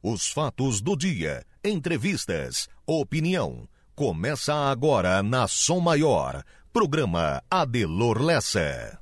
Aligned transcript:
Os 0.00 0.28
fatos 0.28 0.80
do 0.80 0.96
dia, 0.96 1.44
entrevistas, 1.64 2.68
opinião. 2.86 3.68
Começa 3.96 4.54
agora 4.54 5.24
na 5.24 5.48
Som 5.48 5.80
Maior. 5.80 6.44
Programa 6.72 7.42
Adelor 7.50 8.22
Lessa. 8.22 8.96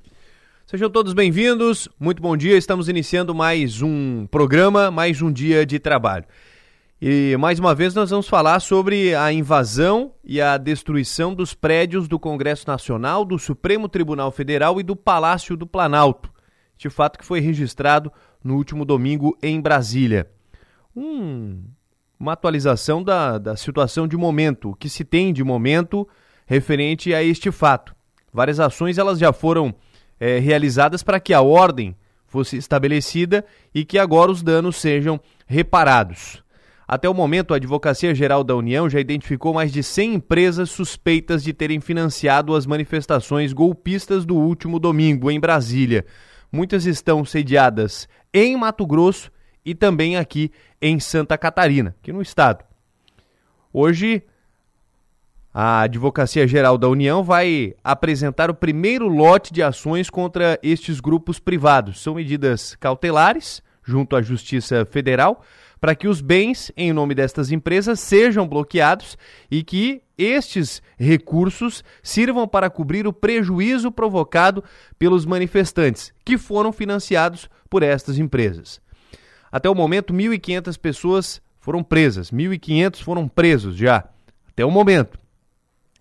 Sejam 0.66 0.88
todos 0.88 1.12
bem-vindos. 1.12 1.86
Muito 2.00 2.22
bom 2.22 2.34
dia. 2.34 2.56
Estamos 2.56 2.88
iniciando 2.88 3.34
mais 3.34 3.82
um 3.82 4.26
programa, 4.28 4.90
mais 4.90 5.20
um 5.20 5.30
dia 5.30 5.66
de 5.66 5.78
trabalho. 5.78 6.24
E 6.98 7.36
mais 7.38 7.58
uma 7.58 7.74
vez 7.74 7.94
nós 7.94 8.08
vamos 8.08 8.26
falar 8.26 8.58
sobre 8.60 9.14
a 9.14 9.30
invasão 9.30 10.14
e 10.24 10.40
a 10.40 10.56
destruição 10.56 11.34
dos 11.34 11.52
prédios 11.52 12.08
do 12.08 12.18
Congresso 12.18 12.66
Nacional, 12.66 13.22
do 13.22 13.38
Supremo 13.38 13.86
Tribunal 13.86 14.32
Federal 14.32 14.80
e 14.80 14.82
do 14.82 14.96
Palácio 14.96 15.58
do 15.58 15.66
Planalto. 15.66 16.32
Este 16.74 16.88
fato 16.88 17.18
que 17.18 17.24
foi 17.26 17.40
registrado 17.40 18.10
no 18.42 18.56
último 18.56 18.82
domingo 18.86 19.36
em 19.42 19.60
Brasília 19.60 20.34
um, 20.96 21.62
uma 22.18 22.32
atualização 22.32 23.02
da, 23.02 23.36
da 23.38 23.54
situação 23.54 24.08
de 24.08 24.16
momento, 24.16 24.70
o 24.70 24.74
que 24.74 24.88
se 24.88 25.04
tem 25.04 25.32
de 25.32 25.44
momento 25.44 26.08
referente 26.46 27.12
a 27.14 27.22
este 27.22 27.52
fato. 27.52 27.94
Várias 28.32 28.58
ações 28.58 28.96
elas 28.96 29.18
já 29.18 29.32
foram 29.32 29.74
é, 30.18 30.38
realizadas 30.38 31.02
para 31.02 31.20
que 31.20 31.34
a 31.34 31.42
ordem 31.42 31.94
fosse 32.26 32.56
estabelecida 32.56 33.44
e 33.74 33.84
que 33.84 33.98
agora 33.98 34.30
os 34.30 34.42
danos 34.42 34.76
sejam 34.76 35.20
reparados. 35.46 36.42
Até 36.88 37.08
o 37.08 37.14
momento, 37.14 37.52
a 37.52 37.56
Advocacia 37.56 38.14
Geral 38.14 38.44
da 38.44 38.54
União 38.54 38.88
já 38.88 39.00
identificou 39.00 39.52
mais 39.52 39.72
de 39.72 39.82
100 39.82 40.14
empresas 40.14 40.70
suspeitas 40.70 41.42
de 41.42 41.52
terem 41.52 41.80
financiado 41.80 42.54
as 42.54 42.64
manifestações 42.64 43.52
golpistas 43.52 44.24
do 44.24 44.36
último 44.36 44.78
domingo 44.78 45.28
em 45.30 45.40
Brasília. 45.40 46.06
Muitas 46.50 46.86
estão 46.86 47.24
sediadas 47.24 48.08
em 48.32 48.56
Mato 48.56 48.86
Grosso 48.86 49.32
e 49.66 49.74
também 49.74 50.16
aqui 50.16 50.52
em 50.80 51.00
Santa 51.00 51.36
Catarina, 51.36 51.96
aqui 52.00 52.12
no 52.12 52.22
estado. 52.22 52.64
Hoje, 53.72 54.22
a 55.52 55.80
Advocacia 55.80 56.46
Geral 56.46 56.78
da 56.78 56.88
União 56.88 57.24
vai 57.24 57.74
apresentar 57.82 58.48
o 58.48 58.54
primeiro 58.54 59.08
lote 59.08 59.52
de 59.52 59.64
ações 59.64 60.08
contra 60.08 60.56
estes 60.62 61.00
grupos 61.00 61.40
privados. 61.40 62.00
São 62.00 62.14
medidas 62.14 62.76
cautelares 62.76 63.60
junto 63.82 64.14
à 64.14 64.22
Justiça 64.22 64.86
Federal 64.86 65.42
para 65.80 65.94
que 65.94 66.08
os 66.08 66.20
bens 66.20 66.70
em 66.76 66.92
nome 66.92 67.14
destas 67.14 67.50
empresas 67.50 68.00
sejam 68.00 68.46
bloqueados 68.46 69.18
e 69.50 69.62
que 69.62 70.00
estes 70.16 70.80
recursos 70.96 71.84
sirvam 72.02 72.48
para 72.48 72.70
cobrir 72.70 73.06
o 73.06 73.12
prejuízo 73.12 73.90
provocado 73.90 74.64
pelos 74.98 75.26
manifestantes 75.26 76.12
que 76.24 76.38
foram 76.38 76.72
financiados 76.72 77.50
por 77.68 77.82
estas 77.82 78.18
empresas. 78.18 78.80
Até 79.50 79.68
o 79.68 79.74
momento, 79.74 80.12
1.500 80.12 80.78
pessoas 80.78 81.42
foram 81.60 81.82
presas, 81.82 82.30
1.500 82.30 83.02
foram 83.02 83.28
presos 83.28 83.76
já, 83.76 84.04
até 84.48 84.64
o 84.64 84.70
momento. 84.70 85.18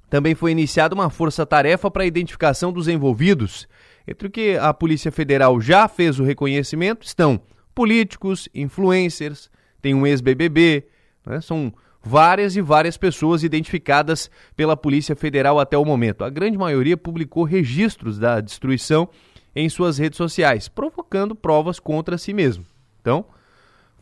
Também 0.09 0.35
foi 0.35 0.51
iniciada 0.51 0.93
uma 0.93 1.09
força-tarefa 1.09 1.89
para 1.89 2.03
a 2.03 2.07
identificação 2.07 2.71
dos 2.71 2.87
envolvidos. 2.87 3.67
Entre 4.07 4.27
o 4.27 4.31
que 4.31 4.57
a 4.57 4.73
Polícia 4.73 5.11
Federal 5.11 5.59
já 5.59 5.87
fez 5.87 6.19
o 6.19 6.23
reconhecimento 6.23 7.05
estão 7.05 7.41
políticos, 7.73 8.47
influencers, 8.53 9.49
tem 9.81 9.93
um 9.93 10.05
ex-BBB, 10.05 10.87
né? 11.25 11.41
são 11.41 11.73
várias 12.01 12.55
e 12.55 12.61
várias 12.61 12.97
pessoas 12.97 13.43
identificadas 13.43 14.29
pela 14.55 14.77
Polícia 14.77 15.15
Federal 15.15 15.59
até 15.59 15.77
o 15.77 15.83
momento. 15.83 16.23
A 16.23 16.29
grande 16.29 16.57
maioria 16.57 16.95
publicou 16.95 17.43
registros 17.43 18.19
da 18.19 18.39
destruição 18.39 19.09
em 19.55 19.67
suas 19.67 19.97
redes 19.97 20.17
sociais, 20.17 20.67
provocando 20.67 21.35
provas 21.35 21.79
contra 21.79 22.17
si 22.17 22.33
mesmo. 22.33 22.65
Então, 23.01 23.25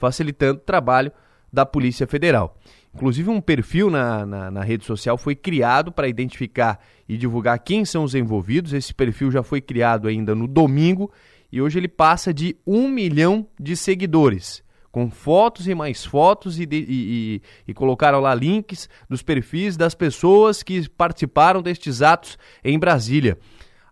facilitando 0.04 0.60
o 0.60 0.64
trabalho 0.66 1.14
da 1.52 1.66
Polícia 1.66 2.06
Federal. 2.06 2.58
Inclusive, 2.94 3.30
um 3.30 3.40
perfil 3.40 3.90
na, 3.90 4.26
na, 4.26 4.52
na 4.52 4.62
rede 4.62 4.84
social 4.84 5.18
foi 5.18 5.34
criado 5.34 5.94
para 5.94 6.10
identificar 6.10 6.78
e 7.08 7.16
divulgar 7.16 7.58
quem 7.60 7.86
são 7.86 8.04
os 8.04 8.14
envolvidos. 8.14 8.74
Esse 8.74 8.94
perfil 8.94 9.32
já 9.32 9.42
foi 9.42 9.62
criado 9.62 10.10
ainda 10.10 10.36
no 10.36 10.46
domingo 10.46 11.10
e 11.50 11.62
hoje 11.62 11.80
ele 11.80 11.88
passa 11.88 12.34
de 12.34 12.58
um 12.68 12.90
milhão 12.90 13.48
de 13.58 13.78
seguidores, 13.78 14.62
com 14.92 15.10
fotos 15.10 15.70
e 15.70 15.74
mais 15.74 16.04
fotos, 16.04 16.60
e, 16.60 16.66
de, 16.66 16.76
e, 16.78 16.86
e, 16.90 17.42
e 17.70 17.74
colocaram 17.74 18.20
lá 18.20 18.36
links 18.36 18.90
dos 19.10 19.24
perfis 19.24 19.78
das 19.78 19.96
pessoas 19.96 20.62
que 20.62 20.90
participaram 20.90 21.62
destes 21.62 22.02
atos 22.02 22.38
em 22.62 22.78
Brasília. 22.78 23.38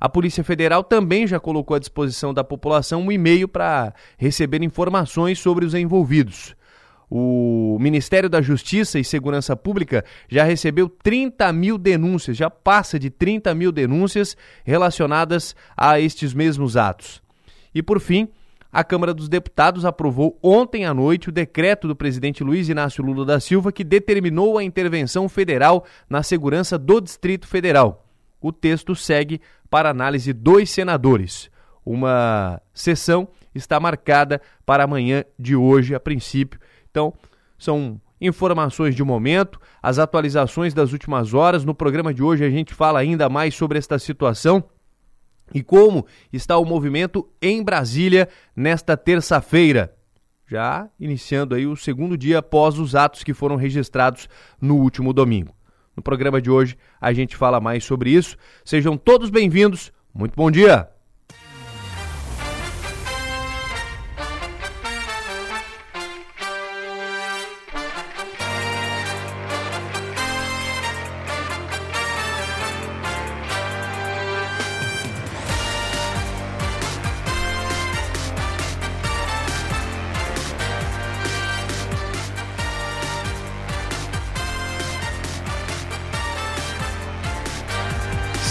A 0.02 0.10
Polícia 0.10 0.44
Federal 0.44 0.84
também 0.84 1.28
já 1.28 1.40
colocou 1.40 1.76
à 1.76 1.80
disposição 1.80 2.34
da 2.34 2.44
população 2.44 3.04
um 3.04 3.12
e-mail 3.12 3.48
para 3.48 3.94
receber 4.18 4.64
informações 4.64 5.38
sobre 5.38 5.64
os 5.64 5.76
envolvidos. 5.76 6.56
O 7.08 7.78
Ministério 7.80 8.28
da 8.28 8.42
Justiça 8.42 8.98
e 8.98 9.04
Segurança 9.04 9.56
Pública 9.56 10.04
já 10.28 10.44
recebeu 10.44 10.90
30 10.90 11.54
mil 11.54 11.78
denúncias, 11.78 12.36
já 12.36 12.50
passa 12.50 12.98
de 12.98 13.12
30 13.12 13.54
mil 13.54 13.72
denúncias 13.72 14.36
relacionadas 14.64 15.56
a 15.78 16.00
estes 16.00 16.34
mesmos 16.34 16.76
atos. 16.76 17.22
E 17.76 17.84
por 17.84 18.00
fim, 18.00 18.28
a 18.74 18.84
Câmara 18.84 19.14
dos 19.14 19.30
Deputados 19.30 19.86
aprovou 19.86 20.36
ontem 20.42 20.84
à 20.84 20.96
noite 20.96 21.30
o 21.30 21.32
decreto 21.32 21.88
do 21.88 21.96
presidente 21.96 22.44
Luiz 22.44 22.68
Inácio 22.70 23.04
Lula 23.04 23.24
da 23.24 23.40
Silva 23.40 23.72
que 23.72 23.84
determinou 23.84 24.58
a 24.58 24.64
intervenção 24.64 25.30
federal 25.30 25.86
na 26.10 26.24
segurança 26.24 26.76
do 26.76 27.00
Distrito 27.00 27.48
Federal. 27.48 28.08
O 28.42 28.52
texto 28.52 28.96
segue 28.96 29.40
para 29.70 29.90
análise 29.90 30.34
dos 30.34 30.70
senadores. 30.70 31.50
Uma 31.86 32.62
sessão 32.74 33.28
está 33.54 33.80
marcada 33.80 34.42
para 34.66 34.84
amanhã 34.84 35.24
de 35.38 35.56
hoje, 35.56 35.94
a 35.94 36.00
princípio. 36.00 36.60
Então, 36.90 37.14
são 37.58 38.02
informações 38.20 38.96
de 38.96 39.04
momento, 39.04 39.60
as 39.82 39.98
atualizações 39.98 40.74
das 40.74 40.94
últimas 40.94 41.34
horas. 41.34 41.66
No 41.66 41.74
programa 41.74 42.14
de 42.14 42.22
hoje 42.22 42.46
a 42.46 42.50
gente 42.50 42.74
fala 42.74 43.00
ainda 43.00 43.30
mais 43.30 43.56
sobre 43.56 43.78
esta 43.78 43.98
situação 43.98 44.64
e 45.54 45.64
como 45.64 46.06
está 46.32 46.58
o 46.58 46.66
movimento 46.66 47.28
em 47.42 47.64
Brasília 47.64 48.30
nesta 48.56 48.96
terça-feira. 48.96 49.96
Já 50.48 50.90
iniciando 51.00 51.56
aí 51.56 51.66
o 51.66 51.76
segundo 51.76 52.18
dia 52.18 52.40
após 52.40 52.78
os 52.78 52.94
atos 52.94 53.24
que 53.24 53.34
foram 53.34 53.56
registrados 53.56 54.28
no 54.60 54.76
último 54.76 55.14
domingo. 55.14 55.56
No 55.96 56.04
programa 56.04 56.42
de 56.42 56.50
hoje 56.50 56.78
a 57.00 57.12
gente 57.14 57.36
fala 57.36 57.60
mais 57.60 57.84
sobre 57.84 58.12
isso. 58.12 58.38
Sejam 58.64 58.98
todos 58.98 59.30
bem-vindos. 59.30 59.92
Muito 60.14 60.36
bom 60.36 60.50
dia. 60.50 60.90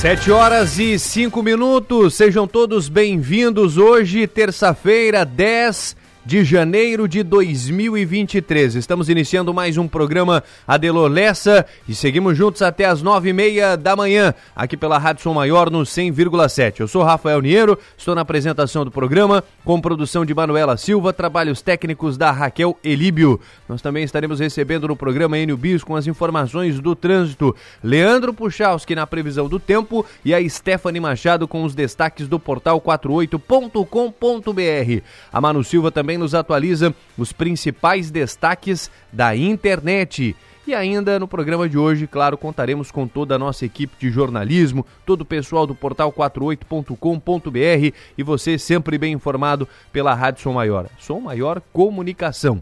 Sete 0.00 0.30
horas 0.30 0.78
e 0.78 0.98
cinco 0.98 1.42
minutos, 1.42 2.14
sejam 2.14 2.48
todos 2.48 2.88
bem-vindos. 2.88 3.76
Hoje, 3.76 4.26
terça-feira, 4.26 5.26
10 5.26 5.94
de 6.24 6.44
janeiro 6.44 7.08
de 7.08 7.22
2023. 7.22 8.74
Estamos 8.74 9.08
iniciando 9.08 9.54
mais 9.54 9.78
um 9.78 9.88
programa 9.88 10.44
Adelor 10.66 11.10
Lessa 11.10 11.64
e 11.88 11.94
seguimos 11.94 12.36
juntos 12.36 12.60
até 12.62 12.84
as 12.84 13.02
nove 13.02 13.30
e 13.30 13.32
meia 13.32 13.76
da 13.76 13.96
manhã, 13.96 14.34
aqui 14.54 14.76
pela 14.76 14.98
Rádio 14.98 15.22
Som 15.22 15.34
Maior 15.34 15.70
no 15.70 15.82
100,7. 15.82 16.80
Eu 16.80 16.88
sou 16.88 17.02
Rafael 17.02 17.40
Niero, 17.40 17.78
estou 17.96 18.14
na 18.14 18.20
apresentação 18.20 18.84
do 18.84 18.90
programa, 18.90 19.42
com 19.64 19.80
produção 19.80 20.24
de 20.24 20.34
Manuela 20.34 20.76
Silva, 20.76 21.12
trabalhos 21.12 21.62
técnicos 21.62 22.18
da 22.18 22.30
Raquel 22.30 22.76
Elíbio. 22.84 23.40
Nós 23.68 23.80
também 23.80 24.04
estaremos 24.04 24.40
recebendo 24.40 24.88
no 24.88 24.96
programa 24.96 25.38
Enio 25.38 25.56
Bis 25.56 25.82
com 25.82 25.96
as 25.96 26.06
informações 26.06 26.80
do 26.80 26.94
trânsito, 26.94 27.56
Leandro 27.82 28.34
Puchalski 28.34 28.94
na 28.94 29.06
previsão 29.06 29.48
do 29.48 29.58
tempo 29.58 30.04
e 30.24 30.34
a 30.34 30.48
Stephanie 30.48 31.00
Machado 31.00 31.48
com 31.48 31.64
os 31.64 31.74
destaques 31.74 32.28
do 32.28 32.38
portal 32.38 32.80
48.com.br. 32.80 35.04
A 35.32 35.40
Manu 35.40 35.64
Silva 35.64 35.90
também 35.90 36.09
também 36.10 36.18
nos 36.18 36.34
atualiza 36.34 36.92
os 37.16 37.32
principais 37.32 38.10
destaques 38.10 38.90
da 39.12 39.36
internet. 39.36 40.34
E 40.66 40.74
ainda 40.74 41.20
no 41.20 41.28
programa 41.28 41.68
de 41.68 41.78
hoje, 41.78 42.08
claro, 42.08 42.36
contaremos 42.36 42.90
com 42.90 43.06
toda 43.06 43.36
a 43.36 43.38
nossa 43.38 43.64
equipe 43.64 43.94
de 43.96 44.10
jornalismo, 44.10 44.84
todo 45.06 45.20
o 45.20 45.24
pessoal 45.24 45.68
do 45.68 45.74
portal 45.74 46.12
48.com.br 46.12 47.96
e 48.18 48.22
você 48.24 48.58
sempre 48.58 48.98
bem 48.98 49.12
informado 49.12 49.68
pela 49.92 50.12
Rádio 50.12 50.42
Som 50.42 50.54
Maior. 50.54 50.88
Som 50.98 51.20
Maior 51.20 51.62
Comunicação. 51.72 52.60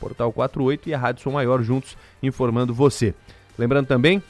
Portal 0.00 0.32
48 0.32 0.88
e 0.88 0.94
a 0.94 0.98
Rádio 0.98 1.22
Som 1.22 1.30
Maior 1.30 1.62
juntos 1.62 1.96
informando 2.20 2.74
você. 2.74 3.14
Lembrando 3.56 3.86
também 3.86 4.20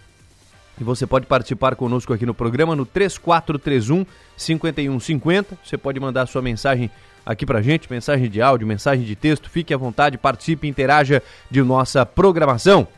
que 0.76 0.84
você 0.84 1.06
pode 1.06 1.26
participar 1.26 1.74
conosco 1.74 2.12
aqui 2.12 2.26
no 2.26 2.34
programa 2.34 2.76
no 2.76 2.84
3431 2.84 4.04
5150. 4.36 5.58
Você 5.64 5.78
pode 5.78 5.98
mandar 5.98 6.26
sua 6.26 6.42
mensagem 6.42 6.90
aqui 7.28 7.44
pra 7.44 7.60
gente, 7.60 7.92
mensagem 7.92 8.30
de 8.30 8.40
áudio, 8.40 8.66
mensagem 8.66 9.04
de 9.04 9.14
texto. 9.14 9.50
Fique 9.50 9.74
à 9.74 9.76
vontade, 9.76 10.16
participe, 10.16 10.66
interaja 10.66 11.22
de 11.50 11.62
nossa 11.62 12.06
programação. 12.06 12.88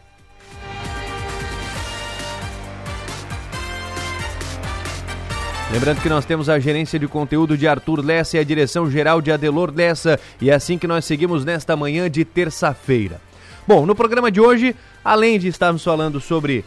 Lembrando 5.72 6.00
que 6.00 6.08
nós 6.08 6.24
temos 6.24 6.48
a 6.48 6.60
gerência 6.60 6.98
de 6.98 7.08
conteúdo 7.08 7.58
de 7.58 7.66
Arthur 7.66 8.04
Lessa 8.04 8.36
e 8.36 8.40
a 8.40 8.44
direção 8.44 8.88
geral 8.88 9.20
de 9.20 9.32
Adelor 9.32 9.72
Lessa, 9.74 10.18
e 10.40 10.48
é 10.48 10.54
assim 10.54 10.78
que 10.78 10.86
nós 10.86 11.04
seguimos 11.04 11.44
nesta 11.44 11.76
manhã 11.76 12.08
de 12.08 12.24
terça-feira. 12.24 13.20
Bom, 13.66 13.84
no 13.84 13.94
programa 13.96 14.30
de 14.30 14.40
hoje, 14.40 14.76
além 15.04 15.38
de 15.40 15.48
estarmos 15.48 15.82
falando 15.82 16.20
sobre 16.20 16.64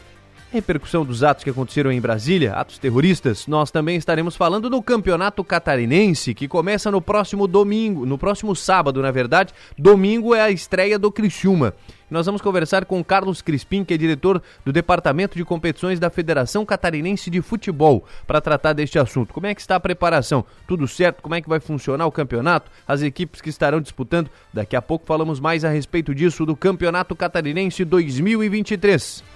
repercussão 0.53 1.03
dos 1.03 1.23
atos 1.23 1.43
que 1.43 1.49
aconteceram 1.49 1.91
em 1.91 1.99
Brasília, 1.99 2.53
atos 2.53 2.77
terroristas, 2.77 3.47
nós 3.47 3.71
também 3.71 3.97
estaremos 3.97 4.35
falando 4.35 4.69
do 4.69 4.83
Campeonato 4.83 5.43
Catarinense, 5.43 6.35
que 6.35 6.47
começa 6.47 6.91
no 6.91 7.01
próximo 7.01 7.47
domingo, 7.47 8.05
no 8.05 8.19
próximo 8.19 8.55
sábado, 8.55 9.01
na 9.01 9.09
verdade. 9.09 9.51
Domingo 9.75 10.35
é 10.35 10.41
a 10.41 10.51
estreia 10.51 10.99
do 10.99 11.11
Criciúma. 11.11 11.73
Nós 12.07 12.27
vamos 12.27 12.39
conversar 12.39 12.85
com 12.85 13.03
Carlos 13.03 13.41
Crispim, 13.41 13.83
que 13.83 13.95
é 13.95 13.97
diretor 13.97 14.43
do 14.63 14.71
Departamento 14.71 15.35
de 15.35 15.43
Competições 15.43 15.99
da 15.99 16.11
Federação 16.11 16.63
Catarinense 16.63 17.31
de 17.31 17.41
Futebol, 17.41 18.05
para 18.27 18.39
tratar 18.39 18.73
deste 18.73 18.99
assunto. 18.99 19.33
Como 19.33 19.47
é 19.47 19.55
que 19.55 19.61
está 19.61 19.77
a 19.77 19.79
preparação? 19.79 20.45
Tudo 20.67 20.87
certo? 20.87 21.23
Como 21.23 21.33
é 21.33 21.41
que 21.41 21.49
vai 21.49 21.59
funcionar 21.59 22.05
o 22.05 22.11
campeonato? 22.11 22.69
As 22.87 23.01
equipes 23.01 23.41
que 23.41 23.49
estarão 23.49 23.81
disputando? 23.81 24.29
Daqui 24.53 24.75
a 24.75 24.81
pouco 24.83 25.07
falamos 25.07 25.39
mais 25.39 25.65
a 25.65 25.69
respeito 25.69 26.13
disso 26.13 26.45
do 26.45 26.55
Campeonato 26.55 27.15
Catarinense 27.15 27.83
2023. 27.83 29.32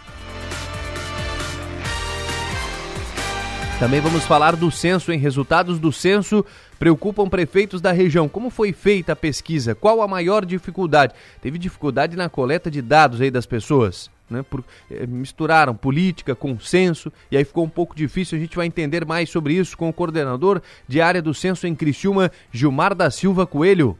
Também 3.79 4.01
vamos 4.01 4.23
falar 4.23 4.55
do 4.55 4.71
censo, 4.71 5.11
em 5.11 5.19
resultados 5.19 5.77
do 5.77 5.91
censo 5.91 6.43
preocupam 6.79 7.29
prefeitos 7.29 7.79
da 7.79 7.91
região. 7.91 8.27
Como 8.27 8.49
foi 8.49 8.73
feita 8.73 9.13
a 9.13 9.15
pesquisa? 9.15 9.75
Qual 9.75 10.01
a 10.01 10.07
maior 10.07 10.43
dificuldade? 10.45 11.13
Teve 11.43 11.59
dificuldade 11.59 12.17
na 12.17 12.27
coleta 12.27 12.71
de 12.71 12.81
dados 12.81 13.21
aí 13.21 13.29
das 13.29 13.45
pessoas? 13.45 14.09
Né, 14.27 14.43
por, 14.43 14.61
eh, 14.91 15.05
misturaram 15.05 15.73
política 15.73 16.35
com 16.35 16.59
censo 16.59 17.13
e 17.31 17.37
aí 17.37 17.45
ficou 17.45 17.63
um 17.63 17.69
pouco 17.69 17.95
difícil. 17.95 18.35
A 18.35 18.41
gente 18.41 18.57
vai 18.57 18.65
entender 18.65 19.05
mais 19.05 19.29
sobre 19.29 19.53
isso 19.53 19.77
com 19.77 19.87
o 19.87 19.93
coordenador 19.93 20.59
de 20.87 20.99
área 20.99 21.21
do 21.21 21.33
censo 21.33 21.67
em 21.67 21.75
Criciúma, 21.75 22.31
Gilmar 22.51 22.95
da 22.95 23.11
Silva 23.11 23.45
Coelho. 23.45 23.95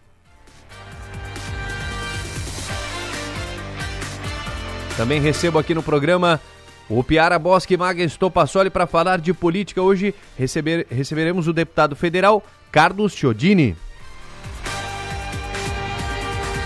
Também 4.97 5.21
recebo 5.21 5.59
aqui 5.59 5.75
no 5.75 5.83
programa 5.83 6.41
o 6.89 7.04
Piara 7.04 7.38
Bosque 7.38 7.78
Maga 7.78 8.04
Estopassoli 8.04 8.69
para 8.69 8.88
falar 8.88 9.19
de 9.19 9.34
política. 9.34 9.81
Hoje 9.81 10.13
receber, 10.38 10.88
receberemos 10.89 11.48
o 11.48 11.54
deputado 11.54 11.95
federal 11.95 12.44
Carlos 12.72 13.13
Chiodini. 13.13 13.75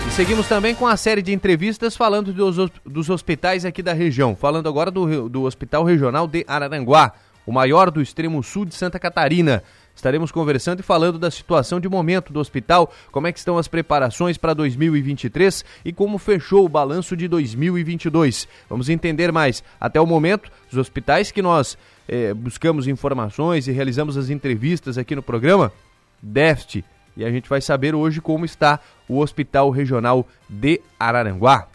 E 0.06 0.10
seguimos 0.10 0.46
também 0.48 0.74
com 0.74 0.86
a 0.86 0.96
série 0.96 1.22
de 1.22 1.32
entrevistas 1.32 1.96
falando 1.96 2.32
dos, 2.32 2.70
dos 2.84 3.10
hospitais 3.10 3.64
aqui 3.64 3.82
da 3.82 3.92
região. 3.92 4.36
Falando 4.36 4.68
agora 4.68 4.90
do, 4.90 5.28
do 5.28 5.42
Hospital 5.42 5.84
Regional 5.84 6.26
de 6.26 6.44
Araranguá, 6.46 7.12
o 7.46 7.52
maior 7.52 7.90
do 7.90 8.00
extremo 8.00 8.42
sul 8.42 8.64
de 8.64 8.74
Santa 8.74 8.98
Catarina. 8.98 9.62
Estaremos 9.94 10.32
conversando 10.32 10.80
e 10.80 10.82
falando 10.82 11.18
da 11.18 11.30
situação 11.30 11.78
de 11.78 11.88
momento 11.88 12.32
do 12.32 12.40
hospital, 12.40 12.92
como 13.10 13.26
é 13.26 13.32
que 13.32 13.38
estão 13.38 13.58
as 13.58 13.68
preparações 13.68 14.36
para 14.36 14.54
2023 14.54 15.64
e 15.84 15.92
como 15.92 16.18
fechou 16.18 16.64
o 16.64 16.68
balanço 16.68 17.16
de 17.16 17.28
2022. 17.28 18.48
Vamos 18.68 18.88
entender 18.88 19.30
mais. 19.30 19.62
Até 19.80 20.00
o 20.00 20.06
momento, 20.06 20.50
os 20.70 20.78
hospitais 20.78 21.30
que 21.30 21.42
nós 21.42 21.76
eh, 22.08 22.34
buscamos 22.34 22.88
informações 22.88 23.68
e 23.68 23.72
realizamos 23.72 24.16
as 24.16 24.30
entrevistas 24.30 24.98
aqui 24.98 25.14
no 25.14 25.22
programa, 25.22 25.72
déficit. 26.20 26.84
E 27.16 27.24
a 27.24 27.30
gente 27.30 27.48
vai 27.48 27.60
saber 27.60 27.94
hoje 27.94 28.20
como 28.20 28.44
está 28.44 28.80
o 29.08 29.18
Hospital 29.18 29.70
Regional 29.70 30.26
de 30.48 30.80
Araranguá. 30.98 31.68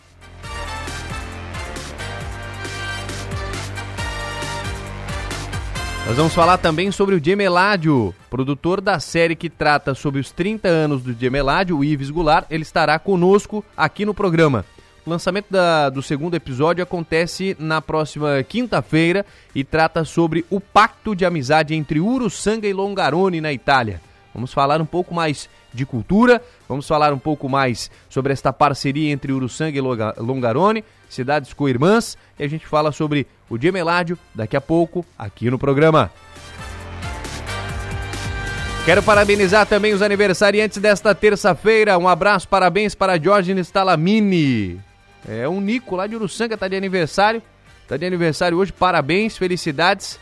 Nós 6.08 6.16
vamos 6.16 6.34
falar 6.34 6.58
também 6.58 6.90
sobre 6.90 7.16
o 7.16 7.24
Gemeládio, 7.24 8.16
produtor 8.30 8.80
da 8.80 8.98
série 8.98 9.36
que 9.36 9.50
trata 9.50 9.94
sobre 9.94 10.22
os 10.22 10.32
30 10.32 10.66
anos 10.70 11.04
do 11.04 11.12
Gemeládio, 11.12 11.78
o 11.78 11.84
Ives 11.84 12.10
Goulart. 12.10 12.46
Ele 12.50 12.64
estará 12.64 12.98
conosco 12.98 13.64
aqui 13.76 14.06
no 14.06 14.14
programa. 14.14 14.64
O 15.06 15.10
lançamento 15.10 15.48
da, 15.50 15.90
do 15.90 16.02
segundo 16.02 16.34
episódio 16.34 16.82
acontece 16.82 17.58
na 17.60 17.82
próxima 17.82 18.42
quinta-feira 18.42 19.26
e 19.54 19.66
trata 19.66 20.06
sobre 20.06 20.46
o 20.50 20.62
pacto 20.62 21.14
de 21.14 21.26
amizade 21.26 21.76
entre 21.76 22.00
Uruçanga 22.00 22.66
e 22.66 22.74
Longarone 22.74 23.42
na 23.42 23.52
Itália. 23.52 24.02
Vamos 24.34 24.54
falar 24.54 24.80
um 24.80 24.86
pouco 24.86 25.14
mais 25.14 25.50
de 25.74 25.86
cultura, 25.86 26.42
vamos 26.70 26.88
falar 26.88 27.12
um 27.12 27.20
pouco 27.20 27.50
mais 27.50 27.92
sobre 28.10 28.32
esta 28.32 28.54
parceria 28.54 29.12
entre 29.12 29.34
Uruçanga 29.34 29.78
e 29.78 29.82
Longarone, 29.82 30.86
cidades 31.10 31.54
co-irmãs, 31.54 32.18
e 32.38 32.44
a 32.44 32.48
gente 32.48 32.66
fala 32.66 32.92
sobre 32.92 33.28
o 33.50 33.60
Gemeládio 33.60 34.18
daqui 34.34 34.56
a 34.56 34.62
pouco 34.62 35.06
aqui 35.18 35.50
no 35.50 35.58
programa. 35.58 36.12
Quero 38.86 39.04
parabenizar 39.04 39.66
também 39.66 39.94
os 39.94 40.02
aniversariantes 40.02 40.78
desta 40.78 41.14
terça-feira. 41.14 41.98
Um 41.98 42.08
abraço, 42.08 42.48
parabéns 42.48 42.96
para 42.96 43.18
Diógenes 43.18 43.70
Talamini. 43.70 44.80
É 45.28 45.48
um 45.50 45.60
Nico 45.60 45.96
lá 45.96 46.08
de 46.08 46.16
Uruçanga, 46.16 46.58
tá 46.58 46.70
de 46.70 46.78
aniversário. 46.78 47.42
Tá 47.86 47.98
de 47.98 48.06
aniversário 48.06 48.58
hoje, 48.58 48.72
parabéns, 48.72 49.38
felicidades. 49.38 50.18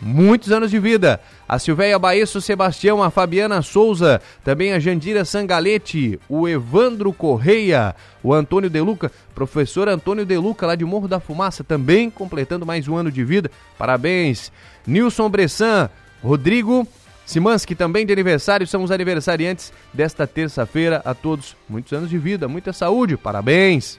Muitos 0.00 0.52
anos 0.52 0.70
de 0.70 0.78
vida. 0.78 1.20
A 1.48 1.58
Silvéia 1.58 1.98
Baesso 1.98 2.40
Sebastião, 2.40 3.02
a 3.02 3.10
Fabiana 3.10 3.62
Souza, 3.62 4.20
também 4.44 4.72
a 4.72 4.78
Jandira 4.78 5.24
Sangalete, 5.24 6.20
o 6.28 6.48
Evandro 6.48 7.12
Correia, 7.12 7.96
o 8.22 8.32
Antônio 8.32 8.70
Deluca, 8.70 9.10
professor 9.34 9.88
Antônio 9.88 10.24
Deluca, 10.24 10.66
lá 10.66 10.74
de 10.74 10.84
Morro 10.84 11.08
da 11.08 11.18
Fumaça, 11.18 11.64
também 11.64 12.10
completando 12.10 12.64
mais 12.64 12.86
um 12.86 12.96
ano 12.96 13.10
de 13.10 13.24
vida. 13.24 13.50
Parabéns. 13.76 14.52
Nilson 14.86 15.28
Bressan, 15.28 15.90
Rodrigo 16.22 16.86
Simanski, 17.26 17.74
também 17.74 18.06
de 18.06 18.12
aniversário, 18.12 18.66
são 18.66 18.82
os 18.82 18.90
aniversariantes 18.90 19.72
desta 19.92 20.26
terça-feira. 20.26 21.02
A 21.04 21.12
todos, 21.12 21.56
muitos 21.68 21.92
anos 21.92 22.08
de 22.08 22.16
vida, 22.16 22.48
muita 22.48 22.72
saúde, 22.72 23.16
parabéns. 23.16 23.98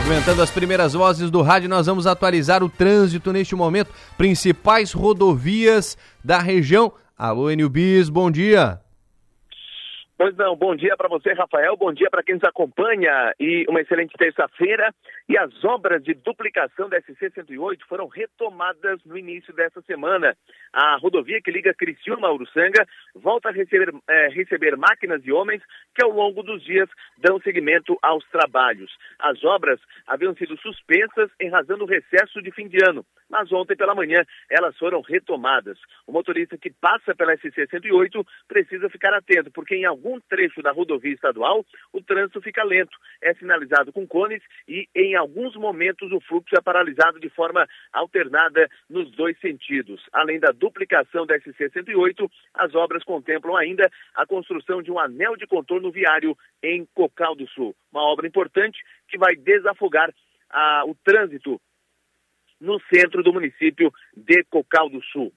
Movimentando 0.00 0.40
as 0.40 0.50
primeiras 0.50 0.94
vozes 0.94 1.30
do 1.30 1.42
rádio, 1.42 1.68
nós 1.68 1.84
vamos 1.84 2.06
atualizar 2.06 2.64
o 2.64 2.70
trânsito 2.70 3.34
neste 3.34 3.54
momento. 3.54 3.90
Principais 4.16 4.92
rodovias 4.92 5.96
da 6.24 6.38
região. 6.38 6.90
Alô, 7.16 7.50
Enilbis, 7.50 8.08
bom 8.08 8.30
dia. 8.30 8.80
Pois 10.20 10.36
não, 10.36 10.54
bom 10.54 10.76
dia 10.76 10.94
para 10.98 11.08
você, 11.08 11.32
Rafael, 11.32 11.78
bom 11.78 11.94
dia 11.94 12.10
para 12.10 12.22
quem 12.22 12.34
nos 12.34 12.44
acompanha 12.44 13.32
e 13.40 13.64
uma 13.70 13.80
excelente 13.80 14.12
terça-feira. 14.18 14.94
E 15.26 15.38
as 15.38 15.64
obras 15.64 16.04
de 16.04 16.12
duplicação 16.12 16.90
da 16.90 17.00
SC-108 17.00 17.78
foram 17.88 18.06
retomadas 18.06 19.02
no 19.06 19.16
início 19.16 19.50
dessa 19.54 19.80
semana. 19.80 20.36
A 20.74 20.98
rodovia 20.98 21.40
que 21.40 21.50
liga 21.50 21.72
Criciúma 21.72 22.28
a 22.28 22.34
Uruçanga 22.34 22.86
volta 23.14 23.48
a 23.48 23.52
receber, 23.52 23.94
é, 24.10 24.28
receber 24.28 24.76
máquinas 24.76 25.24
e 25.24 25.32
homens 25.32 25.62
que 25.94 26.04
ao 26.04 26.10
longo 26.10 26.42
dos 26.42 26.62
dias 26.64 26.90
dão 27.16 27.40
seguimento 27.40 27.96
aos 28.02 28.22
trabalhos. 28.28 28.94
As 29.18 29.42
obras 29.42 29.80
haviam 30.06 30.34
sido 30.34 30.54
suspensas 30.58 31.30
em 31.40 31.48
razão 31.48 31.78
do 31.78 31.86
recesso 31.86 32.42
de 32.42 32.50
fim 32.50 32.68
de 32.68 32.76
ano, 32.86 33.06
mas 33.30 33.50
ontem 33.52 33.76
pela 33.76 33.94
manhã 33.94 34.24
elas 34.50 34.76
foram 34.76 35.00
retomadas. 35.00 35.78
O 36.06 36.12
motorista 36.12 36.58
que 36.58 36.70
passa 36.70 37.14
pela 37.14 37.34
SC-108 37.36 38.26
precisa 38.48 38.90
ficar 38.90 39.14
atento, 39.14 39.50
porque 39.50 39.76
em 39.76 39.84
algum 39.84 40.20
trecho 40.20 40.60
da 40.60 40.72
rodovia 40.72 41.14
estadual, 41.14 41.64
o 41.92 42.02
trânsito 42.02 42.42
fica 42.42 42.64
lento. 42.64 42.98
É 43.22 43.32
sinalizado 43.34 43.92
com 43.92 44.06
cones 44.06 44.42
e, 44.66 44.88
em 44.94 45.14
alguns 45.14 45.54
momentos, 45.56 46.10
o 46.12 46.20
fluxo 46.20 46.56
é 46.56 46.60
paralisado 46.60 47.20
de 47.20 47.28
forma 47.30 47.66
alternada 47.92 48.68
nos 48.88 49.10
dois 49.12 49.38
sentidos. 49.38 50.02
Além 50.12 50.40
da 50.40 50.50
duplicação 50.50 51.24
da 51.24 51.38
SC-108, 51.38 52.30
as 52.54 52.74
obras 52.74 53.04
contemplam 53.04 53.56
ainda 53.56 53.90
a 54.14 54.26
construção 54.26 54.82
de 54.82 54.90
um 54.90 54.98
anel 54.98 55.36
de 55.36 55.46
contorno 55.46 55.90
viário 55.92 56.36
em 56.62 56.84
Cocal 56.94 57.36
do 57.36 57.46
Sul. 57.48 57.76
Uma 57.92 58.02
obra 58.02 58.26
importante 58.26 58.78
que 59.08 59.16
vai 59.16 59.36
desafogar 59.36 60.12
o 60.86 60.94
trânsito 61.04 61.60
no 62.60 62.80
centro 62.92 63.22
do 63.22 63.32
município 63.32 63.92
de 64.16 64.44
Cocal 64.44 64.88
do 64.88 65.02
Sul. 65.04 65.32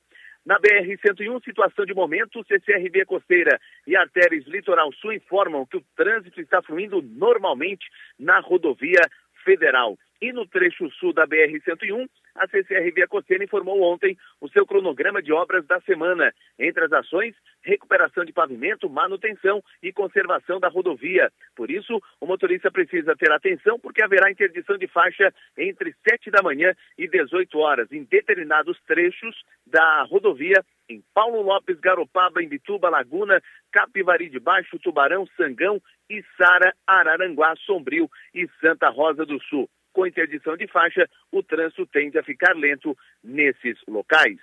Na 0.45 0.59
BR-101, 0.59 1.41
situação 1.43 1.85
de 1.85 1.93
momento, 1.93 2.43
CCRB 2.45 3.05
Costeira 3.05 3.57
e 3.87 3.95
Artérias 3.95 4.45
Litoral 4.45 4.91
Sul 4.93 5.13
informam 5.13 5.65
que 5.65 5.77
o 5.77 5.85
trânsito 5.95 6.41
está 6.41 6.61
fluindo 6.61 7.01
normalmente 7.01 7.85
na 8.19 8.39
rodovia 8.41 8.99
federal. 9.45 9.97
E 10.21 10.33
no 10.33 10.45
trecho 10.45 10.89
sul 10.91 11.13
da 11.13 11.25
BR-101, 11.25 12.09
a 12.35 12.47
CCR 12.47 12.91
Via 12.93 13.07
Cossena 13.07 13.43
informou 13.43 13.81
ontem 13.81 14.17
o 14.41 14.49
seu 14.49 14.65
cronograma 14.65 15.21
de 15.21 15.31
obras 15.31 15.65
da 15.65 15.79
semana. 15.81 16.33
Entre 16.57 16.83
as 16.83 16.91
ações, 16.91 17.35
recuperação 17.63 18.25
de 18.25 18.33
pavimento, 18.33 18.89
manutenção 18.89 19.63
e 19.81 19.93
conservação 19.93 20.59
da 20.59 20.67
rodovia. 20.67 21.31
Por 21.55 21.69
isso, 21.69 22.01
o 22.19 22.25
motorista 22.25 22.71
precisa 22.71 23.15
ter 23.15 23.31
atenção 23.31 23.79
porque 23.79 24.03
haverá 24.03 24.31
interdição 24.31 24.77
de 24.77 24.87
faixa 24.87 25.33
entre 25.57 25.93
7 26.09 26.31
da 26.31 26.41
manhã 26.41 26.73
e 26.97 27.07
18 27.07 27.57
horas 27.59 27.91
em 27.91 28.03
determinados 28.03 28.79
trechos 28.85 29.43
da 29.65 30.03
rodovia 30.03 30.63
em 30.89 31.03
Paulo 31.13 31.41
Lopes, 31.41 31.79
Garopaba, 31.79 32.43
Imbituba, 32.43 32.89
Laguna, 32.89 33.41
Capivari 33.71 34.29
de 34.29 34.39
Baixo, 34.39 34.77
Tubarão, 34.79 35.25
Sangão, 35.37 35.81
Içara, 36.09 36.73
Araranguá, 36.85 37.55
Sombrio 37.65 38.09
e 38.33 38.47
Santa 38.59 38.89
Rosa 38.89 39.25
do 39.25 39.41
Sul. 39.43 39.69
Com 39.93 40.05
interdição 40.07 40.57
de 40.57 40.67
faixa, 40.67 41.07
o 41.31 41.41
trânsito 41.41 41.85
tende 41.85 42.17
a 42.17 42.23
ficar 42.23 42.53
lento 42.55 42.97
nesses 43.23 43.77
locais. 43.87 44.39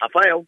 Rafael. 0.00 0.46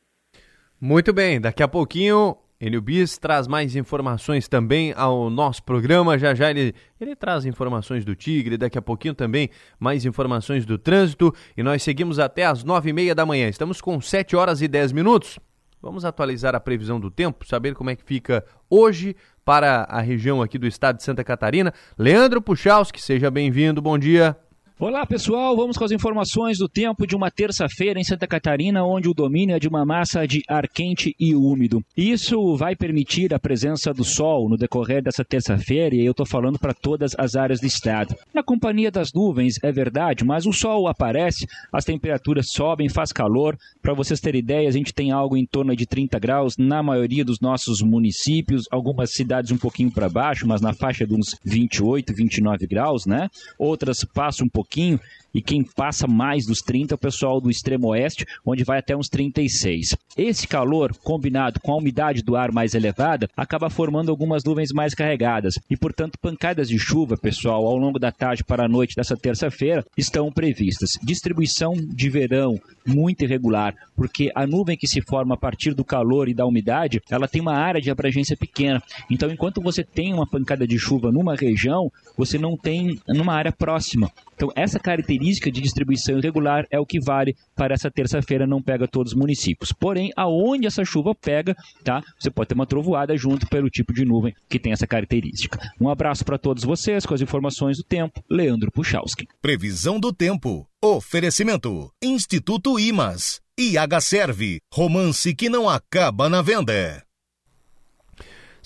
Muito 0.81 1.13
bem, 1.13 1.41
daqui 1.41 1.63
a 1.63 1.69
pouquinho 1.69 2.37
Enio 2.59 2.81
Bis 2.81 3.19
traz 3.19 3.47
mais 3.47 3.77
informações 3.77 4.49
também 4.49 4.95
ao 4.97 5.29
nosso 5.29 5.63
programa. 5.63 6.19
Já 6.19 6.35
já 6.35 6.51
ele, 6.51 6.75
ele 6.99 7.15
traz 7.15 7.45
informações 7.45 8.03
do 8.03 8.15
Tigre, 8.15 8.57
daqui 8.57 8.79
a 8.79 8.83
pouquinho 8.83 9.15
também 9.15 9.51
mais 9.79 10.07
informações 10.07 10.65
do 10.65 10.79
trânsito. 10.79 11.35
E 11.55 11.63
nós 11.63 11.83
seguimos 11.83 12.19
até 12.19 12.47
às 12.47 12.65
nove 12.65 12.91
e 12.91 12.93
meia 12.95 13.15
da 13.15 13.27
manhã. 13.27 13.49
Estamos 13.49 13.83
com 13.83 14.01
sete 14.01 14.35
horas 14.35 14.63
e 14.63 14.69
dez 14.69 14.91
minutos. 14.91 15.39
Vamos 15.83 16.07
atualizar 16.07 16.55
a 16.55 16.61
previsão 16.61 16.99
do 16.99 17.11
tempo, 17.11 17.47
saber 17.47 17.75
como 17.75 17.91
é 17.91 17.97
que 17.97 18.03
fica 18.03 18.43
hoje 18.71 19.15
para 19.47 19.87
a 19.89 20.01
região 20.01 20.43
aqui 20.43 20.59
do 20.59 20.67
estado 20.67 20.97
de 20.97 21.05
Santa 21.05 21.23
Catarina. 21.23 21.73
Leandro 21.97 22.43
Puchalski, 22.43 23.01
seja 23.01 23.31
bem-vindo, 23.31 23.81
bom 23.81 23.97
dia. 23.97 24.37
Olá 24.79 25.07
pessoal, 25.07 25.57
vamos 25.57 25.79
com 25.79 25.85
as 25.85 25.91
informações 25.91 26.59
do 26.59 26.69
tempo 26.69 27.07
de 27.07 27.17
uma 27.17 27.31
terça-feira 27.31 27.99
em 27.99 28.05
Santa 28.05 28.27
Catarina, 28.27 28.85
onde 28.85 29.09
o 29.09 29.15
domínio 29.15 29.57
é 29.57 29.59
de 29.59 29.67
uma 29.67 29.87
massa 29.87 30.27
de 30.27 30.43
ar 30.47 30.69
quente 30.69 31.17
e 31.19 31.35
úmido. 31.35 31.83
Isso 31.97 32.55
vai 32.59 32.77
permitir 32.77 33.33
a 33.33 33.39
presença 33.39 33.91
do 33.95 34.05
sol 34.05 34.51
no 34.51 34.57
decorrer 34.59 35.03
dessa 35.03 35.25
terça-feira, 35.25 35.97
e 35.97 36.05
eu 36.05 36.11
estou 36.11 36.27
falando 36.27 36.59
para 36.59 36.75
todas 36.75 37.13
as 37.17 37.37
áreas 37.37 37.59
do 37.59 37.67
estado. 37.67 38.15
Na 38.35 38.43
companhia 38.43 38.91
das 38.91 39.15
nuvens, 39.15 39.55
é 39.65 39.73
verdade, 39.73 40.27
mas 40.27 40.45
o 40.45 40.53
sol 40.53 40.87
aparece, 40.89 41.47
as 41.73 41.87
temperaturas 41.87 42.51
sobem, 42.51 42.91
faz 42.91 43.13
calor. 43.13 43.57
Para 43.81 43.95
vocês 43.95 44.21
terem 44.21 44.41
ideia, 44.41 44.69
a 44.69 44.73
gente 44.73 44.93
tem 44.93 45.11
algo 45.11 45.39
em 45.39 45.47
torno 45.47 45.75
de 45.75 45.87
30 45.87 46.19
graus 46.19 46.55
na 46.59 46.83
maioria 46.83 47.25
dos 47.25 47.41
nossos 47.41 47.81
municípios, 47.81 48.65
algumas 48.71 49.15
cidades 49.15 49.51
um 49.51 49.57
pouquinho 49.57 49.91
para 49.91 50.11
baixo, 50.11 50.47
mas 50.47 50.61
na 50.61 50.75
faixa 50.75 51.07
de 51.07 51.15
uns 51.15 51.35
28, 51.43 52.13
29 52.15 52.67
graus, 52.67 53.07
né? 53.07 53.31
Outras 53.59 54.05
passam 54.05 54.45
um 54.45 54.51
pouquinho 54.51 54.66
pouquinho 54.67 55.01
e 55.37 55.43
quem 55.43 55.63
passa 55.63 56.07
mais 56.07 56.47
dos 56.47 56.63
30 56.63 56.95
é 56.95 56.97
o 56.97 56.99
pessoal 56.99 57.43
do 57.43 57.51
extremo 57.51 57.89
oeste, 57.89 58.25
onde 58.43 58.65
vai 58.65 58.79
até 58.79 58.97
uns 58.97 59.07
36. 59.11 59.95
Esse 60.17 60.49
calor, 60.49 60.97
combinado 61.05 61.61
com 61.61 61.73
a 61.73 61.77
umidade 61.77 62.23
do 62.23 62.35
ar 62.35 62.51
mais 62.51 62.75
elevada, 62.75 63.29
acaba 63.37 63.69
formando 63.69 64.11
algumas 64.11 64.43
nuvens 64.43 64.73
mais 64.73 64.95
carregadas 64.95 65.57
e, 65.69 65.77
portanto, 65.77 66.19
pancadas 66.19 66.71
de 66.71 66.79
chuva, 66.79 67.19
pessoal, 67.19 67.67
ao 67.67 67.77
longo 67.77 67.99
da 67.99 68.11
tarde 68.11 68.43
para 68.43 68.65
a 68.65 68.69
noite 68.69 68.97
dessa 68.97 69.15
terça-feira 69.15 69.85
estão 69.95 70.33
previstas. 70.33 70.93
Distribuição 71.03 71.75
de 71.75 72.09
verão 72.09 72.59
muito 72.87 73.23
irregular, 73.23 73.75
porque 73.95 74.33
a 74.35 74.47
nuvem 74.47 74.75
que 74.75 74.89
se 74.89 75.03
forma 75.03 75.35
a 75.35 75.39
partir 75.39 75.75
do 75.75 75.85
calor 75.85 76.31
e 76.31 76.35
da 76.35 76.47
umidade, 76.47 77.03
ela 77.11 77.29
tem 77.29 77.43
uma 77.43 77.59
área 77.59 77.81
de 77.81 77.91
abrangência 77.91 78.39
pequena. 78.39 78.83
Então, 79.11 79.31
enquanto 79.31 79.61
você 79.61 79.85
tem 79.85 80.15
uma 80.15 80.27
pancada 80.27 80.67
de 80.67 80.79
chuva 80.79 81.13
numa 81.13 81.37
região, 81.37 81.93
você 82.17 82.39
não 82.39 82.57
tem 82.57 82.99
numa 83.07 83.35
área 83.35 83.53
próxima. 83.53 84.11
Então, 84.35 84.51
essa 84.55 84.79
característica 84.79 85.26
de 85.35 85.61
distribuição 85.61 86.19
irregular 86.19 86.67
é 86.71 86.79
o 86.79 86.87
que 86.87 87.01
vale 87.01 87.37
para 87.55 87.75
essa 87.75 87.91
terça-feira, 87.91 88.47
não 88.47 88.63
pega 88.63 88.89
todos 88.89 89.13
os 89.13 89.19
municípios. 89.19 89.73
Porém, 89.73 90.11
aonde 90.17 90.67
essa 90.67 90.85
chuva 90.85 91.15
pega, 91.15 91.55
tá? 91.85 92.03
Você 92.19 92.31
pode 92.31 92.49
ter 92.49 92.55
uma 92.55 92.67
trovoada 92.67 93.17
junto 93.17 93.47
pelo 93.49 93.69
tipo 93.69 93.93
de 93.93 94.05
nuvem 94.05 94.35
que 94.49 94.59
tem 94.59 94.73
essa 94.73 94.87
característica. 94.87 95.59
Um 95.81 95.89
abraço 95.89 96.25
para 96.25 96.39
todos 96.39 96.65
vocês 96.65 97.05
com 97.05 97.15
as 97.15 97.21
informações 97.21 97.77
do 97.77 97.85
tempo. 97.85 98.23
Leandro 98.31 98.71
Puchalski. 98.71 99.27
Previsão 99.41 99.99
do 99.99 100.13
tempo. 100.13 100.67
Oferecimento: 100.83 101.91
Instituto 102.03 102.79
Imas. 102.79 103.41
IH 103.59 104.01
Serve. 104.01 104.61
Romance 104.73 105.35
que 105.35 105.49
não 105.49 105.69
acaba 105.69 106.29
na 106.29 106.43
venda. 106.43 107.06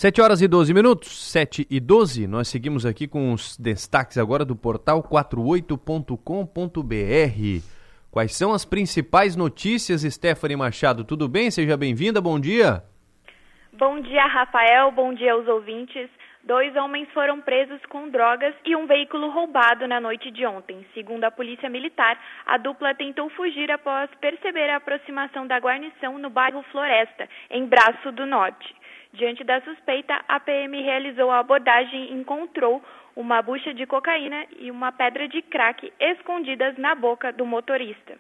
7 0.01 0.23
horas 0.23 0.41
e 0.41 0.49
12 0.49 0.73
minutos, 0.73 1.31
7 1.31 1.67
e 1.69 1.79
12. 1.79 2.27
Nós 2.27 2.49
seguimos 2.49 2.87
aqui 2.87 3.07
com 3.07 3.35
os 3.35 3.55
destaques 3.59 4.17
agora 4.17 4.47
do 4.47 4.57
portal 4.57 5.03
48.com.br. 5.03 6.17
Quais 8.11 8.35
são 8.35 8.55
as 8.55 8.65
principais 8.65 9.37
notícias, 9.37 10.01
Stephanie 10.01 10.57
Machado? 10.57 11.05
Tudo 11.05 11.29
bem? 11.29 11.51
Seja 11.51 11.77
bem-vinda, 11.77 12.19
bom 12.19 12.41
dia. 12.41 12.83
Bom 13.75 14.01
dia, 14.01 14.25
Rafael. 14.25 14.91
Bom 14.91 15.13
dia 15.13 15.35
aos 15.35 15.47
ouvintes. 15.47 16.09
Dois 16.45 16.75
homens 16.77 17.07
foram 17.13 17.39
presos 17.43 17.85
com 17.91 18.09
drogas 18.09 18.55
e 18.65 18.75
um 18.75 18.87
veículo 18.87 19.29
roubado 19.29 19.87
na 19.87 20.01
noite 20.01 20.31
de 20.31 20.47
ontem. 20.47 20.87
Segundo 20.95 21.25
a 21.25 21.31
Polícia 21.31 21.69
Militar, 21.69 22.19
a 22.47 22.57
dupla 22.57 22.95
tentou 22.95 23.29
fugir 23.29 23.71
após 23.71 24.09
perceber 24.19 24.71
a 24.71 24.77
aproximação 24.77 25.47
da 25.47 25.59
guarnição 25.59 26.17
no 26.17 26.31
bairro 26.31 26.63
Floresta, 26.73 27.29
em 27.51 27.67
Braço 27.67 28.11
do 28.13 28.25
Norte. 28.25 28.75
Diante 29.13 29.43
da 29.43 29.61
suspeita, 29.63 30.25
a 30.29 30.39
PM 30.39 30.81
realizou 30.83 31.31
a 31.31 31.41
abordagem 31.41 32.05
e 32.05 32.15
encontrou 32.15 32.83
uma 33.17 33.43
bucha 33.43 33.75
de 33.75 33.85
cocaína 33.87 34.47
e 34.59 34.71
uma 34.71 34.93
pedra 34.93 35.27
de 35.27 35.43
crack 35.43 35.93
escondidas 35.99 36.77
na 36.79 36.95
boca 36.95 37.33
do 37.33 37.45
motorista. 37.45 38.17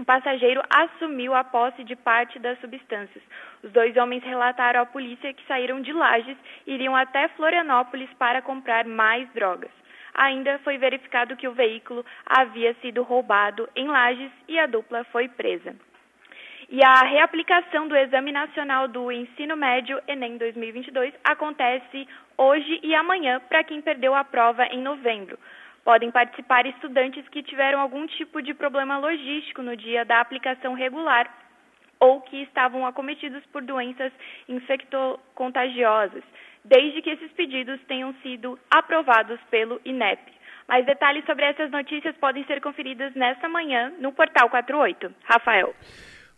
O 0.00 0.04
passageiro 0.06 0.62
assumiu 0.70 1.34
a 1.34 1.44
posse 1.44 1.84
de 1.84 1.94
parte 1.94 2.38
das 2.38 2.58
substâncias. 2.60 3.22
Os 3.62 3.70
dois 3.72 3.94
homens 3.96 4.24
relataram 4.24 4.80
à 4.80 4.86
polícia 4.86 5.34
que 5.34 5.46
saíram 5.46 5.82
de 5.82 5.92
Lages 5.92 6.36
e 6.66 6.72
iriam 6.72 6.96
até 6.96 7.28
Florianópolis 7.28 8.08
para 8.14 8.40
comprar 8.40 8.86
mais 8.86 9.30
drogas. 9.34 9.70
Ainda 10.14 10.58
foi 10.60 10.78
verificado 10.78 11.36
que 11.36 11.46
o 11.46 11.52
veículo 11.52 12.04
havia 12.24 12.74
sido 12.80 13.02
roubado 13.02 13.68
em 13.76 13.86
Lages 13.86 14.32
e 14.48 14.58
a 14.58 14.66
dupla 14.66 15.04
foi 15.04 15.28
presa. 15.28 15.76
E 16.72 16.82
a 16.82 17.02
reaplicação 17.02 17.86
do 17.86 17.94
Exame 17.94 18.32
Nacional 18.32 18.88
do 18.88 19.12
Ensino 19.12 19.54
Médio 19.54 20.00
Enem 20.08 20.38
2022 20.38 21.12
acontece 21.22 22.08
hoje 22.38 22.80
e 22.82 22.94
amanhã 22.94 23.42
para 23.46 23.62
quem 23.62 23.82
perdeu 23.82 24.14
a 24.14 24.24
prova 24.24 24.64
em 24.64 24.80
novembro. 24.80 25.38
Podem 25.84 26.10
participar 26.10 26.64
estudantes 26.64 27.28
que 27.28 27.42
tiveram 27.42 27.78
algum 27.78 28.06
tipo 28.06 28.40
de 28.40 28.54
problema 28.54 28.96
logístico 28.96 29.60
no 29.60 29.76
dia 29.76 30.06
da 30.06 30.18
aplicação 30.18 30.72
regular 30.72 31.30
ou 32.00 32.22
que 32.22 32.38
estavam 32.38 32.86
acometidos 32.86 33.44
por 33.52 33.60
doenças 33.60 34.10
infectocontagiosas, 34.48 36.24
desde 36.64 37.02
que 37.02 37.10
esses 37.10 37.30
pedidos 37.32 37.82
tenham 37.82 38.14
sido 38.22 38.58
aprovados 38.70 39.38
pelo 39.50 39.78
INEP. 39.84 40.22
Mais 40.66 40.86
detalhes 40.86 41.26
sobre 41.26 41.44
essas 41.44 41.70
notícias 41.70 42.16
podem 42.16 42.46
ser 42.46 42.62
conferidos 42.62 43.14
nesta 43.14 43.46
manhã 43.46 43.92
no 43.98 44.10
Portal 44.10 44.48
48. 44.48 45.14
Rafael. 45.24 45.74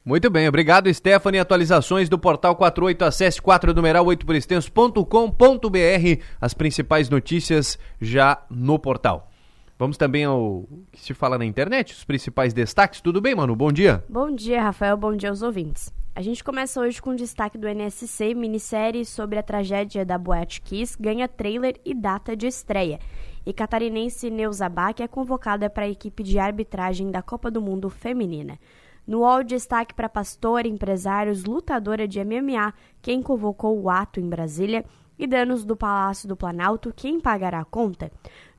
Muito 0.05 0.29
bem, 0.29 0.47
obrigado 0.47 0.93
Stephanie. 0.93 1.41
Atualizações 1.41 2.11
do 2.11 2.19
portal 2.19 2.55
48, 2.55 3.07
acesse 3.07 3.41
4 3.41 3.73
numeral 3.73 4.05
8 4.05 4.27
por 4.27 4.35
extenso.com.br, 4.35 6.23
as 6.39 6.53
principais 6.53 7.09
notícias 7.09 7.79
já 7.99 8.43
no 8.51 8.79
portal. 8.79 9.31
Vamos 9.79 9.97
também 9.97 10.25
ao 10.25 10.69
que 10.93 11.01
se 11.01 11.15
fala 11.15 11.39
na 11.39 11.47
internet, 11.47 11.95
os 11.95 12.05
principais 12.05 12.53
destaques. 12.53 13.01
Tudo 13.01 13.19
bem, 13.19 13.35
mano? 13.35 13.57
Bom 13.57 13.73
dia. 13.73 14.05
Bom 14.07 14.31
dia, 14.31 14.63
Rafael. 14.63 14.95
Bom 14.95 15.17
dia 15.17 15.31
aos 15.31 15.41
ouvintes. 15.41 15.91
A 16.15 16.21
gente 16.21 16.45
começa 16.45 16.81
hoje 16.81 17.01
com 17.01 17.11
o 17.11 17.17
destaque 17.17 17.57
do 17.57 17.67
NSC, 17.67 18.35
minissérie 18.35 19.07
sobre 19.07 19.39
a 19.39 19.43
tragédia 19.43 20.05
da 20.05 20.19
Boate 20.19 20.61
Kiss, 20.61 20.97
ganha 21.01 21.27
trailer 21.27 21.81
e 21.83 21.95
data 21.95 22.37
de 22.37 22.47
estreia. 22.47 23.01
E 23.45 23.55
catarinense 23.55 24.31
Neuza 24.31 24.69
Bach 24.69 25.01
é 25.01 25.09
convocada 25.09 25.69
para 25.71 25.87
a 25.87 25.91
equipe 25.91 26.23
de 26.23 26.39
arbitragem 26.39 27.11
da 27.11 27.23
Copa 27.23 27.51
do 27.51 27.61
Mundo 27.61 27.89
Feminina. 27.89 28.59
No 29.07 29.21
UOL, 29.21 29.45
destaque 29.45 29.95
para 29.95 30.09
pastor, 30.09 30.67
empresários, 30.67 31.45
lutadora 31.45 32.09
de 32.09 32.23
MMA, 32.25 32.73
quem 33.03 33.23
convocou 33.23 33.81
o 33.81 33.91
ato 33.91 34.19
em 34.19 34.29
Brasília, 34.29 34.85
e 35.19 35.27
danos 35.27 35.65
do 35.65 35.77
Palácio 35.77 36.29
do 36.29 36.37
Planalto, 36.37 36.93
quem 36.95 37.21
pagará 37.21 37.61
a 37.61 37.65
conta? 37.65 38.11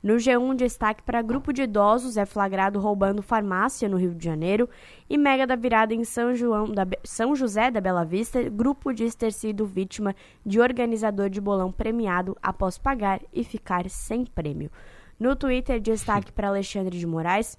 No 0.02 0.16
G1, 0.16 0.56
destaque 0.56 1.04
para 1.04 1.22
grupo 1.22 1.52
de 1.52 1.64
idosos 1.64 2.16
é 2.16 2.26
flagrado 2.26 2.80
roubando 2.80 3.22
farmácia 3.22 3.90
no 3.90 3.98
Rio 3.98 4.14
de 4.14 4.24
Janeiro 4.24 4.70
e 5.10 5.18
mega 5.18 5.48
da 5.48 5.56
virada 5.56 5.94
em 5.94 6.04
São, 6.04 6.36
João 6.36 6.72
da, 6.72 6.86
São 7.04 7.36
José 7.36 7.72
da 7.72 7.82
Bela 7.82 8.06
Vista, 8.06 8.42
grupo 8.50 8.94
diz 8.94 9.16
ter 9.16 9.34
sido 9.34 9.66
vítima 9.66 10.16
de 10.46 10.60
organizador 10.60 11.30
de 11.30 11.42
bolão 11.42 11.72
premiado 11.72 12.38
após 12.42 12.78
pagar 12.78 13.20
e 13.34 13.44
ficar 13.44 13.90
sem 13.90 14.26
prêmio. 14.26 14.72
No 15.20 15.36
Twitter, 15.36 15.80
destaque 15.80 16.32
para 16.32 16.50
Alexandre 16.50 16.98
de 16.98 17.08
Moraes, 17.08 17.58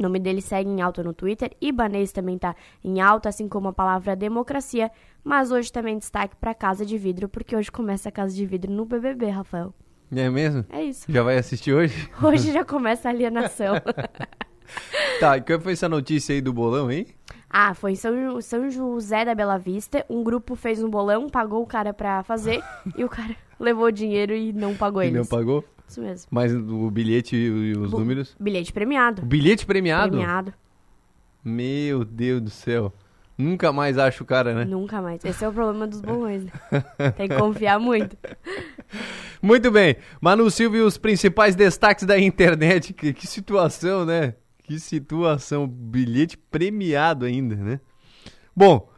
o 0.00 0.02
nome 0.02 0.18
dele 0.18 0.40
segue 0.40 0.68
em 0.70 0.80
alta 0.80 1.02
no 1.04 1.12
Twitter. 1.12 1.50
Ibanês 1.60 2.10
também 2.10 2.36
está 2.36 2.56
em 2.82 3.00
alta, 3.02 3.28
assim 3.28 3.46
como 3.48 3.68
a 3.68 3.72
palavra 3.72 4.16
democracia. 4.16 4.90
Mas 5.22 5.52
hoje 5.52 5.70
também 5.70 5.98
destaque 5.98 6.34
para 6.36 6.54
Casa 6.54 6.86
de 6.86 6.96
Vidro, 6.96 7.28
porque 7.28 7.54
hoje 7.54 7.70
começa 7.70 8.08
a 8.08 8.12
Casa 8.12 8.34
de 8.34 8.46
Vidro 8.46 8.72
no 8.72 8.86
BBB, 8.86 9.28
Rafael. 9.28 9.74
É 10.10 10.30
mesmo? 10.30 10.64
É 10.70 10.82
isso. 10.82 11.04
Já 11.06 11.22
vai 11.22 11.36
assistir 11.36 11.72
hoje? 11.74 12.10
Hoje 12.20 12.50
já 12.50 12.64
começa 12.64 13.08
a 13.08 13.12
alienação. 13.12 13.74
Tá, 15.18 15.36
e 15.36 15.40
qual 15.40 15.60
foi 15.60 15.72
essa 15.72 15.88
notícia 15.88 16.32
aí 16.32 16.40
do 16.40 16.52
bolão, 16.52 16.90
hein? 16.92 17.08
Ah, 17.48 17.74
foi 17.74 17.92
em 17.92 17.96
São, 17.96 18.40
São 18.40 18.70
José 18.70 19.24
da 19.24 19.34
Bela 19.34 19.58
Vista. 19.58 20.06
Um 20.08 20.22
grupo 20.22 20.54
fez 20.54 20.80
um 20.82 20.88
bolão, 20.88 21.28
pagou 21.28 21.60
o 21.62 21.66
cara 21.66 21.92
pra 21.92 22.22
fazer 22.22 22.62
e 22.96 23.02
o 23.04 23.08
cara 23.08 23.34
levou 23.58 23.86
o 23.86 23.90
dinheiro 23.92 24.32
e 24.32 24.52
não 24.52 24.76
pagou 24.76 25.02
E 25.02 25.06
eles. 25.08 25.18
não 25.18 25.26
pagou? 25.26 25.64
Isso 25.90 26.00
mesmo. 26.00 26.28
Mas 26.30 26.54
o 26.54 26.90
bilhete 26.90 27.34
e 27.36 27.72
os 27.76 27.90
Bu- 27.90 27.98
números? 27.98 28.36
Bilhete 28.38 28.72
premiado. 28.72 29.22
O 29.22 29.26
bilhete 29.26 29.66
premiado? 29.66 30.12
Premiado. 30.12 30.54
Meu 31.44 32.04
Deus 32.04 32.40
do 32.40 32.50
céu. 32.50 32.92
Nunca 33.36 33.72
mais 33.72 33.96
acho 33.98 34.22
o 34.22 34.26
cara, 34.26 34.54
né? 34.54 34.64
Nunca 34.66 35.00
mais. 35.00 35.24
Esse 35.24 35.42
é 35.44 35.48
o 35.48 35.52
problema 35.52 35.86
dos 35.86 36.00
bolões, 36.02 36.44
né? 36.44 36.52
Tem 37.16 37.26
que 37.26 37.34
confiar 37.36 37.80
muito. 37.80 38.16
Muito 39.42 39.70
bem. 39.70 39.96
Manu 40.20 40.50
Silva 40.50 40.76
e 40.76 40.80
os 40.82 40.98
principais 40.98 41.56
destaques 41.56 42.04
da 42.04 42.18
internet. 42.20 42.92
Que, 42.92 43.12
que 43.14 43.26
situação, 43.26 44.04
né? 44.04 44.34
Que 44.62 44.78
situação. 44.78 45.66
Bilhete 45.66 46.36
premiado 46.36 47.24
ainda, 47.24 47.56
né? 47.56 47.80
Bom, 48.54 48.88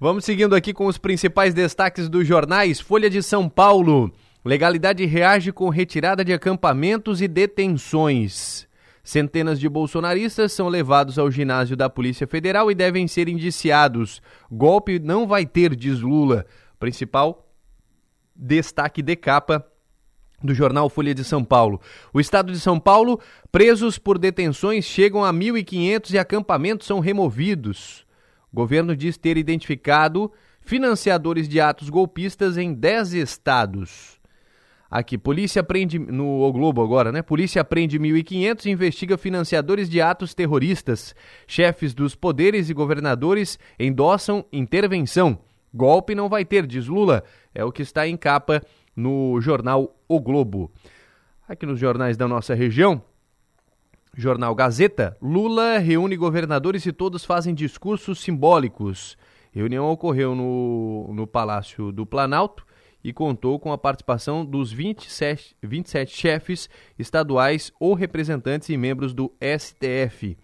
vamos 0.00 0.24
seguindo 0.24 0.54
aqui 0.56 0.72
com 0.72 0.86
os 0.86 0.96
principais 0.96 1.52
destaques 1.52 2.08
dos 2.08 2.26
jornais. 2.26 2.80
Folha 2.80 3.10
de 3.10 3.22
São 3.22 3.46
Paulo. 3.48 4.10
Legalidade 4.46 5.04
reage 5.04 5.50
com 5.50 5.68
retirada 5.68 6.24
de 6.24 6.32
acampamentos 6.32 7.20
e 7.20 7.26
detenções. 7.26 8.68
Centenas 9.02 9.58
de 9.58 9.68
bolsonaristas 9.68 10.52
são 10.52 10.68
levados 10.68 11.18
ao 11.18 11.28
ginásio 11.32 11.76
da 11.76 11.90
Polícia 11.90 12.28
Federal 12.28 12.70
e 12.70 12.74
devem 12.74 13.08
ser 13.08 13.28
indiciados. 13.28 14.22
Golpe 14.48 15.00
não 15.00 15.26
vai 15.26 15.44
ter, 15.44 15.74
diz 15.74 16.00
Lula. 16.00 16.46
Principal 16.78 17.52
destaque 18.36 19.02
de 19.02 19.16
capa 19.16 19.66
do 20.40 20.54
jornal 20.54 20.88
Folha 20.88 21.12
de 21.12 21.24
São 21.24 21.42
Paulo. 21.42 21.80
O 22.14 22.20
estado 22.20 22.52
de 22.52 22.60
São 22.60 22.78
Paulo, 22.78 23.18
presos 23.50 23.98
por 23.98 24.16
detenções 24.16 24.84
chegam 24.84 25.24
a 25.24 25.32
1.500 25.32 26.12
e 26.12 26.18
acampamentos 26.18 26.86
são 26.86 27.00
removidos. 27.00 28.06
O 28.52 28.54
governo 28.54 28.94
diz 28.94 29.16
ter 29.16 29.36
identificado 29.36 30.30
financiadores 30.60 31.48
de 31.48 31.60
atos 31.60 31.88
golpistas 31.90 32.56
em 32.56 32.72
10 32.72 33.14
estados. 33.14 34.15
Aqui, 34.90 35.18
polícia 35.18 35.64
prende 35.64 35.98
no 35.98 36.42
O 36.42 36.52
Globo 36.52 36.82
agora, 36.82 37.10
né? 37.10 37.20
Polícia 37.20 37.64
prende 37.64 37.98
1.500 37.98 38.66
e 38.66 38.70
investiga 38.70 39.18
financiadores 39.18 39.90
de 39.90 40.00
atos 40.00 40.32
terroristas. 40.32 41.14
Chefes 41.46 41.92
dos 41.92 42.14
poderes 42.14 42.70
e 42.70 42.74
governadores 42.74 43.58
endossam 43.78 44.44
intervenção. 44.52 45.38
Golpe 45.74 46.14
não 46.14 46.28
vai 46.28 46.44
ter, 46.44 46.66
diz 46.66 46.86
Lula. 46.86 47.24
É 47.54 47.64
o 47.64 47.72
que 47.72 47.82
está 47.82 48.06
em 48.06 48.16
capa 48.16 48.62
no 48.94 49.40
jornal 49.40 49.96
O 50.08 50.20
Globo. 50.20 50.70
Aqui 51.48 51.66
nos 51.66 51.78
jornais 51.78 52.16
da 52.16 52.26
nossa 52.26 52.54
região, 52.54 53.02
Jornal 54.16 54.54
Gazeta, 54.54 55.16
Lula 55.20 55.78
reúne 55.78 56.16
governadores 56.16 56.86
e 56.86 56.92
todos 56.92 57.24
fazem 57.24 57.54
discursos 57.54 58.20
simbólicos. 58.20 59.16
Reunião 59.52 59.90
ocorreu 59.90 60.34
no, 60.34 61.12
no 61.12 61.26
Palácio 61.26 61.92
do 61.92 62.06
Planalto 62.06 62.66
e 63.06 63.12
contou 63.12 63.56
com 63.60 63.72
a 63.72 63.78
participação 63.78 64.44
dos 64.44 64.72
27, 64.72 65.56
27 65.62 66.12
chefes 66.12 66.68
estaduais 66.98 67.72
ou 67.78 67.94
representantes 67.94 68.68
e 68.68 68.76
membros 68.76 69.14
do 69.14 69.32
STF. 69.40 70.36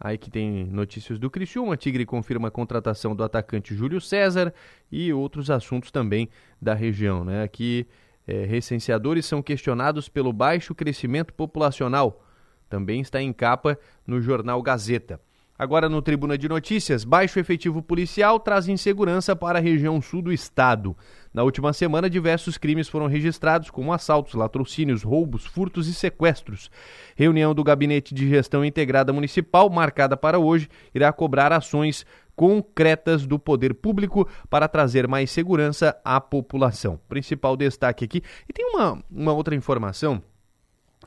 Aí 0.00 0.18
que 0.18 0.28
tem 0.28 0.64
notícias 0.64 1.16
do 1.16 1.30
Criciúma, 1.30 1.76
Tigre 1.76 2.04
confirma 2.04 2.48
a 2.48 2.50
contratação 2.50 3.14
do 3.14 3.22
atacante 3.22 3.72
Júlio 3.72 4.00
César 4.00 4.52
e 4.90 5.12
outros 5.12 5.48
assuntos 5.48 5.92
também 5.92 6.28
da 6.60 6.74
região. 6.74 7.24
Né? 7.24 7.44
Aqui, 7.44 7.86
eh, 8.26 8.46
recenseadores 8.46 9.24
são 9.24 9.40
questionados 9.40 10.08
pelo 10.08 10.32
baixo 10.32 10.74
crescimento 10.74 11.32
populacional. 11.32 12.20
Também 12.68 13.00
está 13.00 13.22
em 13.22 13.32
capa 13.32 13.78
no 14.04 14.20
jornal 14.20 14.60
Gazeta. 14.60 15.20
Agora 15.62 15.88
no 15.88 16.02
Tribuna 16.02 16.36
de 16.36 16.48
Notícias, 16.48 17.04
baixo 17.04 17.38
efetivo 17.38 17.80
policial 17.80 18.40
traz 18.40 18.66
insegurança 18.66 19.36
para 19.36 19.60
a 19.60 19.62
região 19.62 20.02
sul 20.02 20.20
do 20.20 20.32
estado. 20.32 20.96
Na 21.32 21.42
última 21.42 21.72
semana, 21.72 22.10
diversos 22.10 22.58
crimes 22.58 22.88
foram 22.88 23.06
registrados, 23.06 23.70
como 23.70 23.92
assaltos, 23.92 24.34
latrocínios, 24.34 25.02
roubos, 25.02 25.46
furtos 25.46 25.88
e 25.88 25.94
sequestros. 25.94 26.70
Reunião 27.16 27.54
do 27.54 27.64
Gabinete 27.64 28.14
de 28.14 28.28
Gestão 28.28 28.64
Integrada 28.64 29.12
Municipal, 29.12 29.70
marcada 29.70 30.16
para 30.16 30.38
hoje, 30.38 30.68
irá 30.94 31.10
cobrar 31.12 31.52
ações 31.52 32.04
concretas 32.36 33.26
do 33.26 33.38
poder 33.38 33.74
público 33.74 34.28
para 34.50 34.68
trazer 34.68 35.08
mais 35.08 35.30
segurança 35.30 35.96
à 36.04 36.20
população. 36.20 37.00
Principal 37.08 37.56
destaque 37.56 38.04
aqui. 38.04 38.22
E 38.48 38.52
tem 38.52 38.66
uma, 38.66 39.02
uma 39.10 39.32
outra 39.32 39.54
informação. 39.54 40.22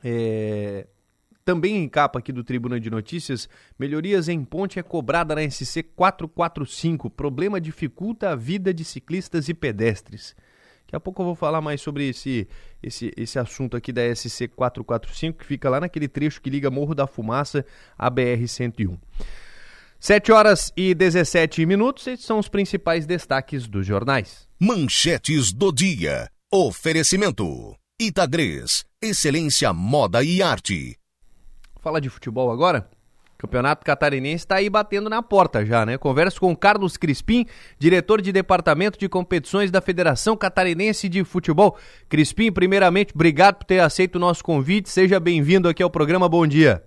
É, 0.04 0.88
também 1.45 1.77
em 1.77 1.88
capa 1.88 2.17
aqui 2.17 2.31
do 2.34 2.43
Tribuna 2.43 2.79
de 2.79 2.89
Notícias, 2.89 3.47
melhorias 3.77 4.27
em 4.27 4.43
ponte 4.43 4.79
é 4.79 4.84
cobrada 4.84 5.36
na 5.36 5.47
SC 5.49 5.84
445. 5.95 7.10
Problema 7.12 7.62
dificulta 7.62 8.31
a 8.31 8.36
vida 8.36 8.73
de 8.73 8.84
ciclistas 8.84 9.47
e 9.47 9.53
pedestres. 9.53 10.36
Daqui 10.81 10.95
a 10.95 10.99
pouco 10.99 11.21
eu 11.21 11.27
vou 11.27 11.36
falar 11.36 11.62
mais 11.62 11.81
sobre 11.81 12.10
esse, 12.10 12.47
esse, 12.81 13.12
esse 13.15 13.38
assunto 13.38 13.77
aqui 13.77 13.93
da 13.93 14.01
SC 14.13 14.47
445, 14.47 15.39
que 15.39 15.45
fica 15.45 15.69
lá 15.69 15.79
naquele 15.79 16.08
trecho 16.08 16.41
que 16.41 16.49
liga 16.49 16.71
Morro 16.71 16.95
da 16.95 17.05
Fumaça 17.05 17.63
à 17.97 18.10
BR-101. 18.10 18.97
7 19.99 20.31
horas 20.31 20.73
e 20.75 20.93
17 20.93 21.65
minutos, 21.65 22.05
esses 22.08 22.25
são 22.25 22.38
os 22.38 22.47
principais 22.47 23.05
destaques 23.05 23.67
dos 23.67 23.86
jornais. 23.86 24.47
Manchetes 24.60 25.51
do 25.51 25.71
dia. 25.71 26.29
Oferecimento. 26.51 27.75
Itagres. 27.99 28.84
Excelência 29.01 29.73
Moda 29.73 30.23
e 30.23 30.41
Arte. 30.41 30.97
Fala 31.86 32.02
de 32.02 32.10
futebol 32.10 32.52
agora? 32.52 32.88
Campeonato 33.38 33.86
Catarinense 33.86 34.38
está 34.43 34.56
aí 34.56 34.71
batendo 34.71 35.08
na 35.08 35.21
porta 35.21 35.63
já, 35.63 35.86
né? 35.86 36.00
Converso 36.00 36.39
com 36.39 36.56
Carlos 36.56 36.98
Crispim, 36.98 37.45
diretor 37.78 38.24
de 38.24 38.32
Departamento 38.32 38.98
de 38.98 39.08
Competições 39.08 39.69
da 39.69 39.80
Federação 39.82 40.36
Catarinense 40.36 41.08
de 41.08 41.24
Futebol. 41.24 41.78
Crispim, 42.10 42.52
primeiramente, 42.52 43.13
obrigado 43.13 43.58
por 43.58 43.65
ter 43.65 43.82
aceito 43.82 44.15
o 44.15 44.19
nosso 44.19 44.43
convite. 44.43 44.89
Seja 44.89 45.19
bem-vindo 45.19 45.69
aqui 45.69 45.84
ao 45.84 45.89
programa. 45.91 46.28
Bom 46.28 46.48
dia. 46.48 46.82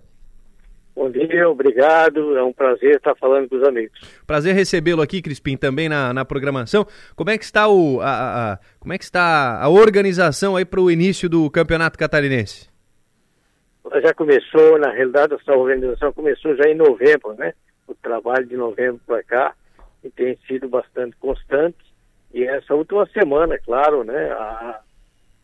Bom 0.93 1.09
dia, 1.09 1.47
obrigado. 1.49 2.35
É 2.37 2.43
um 2.43 2.51
prazer 2.51 2.97
estar 2.97 3.15
falando 3.15 3.47
com 3.47 3.55
os 3.55 3.63
amigos. 3.63 3.97
Prazer 4.27 4.53
recebê-lo 4.53 5.01
aqui, 5.01 5.21
Crispim, 5.21 5.55
também 5.55 5.87
na, 5.87 6.11
na 6.13 6.25
programação. 6.25 6.85
Como 7.15 7.29
é 7.29 7.37
que 7.37 7.45
está 7.45 7.69
o 7.69 8.01
a, 8.01 8.05
a- 8.09 8.53
a- 8.55 8.59
como 8.81 8.91
é 8.91 8.97
que 8.97 9.05
está 9.05 9.61
a 9.63 9.69
organização 9.69 10.57
aí 10.57 10.65
para 10.65 10.81
o 10.81 10.91
início 10.91 11.29
do 11.29 11.49
Campeonato 11.49 11.97
Catarinense? 11.97 12.67
Ela 13.85 14.01
já 14.01 14.13
começou, 14.13 14.77
na 14.77 14.91
realidade, 14.91 15.33
essa 15.35 15.53
organização 15.53 16.11
começou 16.13 16.55
já 16.55 16.69
em 16.69 16.75
novembro, 16.75 17.33
né? 17.33 17.53
O 17.87 17.95
trabalho 17.95 18.45
de 18.45 18.55
novembro 18.55 19.01
para 19.05 19.23
cá 19.23 19.55
e 20.03 20.09
tem 20.09 20.37
sido 20.47 20.67
bastante 20.67 21.15
constante. 21.17 21.77
E 22.33 22.43
essa 22.43 22.75
última 22.75 23.05
semana, 23.07 23.57
claro, 23.57 24.03
né? 24.03 24.31
a- 24.31 24.81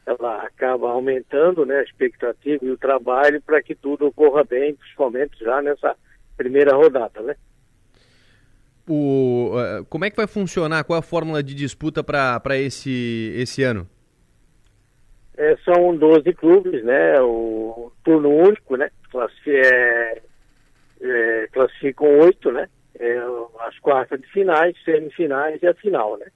ela 0.05 0.43
acaba 0.43 0.89
aumentando 0.91 1.65
né, 1.65 1.77
a 1.79 1.83
expectativa 1.83 2.63
e 2.63 2.69
o 2.69 2.77
trabalho 2.77 3.41
para 3.41 3.59
que 3.61 3.73
tudo 3.73 4.05
ocorra 4.05 4.43
bem, 4.43 4.75
principalmente 4.75 5.39
já 5.43 5.61
nessa 5.63 5.95
primeira 6.37 6.75
rodada, 6.75 7.21
né? 7.21 7.35
O, 8.87 9.53
eh, 9.57 9.83
como 9.89 10.05
é 10.05 10.11
que 10.11 10.15
vai 10.15 10.27
funcionar? 10.27 10.83
Qual 10.83 10.95
é 10.95 10.99
a 10.99 11.03
fórmula 11.03 11.41
de 11.41 11.55
disputa 11.55 12.03
para 12.03 12.55
esse, 12.57 13.33
esse 13.35 13.63
ano? 13.63 13.89
É, 15.37 15.57
são 15.65 15.95
12 15.95 16.33
clubes, 16.33 16.83
né? 16.83 17.19
O 17.21 17.91
turno 18.03 18.29
único, 18.29 18.77
né? 18.77 18.89
Classi 19.11 19.51
é, 19.51 20.21
é, 21.01 21.47
classificam 21.51 22.19
oito, 22.19 22.51
né? 22.51 22.69
É, 22.97 23.17
as 23.61 23.77
quartas 23.79 24.19
de 24.21 24.27
finais, 24.27 24.75
semifinais 24.85 25.61
e 25.61 25.67
a 25.67 25.73
final, 25.73 26.17
né? 26.17 26.27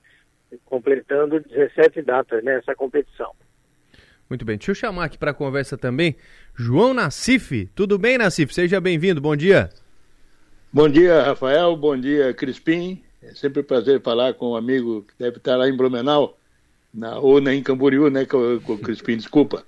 Completando 0.65 1.39
17 1.39 2.01
datas 2.01 2.43
nessa 2.43 2.75
competição. 2.75 3.31
Muito 4.29 4.45
bem, 4.45 4.57
deixa 4.57 4.71
eu 4.71 4.75
chamar 4.75 5.05
aqui 5.05 5.17
para 5.17 5.31
a 5.31 5.33
conversa 5.33 5.77
também 5.77 6.15
João 6.55 6.93
Nassif. 6.93 7.67
Tudo 7.73 7.97
bem, 7.97 8.17
Nassif? 8.17 8.53
Seja 8.53 8.79
bem-vindo, 8.79 9.21
bom 9.21 9.35
dia. 9.35 9.69
Bom 10.71 10.87
dia, 10.87 11.23
Rafael. 11.23 11.75
Bom 11.75 11.97
dia, 11.97 12.33
Crispim. 12.33 13.01
É 13.23 13.33
sempre 13.33 13.61
um 13.61 13.63
prazer 13.63 14.01
falar 14.01 14.33
com 14.33 14.51
um 14.51 14.55
amigo 14.55 15.01
que 15.03 15.13
deve 15.17 15.37
estar 15.37 15.55
lá 15.55 15.67
em 15.67 15.75
Blumenau, 15.75 16.37
na, 16.93 17.19
ou 17.19 17.39
na, 17.39 17.53
em 17.53 17.63
Camboriú, 17.63 18.09
né, 18.09 18.25
Crispim, 18.83 19.17
desculpa, 19.17 19.63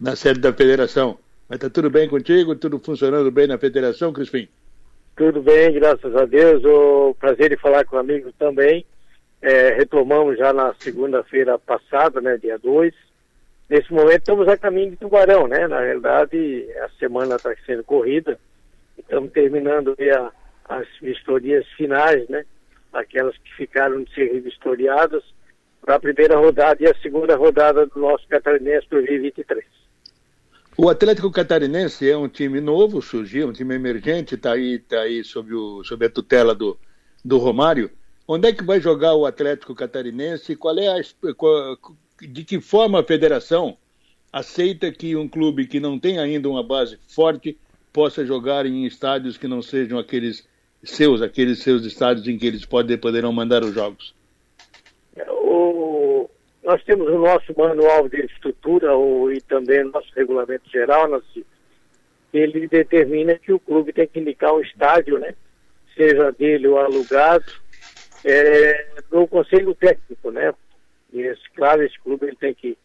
na 0.00 0.14
sede 0.14 0.40
da 0.40 0.52
federação. 0.52 1.18
Mas 1.48 1.56
está 1.56 1.70
tudo 1.70 1.90
bem 1.90 2.08
contigo? 2.08 2.56
Tudo 2.56 2.78
funcionando 2.78 3.30
bem 3.30 3.46
na 3.46 3.58
federação, 3.58 4.12
Crispim? 4.12 4.48
Tudo 5.16 5.40
bem, 5.40 5.72
graças 5.72 6.14
a 6.14 6.24
Deus. 6.24 6.62
O 6.64 7.14
prazer 7.18 7.50
de 7.50 7.56
falar 7.56 7.84
com 7.84 7.96
o 7.96 8.00
amigo 8.00 8.32
também. 8.38 8.84
É, 9.40 9.70
retomamos 9.74 10.36
já 10.36 10.52
na 10.52 10.74
segunda-feira 10.80 11.58
passada, 11.58 12.20
né, 12.20 12.36
dia 12.36 12.58
2. 12.58 12.92
Nesse 13.68 13.92
momento 13.92 14.18
estamos 14.18 14.48
a 14.48 14.56
caminho 14.56 14.90
de 14.90 14.96
Tubarão, 14.96 15.48
né? 15.48 15.66
Na 15.66 15.80
realidade, 15.80 16.66
a 16.82 16.88
semana 16.98 17.36
está 17.36 17.54
sendo 17.64 17.82
corrida. 17.84 18.38
Estamos 18.96 19.32
terminando 19.32 19.96
a, 19.98 20.32
as 20.68 20.86
vistorias 21.00 21.66
finais, 21.76 22.28
né? 22.28 22.44
Aquelas 22.92 23.36
que 23.38 23.54
ficaram 23.54 24.02
de 24.02 24.14
ser 24.14 24.40
vistoriadas 24.40 25.22
para 25.86 25.94
a 25.94 26.00
primeira 26.00 26.36
rodada 26.36 26.82
e 26.82 26.86
a 26.86 26.94
segunda 27.00 27.36
rodada 27.36 27.86
do 27.86 28.00
nosso 28.00 28.26
Catarinense 28.26 28.88
2023. 28.90 29.64
O 30.76 30.90
Atlético 30.90 31.30
Catarinense 31.30 32.10
é 32.10 32.16
um 32.16 32.28
time 32.28 32.60
novo, 32.60 33.00
surgiu, 33.00 33.48
um 33.48 33.52
time 33.52 33.76
emergente, 33.76 34.34
está 34.34 34.52
aí, 34.52 34.80
tá 34.80 35.02
aí 35.02 35.22
sob, 35.22 35.54
o, 35.54 35.84
sob 35.84 36.04
a 36.04 36.10
tutela 36.10 36.56
do, 36.56 36.76
do 37.24 37.38
Romário. 37.38 37.88
Onde 38.26 38.48
é 38.48 38.52
que 38.52 38.64
vai 38.64 38.80
jogar 38.80 39.14
o 39.14 39.24
Atlético 39.24 39.76
Catarinense? 39.76 40.56
Qual 40.56 40.76
é 40.76 40.88
a, 40.88 41.34
qual, 41.34 41.78
de 42.20 42.42
que 42.42 42.60
forma 42.60 42.98
a 42.98 43.04
federação 43.04 43.78
aceita 44.32 44.90
que 44.90 45.14
um 45.14 45.28
clube 45.28 45.68
que 45.68 45.78
não 45.78 46.00
tem 46.00 46.18
ainda 46.18 46.48
uma 46.48 46.64
base 46.64 46.98
forte 47.06 47.56
possa 47.92 48.26
jogar 48.26 48.66
em 48.66 48.84
estádios 48.84 49.38
que 49.38 49.46
não 49.46 49.62
sejam 49.62 50.00
aqueles 50.00 50.46
seus, 50.82 51.22
aqueles 51.22 51.60
seus 51.60 51.84
estádios 51.84 52.26
em 52.26 52.36
que 52.36 52.44
eles 52.44 52.64
poderão 52.64 53.32
mandar 53.32 53.62
os 53.62 53.72
jogos? 53.72 54.15
O, 55.56 56.28
nós 56.62 56.84
temos 56.84 57.08
o 57.08 57.18
nosso 57.18 57.54
manual 57.56 58.08
de 58.10 58.26
estrutura 58.26 58.94
o, 58.94 59.32
e 59.32 59.40
também 59.40 59.84
o 59.84 59.90
nosso 59.90 60.12
regulamento 60.14 60.68
geral, 60.68 61.08
nós, 61.08 61.24
ele 62.30 62.68
determina 62.68 63.38
que 63.38 63.52
o 63.54 63.58
clube 63.58 63.90
tem 63.90 64.06
que 64.06 64.20
indicar 64.20 64.52
um 64.52 64.60
estádio, 64.60 65.18
né? 65.18 65.34
Seja 65.96 66.30
dele 66.32 66.68
ou 66.68 66.78
alugado, 66.78 67.46
é, 68.22 68.86
no 69.10 69.26
conselho 69.26 69.74
técnico, 69.74 70.30
né? 70.30 70.52
E 71.10 71.22
esse, 71.22 71.50
claro, 71.54 71.82
esse 71.82 71.98
clube 72.00 72.26
ele 72.26 72.36
tem 72.36 72.52
que 72.52 72.76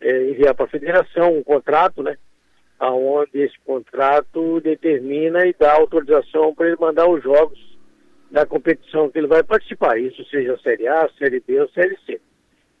é, 0.00 0.30
enviar 0.30 0.54
para 0.54 0.64
a 0.64 0.68
federação 0.68 1.36
um 1.36 1.42
contrato, 1.42 2.02
né? 2.02 2.16
Onde 2.80 3.38
esse 3.42 3.58
contrato 3.66 4.60
determina 4.60 5.46
e 5.46 5.54
dá 5.58 5.74
autorização 5.74 6.54
para 6.54 6.68
ele 6.68 6.76
mandar 6.80 7.06
os 7.06 7.22
jogos 7.22 7.73
da 8.34 8.44
competição 8.44 9.08
que 9.08 9.16
ele 9.16 9.28
vai 9.28 9.44
participar, 9.44 9.96
isso 9.96 10.24
seja 10.24 10.58
Série 10.58 10.88
A, 10.88 11.08
Série 11.16 11.38
B 11.38 11.60
ou 11.60 11.68
Série 11.68 11.96
C. 12.04 12.20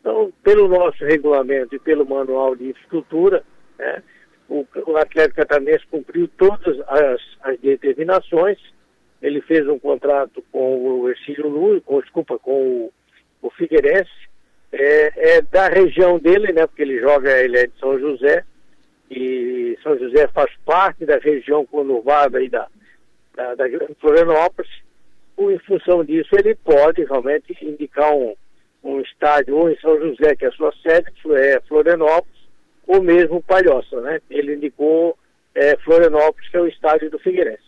Então, 0.00 0.32
pelo 0.42 0.66
nosso 0.66 1.04
regulamento 1.04 1.76
e 1.76 1.78
pelo 1.78 2.04
manual 2.04 2.56
de 2.56 2.70
estrutura, 2.70 3.44
né, 3.78 4.02
o, 4.48 4.66
o 4.84 4.96
Atlético 4.96 5.36
Catarinense 5.36 5.86
cumpriu 5.86 6.28
todas 6.36 6.76
as, 6.88 7.20
as, 7.42 7.60
determinações. 7.60 8.58
Ele 9.22 9.40
fez 9.42 9.68
um 9.68 9.78
contrato 9.78 10.44
com 10.50 11.00
o 11.00 11.08
Ercílio 11.08 11.48
Lula, 11.48 11.80
com, 11.82 12.00
desculpa, 12.00 12.36
com 12.36 12.50
o, 12.50 12.92
o 13.40 13.50
Figueirense, 13.50 14.10
é, 14.72 15.36
é, 15.36 15.40
da 15.40 15.68
região 15.68 16.18
dele, 16.18 16.52
né, 16.52 16.66
porque 16.66 16.82
ele 16.82 16.98
joga, 16.98 17.30
ele 17.40 17.58
é 17.58 17.68
de 17.68 17.78
São 17.78 17.96
José, 17.96 18.44
e 19.08 19.78
São 19.84 19.96
José 19.96 20.26
faz 20.34 20.50
parte 20.66 21.06
da 21.06 21.16
região 21.18 21.64
conurbada 21.64 22.38
aí 22.38 22.48
da, 22.48 22.66
da, 23.36 23.54
da 23.54 23.66
Florianópolis. 24.00 24.82
Em 25.38 25.58
função 25.58 26.04
disso, 26.04 26.30
ele 26.36 26.54
pode 26.54 27.04
realmente 27.04 27.56
indicar 27.62 28.14
um, 28.14 28.34
um 28.82 29.00
estádio 29.00 29.56
ou 29.56 29.70
em 29.70 29.78
São 29.78 29.98
José, 29.98 30.36
que 30.36 30.44
é 30.44 30.48
a 30.48 30.52
sua 30.52 30.72
sede, 30.82 31.08
é 31.36 31.60
Florianópolis, 31.68 32.44
ou 32.86 33.02
mesmo 33.02 33.42
Palhoça, 33.42 34.00
né? 34.00 34.20
Ele 34.30 34.54
indicou 34.54 35.18
é, 35.54 35.76
Florianópolis, 35.78 36.48
que 36.48 36.56
é 36.56 36.60
o 36.60 36.66
estádio 36.66 37.10
do 37.10 37.18
Figueirense. 37.18 37.62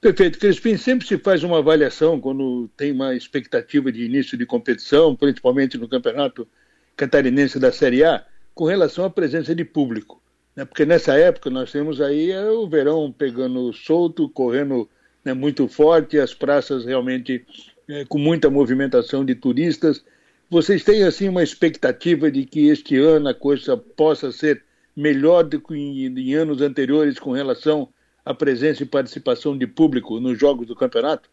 Perfeito. 0.00 0.38
Crispim, 0.38 0.76
sempre 0.76 1.06
se 1.06 1.18
faz 1.18 1.44
uma 1.44 1.58
avaliação 1.58 2.18
quando 2.18 2.68
tem 2.76 2.90
uma 2.90 3.14
expectativa 3.14 3.92
de 3.92 4.04
início 4.04 4.36
de 4.36 4.46
competição, 4.46 5.14
principalmente 5.14 5.76
no 5.76 5.88
campeonato 5.88 6.48
catarinense 6.96 7.58
da 7.58 7.70
Série 7.70 8.02
A, 8.02 8.24
com 8.54 8.64
relação 8.64 9.04
à 9.04 9.10
presença 9.10 9.54
de 9.54 9.64
público. 9.64 10.20
Né? 10.56 10.64
Porque 10.64 10.86
nessa 10.86 11.14
época 11.14 11.50
nós 11.50 11.70
temos 11.70 12.00
aí 12.00 12.30
é, 12.30 12.50
o 12.50 12.66
verão 12.66 13.12
pegando 13.12 13.72
solto, 13.72 14.28
correndo 14.30 14.88
né, 15.24 15.34
muito 15.34 15.68
forte, 15.68 16.18
as 16.18 16.34
praças 16.34 16.84
realmente 16.84 17.44
é, 17.88 18.04
com 18.04 18.18
muita 18.18 18.50
movimentação 18.50 19.24
de 19.24 19.34
turistas. 19.34 20.04
Vocês 20.48 20.82
têm 20.82 21.04
assim 21.04 21.28
uma 21.28 21.42
expectativa 21.42 22.30
de 22.30 22.44
que 22.44 22.68
este 22.68 22.96
ano 22.96 23.28
a 23.28 23.34
coisa 23.34 23.76
possa 23.76 24.32
ser 24.32 24.64
melhor 24.96 25.44
do 25.44 25.60
que 25.60 25.74
em, 25.74 26.06
em 26.06 26.34
anos 26.34 26.60
anteriores 26.60 27.18
com 27.18 27.32
relação 27.32 27.88
à 28.24 28.34
presença 28.34 28.82
e 28.82 28.86
participação 28.86 29.56
de 29.56 29.66
público 29.66 30.18
nos 30.18 30.38
jogos 30.38 30.66
do 30.66 30.74
campeonato? 30.74 31.28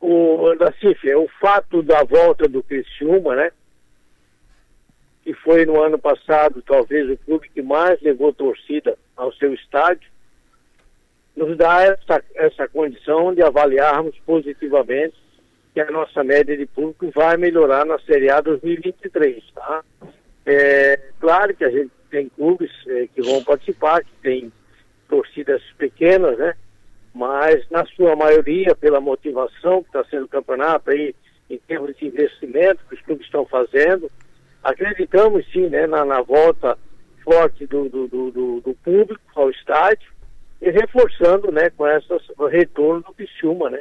O 0.00 0.54
Nassif, 0.54 1.08
é 1.08 1.16
o 1.16 1.28
fato 1.40 1.82
da 1.82 2.02
volta 2.02 2.48
do 2.48 2.62
Criciúma, 2.62 3.36
né? 3.36 3.52
Que 5.22 5.32
foi 5.34 5.64
no 5.64 5.80
ano 5.80 5.98
passado 5.98 6.60
talvez 6.62 7.08
o 7.08 7.16
clube 7.16 7.48
que 7.48 7.62
mais 7.62 8.00
levou 8.00 8.32
torcida 8.32 8.98
ao 9.16 9.32
seu 9.34 9.54
estádio 9.54 10.11
nos 11.36 11.56
dá 11.56 11.82
essa, 11.82 12.22
essa 12.34 12.68
condição 12.68 13.34
de 13.34 13.42
avaliarmos 13.42 14.16
positivamente 14.26 15.16
que 15.72 15.80
a 15.80 15.90
nossa 15.90 16.22
média 16.22 16.56
de 16.56 16.66
público 16.66 17.10
vai 17.14 17.36
melhorar 17.36 17.86
na 17.86 17.98
Série 18.00 18.30
A 18.30 18.40
2023, 18.40 19.42
tá? 19.54 19.82
É 20.44 21.00
claro 21.18 21.54
que 21.54 21.64
a 21.64 21.70
gente 21.70 21.90
tem 22.10 22.28
clubes 22.28 22.70
é, 22.86 23.06
que 23.06 23.22
vão 23.22 23.42
participar, 23.42 24.02
que 24.02 24.12
tem 24.22 24.52
torcidas 25.08 25.62
pequenas, 25.78 26.36
né? 26.36 26.54
Mas 27.14 27.64
na 27.70 27.86
sua 27.86 28.14
maioria, 28.14 28.74
pela 28.74 29.00
motivação 29.00 29.82
que 29.82 29.88
está 29.88 30.04
sendo 30.04 30.24
o 30.24 30.28
campeonato 30.28 30.90
aí, 30.90 31.14
em 31.48 31.58
termos 31.58 31.96
de 31.96 32.06
investimento 32.06 32.80
que 32.88 32.94
os 32.94 33.00
clubes 33.02 33.24
estão 33.24 33.46
fazendo, 33.46 34.10
acreditamos 34.62 35.44
sim, 35.52 35.68
né, 35.68 35.86
na, 35.86 36.04
na 36.04 36.22
volta 36.22 36.78
forte 37.22 37.66
do, 37.66 37.88
do, 37.88 38.08
do, 38.08 38.60
do 38.60 38.74
público 38.82 39.20
ao 39.34 39.50
estádio 39.50 40.12
e 40.62 40.70
reforçando, 40.70 41.50
né, 41.50 41.70
com 41.70 41.84
essas, 41.84 42.22
o 42.38 42.46
retorno 42.46 43.02
do 43.02 43.12
Criciúma, 43.12 43.68
né? 43.68 43.80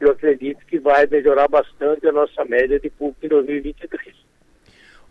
Eu 0.00 0.12
acredito 0.12 0.64
que 0.66 0.78
vai 0.78 1.04
melhorar 1.06 1.48
bastante 1.48 2.06
a 2.06 2.12
nossa 2.12 2.44
média 2.44 2.78
de 2.78 2.88
público 2.88 3.26
em 3.26 3.28
2023. 3.28 4.14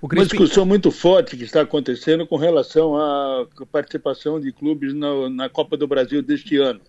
Uma 0.01 0.25
discussão 0.25 0.65
muito 0.65 0.89
forte 0.89 1.37
que 1.37 1.43
está 1.43 1.61
acontecendo 1.61 2.25
com 2.25 2.35
relação 2.35 2.97
à 2.97 3.45
participação 3.71 4.39
de 4.39 4.51
clubes 4.51 4.93
na, 4.93 5.29
na 5.29 5.49
Copa 5.49 5.77
do 5.77 5.87
Brasil 5.87 6.21
deste 6.21 6.57
ano. 6.57 6.81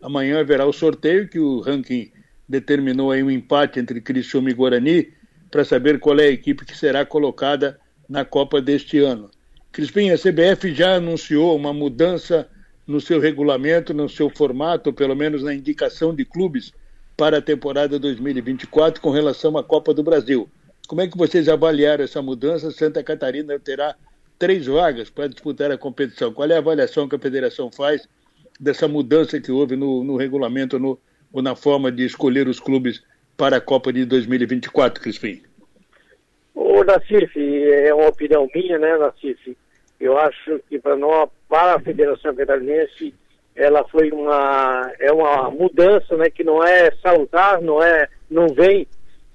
Amanhã 0.00 0.40
haverá 0.40 0.66
o 0.66 0.72
sorteio 0.72 1.28
que 1.28 1.38
o 1.38 1.60
ranking 1.60 2.12
determinou 2.48 3.10
aí 3.10 3.22
um 3.22 3.30
empate 3.30 3.80
entre 3.80 4.00
Criciúma 4.00 4.50
e 4.50 4.54
Guarani 4.54 5.12
para 5.50 5.64
saber 5.64 5.98
qual 5.98 6.18
é 6.20 6.24
a 6.24 6.30
equipe 6.30 6.64
que 6.64 6.76
será 6.76 7.04
colocada 7.04 7.80
na 8.08 8.24
Copa 8.24 8.60
deste 8.60 8.98
ano. 8.98 9.30
Crispim, 9.72 10.10
a 10.10 10.18
CBF 10.18 10.72
já 10.72 10.94
anunciou 10.94 11.56
uma 11.56 11.72
mudança 11.72 12.48
no 12.90 13.00
seu 13.00 13.20
regulamento, 13.20 13.94
no 13.94 14.08
seu 14.08 14.28
formato, 14.28 14.92
pelo 14.92 15.14
menos 15.14 15.42
na 15.44 15.54
indicação 15.54 16.12
de 16.12 16.24
clubes 16.24 16.72
para 17.16 17.38
a 17.38 17.42
temporada 17.42 17.98
2024 17.98 19.00
com 19.00 19.10
relação 19.10 19.56
à 19.56 19.62
Copa 19.62 19.94
do 19.94 20.02
Brasil. 20.02 20.48
Como 20.88 21.00
é 21.00 21.06
que 21.06 21.16
vocês 21.16 21.48
avaliaram 21.48 22.02
essa 22.02 22.20
mudança? 22.20 22.70
Santa 22.72 23.02
Catarina 23.02 23.58
terá 23.60 23.94
três 24.38 24.66
vagas 24.66 25.08
para 25.08 25.28
disputar 25.28 25.70
a 25.70 25.78
competição. 25.78 26.32
Qual 26.32 26.50
é 26.50 26.54
a 26.54 26.58
avaliação 26.58 27.08
que 27.08 27.14
a 27.14 27.18
federação 27.18 27.70
faz 27.70 28.08
dessa 28.58 28.88
mudança 28.88 29.40
que 29.40 29.52
houve 29.52 29.76
no, 29.76 30.02
no 30.02 30.16
regulamento 30.16 30.78
no, 30.78 30.98
ou 31.32 31.40
na 31.40 31.54
forma 31.54 31.92
de 31.92 32.04
escolher 32.04 32.48
os 32.48 32.58
clubes 32.58 33.04
para 33.36 33.58
a 33.58 33.60
Copa 33.60 33.92
de 33.92 34.04
2024, 34.04 35.00
Crispim? 35.00 35.42
Ô, 36.54 36.82
Nacife, 36.82 37.62
é 37.70 37.94
uma 37.94 38.08
opinião 38.08 38.48
minha, 38.52 38.78
né, 38.78 38.98
Nacife? 38.98 39.56
Eu 40.00 40.18
acho 40.18 40.58
que 40.68 40.78
para 40.78 40.96
nós, 40.96 41.30
para 41.50 41.74
a 41.74 41.80
Federação 41.80 42.34
Catarinense, 42.34 43.12
ela 43.56 43.84
foi 43.88 44.10
uma 44.12 44.92
é 45.00 45.12
uma 45.12 45.50
mudança, 45.50 46.16
né, 46.16 46.30
que 46.30 46.44
não 46.44 46.64
é 46.64 46.92
salutar, 47.02 47.60
não 47.60 47.82
é 47.82 48.08
não 48.30 48.46
vem 48.48 48.86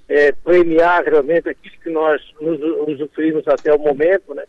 é, 0.07 0.31
premiar 0.31 1.03
realmente 1.03 1.49
aquilo 1.49 1.75
que 1.83 1.89
nós 1.89 2.21
nos 2.39 2.59
usufruímos 2.87 3.45
até 3.47 3.73
o 3.73 3.79
momento, 3.79 4.33
né? 4.33 4.45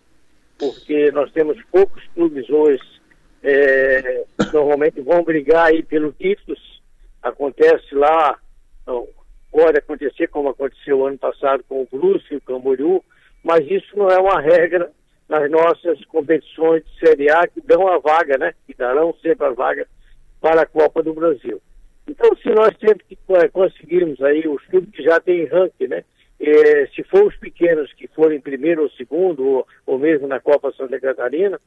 Porque 0.56 1.10
nós 1.10 1.30
temos 1.32 1.60
poucos 1.70 2.02
clubes 2.14 2.48
hoje 2.48 2.82
é, 3.42 4.24
normalmente 4.52 5.00
vão 5.00 5.22
brigar 5.24 5.66
aí 5.66 5.82
pelo 5.82 6.12
títulos. 6.12 6.80
Acontece 7.22 7.94
lá, 7.94 8.38
pode 9.50 9.78
acontecer 9.78 10.28
como 10.28 10.50
aconteceu 10.50 11.06
ano 11.06 11.18
passado 11.18 11.64
com 11.68 11.82
o 11.82 11.88
Brusque 11.90 12.36
o 12.36 12.40
Camboriú, 12.40 13.02
mas 13.42 13.68
isso 13.70 13.96
não 13.96 14.08
é 14.10 14.18
uma 14.18 14.40
regra 14.40 14.90
nas 15.28 15.50
nossas 15.50 16.04
competições 16.06 16.84
de 16.84 16.98
Série 17.00 17.30
A 17.30 17.46
que 17.46 17.60
dão 17.60 17.88
a 17.88 17.98
vaga, 17.98 18.38
né? 18.38 18.54
Que 18.66 18.74
darão 18.74 19.14
sempre 19.22 19.46
a 19.46 19.50
vaga 19.50 19.86
para 20.40 20.62
a 20.62 20.66
Copa 20.66 21.02
do 21.02 21.14
Brasil. 21.14 21.60
Então, 22.08 22.36
se 22.36 22.48
nós 22.50 22.70
sempre 22.78 23.04
que 23.04 23.18
é, 23.34 23.48
conseguirmos 23.48 24.22
aí 24.22 24.46
os 24.46 24.64
clubes 24.66 24.90
que 24.94 25.02
já 25.02 25.18
têm 25.18 25.46
ranking, 25.46 25.88
né? 25.88 26.04
É, 26.38 26.86
se 26.94 27.02
for 27.04 27.24
os 27.24 27.36
pequenos 27.36 27.92
que 27.94 28.06
forem 28.08 28.40
primeiro 28.40 28.82
ou 28.82 28.90
segundo, 28.90 29.44
ou, 29.44 29.66
ou 29.86 29.98
mesmo 29.98 30.28
na 30.28 30.38
Copa 30.38 30.72
Santa 30.72 31.00
Catarina, 31.00 31.58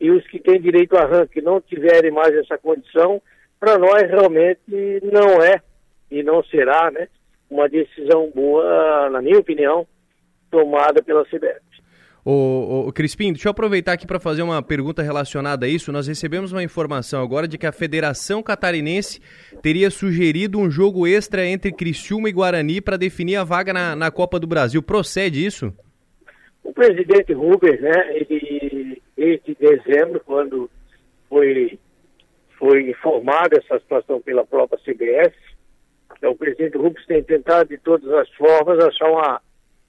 e 0.00 0.10
os 0.10 0.26
que 0.26 0.38
têm 0.38 0.60
direito 0.60 0.96
a 0.96 1.06
ranking 1.06 1.40
não 1.40 1.60
tiverem 1.60 2.10
mais 2.10 2.34
essa 2.34 2.58
condição, 2.58 3.22
para 3.58 3.78
nós 3.78 4.02
realmente 4.02 4.60
não 5.02 5.42
é 5.42 5.60
e 6.10 6.22
não 6.22 6.42
será, 6.44 6.90
né? 6.90 7.08
Uma 7.50 7.68
decisão 7.68 8.30
boa, 8.34 9.08
na 9.10 9.22
minha 9.22 9.38
opinião, 9.38 9.86
tomada 10.50 11.02
pela 11.02 11.24
CBF. 11.24 11.67
Ô, 12.30 12.86
ô, 12.86 12.92
Crispim, 12.92 13.32
deixa 13.32 13.48
eu 13.48 13.52
aproveitar 13.52 13.94
aqui 13.94 14.06
para 14.06 14.20
fazer 14.20 14.42
uma 14.42 14.62
pergunta 14.62 15.02
relacionada 15.02 15.64
a 15.64 15.68
isso. 15.68 15.90
Nós 15.90 16.06
recebemos 16.06 16.52
uma 16.52 16.62
informação 16.62 17.22
agora 17.22 17.48
de 17.48 17.56
que 17.56 17.66
a 17.66 17.72
Federação 17.72 18.42
Catarinense 18.42 19.18
teria 19.62 19.88
sugerido 19.88 20.58
um 20.58 20.70
jogo 20.70 21.06
extra 21.06 21.46
entre 21.46 21.72
Criciúma 21.72 22.28
e 22.28 22.32
Guarani 22.32 22.82
para 22.82 22.98
definir 22.98 23.36
a 23.36 23.44
vaga 23.44 23.72
na, 23.72 23.96
na, 23.96 24.10
Copa 24.10 24.38
do 24.38 24.46
Brasil. 24.46 24.82
Procede 24.82 25.42
isso? 25.42 25.72
O 26.62 26.70
presidente 26.70 27.32
Rubens, 27.32 27.80
né, 27.80 28.14
ele 28.14 29.00
desde 29.16 29.54
dezembro, 29.54 30.20
quando 30.26 30.68
foi, 31.30 31.78
foi 32.58 32.90
informada 32.90 33.56
essa 33.56 33.80
situação 33.80 34.20
pela 34.20 34.44
própria 34.44 34.78
CBS. 34.84 35.32
Então, 36.18 36.32
o 36.32 36.36
presidente 36.36 36.76
Rubens 36.76 37.06
tem 37.06 37.22
tentado, 37.22 37.70
de 37.70 37.78
todas 37.78 38.12
as 38.12 38.28
formas, 38.34 38.78
achar 38.84 39.10
uma, 39.10 39.40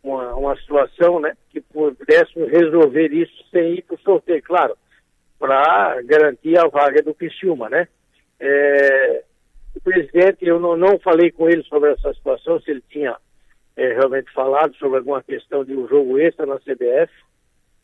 uma, 0.04 0.36
uma 0.36 0.56
situação 0.58 1.20
né, 1.20 1.36
que 1.50 1.62
pudéssemos 1.62 2.50
resolver 2.50 3.12
isso 3.12 3.44
sem 3.52 3.76
ir 3.76 3.84
para 3.84 3.96
o 3.96 4.00
sorteio, 4.00 4.42
claro, 4.44 4.78
para 5.38 6.02
garantir 6.04 6.58
a 6.58 6.68
vaga 6.68 7.02
do 7.02 7.14
Criciúma, 7.14 7.70
né? 7.70 7.88
É, 8.40 9.24
o 9.76 9.82
presidente, 9.82 10.46
eu 10.46 10.60
não, 10.60 10.76
não 10.76 11.00
falei 11.00 11.32
com 11.32 11.50
ele 11.50 11.64
sobre 11.64 11.92
essa 11.92 12.14
situação, 12.14 12.60
se 12.62 12.72
ele 12.72 12.84
tinha 12.90 13.16
é, 13.76 13.94
realmente 13.94 14.32
falado 14.34 14.76
sobre 14.76 14.98
alguma 14.98 15.24
questão 15.24 15.64
de 15.64 15.76
um 15.76 15.88
jogo 15.88 16.20
extra 16.20 16.46
na 16.46 16.60
CBF, 16.60 17.12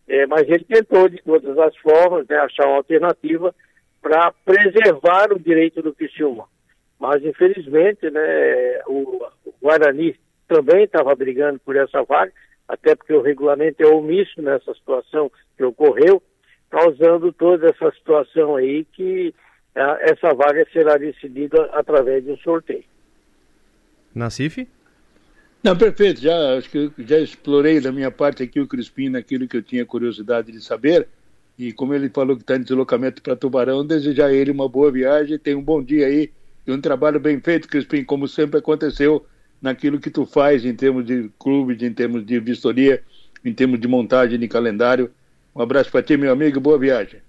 é, 0.07 0.25
mas 0.27 0.47
ele 0.47 0.63
tentou, 0.63 1.09
de 1.09 1.21
todas 1.23 1.57
as 1.57 1.75
formas, 1.77 2.27
né, 2.27 2.37
achar 2.37 2.67
uma 2.67 2.77
alternativa 2.77 3.53
para 4.01 4.31
preservar 4.43 5.31
o 5.31 5.39
direito 5.39 5.81
do 5.81 5.93
Criciúma. 5.93 6.47
Mas, 6.99 7.23
infelizmente, 7.23 8.09
né, 8.09 8.81
o, 8.87 9.25
Guarani 9.61 10.15
também 10.47 10.83
estava 10.83 11.15
brigando 11.15 11.59
por 11.59 11.75
essa 11.75 12.03
vaga, 12.03 12.31
até 12.67 12.95
porque 12.95 13.13
o 13.13 13.21
regulamento 13.21 13.81
é 13.83 13.87
omisso 13.87 14.41
nessa 14.41 14.73
situação 14.73 15.31
que 15.57 15.63
ocorreu, 15.63 16.21
causando 16.69 17.31
toda 17.31 17.69
essa 17.69 17.91
situação 17.91 18.55
aí 18.55 18.85
que 18.85 19.33
a, 19.75 19.97
essa 20.01 20.33
vaga 20.33 20.65
será 20.71 20.97
decidida 20.97 21.65
através 21.73 22.23
de 22.23 22.31
um 22.31 22.37
sorteio. 22.37 22.83
Nacife? 24.13 24.67
Não, 25.63 25.77
perfeito. 25.77 26.21
Já 26.21 26.57
acho 26.57 26.69
que 26.69 26.91
já 26.99 27.19
explorei 27.19 27.81
da 27.81 27.91
minha 27.91 28.11
parte 28.11 28.43
aqui 28.43 28.59
o 28.59 28.67
Crispim 28.67 29.09
naquilo 29.09 29.47
que 29.47 29.57
eu 29.57 29.63
tinha 29.63 29.85
curiosidade 29.85 30.51
de 30.51 30.63
saber. 30.63 31.07
E 31.57 31.73
como 31.73 31.93
ele 31.93 32.09
falou 32.09 32.35
que 32.35 32.43
está 32.43 32.55
em 32.55 32.61
deslocamento 32.61 33.21
para 33.21 33.35
Tubarão, 33.35 33.85
desejar 33.85 34.27
a 34.27 34.33
ele 34.33 34.51
uma 34.51 34.69
boa 34.69 34.91
viagem, 34.91 35.39
tem 35.39 35.55
um 35.55 35.63
bom 35.63 35.81
dia 35.81 36.05
aí 36.05 36.31
e 36.67 36.71
um 36.71 36.81
trabalho 36.81 37.19
bem 37.19 37.39
feito, 37.39 37.67
Crispim, 37.67 38.03
como 38.03 38.27
sempre 38.27 38.59
aconteceu 38.59 39.25
naquilo 39.65 39.99
que 39.99 40.11
tu 40.11 40.25
faz 40.25 40.63
em 40.63 40.75
termos 40.75 41.05
de 41.05 41.29
clube, 41.39 41.75
em 41.85 41.93
termos 41.93 42.25
de 42.25 42.39
vistoria, 42.39 43.01
em 43.43 43.53
termos 43.53 43.79
de 43.79 43.87
montagem 43.87 44.39
de 44.39 44.47
calendário. 44.47 45.11
Um 45.55 45.61
abraço 45.61 45.91
para 45.91 46.03
ti, 46.03 46.15
meu 46.15 46.31
amigo, 46.31 46.59
boa 46.59 46.77
viagem. 46.77 47.19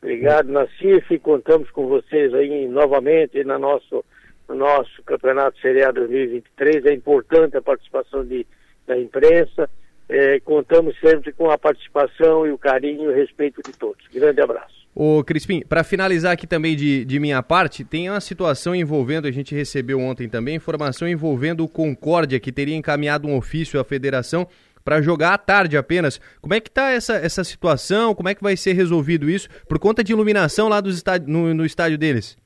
Obrigado, 0.00 0.50
Nacife. 0.50 1.18
Contamos 1.18 1.70
com 1.70 1.86
vocês 1.86 2.32
aí 2.32 2.68
novamente 2.68 3.42
na 3.44 3.58
nosso 3.58 4.04
no 4.48 4.54
nosso 4.56 5.02
Campeonato 5.04 5.60
Série 5.60 5.84
A 5.84 5.92
2023. 5.92 6.86
É 6.86 6.92
importante 6.92 7.56
a 7.56 7.62
participação 7.62 8.24
de, 8.24 8.46
da 8.86 8.98
imprensa. 8.98 9.68
É, 10.12 10.40
contamos 10.40 10.98
sempre 10.98 11.32
com 11.32 11.48
a 11.48 11.56
participação 11.56 12.44
e 12.44 12.50
o 12.50 12.58
carinho 12.58 13.04
e 13.04 13.08
o 13.08 13.14
respeito 13.14 13.62
de 13.62 13.72
todos. 13.78 14.04
Grande 14.12 14.40
abraço. 14.40 14.80
Ô, 14.92 15.22
Crispim, 15.22 15.62
para 15.68 15.84
finalizar 15.84 16.32
aqui 16.32 16.48
também 16.48 16.74
de, 16.74 17.04
de 17.04 17.20
minha 17.20 17.40
parte, 17.44 17.84
tem 17.84 18.10
uma 18.10 18.20
situação 18.20 18.74
envolvendo, 18.74 19.28
a 19.28 19.30
gente 19.30 19.54
recebeu 19.54 20.00
ontem 20.00 20.28
também, 20.28 20.56
informação 20.56 21.06
envolvendo 21.08 21.62
o 21.62 21.68
Concórdia, 21.68 22.40
que 22.40 22.50
teria 22.50 22.74
encaminhado 22.74 23.28
um 23.28 23.36
ofício 23.36 23.78
à 23.78 23.84
federação 23.84 24.48
para 24.84 25.00
jogar 25.00 25.32
à 25.32 25.38
tarde 25.38 25.76
apenas. 25.76 26.20
Como 26.40 26.54
é 26.54 26.60
que 26.60 26.68
está 26.68 26.90
essa, 26.90 27.14
essa 27.14 27.44
situação? 27.44 28.12
Como 28.16 28.28
é 28.28 28.34
que 28.34 28.42
vai 28.42 28.56
ser 28.56 28.72
resolvido 28.72 29.30
isso? 29.30 29.48
Por 29.68 29.78
conta 29.78 30.02
de 30.02 30.12
iluminação 30.12 30.68
lá 30.68 30.80
dos 30.80 30.96
estádio, 30.96 31.28
no, 31.28 31.54
no 31.54 31.64
estádio 31.64 31.96
deles? 31.96 32.36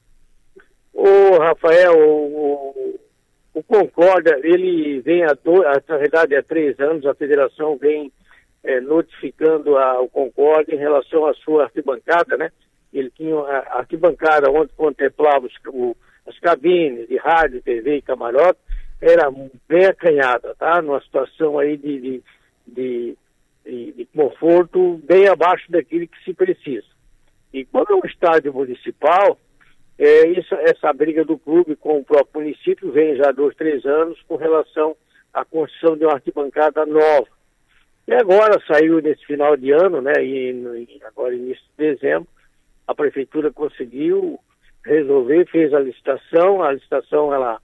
O 0.93 1.39
Rafael, 1.39 1.99
o, 1.99 2.74
o 3.55 3.63
Concórdia, 3.63 4.37
ele 4.43 5.01
vem 5.01 5.23
há, 5.23 5.33
dois, 5.33 5.65
na 5.89 5.97
verdade, 5.97 6.35
há 6.35 6.43
três 6.43 6.79
anos, 6.81 7.07
a 7.07 7.15
federação 7.15 7.77
vem 7.77 8.13
é, 8.65 8.81
notificando 8.81 9.79
a, 9.79 10.01
o 10.01 10.09
Concórdia 10.09 10.75
em 10.75 10.79
relação 10.79 11.25
à 11.25 11.35
sua 11.35 11.65
arquibancada, 11.65 12.37
né? 12.37 12.51
Ele 12.93 13.11
tinha 13.11 13.37
a 13.37 13.79
arquibancada 13.79 14.51
onde 14.51 14.73
contemplava 14.73 15.47
os, 15.47 15.55
o, 15.69 15.97
as 16.27 16.37
cabines 16.41 17.09
de 17.09 17.17
rádio, 17.17 17.63
TV 17.63 17.97
e 17.97 18.03
camarote, 18.03 18.59
era 19.01 19.31
bem 19.69 19.85
acanhada, 19.87 20.55
tá? 20.59 20.83
Numa 20.83 21.01
situação 21.01 21.57
aí 21.57 21.77
de, 21.77 22.01
de, 22.01 22.23
de, 22.67 23.17
de, 23.65 23.93
de 23.93 24.05
conforto 24.07 25.01
bem 25.05 25.29
abaixo 25.29 25.71
daquilo 25.71 26.09
que 26.09 26.25
se 26.25 26.35
precisa. 26.35 26.87
E 27.53 27.65
quando 27.65 27.93
é 27.93 27.95
um 27.95 28.07
estádio 28.07 28.53
municipal, 28.53 29.39
é, 29.99 30.27
isso, 30.29 30.55
essa 30.57 30.93
briga 30.93 31.25
do 31.25 31.39
clube 31.39 31.77
com 31.77 31.99
o 31.99 32.05
próprio 32.05 32.43
município 32.43 32.91
vem 32.91 33.17
já 33.17 33.29
há 33.29 33.33
dois, 33.33 33.55
três 33.57 33.85
anos 33.85 34.21
com 34.27 34.37
relação 34.37 34.97
à 35.33 35.45
construção 35.45 35.97
de 35.97 36.05
uma 36.05 36.15
arquibancada 36.15 36.85
nova. 36.85 37.29
E 38.07 38.13
agora 38.13 38.61
saiu 38.67 39.01
nesse 39.01 39.25
final 39.25 39.57
de 39.57 39.71
ano, 39.71 40.03
né, 40.03 40.13
e 40.23 41.01
agora 41.05 41.35
início 41.35 41.65
de 41.79 41.95
dezembro, 41.95 42.29
a 42.87 42.95
prefeitura 42.95 43.51
conseguiu 43.51 44.39
resolver, 44.85 45.47
fez 45.47 45.73
a 45.73 45.81
licitação, 45.81 46.63
a 46.63 46.73
licitação 46.73 47.33
ela 47.33 47.59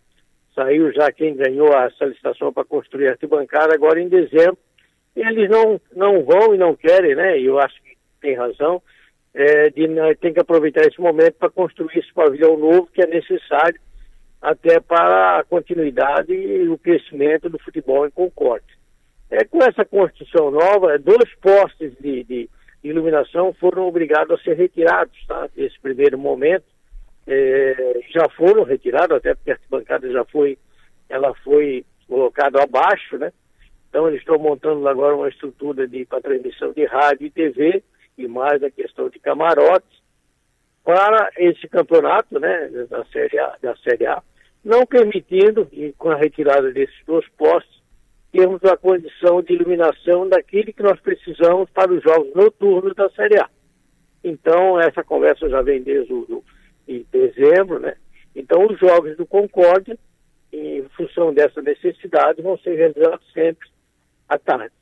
saiu 0.54 0.90
já 0.92 1.12
quem 1.12 1.36
ganhou 1.36 1.68
essa 1.74 2.06
licitação 2.06 2.52
para 2.52 2.64
construir 2.64 3.08
a 3.08 3.10
arquibancada 3.12 3.74
agora 3.74 4.00
em 4.00 4.08
dezembro. 4.08 4.56
E 5.14 5.20
eles 5.20 5.50
não, 5.50 5.80
não 5.94 6.24
vão 6.24 6.54
e 6.54 6.58
não 6.58 6.74
querem, 6.74 7.14
né, 7.14 7.38
e 7.38 7.44
eu 7.44 7.58
acho 7.58 7.74
que 7.82 7.96
tem 8.20 8.34
razão, 8.34 8.80
é, 9.34 9.70
de, 9.70 9.86
né, 9.86 10.14
tem 10.14 10.32
que 10.32 10.40
aproveitar 10.40 10.82
esse 10.82 11.00
momento 11.00 11.34
para 11.34 11.50
construir 11.50 11.98
esse 11.98 12.12
pavilhão 12.12 12.56
novo 12.58 12.88
que 12.92 13.02
é 13.02 13.06
necessário 13.06 13.80
até 14.40 14.80
para 14.80 15.38
a 15.38 15.44
continuidade 15.44 16.32
e 16.32 16.68
o 16.68 16.78
crescimento 16.78 17.48
do 17.48 17.58
futebol 17.58 18.06
em 18.06 18.10
Concórdia. 18.10 18.74
É, 19.30 19.44
com 19.44 19.58
essa 19.62 19.84
construção 19.84 20.50
nova, 20.50 20.98
dois 20.98 21.32
postes 21.40 21.92
de, 22.00 22.24
de 22.24 22.50
iluminação 22.82 23.52
foram 23.54 23.86
obrigados 23.86 24.38
a 24.38 24.42
ser 24.42 24.56
retirados 24.56 25.16
tá, 25.26 25.48
nesse 25.56 25.78
primeiro 25.80 26.18
momento. 26.18 26.64
É, 27.26 28.00
já 28.12 28.28
foram 28.30 28.64
retirados, 28.64 29.16
até 29.16 29.34
porque 29.34 29.50
a 29.50 29.54
arquibancada 29.54 30.10
já 30.10 30.24
foi, 30.24 30.58
ela 31.08 31.32
foi 31.44 31.84
colocada 32.08 32.60
abaixo, 32.62 33.18
né? 33.18 33.30
Então 33.88 34.08
eles 34.08 34.20
estão 34.20 34.38
montando 34.38 34.88
agora 34.88 35.14
uma 35.14 35.28
estrutura 35.28 35.86
de 35.86 36.04
para 36.06 36.20
transmissão 36.20 36.72
de 36.72 36.84
rádio 36.86 37.26
e 37.26 37.30
TV 37.30 37.84
e 38.22 38.28
mais 38.28 38.62
a 38.62 38.70
questão 38.70 39.08
de 39.08 39.18
camarotes 39.18 40.00
para 40.84 41.30
esse 41.36 41.68
campeonato, 41.68 42.38
né, 42.38 42.68
da 42.88 43.04
Série 43.06 43.38
A, 43.38 43.56
da 43.60 43.76
Série 43.76 44.06
A 44.06 44.22
não 44.64 44.84
permitindo, 44.84 45.66
e 45.72 45.92
com 45.92 46.10
a 46.10 46.16
retirada 46.16 46.70
desses 46.72 46.94
dois 47.06 47.26
postes, 47.36 47.80
termos 48.30 48.62
a 48.64 48.76
condição 48.76 49.42
de 49.42 49.54
iluminação 49.54 50.28
daquilo 50.28 50.72
que 50.72 50.82
nós 50.82 51.00
precisamos 51.00 51.68
para 51.70 51.92
os 51.92 52.02
jogos 52.02 52.32
noturnos 52.34 52.94
da 52.94 53.08
Série 53.10 53.40
A. 53.40 53.48
Então, 54.22 54.78
essa 54.78 55.02
conversa 55.02 55.48
já 55.48 55.62
vem 55.62 55.82
desde 55.82 56.12
o 56.12 56.26
do, 56.26 56.44
de 56.86 57.04
dezembro, 57.10 57.80
né? 57.80 57.96
Então, 58.36 58.66
os 58.66 58.78
jogos 58.78 59.16
do 59.16 59.26
Concórdia, 59.26 59.98
em 60.52 60.84
função 60.96 61.32
dessa 61.32 61.60
necessidade, 61.62 62.42
vão 62.42 62.58
ser 62.58 62.74
realizados 62.74 63.26
sempre 63.32 63.68
à 64.28 64.38
tarde. 64.38 64.74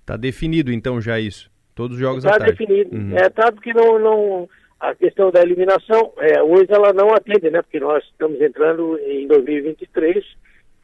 Está 0.00 0.16
definido, 0.16 0.72
então, 0.72 1.00
já 1.00 1.18
isso? 1.18 1.50
Todos 1.74 1.96
os 1.96 2.00
jogos 2.00 2.22
tá. 2.22 2.30
Está 2.30 2.44
definido. 2.46 2.94
Uhum. 2.96 3.16
É, 3.16 3.28
tá 3.28 3.50
porque 3.50 3.72
não, 3.72 3.98
não, 3.98 4.48
a 4.78 4.94
questão 4.94 5.30
da 5.30 5.42
eliminação, 5.42 6.12
é, 6.18 6.42
hoje 6.42 6.66
ela 6.68 6.92
não 6.92 7.12
atende, 7.12 7.50
né? 7.50 7.62
Porque 7.62 7.80
nós 7.80 8.04
estamos 8.04 8.40
entrando 8.40 8.98
em 8.98 9.26
2023 9.26 10.24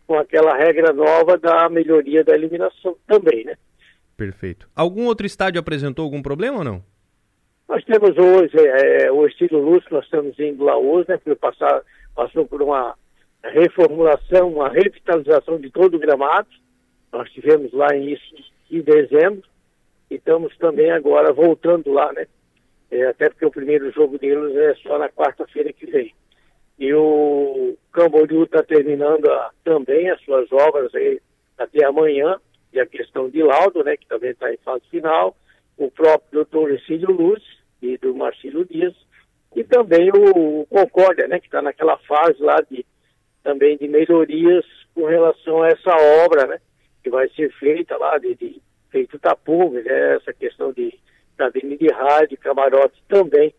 com 0.07 0.19
aquela 0.19 0.57
regra 0.57 0.93
nova 0.93 1.39
da 1.39 1.69
melhoria 1.69 2.25
da 2.25 2.35
eliminação 2.35 2.97
também, 3.07 3.45
né? 3.45 3.57
Perfeito. 4.17 4.69
Algum 4.75 5.07
outro 5.07 5.27
estádio 5.27 5.61
apresentou 5.61 6.05
algum 6.05 6.21
problema 6.21 6.59
ou 6.59 6.65
não? 6.65 6.83
Nós 7.69 7.85
temos 7.85 8.19
hoje 8.19 8.59
é, 8.59 9.05
é 9.05 9.13
o 9.13 9.27
estilo 9.27 9.61
Luz, 9.61 9.85
nós 9.91 10.05
estamos 10.05 10.39
indo 10.39 10.65
lá 10.65 10.77
hoje, 10.77 11.09
né? 11.09 11.19
Que 11.23 11.35
passar, 11.37 11.83
passou 12.17 12.45
por 12.45 12.61
uma 12.61 12.97
reformulação, 13.45 14.53
uma 14.55 14.69
revitalização 14.69 15.59
de 15.59 15.71
todo 15.71 15.95
o 15.95 16.01
gramado. 16.01 16.49
Nós 17.13 17.31
tivemos 17.31 17.73
lá 17.73 17.95
em, 17.95 18.19
em 18.71 18.81
dezembro 18.83 19.43
e 20.11 20.17
estamos 20.17 20.57
também 20.59 20.91
agora 20.91 21.33
voltando 21.33 21.93
lá, 21.93 22.13
né? 22.13 22.27
É, 22.91 23.07
até 23.07 23.29
porque 23.29 23.47
o 23.47 23.51
primeiro 23.51 23.91
jogo 23.93 24.19
deles 24.19 24.57
é 24.57 24.75
só 24.83 24.99
na 24.99 25.09
quarta-feira 25.09 25.73
que 25.73 25.87
vem. 25.87 26.13
E 26.79 26.93
o 26.93 27.77
Camboriú 27.93 28.45
está 28.45 28.63
terminando 28.63 29.31
a, 29.31 29.51
também 29.63 30.11
as 30.11 30.21
suas 30.23 30.51
obras 30.51 30.93
aí 30.95 31.21
até 31.57 31.85
amanhã, 31.85 32.41
e 32.73 32.81
a 32.81 32.87
questão 32.87 33.29
de 33.29 33.43
laudo, 33.43 33.85
né, 33.85 33.97
que 33.97 34.07
também 34.07 34.31
está 34.31 34.53
em 34.53 34.57
fase 34.59 34.83
final, 34.91 35.37
o 35.77 35.91
próprio 35.91 36.45
doutor 36.45 36.71
Lucílio 36.71 37.11
Luz 37.11 37.43
e 37.83 37.99
do 37.99 38.15
Marcílio 38.15 38.65
Dias, 38.65 38.95
e 39.55 39.65
também 39.65 40.11
o, 40.11 40.61
o 40.61 40.67
Concórdia, 40.67 41.27
né, 41.27 41.39
que 41.39 41.47
está 41.47 41.61
naquela 41.61 41.99
fase 41.99 42.41
lá 42.43 42.61
de 42.61 42.85
também 43.43 43.77
de 43.77 43.89
melhorias 43.89 44.65
com 44.95 45.07
relação 45.07 45.63
a 45.63 45.69
essa 45.69 45.95
obra, 46.25 46.47
né, 46.47 46.61
que 47.03 47.11
vai 47.11 47.29
ser 47.31 47.53
feita 47.55 47.97
lá 47.97 48.19
de, 48.19 48.35
de 48.35 48.63
feito 48.91 49.19
tapume, 49.19 49.83
né, 49.83 50.17
essa 50.17 50.33
questão 50.33 50.73
de 50.73 50.99
cabine 51.37 51.77
de 51.79 51.89
rádio, 51.89 52.39
camarote 52.39 53.03
também, 53.09 53.55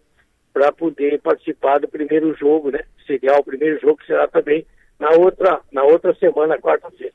para 0.53 0.71
poder 0.71 1.19
participar 1.21 1.79
do 1.79 1.87
primeiro 1.87 2.35
jogo, 2.37 2.69
né? 2.69 2.81
Seria 3.07 3.35
o 3.37 3.43
primeiro 3.43 3.79
jogo 3.79 3.97
que 3.97 4.05
será 4.05 4.27
também 4.27 4.65
na 4.99 5.09
outra, 5.11 5.61
na 5.71 5.83
outra 5.83 6.13
semana, 6.15 6.59
quarta-feira. 6.59 7.13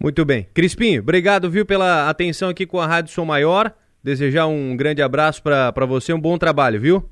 Muito 0.00 0.24
bem. 0.24 0.48
Crispim, 0.52 0.98
obrigado, 0.98 1.50
viu, 1.50 1.64
pela 1.64 2.08
atenção 2.10 2.48
aqui 2.48 2.66
com 2.66 2.80
a 2.80 2.86
Rádio 2.86 3.12
Som 3.12 3.24
Maior. 3.24 3.72
desejar 4.02 4.46
um 4.46 4.76
grande 4.76 5.00
abraço 5.00 5.42
para 5.42 5.86
você, 5.86 6.12
um 6.12 6.20
bom 6.20 6.36
trabalho, 6.36 6.80
viu? 6.80 7.08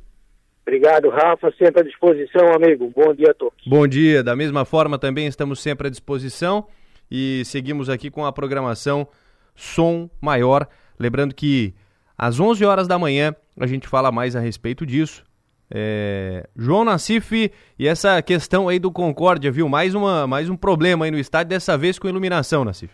Obrigado, 0.66 1.08
Rafa. 1.08 1.52
Sempre 1.58 1.80
à 1.80 1.84
disposição, 1.84 2.52
amigo. 2.54 2.92
Bom 2.94 3.14
dia 3.14 3.30
a 3.30 3.34
todos. 3.34 3.58
Bom 3.66 3.86
dia. 3.86 4.22
Da 4.22 4.36
mesma 4.36 4.64
forma, 4.64 4.98
também 4.98 5.26
estamos 5.26 5.60
sempre 5.60 5.88
à 5.88 5.90
disposição 5.90 6.66
e 7.10 7.42
seguimos 7.44 7.88
aqui 7.90 8.10
com 8.10 8.24
a 8.24 8.32
programação 8.32 9.06
Som 9.54 10.08
Maior. 10.20 10.66
Lembrando 10.98 11.34
que 11.34 11.74
às 12.16 12.38
11 12.38 12.64
horas 12.64 12.86
da 12.86 12.98
manhã 12.98 13.34
a 13.58 13.66
gente 13.66 13.88
fala 13.88 14.10
mais 14.10 14.36
a 14.36 14.40
respeito 14.40 14.86
disso. 14.86 15.24
É... 15.70 16.46
João 16.54 16.84
Nassif 16.84 17.50
e 17.78 17.88
essa 17.88 18.20
questão 18.20 18.68
aí 18.68 18.78
do 18.78 18.92
Concórdia, 18.92 19.50
viu? 19.50 19.68
Mais, 19.68 19.94
uma, 19.94 20.26
mais 20.26 20.48
um 20.50 20.56
problema 20.56 21.04
aí 21.04 21.10
no 21.10 21.18
estádio, 21.18 21.50
dessa 21.50 21.76
vez 21.78 21.98
com 21.98 22.08
iluminação, 22.08 22.64
Nassif. 22.64 22.92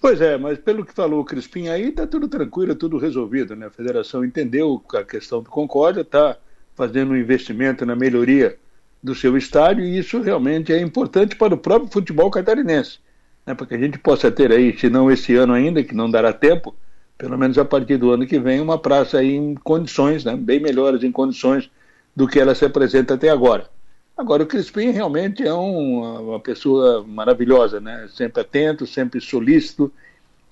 Pois 0.00 0.20
é, 0.20 0.36
mas 0.36 0.58
pelo 0.58 0.84
que 0.84 0.92
falou 0.92 1.20
o 1.20 1.24
Crispim 1.24 1.68
aí, 1.68 1.90
tá 1.90 2.06
tudo 2.06 2.28
tranquilo, 2.28 2.74
tudo 2.74 2.98
resolvido, 2.98 3.56
né? 3.56 3.66
A 3.66 3.70
federação 3.70 4.24
entendeu 4.24 4.82
a 4.94 5.02
questão 5.02 5.42
do 5.42 5.48
Concórdia, 5.48 6.04
tá 6.04 6.36
fazendo 6.74 7.12
um 7.12 7.16
investimento 7.16 7.86
na 7.86 7.96
melhoria 7.96 8.58
do 9.02 9.14
seu 9.14 9.36
estádio 9.36 9.84
e 9.84 9.98
isso 9.98 10.20
realmente 10.20 10.72
é 10.72 10.80
importante 10.80 11.36
para 11.36 11.54
o 11.54 11.58
próprio 11.58 11.90
futebol 11.90 12.30
catarinense, 12.30 12.98
né? 13.46 13.54
Para 13.54 13.66
que 13.66 13.74
a 13.74 13.78
gente 13.78 13.98
possa 13.98 14.30
ter 14.30 14.50
aí, 14.52 14.76
se 14.76 14.90
não 14.90 15.10
esse 15.10 15.34
ano 15.36 15.52
ainda, 15.52 15.82
que 15.84 15.94
não 15.94 16.10
dará 16.10 16.32
tempo, 16.32 16.74
pelo 17.16 17.38
menos 17.38 17.56
a 17.56 17.64
partir 17.64 17.96
do 17.96 18.10
ano 18.10 18.26
que 18.26 18.38
vem, 18.38 18.60
uma 18.60 18.78
praça 18.78 19.18
aí 19.18 19.34
em 19.34 19.54
condições, 19.54 20.24
né? 20.24 20.36
Bem 20.36 20.60
melhores 20.60 21.02
em 21.02 21.12
condições 21.12 21.70
do 22.14 22.26
que 22.26 22.40
ela 22.40 22.54
se 22.54 22.64
apresenta 22.64 23.14
até 23.14 23.28
agora. 23.28 23.70
Agora, 24.16 24.42
o 24.42 24.46
Crispim 24.46 24.90
realmente 24.90 25.46
é 25.46 25.52
um, 25.52 26.30
uma 26.30 26.40
pessoa 26.40 27.04
maravilhosa, 27.06 27.80
né? 27.80 28.08
Sempre 28.12 28.40
atento, 28.40 28.86
sempre 28.86 29.20
solícito, 29.20 29.92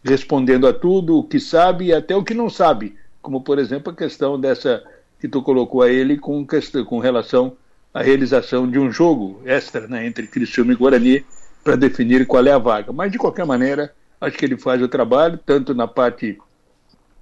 respondendo 0.04 0.66
a 0.66 0.72
tudo 0.72 1.18
o 1.18 1.24
que 1.24 1.40
sabe 1.40 1.87
e 1.87 1.92
até 1.92 2.14
o 2.14 2.22
que 2.22 2.35
não 2.35 2.50
sabe, 2.50 2.94
como 3.22 3.40
por 3.40 3.59
exemplo 3.59 3.90
a 3.90 3.96
questão 3.96 4.38
dessa 4.38 4.85
que 5.18 5.26
tu 5.26 5.40
colocou 5.40 5.80
a 5.80 5.88
ele 5.88 6.18
com, 6.18 6.46
questão, 6.46 6.85
com 6.85 6.98
relação 6.98 7.57
à 7.92 8.02
realização 8.02 8.70
de 8.70 8.78
um 8.78 8.90
jogo 8.92 9.40
extra 9.46 9.88
né, 9.88 10.07
entre 10.07 10.26
Criciúma 10.26 10.74
e 10.74 10.76
Guarani 10.76 11.24
para 11.64 11.77
definir 11.77 12.27
qual 12.27 12.46
é 12.46 12.53
a 12.53 12.59
vaga. 12.59 12.92
Mas 12.92 13.11
de 13.11 13.18
qualquer 13.18 13.46
maneira, 13.46 13.92
acho 14.20 14.37
que 14.37 14.44
ele 14.44 14.57
faz 14.57 14.81
o 14.83 14.88
trabalho 14.88 15.38
tanto 15.44 15.74
na 15.74 15.88
parte 15.88 16.38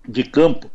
de 0.06 0.24
campo, 0.24 0.68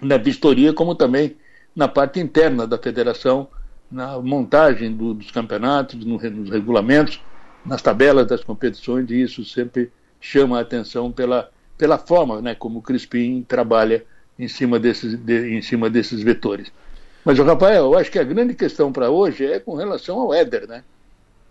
na 0.00 0.16
vistoria, 0.16 0.72
como 0.72 0.94
também 0.94 1.36
na 1.74 1.88
parte 1.88 2.20
interna 2.20 2.66
da 2.66 2.78
federação 2.78 3.48
na 3.90 4.20
montagem 4.20 4.94
do, 4.94 5.14
dos 5.14 5.30
campeonatos, 5.30 6.04
no, 6.04 6.18
nos 6.18 6.50
regulamentos, 6.50 7.20
nas 7.64 7.82
tabelas 7.82 8.26
das 8.26 8.44
competições, 8.44 9.10
e 9.10 9.22
isso 9.22 9.44
sempre 9.44 9.90
chama 10.20 10.58
a 10.58 10.62
atenção 10.62 11.10
pela, 11.10 11.50
pela 11.76 11.98
forma 11.98 12.40
né, 12.42 12.54
como 12.54 12.78
o 12.78 12.82
Crispim 12.82 13.44
trabalha 13.46 14.04
em 14.38 14.48
cima 14.48 14.78
desses, 14.78 15.16
de, 15.16 15.56
em 15.56 15.62
cima 15.62 15.88
desses 15.88 16.22
vetores. 16.22 16.70
Mas, 17.24 17.38
Rafael, 17.38 17.84
eu 17.84 17.98
acho 17.98 18.10
que 18.10 18.18
a 18.18 18.24
grande 18.24 18.54
questão 18.54 18.92
para 18.92 19.10
hoje 19.10 19.44
é 19.44 19.58
com 19.58 19.74
relação 19.74 20.18
ao 20.20 20.32
Éder, 20.32 20.68
né? 20.68 20.84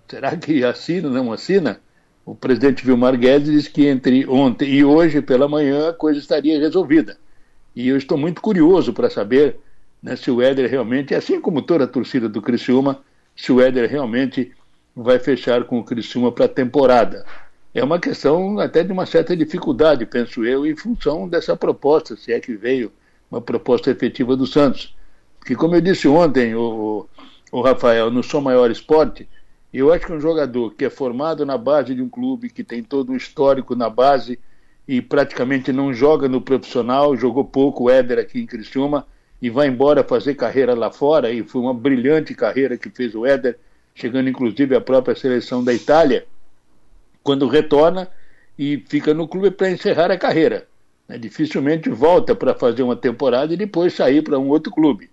Será 0.09 0.37
que 0.37 0.63
assina 0.63 1.09
ou 1.09 1.13
não 1.13 1.33
assina? 1.33 1.81
O 2.25 2.33
presidente 2.33 2.85
Vilmar 2.85 3.17
Guedes 3.17 3.51
disse 3.51 3.69
que 3.69 3.87
entre 3.87 4.25
ontem 4.27 4.69
e 4.69 4.85
hoje 4.85 5.21
pela 5.21 5.47
manhã 5.47 5.89
a 5.89 5.93
coisa 5.93 6.19
estaria 6.19 6.59
resolvida. 6.59 7.17
E 7.75 7.89
eu 7.89 7.97
estou 7.97 8.17
muito 8.17 8.41
curioso 8.41 8.93
para 8.93 9.09
saber 9.09 9.57
né, 10.01 10.15
se 10.15 10.31
o 10.31 10.41
Éder 10.41 10.69
realmente, 10.69 11.13
assim 11.13 11.41
como 11.41 11.61
toda 11.61 11.83
a 11.83 11.87
torcida 11.87 12.29
do 12.29 12.41
Criciúma, 12.41 13.01
se 13.35 13.51
o 13.51 13.61
Éder 13.61 13.89
realmente 13.89 14.51
vai 14.95 15.19
fechar 15.19 15.65
com 15.65 15.79
o 15.79 15.83
Criciúma 15.83 16.31
para 16.31 16.45
a 16.45 16.49
temporada. 16.49 17.25
É 17.73 17.83
uma 17.83 17.99
questão 17.99 18.59
até 18.59 18.83
de 18.83 18.91
uma 18.91 19.05
certa 19.05 19.35
dificuldade, 19.35 20.05
penso 20.05 20.43
eu, 20.43 20.65
em 20.65 20.75
função 20.75 21.27
dessa 21.27 21.55
proposta, 21.55 22.15
se 22.15 22.31
é 22.31 22.39
que 22.39 22.55
veio 22.55 22.91
uma 23.29 23.41
proposta 23.41 23.91
efetiva 23.91 24.35
do 24.35 24.47
Santos. 24.47 24.95
Que, 25.45 25.53
como 25.53 25.75
eu 25.75 25.81
disse 25.81 26.07
ontem, 26.07 26.55
o, 26.55 27.07
o 27.51 27.61
Rafael, 27.61 28.09
no 28.09 28.23
Som 28.23 28.41
Maior 28.41 28.71
Esporte, 28.71 29.27
eu 29.79 29.93
acho 29.93 30.05
que 30.05 30.13
um 30.13 30.19
jogador 30.19 30.73
que 30.73 30.85
é 30.85 30.89
formado 30.89 31.45
na 31.45 31.57
base 31.57 31.93
de 31.93 32.01
um 32.01 32.09
clube, 32.09 32.49
que 32.49 32.63
tem 32.63 32.81
todo 32.83 33.11
um 33.11 33.15
histórico 33.15 33.75
na 33.75 33.89
base 33.89 34.39
e 34.87 35.01
praticamente 35.01 35.71
não 35.71 35.93
joga 35.93 36.27
no 36.27 36.41
profissional, 36.41 37.15
jogou 37.15 37.43
pouco 37.43 37.83
o 37.83 37.89
Éder 37.89 38.17
aqui 38.19 38.39
em 38.39 38.45
Criciúma, 38.45 39.05
e 39.41 39.49
vai 39.49 39.67
embora 39.67 40.03
fazer 40.03 40.33
carreira 40.33 40.73
lá 40.73 40.89
fora, 40.89 41.31
e 41.31 41.43
foi 41.43 41.61
uma 41.61 41.73
brilhante 41.73 42.33
carreira 42.33 42.77
que 42.77 42.89
fez 42.89 43.13
o 43.13 43.25
Éder, 43.25 43.59
chegando 43.93 44.29
inclusive 44.29 44.75
à 44.75 44.81
própria 44.81 45.15
seleção 45.15 45.63
da 45.63 45.73
Itália, 45.73 46.25
quando 47.21 47.47
retorna 47.47 48.07
e 48.57 48.83
fica 48.87 49.13
no 49.13 49.27
clube 49.27 49.51
para 49.51 49.69
encerrar 49.69 50.09
a 50.09 50.17
carreira. 50.17 50.67
Né? 51.07 51.17
Dificilmente 51.17 51.89
volta 51.89 52.33
para 52.33 52.55
fazer 52.55 52.81
uma 52.81 52.95
temporada 52.95 53.53
e 53.53 53.57
depois 53.57 53.93
sair 53.93 54.23
para 54.23 54.39
um 54.39 54.49
outro 54.49 54.71
clube. 54.71 55.09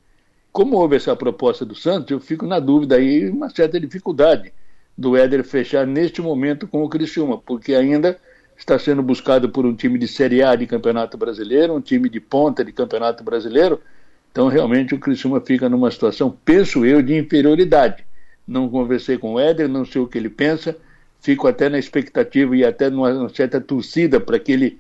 Como 0.55 0.77
houve 0.77 0.95
essa 0.95 1.17
proposta 1.17 1.65
do 1.65 1.75
Santos, 1.75 2.13
eu 2.13 2.21
fico 2.21 2.47
na 2.47 2.61
dúvida 2.61 2.95
aí, 2.95 3.29
uma 3.29 3.51
certa 3.51 3.81
dificuldade 3.81 4.53
do 4.97 5.17
Éder 5.17 5.43
fechar 5.43 5.85
neste 5.85 6.23
momento 6.23 6.69
com 6.69 6.85
o 6.85 6.89
Criciúma, 6.89 7.37
porque 7.37 7.75
ainda 7.75 8.17
está 8.57 8.79
sendo 8.79 9.03
buscado 9.03 9.49
por 9.49 9.67
um 9.67 9.75
time 9.75 9.99
de 9.99 10.07
Série 10.07 10.45
A 10.45 10.55
de 10.55 10.65
Campeonato 10.65 11.19
Brasileiro, 11.19 11.75
um 11.75 11.81
time 11.81 12.09
de 12.09 12.21
ponta 12.21 12.65
de 12.65 12.71
Campeonato 12.71 13.25
Brasileiro, 13.25 13.81
então, 14.31 14.47
realmente, 14.47 14.95
o 14.95 14.99
Criciúma 15.01 15.41
fica 15.41 15.69
numa 15.69 15.91
situação, 15.91 16.37
penso 16.45 16.87
eu, 16.87 17.03
de 17.03 17.17
inferioridade. 17.17 18.05
Não 18.47 18.69
conversei 18.69 19.19
com 19.19 19.35
o 19.35 19.41
Éder, 19.41 19.69
não 19.69 19.85
sei 19.85 20.03
o 20.03 20.07
que 20.07 20.19
ele 20.19 20.31
pensa, 20.31 20.77
fico 21.21 21.49
até 21.49 21.69
na 21.69 21.81
expectativa 21.81 22.57
e 22.57 22.65
até 22.65 22.89
numa 22.89 23.29
certa 23.29 23.61
torcida 23.61 24.21
para 24.21 24.39
que 24.39 24.53
ele 24.53 24.79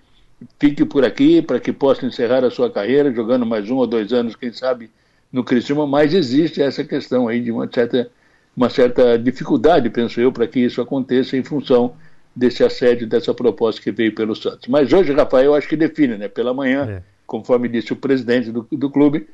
fique 0.60 0.84
por 0.84 1.04
aqui, 1.04 1.42
para 1.42 1.58
que 1.58 1.72
possa 1.72 2.06
encerrar 2.06 2.44
a 2.44 2.50
sua 2.50 2.70
carreira, 2.70 3.12
jogando 3.12 3.44
mais 3.44 3.68
um 3.68 3.76
ou 3.76 3.88
dois 3.88 4.12
anos, 4.12 4.36
quem 4.36 4.52
sabe, 4.52 4.88
no 5.34 5.42
Criciúma, 5.42 5.84
mas 5.84 6.14
existe 6.14 6.62
essa 6.62 6.84
questão 6.84 7.26
aí 7.26 7.40
de 7.40 7.50
uma 7.50 7.68
certa, 7.68 8.08
uma 8.56 8.70
certa 8.70 9.18
dificuldade, 9.18 9.90
penso 9.90 10.20
eu, 10.20 10.30
para 10.30 10.46
que 10.46 10.60
isso 10.60 10.80
aconteça 10.80 11.36
em 11.36 11.42
função 11.42 11.96
desse 12.36 12.62
assédio, 12.62 13.04
dessa 13.04 13.34
proposta 13.34 13.82
que 13.82 13.90
veio 13.90 14.14
pelo 14.14 14.36
Santos. 14.36 14.68
Mas 14.68 14.92
hoje, 14.92 15.12
Rafael, 15.12 15.52
acho 15.56 15.68
que 15.68 15.74
define, 15.74 16.16
né? 16.16 16.28
Pela 16.28 16.54
manhã, 16.54 16.88
é. 16.88 17.02
conforme 17.26 17.68
disse 17.68 17.92
o 17.92 17.96
presidente 17.96 18.52
do, 18.52 18.64
do 18.70 18.88
clube, 18.88 19.26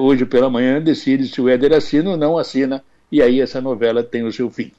hoje 0.00 0.26
pela 0.26 0.50
manhã 0.50 0.82
decide 0.82 1.28
se 1.28 1.40
o 1.40 1.48
Éder 1.48 1.72
assina 1.72 2.10
ou 2.10 2.16
não 2.16 2.36
assina, 2.36 2.82
e 3.10 3.22
aí 3.22 3.40
essa 3.40 3.60
novela 3.60 4.02
tem 4.02 4.24
o 4.24 4.32
seu 4.32 4.50
fim. 4.50 4.72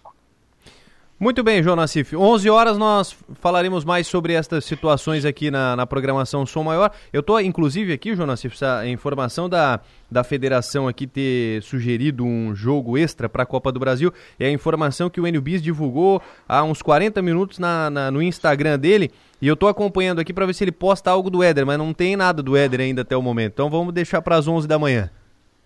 Muito 1.23 1.41
bem, 1.41 1.63
João 1.63 1.77
Nassif. 1.77 2.17
11 2.17 2.49
horas 2.49 2.77
nós 2.77 3.15
falaremos 3.35 3.85
mais 3.85 4.07
sobre 4.07 4.33
estas 4.33 4.65
situações 4.65 5.23
aqui 5.23 5.49
na, 5.49 5.73
na 5.73 5.87
programação 5.87 6.45
Som 6.45 6.63
Maior. 6.63 6.91
Eu 7.13 7.21
estou, 7.21 7.39
inclusive, 7.39 7.93
aqui, 7.93 8.13
João 8.13 8.27
Nassif, 8.27 8.53
essa 8.55 8.85
informação 8.89 9.47
da, 9.47 9.79
da 10.11 10.21
federação 10.21 10.85
aqui 10.85 11.07
ter 11.07 11.63
sugerido 11.63 12.25
um 12.25 12.53
jogo 12.53 12.97
extra 12.97 13.29
para 13.29 13.43
a 13.43 13.45
Copa 13.45 13.71
do 13.71 13.79
Brasil. 13.79 14.11
É 14.37 14.47
a 14.47 14.51
informação 14.51 15.09
que 15.09 15.21
o 15.21 15.25
NBIS 15.25 15.61
divulgou 15.61 16.21
há 16.45 16.61
uns 16.61 16.81
40 16.81 17.21
minutos 17.21 17.57
na, 17.57 17.89
na 17.89 18.11
no 18.11 18.21
Instagram 18.21 18.77
dele. 18.77 19.09
E 19.41 19.47
eu 19.47 19.53
estou 19.53 19.69
acompanhando 19.69 20.19
aqui 20.19 20.33
para 20.33 20.45
ver 20.45 20.53
se 20.53 20.65
ele 20.65 20.73
posta 20.73 21.09
algo 21.09 21.29
do 21.29 21.41
Éder, 21.41 21.65
mas 21.65 21.77
não 21.77 21.93
tem 21.93 22.17
nada 22.17 22.43
do 22.43 22.57
Éder 22.57 22.81
ainda 22.81 23.01
até 23.01 23.15
o 23.15 23.21
momento. 23.21 23.53
Então 23.53 23.69
vamos 23.69 23.93
deixar 23.93 24.21
para 24.21 24.35
as 24.35 24.45
11 24.45 24.67
da 24.67 24.77
manhã 24.77 25.09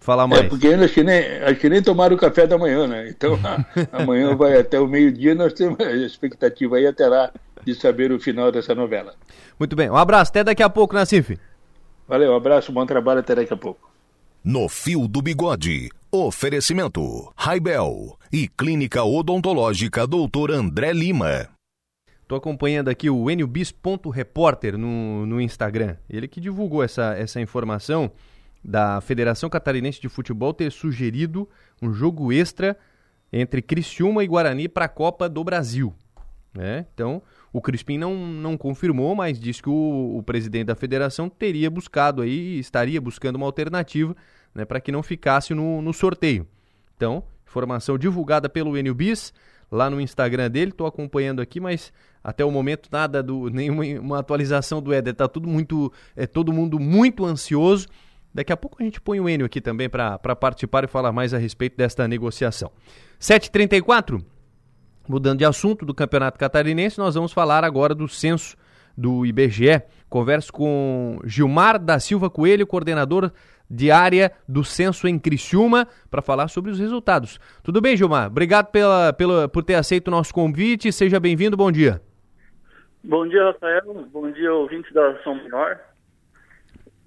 falar 0.07 0.23
é, 0.23 0.27
mais. 0.27 0.43
É, 0.43 0.47
porque 0.47 0.67
ainda 0.67 0.85
acho 0.85 0.93
que, 0.93 1.03
nem, 1.03 1.19
acho 1.39 1.59
que 1.59 1.69
nem 1.69 1.83
tomaram 1.83 2.15
o 2.15 2.19
café 2.19 2.47
da 2.47 2.57
manhã, 2.57 2.87
né? 2.87 3.09
Então 3.09 3.37
a, 3.43 3.65
amanhã 4.01 4.33
vai 4.35 4.57
até 4.57 4.79
o 4.79 4.87
meio-dia, 4.87 5.35
nós 5.35 5.51
temos 5.51 5.77
a 5.81 5.91
expectativa 5.91 6.77
aí 6.77 6.87
até 6.87 7.05
lá 7.07 7.29
de 7.65 7.75
saber 7.75 8.13
o 8.13 8.19
final 8.19 8.49
dessa 8.49 8.73
novela. 8.73 9.13
Muito 9.59 9.75
bem, 9.75 9.89
um 9.89 9.97
abraço, 9.97 10.31
até 10.31 10.45
daqui 10.45 10.63
a 10.63 10.69
pouco, 10.69 10.95
Nassif. 10.95 11.37
Valeu, 12.07 12.31
um 12.31 12.35
abraço, 12.37 12.71
bom 12.71 12.85
trabalho, 12.85 13.19
até 13.19 13.35
daqui 13.35 13.53
a 13.53 13.57
pouco. 13.57 13.91
No 14.41 14.69
Fio 14.69 15.09
do 15.09 15.21
Bigode, 15.21 15.89
oferecimento 16.09 17.33
Raibel 17.35 18.17
e 18.31 18.47
Clínica 18.47 19.03
Odontológica 19.03 20.07
Doutor 20.07 20.51
André 20.51 20.93
Lima. 20.93 21.49
Estou 22.21 22.37
acompanhando 22.37 22.89
aqui 22.89 23.09
o 23.09 23.29
enilbis.repórter 23.29 24.77
no, 24.77 25.25
no 25.25 25.41
Instagram. 25.41 25.97
Ele 26.09 26.29
que 26.29 26.39
divulgou 26.39 26.81
essa, 26.83 27.13
essa 27.17 27.41
informação 27.41 28.11
da 28.67 28.99
Federação 28.99 29.49
Catarinense 29.49 30.01
de 30.01 30.09
Futebol 30.09 30.53
ter 30.53 30.69
sugerido 30.73 31.47
um 31.81 31.93
jogo 31.93 32.33
extra 32.33 32.77
entre 33.31 33.61
Criciúma 33.61 34.25
e 34.25 34.27
Guarani 34.27 34.67
para 34.67 34.85
a 34.85 34.89
Copa 34.89 35.29
do 35.29 35.41
Brasil. 35.41 35.95
Né? 36.53 36.85
Então, 36.93 37.21
o 37.53 37.61
Crispim 37.61 37.97
não, 37.97 38.13
não 38.13 38.57
confirmou, 38.57 39.15
mas 39.15 39.39
disse 39.39 39.63
que 39.63 39.69
o, 39.69 40.17
o 40.17 40.21
presidente 40.21 40.65
da 40.65 40.75
federação 40.75 41.29
teria 41.29 41.69
buscado 41.69 42.21
aí, 42.21 42.59
estaria 42.59 42.99
buscando 42.99 43.37
uma 43.37 43.45
alternativa 43.45 44.13
né, 44.53 44.65
para 44.65 44.81
que 44.81 44.91
não 44.91 45.01
ficasse 45.01 45.53
no, 45.53 45.81
no 45.81 45.93
sorteio. 45.93 46.45
Então, 46.97 47.23
informação 47.47 47.97
divulgada 47.97 48.49
pelo 48.49 48.75
NBIS 48.75 49.33
lá 49.71 49.89
no 49.89 50.01
Instagram 50.01 50.49
dele, 50.49 50.71
estou 50.71 50.87
acompanhando 50.87 51.41
aqui, 51.41 51.59
mas 51.59 51.93
até 52.21 52.43
o 52.43 52.51
momento 52.51 52.89
nada 52.91 53.23
do 53.23 53.49
nenhuma 53.49 54.19
atualização 54.19 54.81
do 54.81 54.91
Éder, 54.91 55.13
tá 55.13 55.27
tudo 55.27 55.47
muito 55.47 55.91
é 56.15 56.25
todo 56.25 56.51
mundo 56.51 56.79
muito 56.79 57.25
ansioso 57.25 57.87
Daqui 58.37 58.53
a 58.53 58.57
pouco 58.57 58.77
a 58.79 58.83
gente 58.83 59.01
põe 59.01 59.19
o 59.19 59.27
Enio 59.27 59.47
aqui 59.47 59.59
também 59.59 59.89
para 59.89 60.35
participar 60.35 60.83
e 60.83 60.87
falar 60.87 61.11
mais 61.11 61.33
a 61.33 61.39
respeito 61.39 61.75
desta 61.75 62.07
negociação. 62.07 62.71
7h34, 63.19 64.23
mudando 65.09 65.39
de 65.39 65.45
assunto 65.45 65.83
do 65.83 65.91
Campeonato 65.91 66.37
Catarinense, 66.37 66.99
nós 66.99 67.15
vamos 67.15 67.33
falar 67.33 67.63
agora 67.63 67.95
do 67.95 68.07
censo 68.07 68.55
do 68.95 69.25
IBGE. 69.25 69.81
Converso 70.07 70.53
com 70.53 71.19
Gilmar 71.25 71.79
da 71.79 71.99
Silva 71.99 72.29
Coelho, 72.29 72.67
coordenador 72.67 73.31
de 73.67 73.89
área 73.89 74.31
do 74.47 74.63
censo 74.63 75.07
em 75.07 75.17
Criciúma, 75.17 75.87
para 76.07 76.21
falar 76.21 76.47
sobre 76.47 76.69
os 76.69 76.77
resultados. 76.77 77.39
Tudo 77.63 77.81
bem, 77.81 77.97
Gilmar? 77.97 78.27
Obrigado 78.27 78.67
pela, 78.67 79.13
pela, 79.13 79.49
por 79.49 79.63
ter 79.63 79.73
aceito 79.73 80.09
o 80.09 80.11
nosso 80.11 80.31
convite. 80.31 80.91
Seja 80.91 81.19
bem-vindo, 81.19 81.57
bom 81.57 81.71
dia. 81.71 81.99
Bom 83.03 83.27
dia, 83.27 83.45
Rafael. 83.45 84.07
Bom 84.13 84.29
dia, 84.29 84.53
ouvintes 84.53 84.93
da 84.93 85.23
São 85.23 85.33
Menor. 85.33 85.79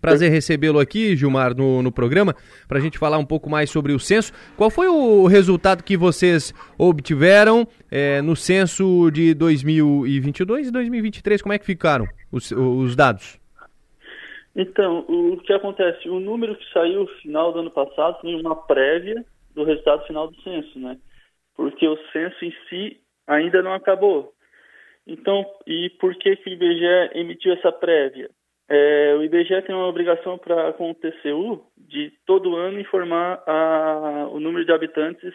Prazer 0.00 0.30
recebê-lo 0.30 0.78
aqui, 0.78 1.14
Gilmar, 1.14 1.54
no, 1.54 1.82
no 1.82 1.92
programa, 1.92 2.34
para 2.66 2.78
a 2.78 2.80
gente 2.80 2.98
falar 2.98 3.18
um 3.18 3.24
pouco 3.24 3.50
mais 3.50 3.70
sobre 3.70 3.92
o 3.92 3.98
censo. 3.98 4.32
Qual 4.56 4.70
foi 4.70 4.88
o 4.88 5.26
resultado 5.26 5.84
que 5.84 5.96
vocês 5.96 6.54
obtiveram 6.78 7.66
é, 7.90 8.22
no 8.22 8.34
censo 8.34 9.10
de 9.10 9.34
2022 9.34 10.68
e 10.68 10.70
2023? 10.72 11.42
Como 11.42 11.52
é 11.52 11.58
que 11.58 11.66
ficaram 11.66 12.06
os, 12.32 12.50
os 12.50 12.96
dados? 12.96 13.38
Então, 14.56 15.04
o 15.08 15.36
que 15.38 15.52
acontece? 15.52 16.08
O 16.08 16.18
número 16.18 16.56
que 16.56 16.72
saiu 16.72 17.00
no 17.00 17.06
final 17.22 17.52
do 17.52 17.60
ano 17.60 17.70
passado 17.70 18.20
foi 18.20 18.34
uma 18.34 18.56
prévia 18.56 19.24
do 19.54 19.64
resultado 19.64 20.06
final 20.06 20.28
do 20.28 20.40
censo, 20.42 20.78
né? 20.78 20.96
Porque 21.54 21.86
o 21.86 21.98
censo 22.12 22.44
em 22.44 22.52
si 22.68 23.00
ainda 23.26 23.62
não 23.62 23.74
acabou. 23.74 24.32
Então, 25.06 25.44
e 25.66 25.90
por 26.00 26.14
que, 26.16 26.36
que 26.36 26.50
o 26.50 26.52
IBGE 26.52 27.10
emitiu 27.14 27.52
essa 27.52 27.70
prévia? 27.72 28.30
É, 28.72 29.16
o 29.16 29.24
IBGE 29.24 29.62
tem 29.62 29.74
uma 29.74 29.88
obrigação 29.88 30.38
para 30.38 30.72
com 30.74 30.92
o 30.92 30.94
TCU 30.94 31.66
de 31.76 32.12
todo 32.24 32.54
ano 32.54 32.78
informar 32.78 33.42
a, 33.44 34.28
o 34.30 34.38
número 34.38 34.64
de 34.64 34.70
habitantes 34.70 35.34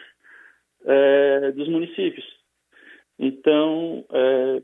é, 0.86 1.52
dos 1.52 1.68
municípios. 1.68 2.24
Então, 3.18 4.06
é, 4.10 4.62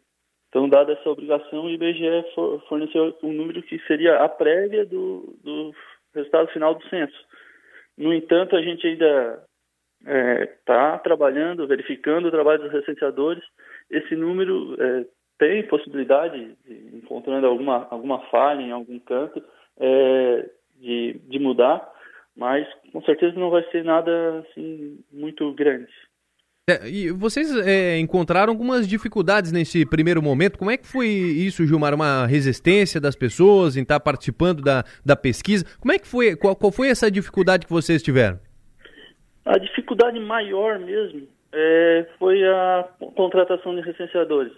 então, 0.48 0.68
dada 0.70 0.92
essa 0.92 1.08
obrigação, 1.08 1.66
o 1.66 1.70
IBGE 1.70 2.24
forneceu 2.66 3.14
um 3.22 3.32
número 3.32 3.62
que 3.62 3.78
seria 3.86 4.22
a 4.22 4.28
prévia 4.28 4.86
do, 4.86 5.36
do 5.44 5.74
resultado 6.14 6.48
final 6.48 6.74
do 6.74 6.88
censo. 6.88 7.16
No 7.96 8.12
entanto, 8.12 8.56
a 8.56 8.62
gente 8.62 8.86
ainda 8.86 9.44
está 10.58 10.94
é, 10.94 10.98
trabalhando, 10.98 11.66
verificando 11.66 12.28
o 12.28 12.30
trabalho 12.30 12.62
dos 12.62 12.72
recenseadores. 12.72 13.44
Esse 13.90 14.16
número 14.16 14.76
é, 14.78 15.04
tem 15.42 15.66
possibilidade, 15.66 16.56
de, 16.64 16.96
encontrando 16.96 17.48
alguma, 17.48 17.88
alguma 17.90 18.20
falha 18.30 18.62
em 18.62 18.70
algum 18.70 18.96
canto, 19.00 19.42
é, 19.76 20.48
de, 20.78 21.20
de 21.28 21.38
mudar, 21.40 21.90
mas 22.36 22.64
com 22.92 23.02
certeza 23.02 23.34
não 23.38 23.50
vai 23.50 23.64
ser 23.70 23.82
nada 23.82 24.38
assim, 24.38 25.00
muito 25.12 25.52
grande. 25.54 25.90
É, 26.70 26.88
e 26.88 27.10
vocês 27.10 27.50
é, 27.66 27.98
encontraram 27.98 28.52
algumas 28.52 28.86
dificuldades 28.86 29.50
nesse 29.50 29.84
primeiro 29.84 30.22
momento. 30.22 30.56
Como 30.56 30.70
é 30.70 30.76
que 30.76 30.86
foi 30.86 31.08
isso, 31.08 31.66
Gilmar? 31.66 31.92
Uma 31.92 32.24
resistência 32.24 33.00
das 33.00 33.16
pessoas 33.16 33.76
em 33.76 33.82
estar 33.82 33.98
participando 33.98 34.62
da, 34.62 34.84
da 35.04 35.16
pesquisa? 35.16 35.64
Como 35.80 35.92
é 35.92 35.98
que 35.98 36.06
foi? 36.06 36.36
Qual, 36.36 36.54
qual 36.54 36.70
foi 36.70 36.88
essa 36.88 37.10
dificuldade 37.10 37.66
que 37.66 37.72
vocês 37.72 38.00
tiveram? 38.00 38.38
A 39.44 39.58
dificuldade 39.58 40.20
maior 40.20 40.78
mesmo 40.78 41.26
é, 41.52 42.06
foi 42.16 42.46
a 42.46 42.88
contratação 43.16 43.74
de 43.74 43.80
recenseadores 43.80 44.52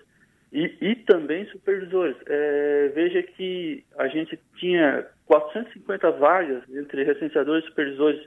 e, 0.54 0.72
e 0.80 0.94
também 0.94 1.44
supervisores. 1.46 2.16
É, 2.26 2.92
veja 2.94 3.22
que 3.24 3.84
a 3.98 4.06
gente 4.06 4.38
tinha 4.56 5.04
450 5.26 6.12
vagas 6.12 6.62
entre 6.70 7.02
recenseadores 7.02 7.64
e 7.64 7.68
supervisores 7.68 8.20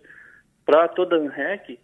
para 0.65 0.89
toda 0.89 1.15
a 1.15 1.19
ANREC 1.19 1.79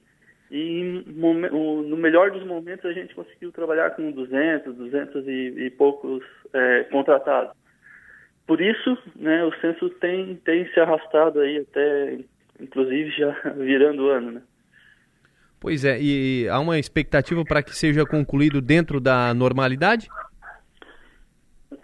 e 0.51 1.03
no 1.07 1.97
melhor 1.97 2.29
dos 2.29 2.45
momentos 2.45 2.85
a 2.85 2.91
gente 2.91 3.15
conseguiu 3.15 3.53
trabalhar 3.53 3.91
com 3.91 4.11
200, 4.11 4.75
200 4.75 5.27
e, 5.27 5.31
e 5.31 5.69
poucos 5.71 6.21
é, 6.51 6.83
contratados. 6.91 7.53
Por 8.45 8.59
isso, 8.59 8.97
né, 9.15 9.45
o 9.45 9.53
censo 9.61 9.89
tem, 9.91 10.35
tem 10.43 10.67
se 10.73 10.79
arrastado 10.81 11.39
aí 11.39 11.59
até, 11.59 12.19
inclusive, 12.59 13.09
já 13.11 13.31
virando 13.55 14.03
o 14.03 14.09
ano, 14.09 14.31
né? 14.33 14.41
Pois 15.61 15.85
é, 15.85 15.97
e 16.01 16.45
há 16.49 16.59
uma 16.59 16.77
expectativa 16.77 17.45
para 17.45 17.63
que 17.63 17.73
seja 17.73 18.05
concluído 18.05 18.59
dentro 18.59 18.99
da 18.99 19.33
normalidade? 19.33 20.09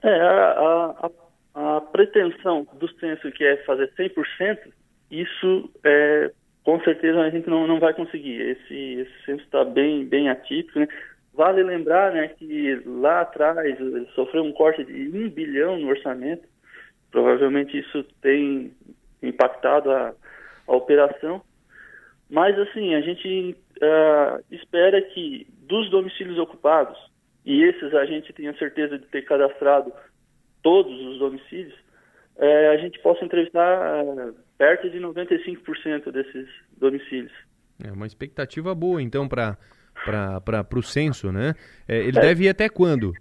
É, 0.02 0.22
a, 0.22 1.10
a, 1.56 1.78
a 1.78 1.82
pretensão 1.82 2.68
do 2.74 2.88
censo 3.00 3.32
que 3.32 3.44
é 3.44 3.58
fazer 3.58 3.92
100%, 3.98 4.72
isso 5.12 5.70
é, 5.84 6.32
com 6.64 6.80
certeza 6.82 7.20
a 7.22 7.30
gente 7.30 7.50
não, 7.50 7.68
não 7.68 7.80
vai 7.80 7.94
conseguir. 7.94 8.42
Esse, 8.42 8.76
esse 8.76 9.26
censo 9.26 9.44
está 9.44 9.64
bem, 9.64 10.06
bem 10.06 10.30
atípico, 10.30 10.80
né? 10.80 10.88
Vale 11.34 11.64
lembrar 11.64 12.12
né, 12.12 12.28
que 12.28 12.82
lá 12.86 13.22
atrás 13.22 13.78
sofreu 14.14 14.44
um 14.44 14.52
corte 14.52 14.84
de 14.84 15.10
um 15.18 15.30
bilhão 15.30 15.78
no 15.80 15.88
orçamento. 15.88 16.48
Provavelmente 17.12 17.80
isso 17.80 18.04
tem 18.22 18.74
impactado 19.24 19.90
a, 19.92 20.14
a 20.68 20.76
operação. 20.76 21.42
Mas, 22.30 22.58
assim, 22.60 22.94
a 22.94 23.02
gente 23.02 23.56
uh, 23.78 24.44
espera 24.52 25.02
que 25.02 25.48
dos 25.62 25.90
domicílios 25.90 26.38
ocupados, 26.38 26.98
e 27.50 27.64
esses 27.64 27.96
a 27.96 28.06
gente 28.06 28.32
tenha 28.32 28.56
certeza 28.60 29.00
de 29.00 29.08
ter 29.08 29.24
cadastrado 29.24 29.92
todos 30.62 30.94
os 31.08 31.18
domicílios, 31.18 31.74
uh, 32.38 32.72
a 32.74 32.78
gente 32.78 33.00
possa 33.00 33.26
entrevistar 33.26 34.06
uh, 34.06 34.36
perto 34.56 34.88
de 34.88 35.00
95% 35.00 36.12
desses 36.12 36.48
domicílios. 36.78 37.32
É 37.84 37.92
uma 37.92 38.06
expectativa 38.06 38.76
boa, 38.76 39.02
então, 39.02 39.28
para 39.28 39.58
o 40.76 40.84
censo, 40.84 41.32
né? 41.32 41.56
É, 41.88 41.98
ele 41.98 42.20
é. 42.20 42.22
deve 42.22 42.44
ir 42.44 42.50
até 42.50 42.70
quando? 42.70 43.14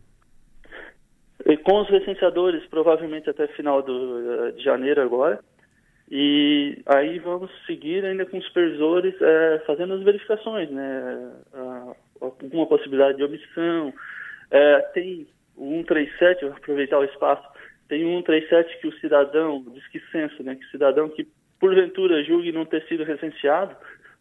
Com 1.65 1.81
os 1.81 1.89
recenseadores, 1.89 2.67
provavelmente 2.67 3.31
até 3.31 3.47
final 3.49 3.83
do, 3.83 4.53
de 4.53 4.63
janeiro 4.63 5.01
agora. 5.01 5.41
E 6.11 6.83
aí 6.85 7.19
vamos 7.19 7.51
seguir 7.67 8.05
ainda 8.05 8.27
com 8.27 8.37
os 8.37 8.45
supervisores 8.47 9.15
é, 9.23 9.63
fazendo 9.67 9.95
as 9.95 10.03
verificações, 10.03 10.71
né? 10.71 11.33
Alguma 12.21 12.67
possibilidade 12.67 13.19
de 13.19 13.25
omissão. 13.25 13.93
É, 14.51 14.81
tem 14.95 15.27
o 15.57 15.71
137, 15.71 16.45
vou 16.45 16.55
aproveitar 16.55 16.99
o 16.99 17.05
espaço, 17.05 17.47
tem 17.89 18.05
um 18.05 18.19
137 18.19 18.81
que 18.81 18.89
o 18.89 18.99
cidadão, 19.01 19.65
diz 19.73 19.87
que 19.89 20.01
censo, 20.13 20.43
né, 20.43 20.55
que 20.55 20.65
o 20.65 20.71
cidadão 20.71 21.09
que 21.09 21.27
porventura 21.59 22.23
julgue 22.23 22.53
não 22.53 22.65
ter 22.65 22.85
sido 22.87 23.05
recenseado, 23.05 23.77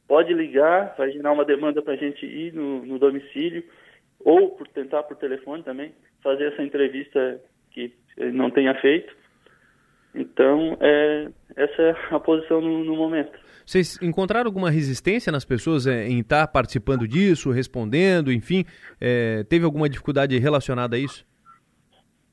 pode 0.08 0.34
ligar, 0.34 0.96
vai 0.98 1.12
gerar 1.12 1.32
uma 1.34 1.46
demanda 1.46 1.82
para 1.82 1.94
a 1.94 1.98
gente 1.98 2.26
ir 2.26 2.54
no, 2.54 2.86
no, 2.86 2.98
domicílio, 2.98 3.64
ou 4.20 4.52
por 4.52 4.68
tentar 4.70 5.04
por 5.04 5.18
telefone 5.18 5.64
também, 5.64 5.94
fazer 6.24 6.52
essa 6.54 6.64
entrevista 6.64 7.40
que 7.72 7.94
não 8.18 8.50
tenha 8.50 8.74
feito. 8.76 9.14
Então, 10.16 10.78
é, 10.80 11.28
essa 11.56 11.82
é 11.82 11.96
a 12.12 12.20
posição 12.20 12.62
no, 12.62 12.84
no, 12.84 12.96
momento. 12.96 13.38
Vocês 13.68 14.02
encontraram 14.02 14.48
alguma 14.48 14.72
resistência 14.72 15.30
nas 15.30 15.44
pessoas 15.44 15.86
é, 15.86 16.08
em 16.08 16.22
estar 16.22 16.48
participando 16.48 17.06
disso, 17.06 17.52
respondendo, 17.52 18.32
enfim? 18.32 18.64
É, 19.00 19.44
teve 19.44 19.66
alguma 19.66 19.90
dificuldade 19.90 20.40
relacionada 20.40 20.96
a 20.96 21.00
isso? 21.00 21.28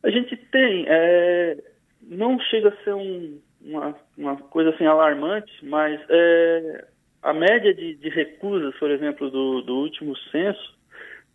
A 0.05 0.11
gente 0.11 0.37
tem. 0.37 0.85
É, 0.87 1.57
não 2.03 2.39
chega 2.39 2.69
a 2.69 2.85
ser 2.85 2.95
um, 2.95 3.41
uma, 3.61 3.97
uma 4.17 4.37
coisa 4.37 4.71
assim 4.71 4.87
alarmante, 4.87 5.53
mas 5.65 6.01
é, 6.09 6.87
a 7.21 7.35
média 7.35 7.75
de, 7.75 7.97
de, 7.97 8.09
recusas, 8.11 8.73
por 8.77 8.93
exemplo, 8.93 9.29
do, 9.29 9.61
do 9.63 9.75
último 9.75 10.17
censo 10.31 10.79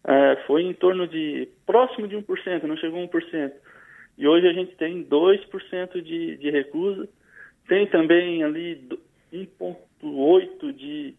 é, 0.07 0.37
foi 0.47 0.63
em 0.63 0.73
torno 0.73 1.09
de 1.09 1.49
próximo 1.65 2.07
de 2.07 2.15
1%, 2.15 2.63
não 2.63 2.77
chegou 2.77 3.03
a 3.03 3.05
1%. 3.05 3.51
E 4.17 4.25
hoje 4.25 4.47
a 4.47 4.53
gente 4.53 4.77
tem 4.77 5.03
2% 5.03 6.01
de, 6.01 6.37
de 6.37 6.49
recusa. 6.49 7.05
Tem 7.67 7.85
também 7.85 8.43
ali 8.45 8.87
1,8% 10.03 10.73
de 10.73 11.15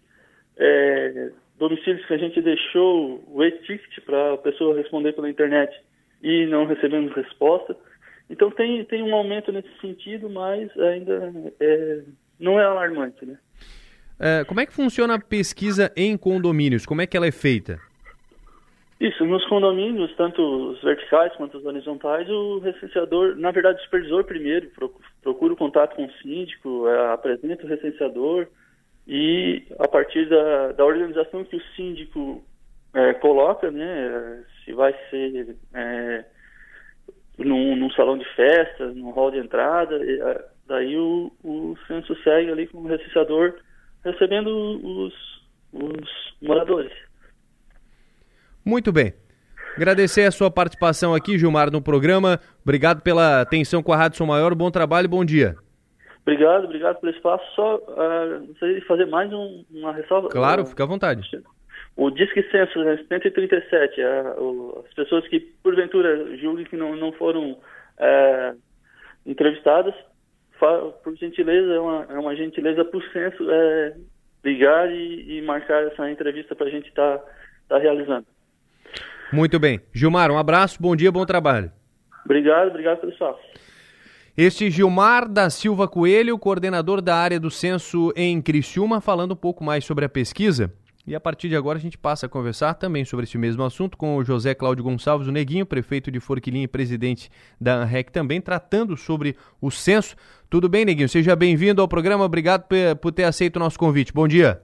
é, 0.56 1.30
domicílios 1.58 2.04
que 2.06 2.14
a 2.14 2.18
gente 2.18 2.40
deixou 2.40 3.22
o 3.28 3.44
e-ticket 3.44 4.04
para 4.04 4.34
a 4.34 4.38
pessoa 4.38 4.76
responder 4.76 5.12
pela 5.12 5.30
internet 5.30 5.74
e 6.22 6.46
não 6.46 6.66
recebemos 6.66 7.12
resposta. 7.14 7.76
Então 8.28 8.50
tem, 8.50 8.84
tem 8.84 9.02
um 9.02 9.14
aumento 9.14 9.50
nesse 9.50 9.68
sentido, 9.80 10.30
mas 10.30 10.70
ainda 10.78 11.32
é, 11.58 12.02
não 12.38 12.60
é 12.60 12.64
alarmante, 12.64 13.26
né? 13.26 13.38
É, 14.18 14.44
como 14.44 14.60
é 14.60 14.66
que 14.66 14.72
funciona 14.72 15.14
a 15.14 15.20
pesquisa 15.20 15.90
em 15.96 16.16
condomínios? 16.16 16.84
Como 16.84 17.00
é 17.00 17.06
que 17.06 17.16
ela 17.16 17.26
é 17.26 17.32
feita? 17.32 17.80
Isso, 19.00 19.24
nos 19.24 19.44
condomínios, 19.46 20.14
tanto 20.14 20.42
os 20.42 20.82
verticais 20.82 21.34
quanto 21.36 21.56
os 21.56 21.64
horizontais, 21.64 22.28
o 22.28 22.58
recenseador, 22.58 23.34
na 23.36 23.50
verdade, 23.50 23.80
o 23.80 23.84
supervisor 23.84 24.24
primeiro 24.24 24.70
procura 25.22 25.54
o 25.54 25.56
contato 25.56 25.96
com 25.96 26.04
o 26.04 26.12
síndico, 26.22 26.86
é, 26.86 27.12
apresenta 27.12 27.64
o 27.64 27.68
recenseador 27.68 28.46
e 29.06 29.62
a 29.78 29.88
partir 29.88 30.28
da, 30.28 30.72
da 30.72 30.84
organização 30.84 31.44
que 31.44 31.56
o 31.56 31.62
síndico 31.74 32.44
é, 32.94 33.14
coloca, 33.14 33.70
né, 33.70 34.44
se 34.64 34.72
vai 34.72 34.94
ser 35.10 35.56
é, 35.74 36.24
num, 37.38 37.76
num, 37.76 37.90
salão 37.90 38.18
de 38.18 38.24
festas, 38.34 38.94
num 38.94 39.10
hall 39.10 39.30
de 39.30 39.38
entrada, 39.38 39.96
e, 40.04 40.20
é, 40.20 40.44
daí 40.66 40.96
o, 40.96 41.32
o 41.42 41.76
censo 41.86 42.14
segue 42.22 42.50
ali 42.50 42.66
com 42.66 42.78
o 42.78 42.86
recenseador 42.86 43.54
recebendo 44.04 44.48
os, 44.48 45.14
os 45.72 46.34
moradores. 46.40 46.92
Muito 48.64 48.92
bem. 48.92 49.12
Agradecer 49.76 50.22
a 50.22 50.30
sua 50.30 50.50
participação 50.50 51.14
aqui, 51.14 51.38
Gilmar, 51.38 51.70
no 51.70 51.80
programa. 51.80 52.40
Obrigado 52.62 53.02
pela 53.02 53.40
atenção 53.40 53.82
com 53.82 53.92
a 53.92 53.96
Rádio 53.96 54.18
São 54.18 54.26
Maior. 54.26 54.54
Bom 54.54 54.70
trabalho, 54.70 55.08
bom 55.08 55.24
dia. 55.24 55.56
Obrigado, 56.22 56.64
obrigado 56.64 57.00
pelo 57.00 57.12
espaço. 57.12 57.44
Só 57.54 57.76
uh, 57.76 58.46
gostaria 58.46 58.80
de 58.80 58.86
fazer 58.86 59.06
mais 59.06 59.32
um, 59.32 59.64
uma 59.70 59.92
ressalva. 59.92 60.28
Claro, 60.28 60.66
fica 60.66 60.84
à 60.84 60.86
vontade. 60.86 61.28
O 61.96 62.10
Disque 62.10 62.42
Censo 62.50 62.82
137, 63.08 64.00
uh, 64.00 64.84
as 64.86 64.94
pessoas 64.94 65.26
que 65.28 65.40
porventura 65.62 66.36
julguem 66.36 66.64
que 66.64 66.76
não, 66.76 66.94
não 66.94 67.12
foram 67.12 67.52
uh, 67.52 68.58
entrevistadas, 69.26 69.94
por 71.02 71.16
gentileza, 71.16 71.72
é 71.72 71.80
uma, 71.80 72.06
é 72.10 72.18
uma 72.18 72.36
gentileza 72.36 72.84
por 72.84 73.02
censo 73.12 73.50
é, 73.50 73.94
ligar 74.44 74.90
e, 74.92 75.38
e, 75.38 75.42
marcar 75.42 75.82
essa 75.84 76.10
entrevista 76.10 76.54
para 76.54 76.66
a 76.66 76.70
gente 76.70 76.88
estar 76.88 77.18
tá, 77.18 77.24
tá 77.70 77.78
realizando. 77.78 78.26
Muito 79.32 79.58
bem. 79.58 79.80
Gilmar, 79.94 80.30
um 80.30 80.38
abraço, 80.38 80.80
bom 80.80 80.94
dia, 80.94 81.10
bom 81.10 81.24
trabalho. 81.24 81.72
Obrigado, 82.24 82.68
obrigado 82.68 82.98
pelo 83.00 83.12
espaço. 83.12 83.40
Este 84.36 84.70
Gilmar 84.70 85.28
da 85.28 85.50
Silva 85.50 85.88
Coelho, 85.88 86.38
coordenador 86.38 87.02
da 87.02 87.16
área 87.16 87.40
do 87.40 87.50
censo 87.50 88.12
em 88.14 88.40
Criciúma, 88.40 89.00
falando 89.00 89.32
um 89.32 89.36
pouco 89.36 89.64
mais 89.64 89.84
sobre 89.84 90.04
a 90.04 90.08
pesquisa. 90.08 90.72
E 91.04 91.16
a 91.16 91.20
partir 91.20 91.48
de 91.48 91.56
agora 91.56 91.78
a 91.78 91.80
gente 91.80 91.98
passa 91.98 92.26
a 92.26 92.28
conversar 92.28 92.74
também 92.74 93.04
sobre 93.04 93.24
esse 93.24 93.36
mesmo 93.36 93.64
assunto 93.64 93.96
com 93.96 94.16
o 94.16 94.24
José 94.24 94.54
Cláudio 94.54 94.84
Gonçalves, 94.84 95.26
o 95.26 95.32
Neguinho, 95.32 95.66
prefeito 95.66 96.10
de 96.12 96.20
Forquilinha 96.20 96.64
e 96.64 96.68
presidente 96.68 97.28
da 97.60 97.74
ANREC 97.74 98.12
também, 98.12 98.40
tratando 98.40 98.96
sobre 98.96 99.36
o 99.60 99.68
censo. 99.70 100.14
Tudo 100.48 100.68
bem, 100.68 100.84
Neguinho? 100.84 101.08
Seja 101.08 101.34
bem-vindo 101.34 101.82
ao 101.82 101.88
programa. 101.88 102.24
Obrigado 102.24 102.68
por 103.00 103.10
ter 103.10 103.24
aceito 103.24 103.56
o 103.56 103.60
nosso 103.60 103.78
convite. 103.78 104.12
Bom 104.12 104.28
dia. 104.28 104.62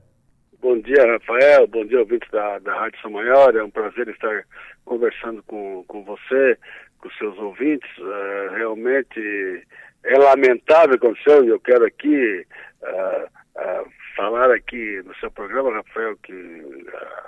Bom 0.63 0.79
dia, 0.79 1.05
Rafael. 1.05 1.67
Bom 1.67 1.85
dia, 1.85 1.99
ouvintes 1.99 2.31
da, 2.31 2.61
da 2.61 2.73
Rádio 2.79 3.01
São 3.01 3.11
Maior. 3.11 3.57
É 3.57 3.65
um 3.65 3.71
prazer 3.71 4.07
estar 4.09 4.45
conversando 4.85 5.43
com, 5.43 5.85
com 5.89 6.05
você, 6.05 6.57
com 7.01 7.11
seus 7.11 7.37
ouvintes. 7.39 7.91
Uh, 7.99 8.55
realmente 8.55 9.67
é 10.05 10.19
lamentável 10.19 10.97
o 10.97 11.15
que 11.15 11.31
e 11.45 11.49
eu 11.49 11.61
quero 11.61 11.85
aqui 11.85 12.47
uh, 12.83 13.25
uh, 13.25 13.91
falar 14.17 14.51
aqui 14.51 15.03
no 15.05 15.15
seu 15.17 15.31
programa, 15.31 15.73
Rafael, 15.73 16.17
que, 16.23 16.65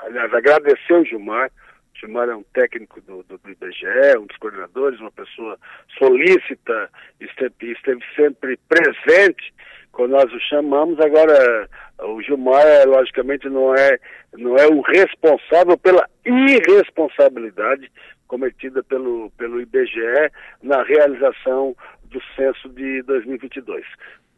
aliás, 0.04 0.32
agradecer 0.32 0.94
o 0.94 1.04
Gilmar. 1.04 1.50
O 1.94 1.98
Gilmar 1.98 2.28
é 2.28 2.34
um 2.36 2.44
técnico 2.54 3.00
do, 3.02 3.22
do, 3.24 3.38
do 3.38 3.50
IBGE, 3.50 4.18
um 4.18 4.26
dos 4.26 4.36
coordenadores, 4.38 5.00
uma 5.00 5.10
pessoa 5.10 5.58
solícita, 5.98 6.90
esteve, 7.20 7.72
esteve 7.72 8.00
sempre 8.14 8.58
presente 8.68 9.52
quando 9.92 10.12
nós 10.12 10.32
o 10.32 10.40
chamamos. 10.40 10.98
Agora, 11.00 11.68
o 12.04 12.22
Gilmar, 12.22 12.64
logicamente, 12.86 13.48
não 13.48 13.74
é, 13.74 13.98
não 14.34 14.56
é 14.56 14.66
o 14.68 14.80
responsável 14.80 15.76
pela 15.76 16.08
irresponsabilidade 16.24 17.90
cometida 18.28 18.82
pelo, 18.82 19.30
pelo 19.36 19.60
IBGE 19.60 20.30
na 20.62 20.82
realização 20.82 21.74
do 22.04 22.20
censo 22.36 22.68
de 22.68 23.02
2022. 23.02 23.84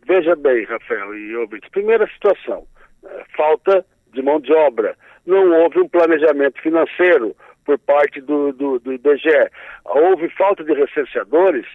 Veja 0.06 0.34
bem, 0.34 0.64
Rafael 0.64 1.14
e 1.14 1.36
ouvintes, 1.36 1.68
primeira 1.70 2.06
situação, 2.08 2.66
é, 3.04 3.24
falta 3.36 3.84
de 4.12 4.22
mão 4.22 4.40
de 4.40 4.52
obra. 4.52 4.96
Não 5.26 5.52
houve 5.60 5.80
um 5.80 5.88
planejamento 5.88 6.60
financeiro 6.62 7.36
por 7.64 7.78
parte 7.78 8.20
do, 8.20 8.52
do, 8.52 8.78
do 8.80 8.92
IBGE. 8.92 9.48
Houve 9.84 10.28
falta 10.30 10.64
de 10.64 10.72
recenseadores 10.72 11.66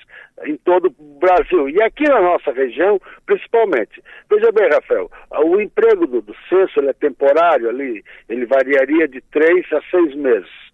em 0.43 0.57
todo 0.57 0.87
o 0.87 1.19
Brasil. 1.19 1.69
E 1.69 1.81
aqui 1.81 2.03
na 2.03 2.21
nossa 2.21 2.51
região, 2.51 2.99
principalmente. 3.25 4.03
Veja 4.29 4.51
bem, 4.51 4.69
Rafael, 4.69 5.09
o 5.45 5.61
emprego 5.61 6.07
do, 6.07 6.21
do 6.21 6.35
censo 6.49 6.81
é 6.81 6.93
temporário 6.93 7.69
ali, 7.69 8.03
ele 8.27 8.45
variaria 8.45 9.07
de 9.07 9.21
três 9.31 9.65
a 9.71 9.81
seis 9.89 10.13
meses. 10.15 10.65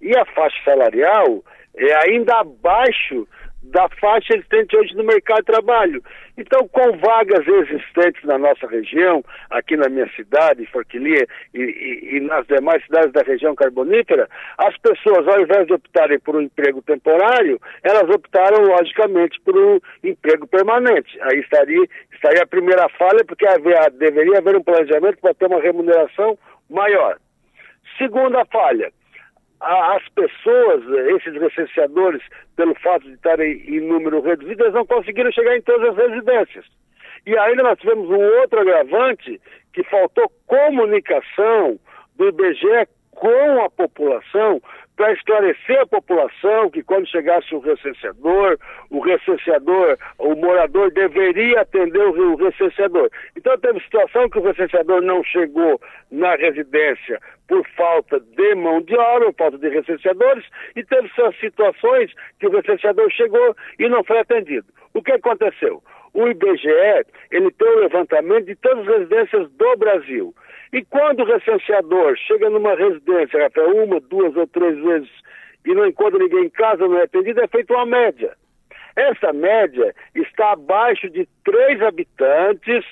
E 0.00 0.16
a 0.16 0.24
faixa 0.26 0.56
salarial 0.64 1.42
é 1.76 2.08
ainda 2.08 2.40
abaixo 2.40 3.26
da 3.62 3.88
faixa 4.00 4.34
existente 4.34 4.76
hoje 4.76 4.94
no 4.94 5.04
mercado 5.04 5.40
de 5.40 5.52
trabalho. 5.52 6.02
Então, 6.36 6.66
com 6.68 6.96
vagas 6.98 7.46
existentes 7.46 8.24
na 8.24 8.38
nossa 8.38 8.66
região, 8.66 9.22
aqui 9.50 9.76
na 9.76 9.88
minha 9.88 10.08
cidade, 10.16 10.66
Forquilia, 10.66 11.26
e, 11.54 11.60
e, 11.60 12.16
e, 12.16 12.20
nas 12.20 12.46
demais 12.46 12.82
cidades 12.84 13.12
da 13.12 13.22
região 13.22 13.54
carbonífera, 13.54 14.28
as 14.58 14.76
pessoas, 14.78 15.28
ao 15.28 15.40
invés 15.40 15.66
de 15.66 15.74
optarem 15.74 16.18
por 16.18 16.36
um 16.36 16.40
emprego 16.40 16.82
temporário, 16.82 17.60
elas 17.82 18.08
optaram, 18.08 18.64
logicamente, 18.64 19.40
por 19.42 19.56
um 19.56 19.78
emprego 20.02 20.46
permanente. 20.46 21.18
Aí 21.22 21.40
estaria, 21.40 21.84
estaria 22.12 22.42
a 22.42 22.46
primeira 22.46 22.88
falha, 22.90 23.24
porque 23.26 23.46
deveria 23.98 24.38
haver 24.38 24.56
um 24.56 24.62
planejamento 24.62 25.18
para 25.20 25.34
ter 25.34 25.46
uma 25.46 25.60
remuneração 25.60 26.38
maior. 26.68 27.18
Segunda 27.98 28.44
falha, 28.46 28.90
as 29.60 30.08
pessoas, 30.10 30.82
esses 31.14 31.34
recenseadores, 31.34 32.22
pelo 32.56 32.74
fato 32.76 33.04
de 33.04 33.12
estarem 33.12 33.62
em 33.66 33.80
número 33.80 34.22
reduzido, 34.22 34.64
eles 34.64 34.74
não 34.74 34.86
conseguiram 34.86 35.30
chegar 35.32 35.56
em 35.56 35.62
todas 35.62 35.90
as 35.90 36.08
residências. 36.08 36.64
E 37.26 37.36
ainda 37.36 37.62
nós 37.62 37.78
tivemos 37.78 38.08
um 38.08 38.22
outro 38.40 38.60
agravante, 38.60 39.40
que 39.72 39.84
faltou 39.84 40.30
comunicação 40.46 41.78
do 42.16 42.28
IBGE 42.28 42.88
com 43.10 43.60
a 43.62 43.70
população 43.70 44.60
para 44.96 45.12
esclarecer 45.12 45.80
a 45.80 45.86
população 45.86 46.70
que 46.70 46.82
quando 46.82 47.08
chegasse 47.08 47.54
o 47.54 47.58
recenseador, 47.58 48.58
o 48.90 49.00
recenseador, 49.00 49.96
o 50.18 50.34
morador 50.34 50.90
deveria 50.90 51.60
atender 51.60 52.02
o 52.02 52.36
recenseador. 52.36 53.08
Então 53.36 53.56
teve 53.58 53.80
situação 53.80 54.28
que 54.28 54.38
o 54.38 54.42
recenseador 54.42 55.00
não 55.00 55.24
chegou 55.24 55.80
na 56.10 56.34
residência 56.36 57.18
por 57.50 57.66
falta 57.70 58.20
de 58.20 58.54
mão 58.54 58.80
de 58.80 58.96
obra, 58.96 59.32
falta 59.32 59.58
de 59.58 59.68
recenseadores, 59.68 60.44
e 60.76 60.84
teve 60.84 61.10
situações 61.40 62.12
que 62.38 62.46
o 62.46 62.50
recenseador 62.50 63.10
chegou 63.10 63.56
e 63.76 63.88
não 63.88 64.04
foi 64.04 64.20
atendido. 64.20 64.68
O 64.94 65.02
que 65.02 65.10
aconteceu? 65.10 65.82
O 66.14 66.28
IBGE, 66.28 67.04
ele 67.32 67.50
tem 67.50 67.68
o 67.68 67.80
levantamento 67.80 68.46
de 68.46 68.54
todas 68.54 68.86
as 68.86 68.98
residências 68.98 69.50
do 69.50 69.76
Brasil. 69.76 70.32
E 70.72 70.84
quando 70.84 71.20
o 71.20 71.24
recenseador 71.24 72.16
chega 72.18 72.48
numa 72.48 72.76
residência, 72.76 73.42
Rafael, 73.42 73.84
uma, 73.84 73.98
duas 73.98 74.36
ou 74.36 74.46
três 74.46 74.78
vezes, 74.78 75.10
e 75.66 75.74
não 75.74 75.86
encontra 75.86 76.20
ninguém 76.20 76.44
em 76.44 76.50
casa, 76.50 76.86
não 76.86 76.98
é 76.98 77.02
atendido, 77.02 77.40
é 77.40 77.48
feita 77.48 77.74
uma 77.74 77.84
média. 77.84 78.32
Essa 78.94 79.32
média 79.32 79.92
está 80.14 80.52
abaixo 80.52 81.10
de 81.10 81.28
três 81.44 81.82
habitantes, 81.82 82.84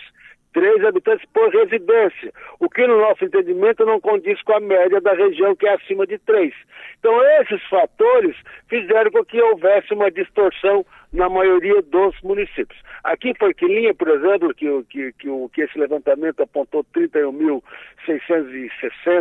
três 0.59 0.85
habitantes 0.85 1.25
por 1.33 1.49
residência, 1.51 2.33
o 2.59 2.69
que 2.69 2.85
no 2.85 2.99
nosso 2.99 3.25
entendimento 3.25 3.87
não 3.87 4.01
condiz 4.01 4.43
com 4.43 4.55
a 4.55 4.61
média 4.61 5.01
da 5.01 5.13
região, 5.13 5.55
que 5.55 5.69
é 5.69 5.75
acima 5.75 6.05
de 6.05 6.19
três. 6.19 6.53
Então, 6.99 7.15
esses 7.41 7.63
fatores 7.69 8.37
fizeram 8.69 9.11
com 9.13 9.25
que 9.25 9.41
houvesse 9.41 9.95
uma 9.95 10.11
distorção 10.11 10.85
na 11.13 11.29
maioria 11.29 11.81
dos 11.83 12.21
municípios. 12.23 12.79
Aqui 13.05 13.31
em 13.31 13.35
Forquilinha, 13.35 13.95
por 13.95 14.09
exemplo, 14.09 14.55
que, 14.55 14.67
que, 14.85 15.13
que, 15.13 15.29
que 15.53 15.61
esse 15.63 15.79
levantamento 15.79 16.43
apontou 16.43 16.85
31.660 16.95 17.63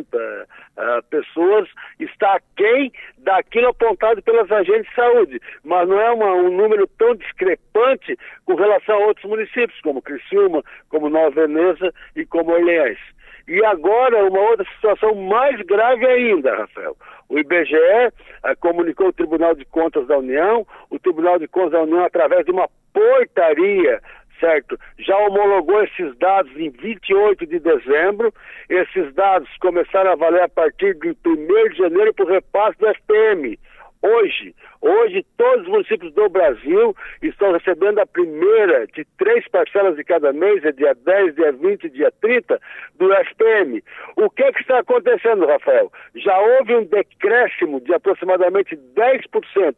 uh, 0.03 1.03
pessoas, 1.09 1.69
está 1.99 2.35
aquém 2.35 2.91
daquilo 3.19 3.69
apontado 3.69 4.21
pelas 4.21 4.51
agentes 4.51 4.89
de 4.89 4.95
saúde, 4.95 5.39
mas 5.63 5.87
não 5.87 5.99
é 5.99 6.11
uma, 6.11 6.33
um 6.33 6.51
número 6.55 6.87
tão 6.97 7.15
discrepante 7.15 8.17
com 8.45 8.55
relação 8.55 8.95
a 8.95 9.07
outros 9.07 9.25
municípios, 9.25 9.79
como 9.81 10.01
Criciúma, 10.01 10.63
como 10.89 11.09
Nova 11.09 11.47
Veneza 11.47 11.93
e 12.15 12.25
como 12.25 12.51
Orleans. 12.51 12.99
E 13.47 13.63
agora, 13.63 14.25
uma 14.25 14.41
outra 14.41 14.65
situação 14.75 15.15
mais 15.15 15.61
grave 15.61 16.05
ainda, 16.05 16.53
Rafael. 16.53 16.97
O 17.29 17.39
IBGE 17.39 17.75
eh, 17.75 18.11
comunicou 18.59 19.07
o 19.07 19.13
Tribunal 19.13 19.55
de 19.55 19.63
Contas 19.63 20.05
da 20.05 20.17
União, 20.17 20.67
o 20.89 20.99
Tribunal 20.99 21.39
de 21.39 21.47
Contas 21.47 21.71
da 21.71 21.83
União, 21.83 22.03
através 22.03 22.45
de 22.45 22.51
uma 22.51 22.67
portaria, 22.97 24.01
certo? 24.39 24.79
Já 24.97 25.15
homologou 25.17 25.83
esses 25.83 26.17
dados 26.17 26.51
em 26.57 26.71
28 26.71 27.45
de 27.45 27.59
dezembro. 27.59 28.33
Esses 28.67 29.13
dados 29.13 29.49
começaram 29.59 30.11
a 30.11 30.15
valer 30.15 30.41
a 30.41 30.49
partir 30.49 30.95
de 30.95 31.09
1 31.09 31.69
de 31.69 31.77
janeiro 31.77 32.13
por 32.15 32.27
repasse 32.27 32.77
do 32.79 32.87
FPM. 32.87 33.59
Hoje, 34.01 34.55
hoje 34.81 35.25
todos 35.37 35.63
os 35.63 35.67
municípios 35.67 36.13
do 36.13 36.29
Brasil 36.29 36.95
estão 37.21 37.51
recebendo 37.51 37.99
a 37.99 38.05
primeira 38.05 38.85
de 38.87 39.05
três 39.17 39.47
parcelas 39.47 39.95
de 39.95 40.03
cada 40.03 40.31
mês, 40.31 40.63
é 40.63 40.71
dia 40.71 40.93
10, 40.93 41.35
dia 41.35 41.51
20, 41.51 41.89
dia 41.89 42.11
30, 42.21 42.59
do 42.95 43.11
SPM. 43.13 43.83
O 44.15 44.29
que, 44.29 44.43
é 44.43 44.51
que 44.51 44.61
está 44.61 44.79
acontecendo, 44.79 45.45
Rafael? 45.45 45.91
Já 46.15 46.39
houve 46.39 46.75
um 46.75 46.85
decréscimo 46.85 47.81
de 47.81 47.93
aproximadamente 47.93 48.75
10% 48.75 49.75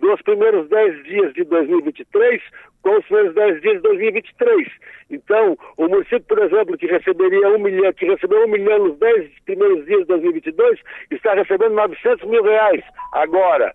dos 0.00 0.22
primeiros 0.22 0.68
10 0.68 1.04
dias 1.04 1.32
de 1.34 1.44
2023 1.44 2.42
com 2.86 2.98
os 2.98 3.04
primeiros 3.06 3.34
10 3.34 3.60
dias 3.62 3.76
de 3.76 3.82
2023. 3.82 4.68
Então, 5.10 5.58
o 5.76 5.88
município, 5.88 6.22
por 6.22 6.38
exemplo, 6.38 6.78
que 6.78 6.86
receberia 6.86 7.48
um 7.48 7.58
milhão, 7.58 7.92
que 7.92 8.06
recebeu 8.06 8.44
um 8.44 8.48
milhão 8.48 8.86
nos 8.86 8.98
10 8.98 9.28
primeiros 9.44 9.84
dias 9.86 10.00
de 10.02 10.06
2022, 10.06 10.80
está 11.10 11.34
recebendo 11.34 11.74
900 11.74 12.28
mil 12.28 12.44
reais 12.44 12.84
agora. 13.12 13.74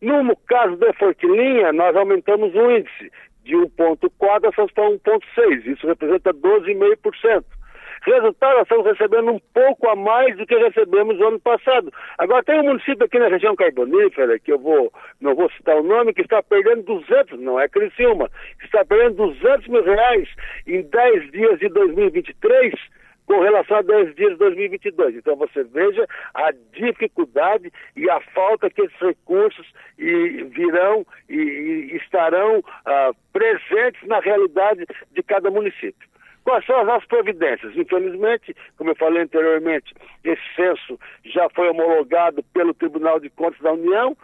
No 0.00 0.36
caso 0.46 0.76
da 0.76 0.92
Forquilinha, 0.92 1.72
nós 1.72 1.96
aumentamos 1.96 2.54
o 2.54 2.70
índice 2.70 3.10
de 3.42 3.56
1,4 3.56 4.72
para 4.72 4.84
1,6. 4.84 5.66
Isso 5.66 5.86
representa 5.88 6.32
12,5%. 6.32 7.44
Resultado, 8.02 8.54
nós 8.54 8.62
estamos 8.62 8.86
recebendo 8.86 9.32
um 9.32 9.40
pouco 9.52 9.88
a 9.88 9.96
mais 9.96 10.36
do 10.36 10.46
que 10.46 10.56
recebemos 10.56 11.18
no 11.18 11.28
ano 11.28 11.40
passado. 11.40 11.92
Agora, 12.16 12.44
tem 12.44 12.60
um 12.60 12.64
município 12.64 13.04
aqui 13.04 13.18
na 13.18 13.28
região 13.28 13.56
carbonífera, 13.56 14.38
que 14.38 14.52
eu 14.52 14.58
vou, 14.58 14.92
não 15.20 15.34
vou 15.34 15.50
citar 15.50 15.76
o 15.76 15.82
nome, 15.82 16.14
que 16.14 16.22
está 16.22 16.42
perdendo 16.42 16.82
200, 16.82 17.40
não 17.40 17.58
é 17.58 17.68
Criciúma, 17.68 18.30
que 18.58 18.66
está 18.66 18.84
perdendo 18.84 19.32
200 19.32 19.68
mil 19.68 19.82
reais 19.82 20.28
em 20.66 20.82
10 20.82 21.30
dias 21.32 21.58
de 21.58 21.68
2023 21.68 22.74
com 23.28 23.40
relação 23.40 23.76
a 23.76 23.82
10 23.82 24.14
dias 24.14 24.32
de 24.32 24.38
2022. 24.38 25.16
Então 25.16 25.36
você 25.36 25.62
veja 25.62 26.06
a 26.34 26.50
dificuldade 26.72 27.70
e 27.94 28.08
a 28.08 28.20
falta 28.32 28.70
que 28.70 28.80
esses 28.80 28.98
recursos 28.98 29.66
e, 29.98 30.44
virão 30.44 31.06
e, 31.28 31.94
estarão 32.02 32.64
ah, 32.86 33.10
presentes 33.30 34.02
na 34.08 34.18
realidade 34.18 34.86
de 35.12 35.22
cada 35.22 35.50
município. 35.50 36.08
Quais 36.48 36.64
são 36.64 36.80
as 36.80 36.86
nossas 36.86 37.06
providências? 37.06 37.76
Infelizmente, 37.76 38.56
como 38.78 38.88
eu 38.88 38.96
falei 38.96 39.22
anteriormente, 39.22 39.92
esse 40.24 40.40
censo 40.56 40.98
já 41.22 41.46
foi 41.50 41.68
homologado 41.68 42.42
pelo 42.54 42.72
Tribunal 42.72 43.20
de 43.20 43.28
Contas 43.28 43.60
da 43.60 43.74
União. 43.74 44.16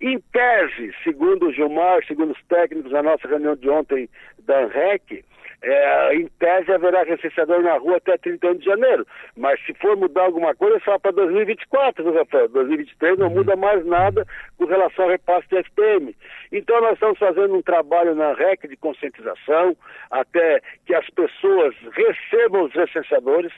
Em 0.00 0.18
tese, 0.32 0.94
segundo 1.04 1.48
o 1.48 1.52
Gilmar, 1.52 2.02
segundo 2.06 2.32
os 2.32 2.42
técnicos 2.44 2.90
na 2.90 3.02
nossa 3.02 3.28
reunião 3.28 3.54
de 3.54 3.68
ontem 3.68 4.08
da 4.46 4.60
ANREC, 4.60 5.22
é, 5.60 6.14
em 6.14 6.26
tese 6.38 6.72
haverá 6.72 7.02
recenseador 7.02 7.62
na 7.62 7.76
rua 7.78 7.96
até 7.96 8.16
31 8.16 8.56
de 8.56 8.64
janeiro. 8.64 9.06
Mas 9.36 9.60
se 9.66 9.74
for 9.74 9.96
mudar 9.96 10.24
alguma 10.24 10.54
coisa, 10.54 10.76
é 10.76 10.80
só 10.80 10.98
para 10.98 11.12
2024, 11.12 12.04
viu, 12.04 12.14
Rafael? 12.14 12.48
2023 12.48 13.18
não 13.18 13.30
muda 13.30 13.56
mais 13.56 13.84
nada 13.84 14.26
com 14.56 14.66
relação 14.66 15.04
ao 15.04 15.10
repasse 15.10 15.48
de 15.48 15.58
SPM. 15.58 16.16
Então 16.52 16.80
nós 16.80 16.94
estamos 16.94 17.18
fazendo 17.18 17.54
um 17.54 17.62
trabalho 17.62 18.14
na 18.14 18.32
REC 18.34 18.68
de 18.68 18.76
conscientização, 18.76 19.76
até 20.10 20.60
que 20.86 20.94
as 20.94 21.08
pessoas 21.10 21.74
recebam 21.92 22.64
os 22.64 22.72
recenseadores, 22.72 23.52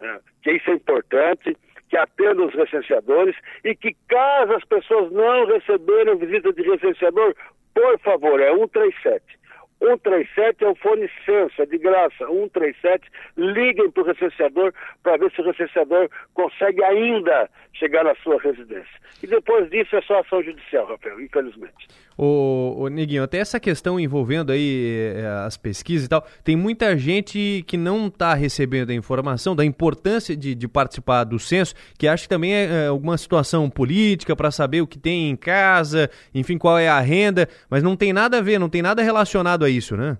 né, 0.00 0.18
que 0.42 0.52
isso 0.52 0.70
é 0.70 0.74
importante 0.74 1.56
que 1.88 1.96
atendam 1.96 2.46
os 2.46 2.54
recenseadores 2.54 3.36
e 3.64 3.74
que 3.74 3.96
caso 4.08 4.52
as 4.54 4.64
pessoas 4.64 5.10
não 5.10 5.44
receberem 5.46 6.16
visita 6.16 6.52
de 6.52 6.62
recenseador, 6.62 7.34
por 7.74 7.98
favor, 7.98 8.40
é 8.40 8.54
137. 8.54 9.39
137 9.80 10.64
é 10.64 10.68
o 10.68 10.74
fone 10.76 11.10
censo, 11.24 11.62
é 11.62 11.66
de 11.66 11.78
graça. 11.78 12.26
137, 12.26 13.08
liguem 13.36 13.90
para 13.90 14.02
o 14.02 14.06
recenseador 14.06 14.72
para 15.02 15.16
ver 15.16 15.30
se 15.32 15.40
o 15.40 15.44
recenseador 15.44 16.08
consegue 16.34 16.84
ainda 16.84 17.48
chegar 17.72 18.04
na 18.04 18.14
sua 18.16 18.40
residência. 18.40 19.00
E 19.22 19.26
depois 19.26 19.68
disso 19.70 19.96
é 19.96 20.02
só 20.02 20.20
ação 20.20 20.42
judicial, 20.42 20.86
Rafael, 20.86 21.20
infelizmente. 21.20 21.88
Ô, 22.16 22.82
ô 22.82 22.88
Neguinho, 22.88 23.22
até 23.22 23.38
essa 23.38 23.58
questão 23.58 23.98
envolvendo 23.98 24.52
aí 24.52 25.14
é, 25.16 25.26
as 25.46 25.56
pesquisas 25.56 26.04
e 26.04 26.08
tal, 26.08 26.26
tem 26.44 26.54
muita 26.54 26.96
gente 26.98 27.64
que 27.66 27.78
não 27.78 28.08
está 28.08 28.34
recebendo 28.34 28.90
a 28.90 28.94
informação 28.94 29.56
da 29.56 29.64
importância 29.64 30.36
de, 30.36 30.54
de, 30.54 30.68
participar 30.68 31.24
do 31.24 31.38
censo, 31.38 31.74
que 31.98 32.06
acha 32.06 32.24
que 32.24 32.28
também 32.28 32.54
é, 32.54 32.84
é 32.84 32.86
alguma 32.88 33.16
situação 33.16 33.70
política 33.70 34.36
para 34.36 34.50
saber 34.50 34.82
o 34.82 34.86
que 34.86 34.98
tem 34.98 35.30
em 35.30 35.36
casa, 35.36 36.10
enfim, 36.34 36.58
qual 36.58 36.78
é 36.78 36.88
a 36.88 37.00
renda, 37.00 37.48
mas 37.70 37.82
não 37.82 37.96
tem 37.96 38.12
nada 38.12 38.38
a 38.38 38.42
ver, 38.42 38.58
não 38.58 38.68
tem 38.68 38.82
nada 38.82 39.02
relacionado 39.02 39.64
a 39.64 39.69
isso, 39.70 39.96
né? 39.96 40.18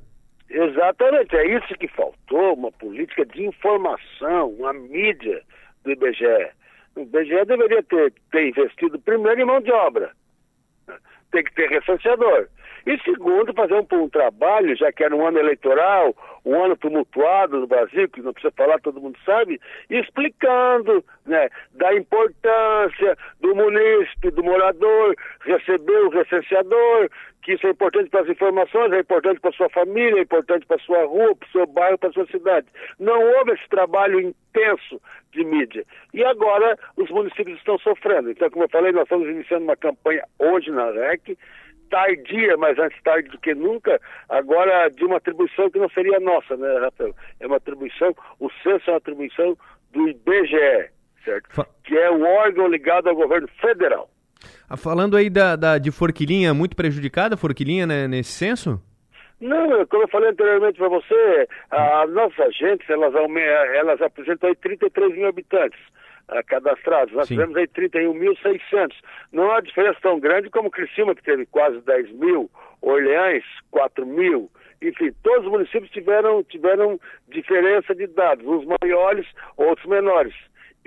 Exatamente, 0.48 1.36
é 1.36 1.57
isso 1.57 1.74
que 1.78 1.88
faltou, 1.88 2.55
uma 2.55 2.72
política 2.72 3.24
de 3.24 3.46
informação, 3.46 4.48
uma 4.51 4.72
mídia 4.72 5.42
do 5.84 5.92
IBGE. 5.92 6.51
O 6.96 7.01
IBGE 7.03 7.44
deveria 7.44 7.82
ter, 7.84 8.12
ter 8.32 8.48
investido 8.48 8.98
primeiro 8.98 9.40
em 9.40 9.44
mão 9.44 9.61
de 9.61 9.70
obra 9.70 10.11
tem 11.30 11.44
que 11.44 11.55
ter 11.55 11.68
recenseador. 11.68 12.48
E 12.87 12.99
segundo, 13.03 13.53
fazer 13.55 13.74
um, 13.74 13.87
um, 14.03 14.09
trabalho, 14.09 14.76
já 14.76 14.93
que 14.93 15.05
era 15.05 15.14
um 15.14 15.26
ano 15.26 15.39
eleitoral, 15.39 16.14
um 16.45 16.62
ano 16.62 16.76
tumultuado 16.76 17.61
no 17.61 17.66
Brasil, 17.66 18.09
que 18.09 18.22
não 18.22 18.33
precisa 18.33 18.53
falar, 18.57 18.78
todo 18.81 19.01
mundo 19.01 19.18
sabe, 19.24 19.61
explicando 19.89 21.05
né, 21.26 21.49
da 21.72 21.95
importância 21.95 23.16
do 23.41 23.55
munícipe, 23.55 24.31
do 24.31 24.43
morador, 24.43 25.14
receber 25.45 26.01
o 26.07 26.11
recenseador, 26.11 27.11
que 27.43 27.55
isso 27.55 27.66
é 27.66 27.70
importante 27.70 28.11
para 28.11 28.20
as 28.20 28.28
informações, 28.28 28.93
é 28.93 29.01
importante 29.01 29.41
para 29.41 29.53
sua 29.53 29.68
família, 29.70 30.18
é 30.18 30.22
importante 30.22 30.66
para 30.66 30.78
sua 30.78 31.05
rua, 31.07 31.35
para 31.35 31.49
o 31.49 31.53
seu 31.53 31.66
bairro, 31.66 31.99
para 31.99 32.12
sua 32.12 32.26
cidade. 32.26 32.66
Não 32.99 33.22
houve 33.22 33.53
esse 33.53 33.68
trabalho 33.68 34.20
intenso 34.20 35.01
de 35.33 35.45
mídia. 35.45 35.85
E 36.12 36.22
agora 36.24 36.78
os 36.97 37.09
municípios 37.11 37.59
estão 37.59 37.78
sofrendo. 37.78 38.31
Então, 38.31 38.51
como 38.51 38.64
eu 38.64 38.68
falei, 38.68 38.93
nós 38.93 39.05
estamos 39.05 39.28
iniciando 39.28 39.64
uma 39.64 39.76
campanha 39.76 40.24
hoje 40.39 40.70
na 40.70 40.91
REC, 40.91 41.39
tardia, 41.91 42.57
mas 42.57 42.78
antes 42.78 43.03
tarde 43.03 43.28
do 43.28 43.38
que 43.38 43.55
nunca, 43.55 44.01
agora 44.28 44.88
de 44.88 45.05
uma 45.05 45.16
atribuição 45.16 45.70
que 45.70 45.78
não 45.78 45.91
seria 45.91 46.20
nossa, 46.20 46.57
né, 46.57 46.78
Rafael? 46.78 47.14
É 47.41 47.47
uma 47.47 47.57
atribuição, 47.57 48.14
o 48.38 48.49
censo 48.62 48.88
é 48.88 48.93
uma 48.93 48.99
atribuição 48.99 49.59
do 49.93 50.09
IBGE, 50.09 50.91
certo? 51.24 51.66
Que 51.84 51.99
é 51.99 52.11
o 52.11 52.22
órgão 52.22 52.68
ligado 52.68 53.09
ao 53.09 53.16
governo 53.16 53.49
federal. 53.61 54.09
Ah, 54.68 54.76
falando 54.76 55.16
aí 55.16 55.28
da, 55.28 55.57
da, 55.57 55.78
de 55.78 55.91
Forquilinha, 55.91 56.55
muito 56.55 56.76
prejudicada 56.76 57.36
Forquilinha 57.36 57.86
né, 57.86 58.09
nesse 58.09 58.30
censo? 58.30 58.80
Não, 59.41 59.86
como 59.86 60.05
eu 60.05 60.09
falei 60.09 60.30
anteriormente 60.30 60.78
para 60.78 60.88
você, 60.88 61.49
as 61.70 62.11
nossas 62.12 62.38
agentes, 62.41 62.88
elas, 62.88 63.12
elas 63.74 64.01
apresentam 64.03 64.49
aí 64.49 64.55
33 64.55 65.14
mil 65.14 65.26
habitantes 65.26 65.80
cadastrados. 66.47 67.14
Nós 67.14 67.28
Sim. 67.28 67.35
tivemos 67.35 67.57
aí 67.57 67.66
31.600. 67.68 68.95
Não 69.33 69.51
há 69.51 69.61
diferença 69.61 69.99
tão 70.03 70.18
grande 70.18 70.51
como 70.51 70.70
Criciúma, 70.70 71.14
que 71.14 71.22
teve 71.22 71.47
quase 71.47 71.81
10 71.81 72.12
mil, 72.12 72.51
Orleães, 72.81 73.45
4 73.70 74.07
mil. 74.07 74.51
Enfim, 74.83 75.12
todos 75.22 75.45
os 75.45 75.53
municípios 75.53 75.91
tiveram, 75.91 76.43
tiveram 76.45 76.99
diferença 77.28 77.95
de 77.95 78.07
dados, 78.07 78.47
uns 78.47 78.64
maiores, 78.81 79.26
outros 79.57 79.87
menores. 79.87 80.35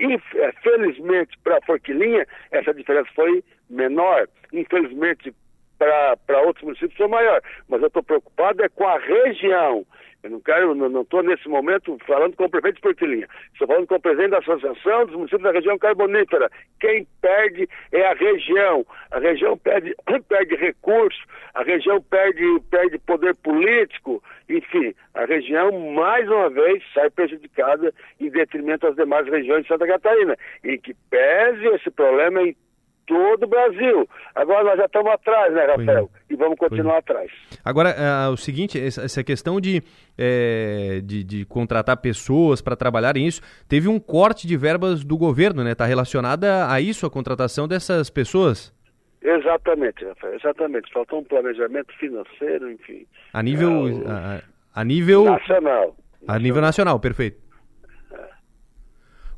Infelizmente, 0.00 1.38
para 1.44 1.60
Forquilinha, 1.62 2.26
essa 2.50 2.74
diferença 2.74 3.08
foi 3.14 3.44
menor. 3.70 4.28
Infelizmente, 4.52 5.32
para 5.78 6.40
outros 6.42 6.64
municípios 6.64 6.96
foi 6.96 7.06
maior. 7.06 7.40
Mas 7.68 7.80
eu 7.80 7.86
estou 7.86 8.02
preocupado 8.02 8.64
é 8.64 8.68
com 8.68 8.86
a 8.86 8.98
região. 8.98 9.86
Eu 10.24 10.30
não 10.30 10.40
quero, 10.40 10.74
não 10.74 11.02
estou 11.02 11.22
nesse 11.22 11.46
momento 11.46 11.98
falando 12.06 12.34
com 12.34 12.46
o 12.46 12.48
prefeito 12.48 12.76
de 12.76 12.80
Portilinha. 12.80 13.28
Estou 13.52 13.68
falando 13.68 13.86
com 13.86 13.96
o 13.96 14.00
presidente 14.00 14.30
da 14.30 14.38
Associação 14.38 15.04
dos 15.04 15.14
Municípios 15.14 15.42
da 15.42 15.52
Região 15.52 15.78
Carbonífera. 15.78 16.50
Quem 16.80 17.06
perde 17.20 17.68
é 17.92 18.06
a 18.06 18.14
região. 18.14 18.86
A 19.10 19.18
região 19.18 19.58
perde, 19.58 19.94
perde 20.26 20.54
recurso, 20.56 21.20
a 21.52 21.62
região 21.62 22.00
perde, 22.00 22.42
perde 22.70 22.98
poder 23.00 23.36
político, 23.36 24.22
enfim, 24.48 24.94
a 25.12 25.26
região, 25.26 25.70
mais 25.92 26.26
uma 26.26 26.48
vez, 26.48 26.82
sai 26.94 27.10
prejudicada 27.10 27.92
em 28.18 28.30
detrimento 28.30 28.86
às 28.86 28.96
demais 28.96 29.28
regiões 29.28 29.64
de 29.64 29.68
Santa 29.68 29.86
Catarina. 29.86 30.38
E 30.64 30.78
que 30.78 30.94
pese 31.10 31.66
esse 31.66 31.90
problema 31.90 32.40
em 32.40 32.56
todo 33.06 33.44
o 33.44 33.46
Brasil. 33.46 34.08
Agora 34.34 34.64
nós 34.64 34.76
já 34.78 34.86
estamos 34.86 35.12
atrás, 35.12 35.52
né, 35.52 35.64
Rafael? 35.64 36.10
É. 36.14 36.32
E 36.32 36.36
vamos 36.36 36.58
continuar 36.58 36.96
é. 36.96 36.98
atrás. 36.98 37.30
Agora, 37.64 37.90
é, 37.90 38.28
o 38.28 38.36
seguinte, 38.36 38.80
essa 38.80 39.22
questão 39.22 39.60
de, 39.60 39.82
é, 40.18 41.00
de, 41.02 41.24
de, 41.24 41.44
contratar 41.44 41.96
pessoas 41.98 42.60
para 42.60 42.76
trabalharem 42.76 43.26
isso, 43.26 43.40
teve 43.68 43.88
um 43.88 43.98
corte 43.98 44.46
de 44.46 44.56
verbas 44.56 45.04
do 45.04 45.16
governo, 45.16 45.62
né? 45.62 45.72
Está 45.72 45.84
relacionada 45.84 46.70
a 46.70 46.80
isso, 46.80 47.06
a 47.06 47.10
contratação 47.10 47.68
dessas 47.68 48.10
pessoas? 48.10 48.72
Exatamente, 49.22 50.04
Rafael, 50.04 50.34
exatamente. 50.34 50.92
Faltou 50.92 51.20
um 51.20 51.24
planejamento 51.24 51.92
financeiro, 51.98 52.70
enfim. 52.70 53.06
A 53.32 53.42
nível... 53.42 53.88
É, 53.88 54.10
a, 54.10 54.42
a, 54.74 54.84
nível... 54.84 55.24
Nacional. 55.24 55.96
A 56.26 56.38
nível 56.38 56.60
nacional, 56.60 56.98
perfeito. 57.00 57.43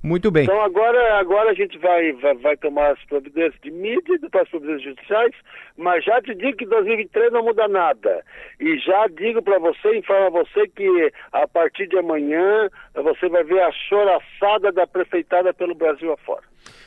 Muito 0.03 0.31
bem. 0.31 0.45
Então 0.45 0.61
agora, 0.61 1.19
agora 1.19 1.51
a 1.51 1.55
gente 1.55 1.77
vai, 1.79 2.13
vai, 2.13 2.35
vai 2.35 2.57
tomar 2.57 2.93
as 2.93 3.05
providências 3.05 3.61
de 3.63 3.71
mídia 3.71 4.17
as 4.41 4.49
providências 4.49 4.83
judiciais, 4.83 5.35
mas 5.77 6.05
já 6.05 6.21
te 6.21 6.35
digo 6.35 6.57
que 6.57 6.67
2023 6.67 7.33
não 7.33 7.43
muda 7.43 7.67
nada. 7.67 8.25
E 8.61 8.79
já 8.79 9.07
digo 9.09 9.43
para 9.43 9.59
você, 9.59 9.97
informo 9.97 10.27
a 10.27 10.31
você 10.45 10.69
que 10.69 11.13
a 11.33 11.49
partir 11.49 11.89
de 11.89 11.99
amanhã 11.99 12.69
você 12.95 13.29
vai 13.29 13.45
ver 13.45 13.61
a 13.63 13.73
choraçada 13.73 14.71
da 14.71 14.87
prefeitada 14.87 15.53
pelo 15.53 15.75
Brasil 15.75 16.13
afora. 16.13 16.43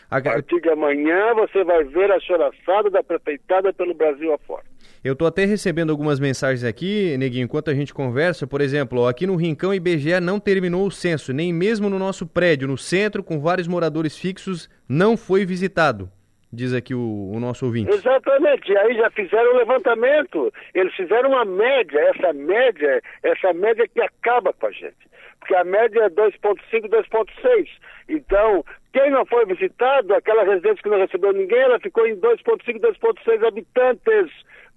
A 0.09 0.19
partir 0.21 0.59
de 0.59 0.69
amanhã 0.69 1.34
você 1.36 1.63
vai 1.63 1.84
ver 1.84 2.11
a 2.11 2.19
choraçada 2.19 2.89
da 2.89 3.03
prefeitada 3.03 3.71
pelo 3.71 3.93
Brasil 3.93 4.34
afora. 4.34 4.63
Eu 5.03 5.13
estou 5.13 5.27
até 5.27 5.45
recebendo 5.45 5.91
algumas 5.91 6.19
mensagens 6.19 6.63
aqui, 6.63 7.15
Neguinho, 7.17 7.45
enquanto 7.45 7.69
a 7.69 7.73
gente 7.73 7.93
conversa. 7.93 8.47
Por 8.47 8.59
exemplo, 8.59 9.07
aqui 9.07 9.27
no 9.27 9.36
Rincão 9.36 9.73
IBGE 9.73 10.19
não 10.19 10.39
terminou 10.39 10.86
o 10.88 10.91
censo, 10.91 11.32
nem 11.32 11.53
mesmo 11.53 11.89
no 11.89 11.99
nosso 11.99 12.25
prédio, 12.27 12.67
no 12.67 12.77
centro, 12.77 13.23
com 13.23 13.39
vários 13.39 13.67
moradores 13.67 14.17
fixos, 14.17 14.69
não 14.88 15.15
foi 15.15 15.45
visitado. 15.45 16.09
Diz 16.51 16.73
aqui 16.73 16.95
o, 16.95 17.32
o 17.32 17.39
nosso 17.39 17.63
ouvinte. 17.65 17.91
Exatamente, 17.91 18.75
aí 18.75 18.95
já 18.95 19.09
fizeram 19.11 19.53
o 19.53 19.57
levantamento, 19.57 20.51
eles 20.73 20.93
fizeram 20.95 21.30
uma 21.30 21.45
média, 21.45 21.99
essa 21.99 22.34
média, 22.34 23.01
essa 23.21 23.53
média 23.53 23.88
que 23.88 24.01
acaba 24.01 24.51
com 24.51 24.65
a 24.65 24.71
gente. 24.71 25.07
Porque 25.39 25.55
a 25.55 25.63
média 25.63 26.01
é 26.01 26.09
2,5, 26.09 26.89
2,6. 26.89 27.67
Então, 28.09 28.65
quem 28.91 29.11
não 29.11 29.25
foi 29.25 29.45
visitado, 29.45 30.13
aquela 30.13 30.43
residência 30.43 30.81
que 30.81 30.89
não 30.89 30.97
recebeu 30.97 31.31
ninguém, 31.31 31.59
ela 31.59 31.79
ficou 31.79 32.07
em 32.07 32.15
2,5, 32.15 32.79
2,6 32.79 33.47
habitantes 33.47 34.31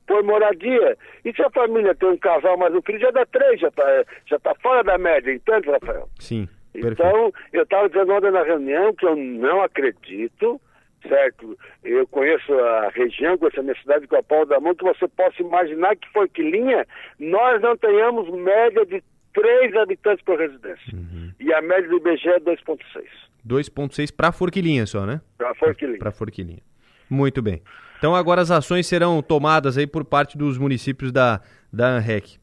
por 0.06 0.22
moradia. 0.22 0.96
E 1.24 1.32
se 1.32 1.42
a 1.42 1.50
família 1.50 1.94
tem 1.94 2.10
um 2.10 2.18
casal 2.18 2.56
mais 2.58 2.74
um 2.74 2.82
filho, 2.82 3.00
já 3.00 3.10
dá 3.10 3.24
três, 3.26 3.60
já 3.60 3.68
está 3.68 4.04
já 4.26 4.38
tá 4.38 4.54
fora 4.56 4.82
da 4.84 4.98
média, 4.98 5.32
entende, 5.32 5.70
Rafael? 5.70 6.08
Sim. 6.18 6.48
Então, 6.74 7.32
eu 7.52 7.62
estava 7.62 7.88
dizendo 7.88 8.12
ontem 8.12 8.30
na 8.30 8.42
reunião 8.42 8.94
que 8.94 9.06
eu 9.06 9.14
não 9.14 9.62
acredito, 9.62 10.60
certo? 11.06 11.58
Eu 11.84 12.06
conheço 12.08 12.52
a 12.54 12.88
região, 12.94 13.36
conheço 13.36 13.60
a 13.60 13.62
minha 13.62 13.78
cidade 13.80 14.06
com 14.06 14.16
a 14.16 14.22
pau 14.22 14.46
da 14.46 14.58
mão, 14.58 14.74
que 14.74 14.84
você 14.84 15.06
possa 15.08 15.42
imaginar 15.42 15.96
que 15.96 16.08
Forquilinha 16.10 16.86
nós 17.18 17.60
não 17.60 17.76
tenhamos 17.76 18.28
média 18.30 18.86
de 18.86 19.02
3 19.34 19.76
habitantes 19.76 20.24
por 20.24 20.38
residência. 20.38 20.94
Uhum. 20.94 21.32
E 21.40 21.52
a 21.52 21.60
média 21.60 21.88
do 21.88 21.96
IBGE 21.96 22.28
é 22.28 22.40
2,6. 22.40 23.04
2,6 23.46 24.14
para 24.14 24.32
Forquilinha 24.32 24.86
só, 24.86 25.04
né? 25.04 25.20
Para 25.36 25.54
Forquilinha. 25.54 25.98
Para 25.98 26.10
Forquilinha. 26.10 26.62
Muito 27.08 27.42
bem. 27.42 27.62
Então 27.98 28.14
agora 28.14 28.40
as 28.40 28.50
ações 28.50 28.86
serão 28.86 29.22
tomadas 29.22 29.78
aí 29.78 29.86
por 29.86 30.04
parte 30.04 30.36
dos 30.36 30.58
municípios 30.58 31.12
da, 31.12 31.40
da 31.72 31.86
ANREC. 31.86 32.38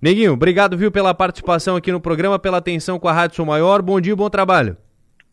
Neguinho, 0.00 0.34
obrigado, 0.34 0.76
viu, 0.76 0.92
pela 0.92 1.14
participação 1.14 1.76
aqui 1.76 1.90
no 1.90 2.00
programa, 2.00 2.38
pela 2.38 2.58
atenção 2.58 2.98
com 2.98 3.08
a 3.08 3.12
Rádio 3.12 3.36
Sou 3.36 3.46
Maior. 3.46 3.80
Bom 3.80 4.00
dia, 4.00 4.14
bom 4.14 4.28
trabalho. 4.28 4.76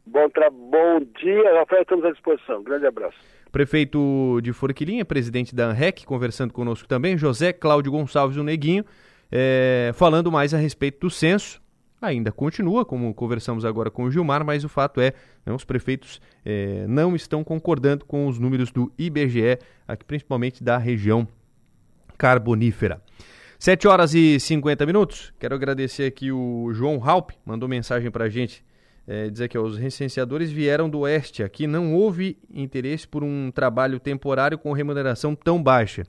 Bom, 0.05 0.29
tra... 0.29 0.49
bom 0.49 0.99
dia, 1.19 1.59
Rafael, 1.59 1.81
estamos 1.81 2.05
à 2.05 2.11
disposição. 2.11 2.63
Grande 2.63 2.87
abraço. 2.87 3.17
Prefeito 3.51 4.39
de 4.41 4.53
Forquilinha, 4.53 5.03
presidente 5.03 5.53
da 5.53 5.65
ANREC, 5.65 6.05
conversando 6.05 6.53
conosco 6.53 6.87
também, 6.87 7.17
José 7.17 7.51
Cláudio 7.51 7.91
Gonçalves, 7.91 8.37
o 8.37 8.43
Neguinho, 8.43 8.85
é, 9.31 9.91
falando 9.93 10.31
mais 10.31 10.53
a 10.53 10.57
respeito 10.57 11.01
do 11.01 11.09
censo. 11.09 11.60
Ainda 12.01 12.31
continua, 12.31 12.83
como 12.83 13.13
conversamos 13.13 13.63
agora 13.63 13.91
com 13.91 14.05
o 14.05 14.11
Gilmar, 14.11 14.43
mas 14.43 14.63
o 14.63 14.69
fato 14.69 14.99
é 14.99 15.13
né, 15.45 15.53
os 15.53 15.63
prefeitos 15.63 16.19
é, 16.43 16.85
não 16.87 17.15
estão 17.15 17.43
concordando 17.43 18.05
com 18.05 18.25
os 18.25 18.39
números 18.39 18.71
do 18.71 18.91
IBGE, 18.97 19.59
aqui 19.87 20.03
principalmente 20.03 20.63
da 20.63 20.79
região 20.79 21.27
carbonífera. 22.17 23.01
7 23.59 23.87
horas 23.87 24.15
e 24.15 24.39
50 24.39 24.83
minutos. 24.87 25.31
Quero 25.39 25.53
agradecer 25.53 26.05
aqui 26.05 26.31
o 26.31 26.73
João 26.73 26.99
Halp, 27.07 27.29
mandou 27.45 27.69
mensagem 27.69 28.09
para 28.09 28.25
a 28.25 28.29
gente. 28.29 28.65
É, 29.07 29.29
dizer 29.29 29.47
que 29.49 29.57
os 29.57 29.77
recenseadores 29.77 30.51
vieram 30.51 30.89
do 30.89 30.99
oeste. 30.99 31.43
Aqui 31.43 31.67
não 31.67 31.93
houve 31.93 32.37
interesse 32.53 33.07
por 33.07 33.23
um 33.23 33.51
trabalho 33.51 33.99
temporário 33.99 34.57
com 34.57 34.71
remuneração 34.71 35.35
tão 35.35 35.61
baixa. 35.61 36.03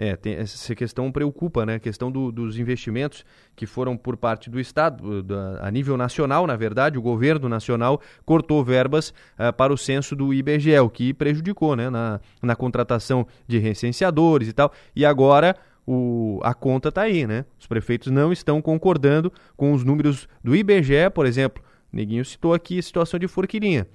É, 0.00 0.14
tem, 0.14 0.34
essa 0.34 0.76
questão 0.76 1.10
preocupa, 1.10 1.66
né? 1.66 1.74
A 1.74 1.78
questão 1.80 2.08
do, 2.08 2.30
dos 2.30 2.56
investimentos 2.56 3.24
que 3.56 3.66
foram 3.66 3.96
por 3.96 4.16
parte 4.16 4.48
do 4.48 4.60
Estado, 4.60 5.24
da, 5.24 5.58
a 5.60 5.68
nível 5.72 5.96
nacional, 5.96 6.46
na 6.46 6.54
verdade, 6.54 6.96
o 6.96 7.02
governo 7.02 7.48
nacional 7.48 8.00
cortou 8.24 8.64
verbas 8.64 9.10
uh, 9.10 9.52
para 9.52 9.72
o 9.72 9.76
censo 9.76 10.14
do 10.14 10.32
IBGE, 10.32 10.78
o 10.78 10.88
que 10.88 11.12
prejudicou, 11.12 11.74
né? 11.74 11.90
Na, 11.90 12.20
na 12.40 12.54
contratação 12.54 13.26
de 13.48 13.58
recenseadores 13.58 14.46
e 14.46 14.52
tal. 14.52 14.72
E 14.94 15.04
agora 15.04 15.56
o, 15.84 16.38
a 16.44 16.54
conta 16.54 16.90
está 16.90 17.02
aí, 17.02 17.26
né? 17.26 17.44
Os 17.58 17.66
prefeitos 17.66 18.12
não 18.12 18.32
estão 18.32 18.62
concordando 18.62 19.32
com 19.56 19.72
os 19.72 19.82
números 19.82 20.28
do 20.44 20.54
IBGE, 20.54 21.10
por 21.12 21.26
exemplo. 21.26 21.60
Neguinho 21.92 22.24
citou 22.24 22.54
aqui 22.54 22.78
a 22.78 22.82
situação 22.82 23.18
de 23.18 23.26
Forquilinha. 23.26 23.88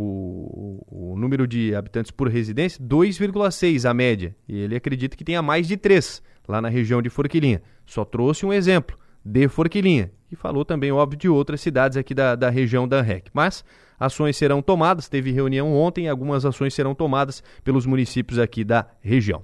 O, 0.00 0.84
o, 0.86 1.16
número 1.16 1.44
de 1.44 1.74
habitantes 1.74 2.12
por 2.12 2.28
residência, 2.28 2.80
2,6 2.80 3.88
a 3.88 3.92
média. 3.92 4.36
E 4.48 4.56
ele 4.56 4.76
acredita 4.76 5.16
que 5.16 5.24
tenha 5.24 5.42
mais 5.42 5.66
de 5.66 5.76
3 5.76 6.22
lá 6.46 6.62
na 6.62 6.68
região 6.68 7.02
de 7.02 7.10
Forquilinha. 7.10 7.60
Só 7.84 8.04
trouxe 8.04 8.46
um 8.46 8.52
exemplo 8.52 8.96
de 9.24 9.48
Forquilinha. 9.48 10.12
E 10.30 10.36
falou 10.36 10.64
também, 10.64 10.92
óbvio, 10.92 11.18
de 11.18 11.28
outras 11.28 11.60
cidades 11.60 11.96
aqui 11.96 12.14
da, 12.14 12.36
da 12.36 12.48
região 12.48 12.86
da 12.86 13.02
REC. 13.02 13.28
Mas 13.32 13.64
ações 13.98 14.36
serão 14.36 14.62
tomadas, 14.62 15.08
teve 15.08 15.32
reunião 15.32 15.74
ontem, 15.74 16.08
algumas 16.08 16.44
ações 16.44 16.74
serão 16.74 16.94
tomadas 16.94 17.42
pelos 17.64 17.84
municípios 17.84 18.38
aqui 18.38 18.62
da 18.62 18.86
região. 19.00 19.42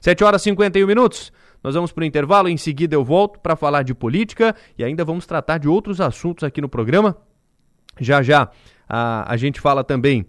7 0.00 0.22
horas 0.22 0.42
e 0.42 0.44
51 0.44 0.86
minutos. 0.86 1.32
Nós 1.64 1.74
vamos 1.74 1.90
para 1.90 2.02
o 2.02 2.04
intervalo, 2.04 2.48
em 2.48 2.56
seguida 2.56 2.94
eu 2.94 3.04
volto 3.04 3.40
para 3.40 3.56
falar 3.56 3.82
de 3.82 3.92
política 3.92 4.54
e 4.78 4.84
ainda 4.84 5.04
vamos 5.04 5.26
tratar 5.26 5.58
de 5.58 5.68
outros 5.68 6.00
assuntos 6.00 6.44
aqui 6.44 6.60
no 6.60 6.68
programa. 6.68 7.16
Já 7.98 8.22
já 8.22 8.50
a, 8.88 9.32
a 9.32 9.36
gente 9.36 9.60
fala 9.60 9.82
também 9.84 10.26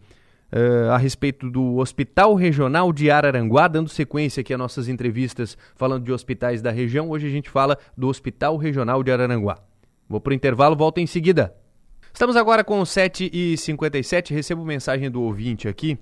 uh, 0.51 0.91
a 0.91 0.97
respeito 0.97 1.49
do 1.49 1.78
Hospital 1.78 2.36
Regional 2.36 2.91
de 2.91 3.10
Araranguá, 3.10 3.68
dando 3.68 3.89
sequência 3.89 4.41
aqui 4.41 4.53
às 4.53 4.60
nossas 4.60 4.88
entrevistas 4.88 5.58
falando 5.76 6.03
de 6.03 6.12
hospitais 6.12 6.62
da 6.62 6.72
região. 6.72 7.10
Hoje 7.10 7.28
a 7.28 7.32
gente 7.32 7.49
fala 7.49 7.78
do 7.95 8.08
Hospital 8.08 8.58
Regional 8.58 9.03
de 9.03 9.12
Araranguá. 9.12 9.58
Vou 10.10 10.22
para 10.22 10.32
o 10.32 10.34
intervalo, 10.34 10.76
volto 10.76 10.99
em 10.99 11.08
seguida. 11.08 11.53
Estamos 12.14 12.36
agora 12.36 12.64
com 12.64 12.82
7h57, 12.82 14.34
recebo 14.34 14.66
mensagem 14.66 15.12
do 15.12 15.22
ouvinte 15.22 15.68
aqui 15.68 15.99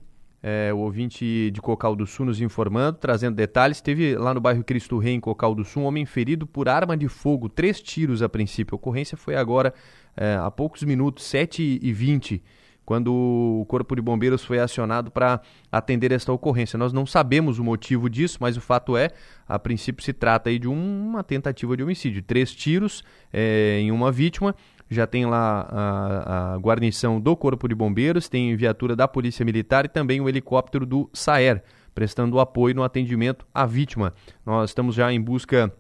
é, 0.48 0.72
o 0.72 0.78
ouvinte 0.78 1.50
de 1.50 1.60
Cocal 1.60 1.96
do 1.96 2.06
Sul 2.06 2.28
nos 2.28 2.40
informando, 2.40 3.00
trazendo 3.00 3.34
detalhes. 3.34 3.82
Teve 3.82 4.16
lá 4.16 4.32
no 4.32 4.40
bairro 4.40 4.64
Cristo 4.64 5.00
Rei, 5.00 5.16
em 5.16 5.20
Cocal 5.20 5.56
do 5.56 5.66
Sul, 5.66 5.82
um 5.82 5.86
homem 5.88 6.06
ferido 6.06 6.46
por 6.46 6.70
arma 6.70 6.96
de 6.96 7.08
fogo, 7.08 7.50
três 7.50 7.82
tiros 7.82 8.22
a 8.22 8.30
princípio. 8.30 8.76
A 8.76 8.78
ocorrência 8.78 9.18
foi 9.18 9.36
agora, 9.36 9.74
é, 10.16 10.36
há 10.36 10.50
poucos 10.50 10.84
minutos, 10.84 11.26
7h20, 11.26 12.42
quando 12.86 13.12
o 13.14 13.66
Corpo 13.68 13.96
de 13.96 14.02
Bombeiros 14.02 14.44
foi 14.46 14.60
acionado 14.60 15.10
para 15.10 15.42
atender 15.72 16.12
esta 16.12 16.32
ocorrência. 16.32 16.78
Nós 16.78 16.94
não 16.94 17.06
sabemos 17.06 17.58
o 17.58 17.64
motivo 17.64 18.10
disso, 18.10 18.38
mas 18.40 18.56
o 18.56 18.62
fato 18.62 18.96
é, 18.96 19.10
a 19.48 19.58
princípio 19.58 20.04
se 20.04 20.14
trata 20.14 20.50
aí 20.50 20.60
de 20.60 20.68
um, 20.68 21.10
uma 21.10 21.24
tentativa 21.24 21.76
de 21.76 21.84
homicídio. 21.84 22.22
Três 22.22 22.54
tiros 22.54 23.04
é, 23.34 23.80
em 23.80 23.92
uma 23.92 24.12
vítima 24.12 24.56
já 24.90 25.08
tem 25.08 25.26
lá 25.26 25.68
a, 25.68 26.54
a, 26.54 26.58
guarnição 26.58 27.20
do 27.20 27.36
Corpo 27.36 27.68
de 27.68 27.74
Bombeiros, 27.74 28.30
tem 28.30 28.56
viatura 28.56 28.96
da 28.96 29.08
Polícia 29.08 29.44
Militar 29.44 29.86
e 29.86 29.90
também 29.90 30.22
o 30.22 30.30
helicóptero 30.30 30.86
do 30.86 31.10
SAER, 31.12 31.64
prestando 31.94 32.40
apoio 32.40 32.76
no 32.76 32.84
atendimento 32.84 33.48
à 33.54 33.66
vítima. 33.66 34.14
Nós 34.46 34.70
estamos 34.70 34.94
já 34.94 35.12
em 35.12 35.20
busca 35.20 35.74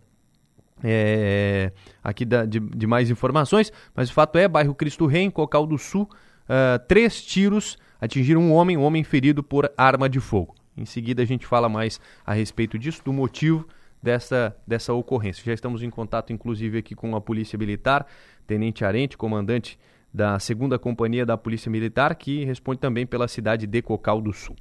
é, 0.83 1.71
aqui 2.03 2.25
da, 2.25 2.45
de, 2.45 2.59
de, 2.59 2.87
mais 2.87 3.09
informações, 3.09 3.71
mas 3.95 4.09
o 4.09 4.13
fato 4.13 4.37
é, 4.37 4.47
bairro 4.47 4.75
Cristo 4.75 5.05
Rei, 5.05 5.23
em 5.23 5.31
Cocal 5.31 5.65
do 5.65 5.77
Sul, 5.77 6.09
uh, 6.43 6.79
três 6.87 7.23
tiros 7.23 7.77
atingiram 7.99 8.41
um 8.41 8.53
homem, 8.53 8.77
um 8.77 8.83
homem 8.83 9.03
ferido 9.03 9.41
por 9.41 9.71
arma 9.77 10.09
de 10.09 10.19
fogo. 10.19 10.55
Em 10.77 10.85
seguida 10.85 11.23
a 11.23 11.25
gente 11.25 11.45
fala 11.45 11.69
mais 11.69 11.99
a 12.25 12.33
respeito 12.33 12.77
disso, 12.77 13.01
do 13.03 13.13
motivo 13.13 13.67
dessa, 14.03 14.55
dessa 14.67 14.93
ocorrência. 14.93 15.43
Já 15.45 15.53
estamos 15.53 15.81
em 15.81 15.89
contato, 15.89 16.33
inclusive, 16.33 16.77
aqui 16.77 16.93
com 16.93 17.15
a 17.15 17.21
Polícia 17.21 17.57
Militar, 17.57 18.05
Tenente 18.45 18.83
Arente, 18.83 19.17
comandante 19.17 19.79
da 20.13 20.39
segunda 20.39 20.77
companhia 20.77 21.25
da 21.25 21.37
Polícia 21.37 21.69
Militar, 21.69 22.15
que 22.15 22.45
responde 22.45 22.79
também 22.79 23.05
pela 23.05 23.27
cidade 23.27 23.65
de 23.65 23.81
Cocal 23.81 24.21
do 24.21 24.31
Sul. 24.31 24.55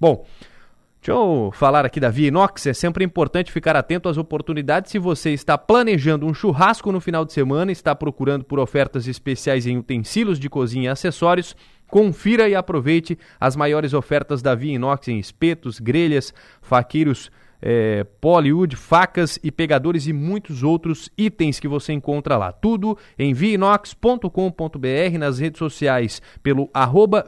Bom, 0.00 0.24
deixa 1.00 1.12
eu 1.12 1.50
falar 1.54 1.84
aqui 1.84 2.00
da 2.00 2.10
Via 2.10 2.28
Inox. 2.28 2.66
É 2.66 2.74
sempre 2.74 3.04
importante 3.04 3.52
ficar 3.52 3.76
atento 3.76 4.08
às 4.08 4.16
oportunidades. 4.16 4.90
Se 4.90 4.98
você 4.98 5.30
está 5.30 5.56
planejando 5.56 6.26
um 6.26 6.34
churrasco 6.34 6.92
no 6.92 7.00
final 7.00 7.24
de 7.24 7.32
semana, 7.32 7.72
está 7.72 7.94
procurando 7.94 8.44
por 8.44 8.58
ofertas 8.58 9.06
especiais 9.06 9.66
em 9.66 9.78
utensílios 9.78 10.38
de 10.38 10.48
cozinha 10.48 10.84
e 10.84 10.88
acessórios, 10.88 11.56
confira 11.88 12.48
e 12.48 12.54
aproveite 12.54 13.18
as 13.40 13.56
maiores 13.56 13.94
ofertas 13.94 14.42
da 14.42 14.54
Via 14.54 14.74
Inox 14.74 15.08
em 15.08 15.18
espetos, 15.18 15.80
grelhas, 15.80 16.34
faqueiros 16.60 17.30
é, 17.60 18.04
Poliwood, 18.20 18.76
facas 18.76 19.38
e 19.42 19.50
pegadores 19.50 20.06
e 20.06 20.12
muitos 20.12 20.62
outros 20.62 21.10
itens 21.16 21.58
que 21.58 21.68
você 21.68 21.92
encontra 21.92 22.36
lá. 22.36 22.52
Tudo 22.52 22.96
em 23.18 23.34
viainox.com.br, 23.34 25.18
nas 25.18 25.38
redes 25.38 25.58
sociais 25.58 26.22
pelo 26.42 26.70
arroba 26.72 27.26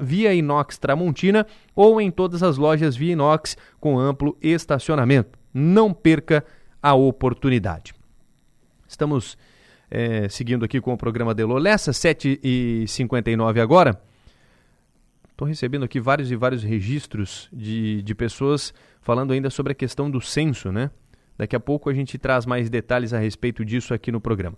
Tramontina 0.80 1.46
ou 1.74 2.00
em 2.00 2.10
todas 2.10 2.42
as 2.42 2.56
lojas 2.56 2.96
Via 2.96 3.12
Inox 3.12 3.56
com 3.78 3.98
amplo 3.98 4.36
estacionamento. 4.40 5.38
Não 5.52 5.92
perca 5.92 6.44
a 6.82 6.94
oportunidade. 6.94 7.92
Estamos 8.86 9.36
é, 9.90 10.28
seguindo 10.28 10.64
aqui 10.64 10.80
com 10.80 10.92
o 10.92 10.96
programa 10.96 11.34
Delô 11.34 11.58
Lessa, 11.58 11.90
7h59 11.90 13.60
agora. 13.60 14.00
Estou 15.30 15.48
recebendo 15.48 15.84
aqui 15.84 15.98
vários 15.98 16.30
e 16.30 16.36
vários 16.36 16.62
registros 16.62 17.48
de, 17.52 18.02
de 18.02 18.14
pessoas 18.14 18.74
falando 19.10 19.32
ainda 19.32 19.50
sobre 19.50 19.72
a 19.72 19.74
questão 19.74 20.08
do 20.08 20.20
censo, 20.20 20.70
né? 20.70 20.88
Daqui 21.36 21.56
a 21.56 21.58
pouco 21.58 21.90
a 21.90 21.92
gente 21.92 22.16
traz 22.16 22.46
mais 22.46 22.70
detalhes 22.70 23.12
a 23.12 23.18
respeito 23.18 23.64
disso 23.64 23.92
aqui 23.92 24.12
no 24.12 24.20
programa. 24.20 24.56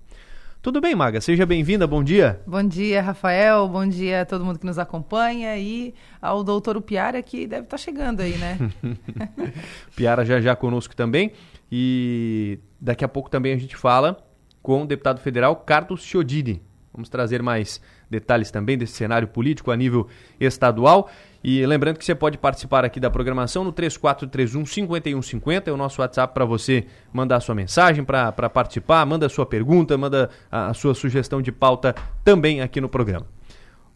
Tudo 0.61 0.78
bem, 0.78 0.94
Maga? 0.94 1.22
Seja 1.22 1.46
bem-vinda, 1.46 1.86
bom 1.86 2.05
dia. 2.05 2.38
Bom 2.46 2.62
dia, 2.62 3.00
Rafael, 3.00 3.66
bom 3.66 3.88
dia 3.88 4.20
a 4.20 4.26
todo 4.26 4.44
mundo 4.44 4.59
que 4.59 4.66
nos 4.66 4.78
acompanha 4.78 5.57
e 5.57 5.94
ao 6.20 6.44
doutor 6.44 6.78
Piara 6.82 7.22
que 7.22 7.46
deve 7.46 7.62
estar 7.62 7.78
tá 7.78 7.82
chegando 7.82 8.20
aí, 8.20 8.36
né? 8.36 8.59
Piara 9.96 10.22
já 10.22 10.38
já 10.38 10.55
conosco 10.55 10.94
também 10.94 11.32
e 11.70 12.59
daqui 12.78 13.07
a 13.07 13.09
pouco 13.09 13.30
também 13.30 13.55
a 13.55 13.57
gente 13.57 13.74
fala 13.74 14.22
com 14.62 14.82
o 14.82 14.86
deputado 14.86 15.18
federal 15.18 15.57
Carlos 15.57 16.03
Chiodini. 16.03 16.61
Vamos 16.92 17.09
trazer 17.09 17.42
mais 17.42 17.80
detalhes 18.11 18.50
também 18.50 18.76
desse 18.76 18.92
cenário 18.92 19.28
político 19.28 19.70
a 19.70 19.76
nível 19.76 20.09
estadual. 20.38 21.11
E 21.45 21.64
lembrando 21.66 21.99
que 21.99 22.05
você 22.05 22.14
pode 22.14 22.38
participar 22.38 22.84
aqui 22.84 23.01
da 23.01 23.11
programação 23.11 23.64
no 23.64 23.72
3431 23.72 24.64
5150, 24.64 25.70
é 25.70 25.72
o 25.72 25.76
nosso 25.76 26.01
WhatsApp 26.01 26.32
para 26.32 26.45
você 26.45 26.86
mandar 27.12 27.40
sua 27.40 27.55
mensagem, 27.55 28.05
para 28.05 28.32
participar, 28.49 29.05
manda 29.05 29.28
sua 29.28 29.45
pergunta, 29.45 29.99
manda 29.99 30.30
a, 30.51 30.68
a 30.68 30.74
sua 30.74 30.95
sugestão 30.95 31.43
de 31.43 31.51
pauta 31.51 31.95
também 32.24 32.61
aqui 32.61 32.80
no 32.80 32.88
programa. 32.88 33.26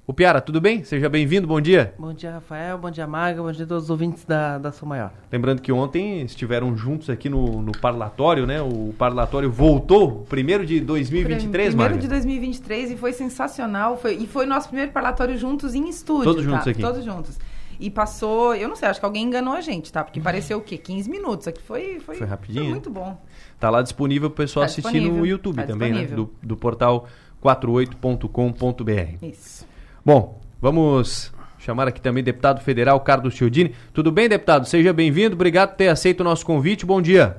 O 0.08 0.14
Piara, 0.14 0.40
tudo 0.40 0.60
bem? 0.60 0.84
Seja 0.84 1.08
bem-vindo, 1.08 1.48
bom 1.48 1.60
dia. 1.60 1.92
Bom 1.98 2.12
dia, 2.12 2.30
Rafael, 2.30 2.78
bom 2.78 2.88
dia, 2.88 3.08
Maga, 3.08 3.42
bom 3.42 3.50
dia 3.50 3.64
a 3.64 3.66
todos 3.66 3.84
os 3.84 3.90
ouvintes 3.90 4.24
da, 4.24 4.56
da 4.56 4.70
São 4.70 4.88
Maior. 4.88 5.10
Lembrando 5.32 5.60
que 5.60 5.72
ontem 5.72 6.22
estiveram 6.22 6.76
juntos 6.76 7.10
aqui 7.10 7.28
no, 7.28 7.60
no 7.60 7.72
parlatório, 7.72 8.46
né? 8.46 8.62
O 8.62 8.94
parlatório 8.96 9.50
voltou, 9.50 10.24
primeiro 10.28 10.64
de 10.64 10.78
2023, 10.78 11.70
Primeiro 11.70 11.94
Maga? 11.94 11.98
de 12.00 12.06
2023 12.06 12.92
e 12.92 12.96
foi 12.96 13.12
sensacional. 13.12 13.96
Foi, 13.96 14.14
e 14.14 14.28
foi 14.28 14.46
nosso 14.46 14.68
primeiro 14.68 14.92
parlatório 14.92 15.36
juntos 15.36 15.74
em 15.74 15.88
estúdio. 15.88 16.22
Todos 16.22 16.44
tá? 16.44 16.50
juntos 16.52 16.68
aqui. 16.68 16.80
Todos 16.80 17.04
juntos. 17.04 17.38
E 17.80 17.90
passou, 17.90 18.54
eu 18.54 18.68
não 18.68 18.76
sei, 18.76 18.88
acho 18.88 19.00
que 19.00 19.06
alguém 19.06 19.24
enganou 19.24 19.54
a 19.54 19.60
gente, 19.60 19.92
tá? 19.92 20.04
Porque 20.04 20.20
pareceu 20.20 20.58
o 20.58 20.60
quê? 20.60 20.78
15 20.78 21.10
minutos. 21.10 21.48
Aqui 21.48 21.60
foi, 21.60 21.98
foi, 21.98 22.14
Foi 22.14 22.26
rapidinho, 22.28 22.60
Foi 22.60 22.68
né? 22.68 22.70
muito 22.74 22.90
bom. 22.90 23.20
Tá 23.58 23.70
lá 23.70 23.82
disponível 23.82 24.30
pro 24.30 24.44
pessoal 24.44 24.64
Tá 24.64 24.70
assistir 24.70 25.00
no 25.00 25.26
YouTube 25.26 25.56
tá 25.56 25.64
também, 25.64 25.92
né? 25.92 26.04
Do, 26.04 26.32
do 26.40 26.56
portal 26.56 27.08
48.com.br. 27.42 29.24
Isso. 29.26 29.65
Bom, 30.06 30.40
vamos 30.62 31.34
chamar 31.58 31.88
aqui 31.88 32.00
também 32.00 32.22
deputado 32.22 32.62
federal 32.62 33.00
Carlos 33.00 33.34
Chiodini. 33.34 33.74
Tudo 33.92 34.12
bem, 34.12 34.28
deputado? 34.28 34.64
Seja 34.64 34.92
bem-vindo. 34.92 35.34
Obrigado 35.34 35.70
por 35.70 35.78
ter 35.78 35.88
aceito 35.88 36.20
o 36.20 36.22
nosso 36.22 36.46
convite. 36.46 36.86
Bom 36.86 37.02
dia. 37.02 37.38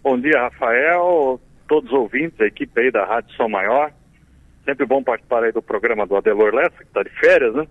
Bom 0.00 0.16
dia, 0.16 0.42
Rafael, 0.42 1.40
todos 1.66 1.90
os 1.90 1.98
ouvintes, 1.98 2.40
a 2.40 2.46
equipe 2.46 2.80
aí 2.80 2.92
da 2.92 3.04
Rádio 3.04 3.34
Som 3.34 3.48
Maior. 3.48 3.90
Sempre 4.64 4.86
bom 4.86 5.02
participar 5.02 5.42
aí 5.42 5.50
do 5.50 5.60
programa 5.60 6.06
do 6.06 6.14
Adelor 6.14 6.54
Lessa, 6.54 6.76
que 6.76 6.84
está 6.84 7.02
de 7.02 7.10
férias, 7.18 7.52
né? 7.52 7.66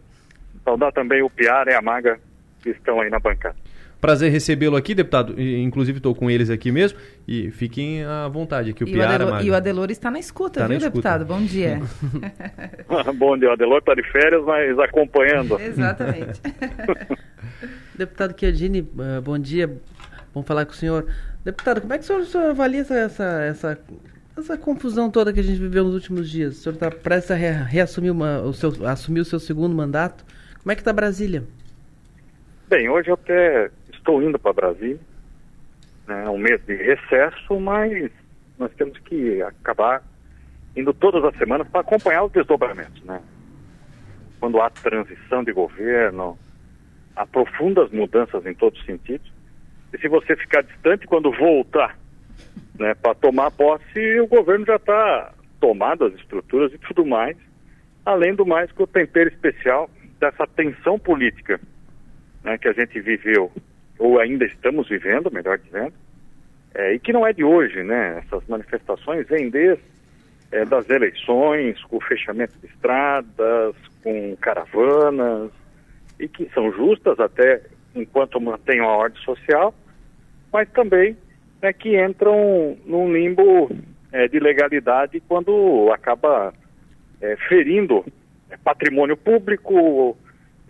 Saudar 0.65 0.91
também 0.91 1.23
o 1.23 1.29
Piara 1.29 1.71
e 1.71 1.73
a 1.73 1.81
Maga, 1.81 2.19
que 2.61 2.71
estão 2.71 2.99
aí 2.99 3.09
na 3.09 3.17
bancada. 3.17 3.55
Prazer 4.01 4.31
recebê-lo 4.31 4.75
aqui, 4.75 4.95
deputado. 4.95 5.39
E, 5.39 5.61
Inclusive 5.61 5.99
estou 5.99 6.15
com 6.15 6.29
eles 6.29 6.49
aqui 6.49 6.71
mesmo. 6.71 6.97
E 7.27 7.51
fiquem 7.51 8.03
à 8.03 8.27
vontade 8.27 8.71
aqui, 8.71 8.83
o 8.83 8.87
E 8.87 8.91
o, 8.91 8.93
Piara, 8.93 9.13
Adelor, 9.13 9.31
Maga. 9.33 9.45
e 9.45 9.51
o 9.51 9.55
Adelor 9.55 9.91
está 9.91 10.09
na 10.09 10.19
escuta, 10.19 10.61
Tá 10.61 10.67
na 10.67 10.67
viu, 10.69 10.77
escuta. 10.79 10.91
deputado? 11.19 11.25
Bom 11.25 11.41
dia. 11.45 11.79
bom 13.15 13.37
dia, 13.37 13.49
o 13.49 13.51
Adelor 13.53 13.77
está 13.77 13.93
de 13.93 14.03
férias, 14.11 14.43
mas 14.43 14.77
acompanhando. 14.79 15.57
Exatamente. 15.61 16.41
Deputado 17.95 18.35
Chiodini, 18.37 18.79
eh, 18.99 19.21
bom 19.21 19.37
dia, 19.37 19.67
vamos 20.33 20.47
falar 20.47 20.65
com 20.65 20.71
o 20.71 20.75
senhor. 20.75 21.05
Deputado, 21.45 21.81
como 21.81 21.93
é 21.93 21.97
que 21.97 22.03
o 22.03 22.07
senhor, 22.07 22.21
o 22.21 22.25
senhor 22.25 22.49
avalia 22.51 22.81
essa, 22.81 22.95
essa, 22.95 23.23
essa, 23.43 23.79
essa 24.37 24.57
confusão 24.57 25.09
toda 25.11 25.31
que 25.31 25.39
a 25.39 25.43
gente 25.43 25.59
viveu 25.59 25.83
nos 25.83 25.93
últimos 25.93 26.29
dias? 26.29 26.57
O 26.57 26.61
senhor 26.61 26.73
está 26.73 26.89
prestes 26.89 27.31
a 27.31 27.35
re- 27.35 27.51
reassumir 27.51 28.11
uma, 28.11 28.41
o 28.41 28.53
seu, 28.53 28.73
assumir 28.87 29.19
o 29.19 29.25
seu 29.25 29.39
segundo 29.39 29.75
mandato. 29.75 30.25
Como 30.61 30.71
é 30.71 30.75
que 30.75 30.81
está 30.81 30.91
Brasília? 30.93 31.43
Bem, 32.69 32.87
hoje 32.89 33.11
até 33.11 33.69
estou 34.01 34.21
indo 34.21 34.37
para 34.37 34.53
Brasília, 34.53 34.99
né, 36.07 36.27
um 36.27 36.37
mês 36.37 36.59
de 36.65 36.75
recesso, 36.75 37.59
mas 37.59 38.11
nós 38.57 38.71
temos 38.73 38.97
que 38.99 39.41
acabar 39.41 40.03
indo 40.75 40.93
todas 40.93 41.23
as 41.23 41.37
semanas 41.37 41.67
para 41.67 41.81
acompanhar 41.81 42.23
os 42.23 42.31
desdobramentos, 42.31 43.03
né? 43.03 43.21
Quando 44.39 44.59
há 44.59 44.69
transição 44.69 45.43
de 45.43 45.53
governo, 45.53 46.37
há 47.15 47.25
profundas 47.25 47.91
mudanças 47.91 48.45
em 48.45 48.53
todos 48.53 48.79
os 48.79 48.85
sentidos. 48.85 49.31
E 49.93 49.97
se 49.97 50.07
você 50.07 50.35
ficar 50.35 50.63
distante, 50.63 51.05
quando 51.05 51.31
voltar 51.31 51.97
né, 52.79 52.95
para 52.95 53.13
tomar 53.13 53.51
posse, 53.51 54.19
o 54.19 54.27
governo 54.27 54.65
já 54.65 54.77
está 54.77 55.33
tomado 55.59 56.05
as 56.05 56.13
estruturas 56.15 56.73
e 56.73 56.77
tudo 56.79 57.05
mais, 57.05 57.37
além 58.05 58.33
do 58.33 58.45
mais 58.45 58.71
que 58.71 58.81
o 58.81 58.87
tempero 58.87 59.29
especial 59.29 59.89
dessa 60.19 60.47
tensão 60.47 60.97
política 60.97 61.59
né, 62.43 62.57
que 62.57 62.67
a 62.67 62.73
gente 62.73 62.99
viveu, 62.99 63.51
ou 64.01 64.19
ainda 64.19 64.45
estamos 64.45 64.89
vivendo, 64.89 65.31
melhor 65.31 65.59
dizendo, 65.59 65.93
é, 66.73 66.95
e 66.95 66.99
que 66.99 67.13
não 67.13 67.25
é 67.25 67.31
de 67.31 67.43
hoje, 67.43 67.83
né? 67.83 68.23
Essas 68.25 68.43
manifestações 68.47 69.27
vêm 69.27 69.47
desde 69.51 69.83
é, 70.51 70.65
das 70.65 70.89
eleições, 70.89 71.79
com 71.83 72.01
fechamento 72.01 72.57
de 72.59 72.65
estradas, 72.65 73.75
com 74.03 74.35
caravanas, 74.37 75.51
e 76.19 76.27
que 76.27 76.49
são 76.51 76.71
justas 76.71 77.19
até 77.19 77.61
enquanto 77.93 78.41
mantenham 78.41 78.89
a 78.89 78.97
ordem 78.97 79.21
social, 79.21 79.71
mas 80.51 80.67
também 80.71 81.15
né, 81.61 81.71
que 81.71 82.03
entram 82.03 82.75
num 82.83 83.13
limbo 83.13 83.69
é, 84.11 84.27
de 84.27 84.39
legalidade 84.39 85.21
quando 85.27 85.91
acaba 85.93 86.55
é, 87.21 87.35
ferindo 87.47 88.03
é, 88.49 88.57
patrimônio 88.57 89.15
público, 89.15 90.17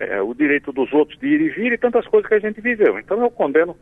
é, 0.02 0.20
o 0.20 0.34
direito 0.34 0.72
dos 0.72 0.92
outros 0.92 1.18
de 1.18 1.26
ir 1.26 1.40
e 1.40 1.48
vir 1.48 1.72
e 1.72 1.78
tantas 1.78 2.06
coisas 2.06 2.28
que 2.28 2.34
a 2.34 2.40
gente 2.40 2.60
viveu. 2.60 2.98
Então 2.98 3.20
eu 3.22 3.30
condeno 3.30 3.76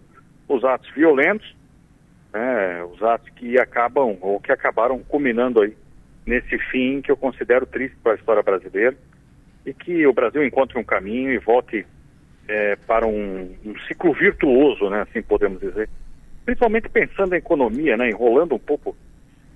os 0.48 0.64
atos 0.64 0.90
violentos, 0.90 1.56
né, 2.32 2.84
os 2.84 3.02
atos 3.02 3.28
que 3.30 3.58
acabam 3.58 4.18
ou 4.20 4.38
que 4.38 4.52
acabaram 4.52 4.98
culminando 4.98 5.62
aí 5.62 5.74
nesse 6.26 6.58
fim 6.70 7.00
que 7.00 7.10
eu 7.10 7.16
considero 7.16 7.64
triste 7.66 7.96
para 8.02 8.12
a 8.12 8.14
história 8.16 8.42
brasileira 8.42 8.96
e 9.64 9.72
que 9.72 10.06
o 10.06 10.12
Brasil 10.12 10.44
encontre 10.44 10.78
um 10.78 10.84
caminho 10.84 11.32
e 11.32 11.38
volte 11.38 11.86
é, 12.46 12.76
para 12.86 13.06
um, 13.06 13.54
um 13.64 13.78
ciclo 13.88 14.12
virtuoso, 14.12 14.90
né, 14.90 15.02
assim 15.02 15.22
podemos 15.22 15.60
dizer. 15.60 15.88
Principalmente 16.44 16.88
pensando 16.88 17.34
em 17.34 17.38
economia, 17.38 17.96
né, 17.96 18.10
enrolando 18.10 18.54
um 18.54 18.58
pouco 18.58 18.94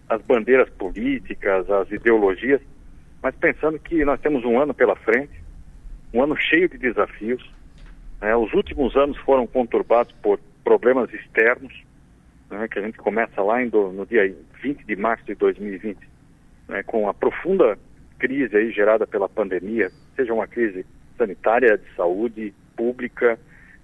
as 0.08 0.22
bandeiras 0.22 0.70
políticas, 0.70 1.68
as 1.70 1.90
ideologias, 1.90 2.60
mas 3.22 3.34
pensando 3.36 3.78
que 3.78 4.04
nós 4.04 4.20
temos 4.20 4.44
um 4.44 4.58
ano 4.58 4.72
pela 4.72 4.96
frente, 4.96 5.43
um 6.14 6.22
ano 6.22 6.36
cheio 6.36 6.68
de 6.68 6.78
desafios. 6.78 7.44
né, 8.22 8.34
os 8.36 8.54
últimos 8.54 8.96
anos 8.96 9.18
foram 9.18 9.46
conturbados 9.46 10.14
por 10.22 10.38
problemas 10.62 11.12
externos, 11.12 11.74
né, 12.48 12.68
que 12.68 12.78
a 12.78 12.82
gente 12.82 12.96
começa 12.96 13.42
lá 13.42 13.62
em 13.62 13.68
no 13.68 14.06
dia 14.06 14.34
20 14.62 14.84
de 14.84 14.96
março 14.96 15.24
de 15.26 15.34
2020, 15.34 15.98
né, 16.68 16.82
com 16.84 17.08
a 17.08 17.12
profunda 17.12 17.76
crise 18.18 18.56
aí 18.56 18.70
gerada 18.70 19.06
pela 19.06 19.28
pandemia, 19.28 19.90
seja 20.14 20.32
uma 20.32 20.46
crise 20.46 20.86
sanitária, 21.18 21.76
de 21.76 21.94
saúde 21.96 22.54
pública, 22.76 23.38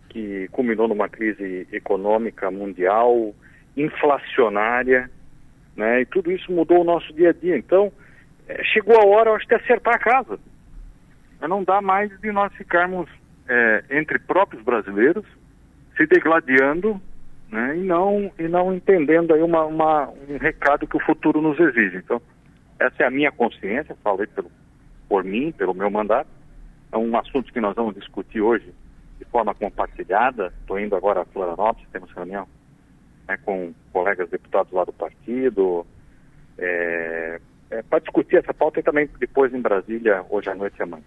que 0.08 0.48
culminou 0.52 0.88
numa 0.88 1.08
crise 1.08 1.66
econômica 1.72 2.50
mundial, 2.50 3.34
inflacionária, 3.76 5.10
né, 5.76 6.02
e 6.02 6.06
tudo 6.06 6.30
isso 6.30 6.50
mudou 6.52 6.80
o 6.80 6.84
nosso 6.84 7.12
dia 7.12 7.30
a 7.30 7.32
dia. 7.32 7.58
Então, 7.58 7.92
eh, 8.48 8.62
chegou 8.64 8.96
a 8.96 9.06
hora, 9.06 9.30
eu 9.30 9.34
acho, 9.34 9.46
de 9.46 9.54
acertar 9.54 9.94
a 9.94 9.98
casa. 9.98 10.38
Não 11.49 11.62
dá 11.64 11.80
mais 11.80 12.11
de 12.20 12.30
nós 12.32 12.53
ficarmos 12.55 13.09
eh, 13.49 13.84
entre 13.91 14.18
próprios 14.18 14.62
brasileiros, 14.62 15.24
se 15.97 16.07
degladiando 16.07 17.01
né, 17.51 17.76
e, 17.76 17.80
não, 17.82 18.30
e 18.38 18.47
não 18.49 18.72
entendendo 18.74 19.34
aí 19.34 19.43
uma, 19.43 19.64
uma- 19.64 20.09
um 20.28 20.36
recado 20.38 20.86
que 20.86 20.97
o 20.97 21.05
futuro 21.05 21.41
nos 21.43 21.59
exige. 21.59 21.97
Então, 21.97 22.20
essa 22.78 23.03
é 23.03 23.07
a 23.07 23.11
minha 23.11 23.32
consciência, 23.32 23.97
falei 24.03 24.26
pelo, 24.28 24.51
por 25.09 25.24
mim, 25.24 25.53
pelo 25.53 25.74
meu 25.74 25.91
mandato. 25.91 26.28
É 26.93 26.97
um 26.97 27.16
assunto 27.18 27.53
que 27.53 27.61
nós 27.61 27.74
vamos 27.74 27.95
discutir 27.95 28.41
hoje 28.41 28.72
de 29.18 29.24
forma 29.26 29.55
compartilhada. 29.55 30.53
Estou 30.61 30.78
indo 30.78 30.95
agora 30.97 31.22
a 31.22 31.24
Florianópolis, 31.26 31.88
temos 31.93 32.11
reunião 32.12 32.47
né, 33.28 33.36
com 33.45 33.72
colegas 33.93 34.28
deputados 34.30 34.72
lá 34.72 34.84
do 34.84 34.93
partido, 34.93 35.84
é, 36.59 37.41
para 37.88 37.99
discutir 38.01 38.36
essa 38.36 38.53
pauta 38.55 38.80
e 38.80 38.82
também 38.82 39.09
depois 39.18 39.53
em 39.55 39.61
Brasília, 39.61 40.24
hoje 40.30 40.49
à 40.51 40.55
noite 40.55 40.76
e 40.78 40.82
amanhã. 40.82 41.05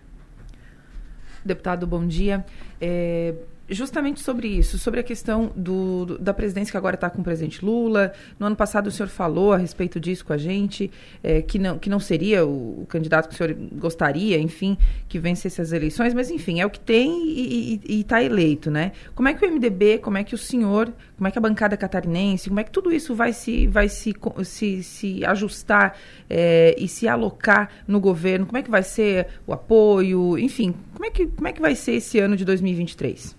Deputado, 1.46 1.86
bom 1.86 2.06
dia. 2.08 2.46
É, 2.80 3.34
justamente 3.74 4.20
sobre 4.22 4.48
isso, 4.48 4.78
sobre 4.78 5.00
a 5.00 5.04
questão 5.04 5.52
do, 5.56 6.06
do- 6.06 6.18
da 6.20 6.34
presidência 6.34 6.72
que 6.72 6.78
agora 6.78 6.96
está 6.96 7.10
com 7.10 7.22
o 7.22 7.24
presidente 7.24 7.64
Lula. 7.64 8.14
No 8.40 8.46
ano 8.46 8.56
passado 8.56 8.88
o 8.88 8.92
senhor 8.92 9.10
falou 9.10 9.54
a 9.54 9.58
respeito 9.58 10.00
disso 10.00 10.26
com 10.26 10.34
a 10.34 10.38
gente, 10.38 10.90
é, 11.24 11.42
que, 11.42 11.58
não, 11.60 11.78
que 11.78 11.90
não 11.90 12.00
seria 12.00 12.46
o, 12.46 12.82
o 12.84 12.86
candidato 12.88 13.28
que 13.30 13.36
o 13.36 13.38
senhor 13.38 13.54
gostaria, 13.74 14.38
enfim, 14.40 14.78
que 15.08 15.20
vencesse 15.20 15.62
as 15.62 15.72
eleições, 15.72 16.14
mas 16.14 16.30
enfim, 16.32 16.60
é 16.62 16.66
o 16.66 16.70
que 16.70 16.80
tem 16.80 17.24
e 17.28 17.82
está 18.02 18.22
eleito, 18.24 18.70
né? 18.72 18.92
Como 19.16 19.28
é 19.28 19.34
que 19.34 19.46
o 19.46 19.52
MDB, 19.52 19.98
como 20.00 20.18
é 20.18 20.24
que 20.24 20.36
o 20.36 20.38
senhor, 20.38 20.92
como 21.18 21.28
é 21.28 21.32
que 21.32 21.38
a 21.38 21.42
bancada 21.42 21.76
catarinense, 21.78 22.50
como 22.50 22.60
é 22.60 22.64
que 22.64 22.72
tudo 22.72 22.92
isso 22.92 23.14
vai 23.16 23.34
se, 23.34 23.68
vai 23.68 23.90
se, 23.90 24.14
se, 24.44 24.84
se 24.84 25.26
ajustar 25.26 25.98
é, 26.30 26.76
e 26.78 26.88
se 26.88 27.08
alocar 27.08 27.70
no 27.88 28.00
governo? 28.00 28.46
Como 28.46 28.58
é 28.58 28.62
que 28.64 28.72
vai 28.72 28.84
ser 28.84 29.28
o 29.48 29.54
apoio? 29.54 30.38
Enfim, 30.38 30.74
como 30.94 31.06
é 31.06 31.10
que, 31.10 31.28
como 31.28 31.48
é 31.48 31.52
que 31.54 31.62
vai 31.62 31.76
ser 31.76 31.94
esse 31.94 32.20
ano 32.20 32.36
de 32.36 32.46
2023? 32.46 33.36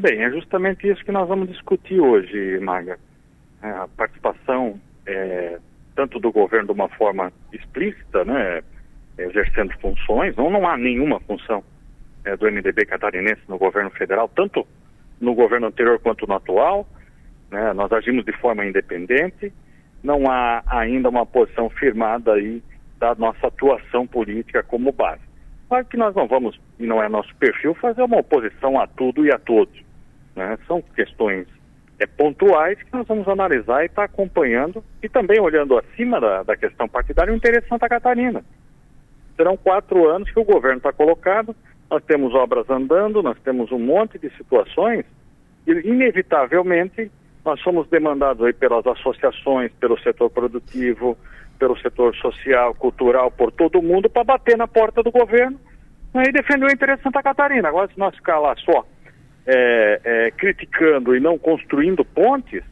Bem, 0.00 0.24
é 0.24 0.30
justamente 0.30 0.88
isso 0.88 1.04
que 1.04 1.12
nós 1.12 1.28
vamos 1.28 1.46
discutir 1.46 2.00
hoje, 2.00 2.58
Maga. 2.60 2.98
É, 3.62 3.68
A 3.68 3.86
participação 3.86 4.80
é, 5.06 5.58
tanto 5.94 6.18
do 6.18 6.32
governo 6.32 6.68
de 6.68 6.72
uma 6.72 6.88
forma 6.88 7.30
explícita, 7.52 8.24
né, 8.24 8.62
exercendo 9.18 9.74
funções, 9.78 10.38
ou 10.38 10.50
não 10.50 10.66
há 10.66 10.78
nenhuma 10.78 11.20
função 11.20 11.62
é, 12.24 12.34
do 12.34 12.50
MDB 12.50 12.86
catarinense 12.86 13.42
no 13.46 13.58
governo 13.58 13.90
federal, 13.90 14.26
tanto 14.34 14.66
no 15.20 15.34
governo 15.34 15.66
anterior 15.66 15.98
quanto 15.98 16.26
no 16.26 16.32
atual. 16.32 16.88
né, 17.50 17.74
nós 17.74 17.92
agimos 17.92 18.24
de 18.24 18.32
forma 18.32 18.64
independente, 18.64 19.52
não 20.02 20.30
há 20.30 20.62
ainda 20.66 21.10
uma 21.10 21.26
posição 21.26 21.68
firmada 21.68 22.32
aí 22.32 22.62
da 22.98 23.14
nossa 23.16 23.48
atuação 23.48 24.06
política 24.06 24.62
como 24.62 24.92
base. 24.92 25.20
Claro 25.68 25.84
que 25.84 25.98
nós 25.98 26.14
não 26.14 26.26
vamos, 26.26 26.58
e 26.78 26.86
não 26.86 27.02
é 27.02 27.08
nosso 27.10 27.36
perfil, 27.36 27.74
fazer 27.74 28.00
uma 28.00 28.20
oposição 28.20 28.80
a 28.80 28.86
tudo 28.86 29.26
e 29.26 29.30
a 29.30 29.38
todos. 29.38 29.89
Né? 30.34 30.58
São 30.66 30.82
questões 30.82 31.46
é, 31.98 32.06
pontuais 32.06 32.82
que 32.82 32.92
nós 32.92 33.06
vamos 33.06 33.28
analisar 33.28 33.82
e 33.82 33.86
estar 33.86 34.04
acompanhando 34.04 34.82
e 35.02 35.08
também 35.08 35.40
olhando 35.40 35.76
acima 35.78 36.20
da, 36.20 36.42
da 36.42 36.56
questão 36.56 36.88
partidária 36.88 37.32
o 37.32 37.36
interesse 37.36 37.64
de 37.64 37.68
Santa 37.68 37.88
Catarina. 37.88 38.42
serão 39.36 39.56
quatro 39.56 40.08
anos 40.08 40.30
que 40.30 40.40
o 40.40 40.44
governo 40.44 40.78
está 40.78 40.92
colocado, 40.92 41.54
nós 41.90 42.02
temos 42.04 42.34
obras 42.34 42.68
andando, 42.70 43.22
nós 43.22 43.38
temos 43.40 43.70
um 43.70 43.78
monte 43.78 44.18
de 44.18 44.30
situações 44.36 45.04
e, 45.66 45.72
inevitavelmente, 45.72 47.10
nós 47.44 47.60
somos 47.60 47.88
demandados 47.88 48.44
aí 48.44 48.52
pelas 48.52 48.86
associações, 48.86 49.72
pelo 49.80 49.98
setor 50.00 50.30
produtivo, 50.30 51.18
pelo 51.58 51.76
setor 51.78 52.14
social, 52.16 52.74
cultural, 52.74 53.30
por 53.30 53.50
todo 53.52 53.82
mundo, 53.82 54.08
para 54.08 54.24
bater 54.24 54.56
na 54.56 54.68
porta 54.68 55.02
do 55.02 55.10
governo 55.10 55.58
né, 56.14 56.22
e 56.28 56.32
defender 56.32 56.66
o 56.66 56.72
interesse 56.72 56.98
de 56.98 57.02
Santa 57.04 57.22
Catarina. 57.22 57.68
Agora, 57.68 57.88
se 57.88 57.98
nós 57.98 58.14
ficar 58.14 58.38
lá 58.38 58.54
só 58.56 58.86
é, 59.52 60.00
é, 60.04 60.30
criticando 60.30 61.16
e 61.16 61.18
não 61.18 61.36
construindo 61.36 62.04
pontes, 62.04 62.62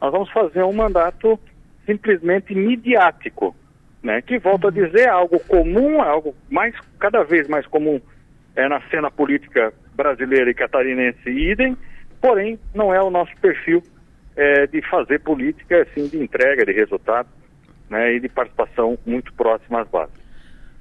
nós 0.00 0.10
vamos 0.10 0.30
fazer 0.30 0.62
um 0.62 0.72
mandato 0.72 1.38
simplesmente 1.84 2.54
midiático, 2.54 3.54
né? 4.02 4.22
Que 4.22 4.38
volto 4.38 4.64
a 4.64 4.68
uhum. 4.68 4.74
dizer, 4.74 5.02
é 5.02 5.08
algo 5.08 5.38
comum, 5.40 6.02
é 6.02 6.08
algo 6.08 6.34
mais 6.50 6.74
cada 6.98 7.22
vez 7.22 7.46
mais 7.48 7.66
comum 7.66 8.00
é, 8.56 8.66
na 8.66 8.80
cena 8.88 9.10
política 9.10 9.74
brasileira 9.94 10.50
e 10.50 10.54
catarinense 10.54 11.28
idem, 11.28 11.76
porém 12.20 12.58
não 12.74 12.94
é 12.94 13.02
o 13.02 13.10
nosso 13.10 13.36
perfil 13.36 13.82
é, 14.34 14.66
de 14.66 14.80
fazer 14.88 15.20
política 15.20 15.82
assim 15.82 16.08
de 16.08 16.18
entrega 16.18 16.64
de 16.64 16.72
resultado, 16.72 17.28
né? 17.90 18.14
E 18.14 18.20
de 18.20 18.28
participação 18.30 18.98
muito 19.04 19.34
próxima 19.34 19.82
às 19.82 19.88
bases. 19.88 20.22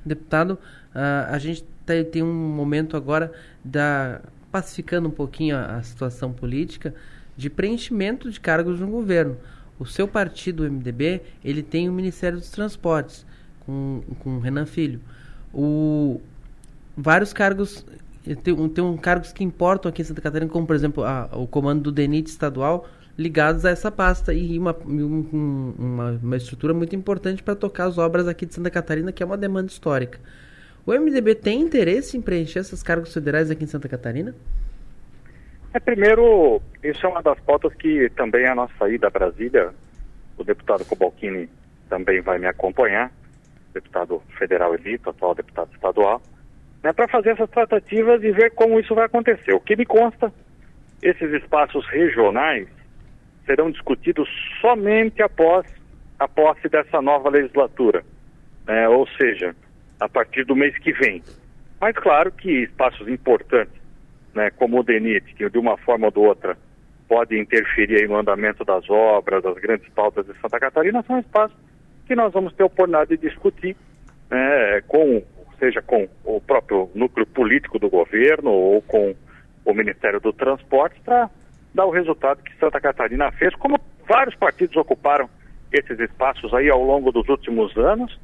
Deputado, 0.06 0.52
uh, 0.96 1.30
a 1.30 1.38
gente 1.38 1.64
tem, 1.86 2.06
tem 2.06 2.24
um 2.24 2.34
momento 2.34 2.96
agora 2.96 3.32
da 3.64 4.22
pacificando 4.52 5.08
um 5.08 5.12
pouquinho 5.12 5.56
a, 5.56 5.78
a 5.78 5.84
situação 5.84 6.32
política 6.32 6.94
de 7.38 7.50
preenchimento 7.50 8.30
de 8.30 8.40
cargos 8.40 8.80
no 8.80 8.88
governo. 8.88 9.38
O 9.80 9.86
seu 9.86 10.08
partido, 10.08 10.64
o 10.64 10.72
MDB, 10.72 11.22
ele 11.44 11.64
tem 11.64 11.90
o 11.90 11.94
Ministério 11.94 12.38
dos 12.38 12.52
Transportes, 12.52 13.26
com, 13.62 14.04
com 14.20 14.40
Renan 14.40 14.66
Filho. 14.66 15.00
O, 15.54 16.22
vários 16.96 17.34
cargos, 17.34 17.86
tem, 18.44 18.70
tem 18.70 18.84
um, 18.84 18.98
cargos 18.98 19.32
que 19.32 19.44
importam 19.44 19.90
aqui 19.90 20.02
em 20.02 20.06
Santa 20.06 20.22
Catarina, 20.22 20.52
como, 20.52 20.68
por 20.68 20.76
exemplo, 20.76 21.04
a, 21.04 21.30
o 21.34 21.48
comando 21.48 21.82
do 21.84 21.92
DENIT 21.92 22.30
estadual, 22.30 22.88
ligados 23.18 23.66
a 23.66 23.70
essa 23.70 23.92
pasta 23.92 24.34
e 24.34 24.58
uma, 24.58 24.76
um, 24.86 25.74
uma, 25.78 26.12
uma 26.22 26.38
estrutura 26.38 26.74
muito 26.74 26.96
importante 26.96 27.42
para 27.42 27.56
tocar 27.56 27.86
as 27.86 27.98
obras 27.98 28.28
aqui 28.28 28.46
de 28.46 28.54
Santa 28.54 28.70
Catarina, 28.70 29.12
que 29.12 29.24
é 29.24 29.26
uma 29.26 29.38
demanda 29.38 29.68
histórica. 29.68 30.20
O 30.86 30.92
MDB 30.92 31.36
tem 31.36 31.62
interesse 31.62 32.18
em 32.18 32.22
preencher 32.22 32.60
esses 32.60 32.82
cargos 32.82 33.14
federais 33.14 33.52
aqui 33.52 33.64
em 33.64 33.68
Santa 33.68 33.88
Catarina? 33.88 34.34
É, 35.74 35.80
primeiro, 35.80 36.62
isso 36.84 37.06
é 37.06 37.10
uma 37.10 37.22
das 37.22 37.40
pautas 37.42 37.74
que 37.76 38.10
também 38.16 38.44
é 38.44 38.50
a 38.50 38.56
nossa 38.56 38.90
ida 38.90 39.08
a 39.08 39.10
Brasília, 39.10 39.74
o 40.38 40.44
deputado 40.44 40.84
Cobalcini 40.86 41.48
também 41.88 42.20
vai 42.22 42.40
me 42.40 42.48
acompanhar, 42.48 43.12
deputado 43.74 44.22
federal 44.38 44.74
eleito, 44.74 45.10
atual 45.10 45.36
deputado 45.36 45.70
estadual, 45.74 46.22
né, 46.84 46.92
para 46.92 47.08
fazer 47.08 47.32
essas 47.32 47.50
tratativas 47.50 48.24
e 48.24 48.32
ver 48.32 48.52
como 48.52 48.80
isso 48.80 48.96
vai 48.96 49.06
acontecer. 49.06 49.54
O 49.54 49.62
que 49.62 49.76
me 49.76 49.86
consta, 49.86 50.34
esses 51.02 51.32
espaços 51.32 51.88
regionais 51.88 52.68
serão 53.46 53.72
discutidos 53.72 54.28
somente 54.60 55.22
após 55.22 55.66
a 56.20 56.28
posse 56.28 56.68
dessa 56.68 57.02
nova 57.02 57.30
legislatura, 57.30 58.04
né, 58.68 58.90
ou 58.90 59.08
seja, 59.08 59.56
a 60.02 60.10
partir 60.10 60.44
do 60.44 60.56
mês 60.56 60.76
que 60.80 60.92
vem. 60.92 61.24
Mas 61.80 61.96
claro 61.96 62.32
que 62.32 62.64
espaços 62.64 63.08
importantes 63.08 63.80
né, 64.34 64.50
como 64.52 64.80
o 64.80 64.84
DENIT, 64.84 65.34
que 65.36 65.50
de 65.50 65.58
uma 65.58 65.78
forma 65.78 66.08
ou 66.08 66.12
de 66.12 66.20
outra 66.20 66.58
pode 67.08 67.38
interferir 67.38 68.08
no 68.08 68.18
andamento 68.18 68.66
das 68.66 68.90
obras, 68.90 69.44
das 69.44 69.56
grandes 69.56 69.88
pautas 69.90 70.26
de 70.26 70.34
Santa 70.40 70.60
Catarina, 70.60 71.04
são 71.04 71.20
espaços 71.20 71.56
que 72.08 72.16
nós 72.16 72.34
vamos 72.34 72.54
ter 72.54 72.64
oportunidade 72.64 73.16
de 73.16 73.30
discutir, 73.30 73.76
né, 74.30 74.82
com, 74.88 75.22
seja 75.60 75.82
com 75.82 76.08
o 76.24 76.42
próprio 76.42 76.90
núcleo 76.96 77.28
político 77.28 77.78
do 77.78 77.90
governo 77.90 78.50
ou 78.50 78.82
com 78.82 79.14
o 79.66 79.74
Ministério 79.74 80.20
do 80.20 80.34
Transporte, 80.34 81.00
para 81.02 81.30
dar 81.76 81.86
o 81.86 81.92
resultado 81.92 82.42
que 82.42 82.58
Santa 82.58 82.82
Catarina 82.82 83.32
fez, 83.34 83.54
como 83.56 83.80
vários 84.08 84.36
partidos 84.36 84.76
ocuparam 84.78 85.30
esses 85.72 86.00
espaços 86.00 86.54
aí 86.54 86.70
ao 86.70 86.84
longo 86.84 87.12
dos 87.12 87.28
últimos 87.30 87.78
anos, 87.78 88.18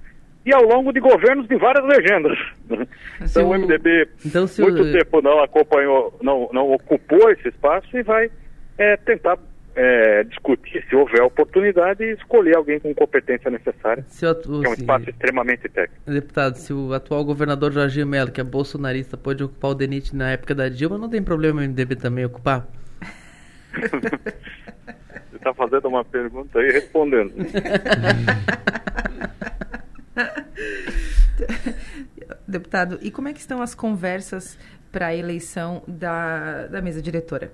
e 0.48 0.54
ao 0.54 0.64
longo 0.64 0.93
de 0.93 1.02
governos 1.02 1.45
de 1.48 1.58
várias 1.58 1.86
legendas. 1.86 2.38
Então 3.20 3.50
o 3.50 3.58
MDB 3.58 4.08
então, 4.24 4.45
muito 4.60 4.91
tempo 4.91 5.24
não 5.24 5.43
acompanhou, 5.43 6.16
não, 6.22 6.48
não 6.54 6.72
ocupou 6.72 7.32
esse 7.32 7.50
espaço 7.50 7.98
e 7.98 8.04
vai 8.04 8.30
é, 8.78 8.95
tentar 8.95 9.39
é, 9.76 10.24
discutir 10.24 10.86
se 10.88 10.95
houver 10.95 11.24
oportunidade 11.24 12.04
e 12.04 12.14
escolher 12.14 12.56
alguém 12.56 12.80
com 12.80 12.93
competência 12.93 13.50
necessária, 13.50 14.06
atu... 14.24 14.62
que 14.62 14.68
é 14.68 14.70
um 14.70 14.74
espaço 14.74 15.10
extremamente 15.10 15.68
técnico. 15.68 16.00
Deputado, 16.06 16.58
se 16.58 16.72
o 16.72 16.93
atual 16.93 17.26
governador 17.26 17.72
Jorginho 17.72 18.06
Melo, 18.06 18.32
que 18.32 18.39
é 18.39 18.43
bolsonarista, 18.43 19.18
pode 19.18 19.43
ocupar 19.43 19.72
o 19.72 19.76
DENIT 19.76 20.16
na 20.16 20.30
época 20.30 20.54
da 20.54 20.70
Dilma, 20.70 21.00
não 21.00 21.10
tem 21.10 21.24
problema 21.24 21.62
o 21.62 21.64
MDB 21.64 21.95
também 21.95 22.24
ocupar? 22.24 22.68
Você 25.32 25.38
está 25.38 25.56
fazendo 25.56 25.88
uma 25.88 26.06
pergunta 26.06 26.60
aí 26.60 26.72
respondendo. 26.72 27.34
Deputado, 32.47 32.99
e 33.01 33.11
como 33.11 33.28
é 33.28 33.34
que 33.34 33.39
estão 33.39 33.61
as 33.61 33.76
conversas 33.76 34.57
para 34.91 35.07
a 35.07 35.15
eleição 35.15 35.84
da, 35.88 36.68
da 36.68 36.82
mesa 36.82 37.01
diretora? 37.01 37.51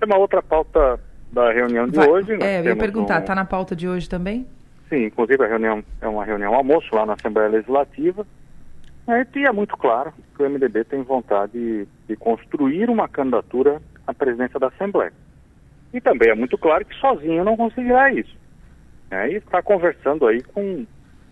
É 0.00 0.06
uma 0.06 0.16
outra 0.16 0.42
pauta 0.42 0.98
da 1.30 1.52
reunião 1.52 1.86
de 1.86 1.96
Vai, 1.96 2.08
hoje. 2.08 2.42
É, 2.42 2.60
eu 2.60 2.64
ia 2.64 2.76
perguntar, 2.76 3.20
está 3.20 3.32
um... 3.32 3.36
na 3.36 3.44
pauta 3.44 3.76
de 3.76 3.88
hoje 3.88 4.08
também? 4.08 4.46
Sim, 4.88 5.04
inclusive 5.04 5.44
a 5.44 5.46
reunião 5.46 5.84
é 6.00 6.08
uma 6.08 6.24
reunião 6.24 6.54
almoço 6.54 6.94
lá 6.94 7.06
na 7.06 7.12
Assembleia 7.12 7.48
Legislativa. 7.48 8.26
E 9.34 9.44
é 9.44 9.52
muito 9.52 9.76
claro 9.76 10.12
que 10.36 10.42
o 10.42 10.48
MDB 10.48 10.84
tem 10.84 11.02
vontade 11.02 11.52
de, 11.52 11.88
de 12.06 12.16
construir 12.16 12.88
uma 12.88 13.08
candidatura 13.08 13.80
à 14.06 14.14
presidência 14.14 14.58
da 14.58 14.68
Assembleia. 14.68 15.12
E 15.92 16.00
também 16.00 16.30
é 16.30 16.34
muito 16.34 16.56
claro 16.56 16.84
que 16.84 16.94
sozinho 16.96 17.44
não 17.44 17.56
conseguirá 17.56 18.12
isso. 18.12 18.36
É, 19.10 19.28
e 19.28 19.36
está 19.36 19.60
conversando 19.60 20.26
aí 20.26 20.40
com 20.42 20.86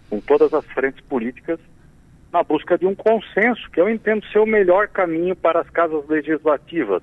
com 0.08 0.20
todas 0.20 0.52
as 0.54 0.64
frentes 0.66 1.00
políticas 1.02 1.58
na 2.32 2.42
busca 2.42 2.76
de 2.76 2.86
um 2.86 2.94
consenso, 2.94 3.70
que 3.70 3.80
eu 3.80 3.88
entendo 3.88 4.26
ser 4.26 4.38
o 4.38 4.46
melhor 4.46 4.88
caminho 4.88 5.34
para 5.34 5.60
as 5.60 5.70
casas 5.70 6.06
legislativas, 6.08 7.02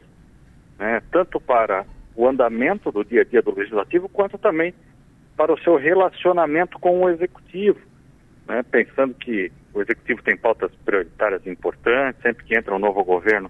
né? 0.77 1.01
tanto 1.11 1.39
para 1.39 1.85
o 2.15 2.27
andamento 2.27 2.91
do 2.91 3.03
dia 3.03 3.21
a 3.21 3.25
dia 3.25 3.41
do 3.41 3.53
legislativo, 3.53 4.07
quanto 4.07 4.37
também 4.37 4.73
para 5.35 5.51
o 5.51 5.59
seu 5.59 5.75
relacionamento 5.75 6.79
com 6.79 7.01
o 7.01 7.09
executivo, 7.09 7.79
né? 8.47 8.63
pensando 8.63 9.13
que 9.15 9.51
o 9.73 9.81
executivo 9.81 10.21
tem 10.21 10.37
pautas 10.37 10.71
prioritárias 10.85 11.45
importantes, 11.47 12.21
sempre 12.21 12.45
que 12.45 12.55
entra 12.55 12.75
um 12.75 12.79
novo 12.79 13.03
governo, 13.03 13.49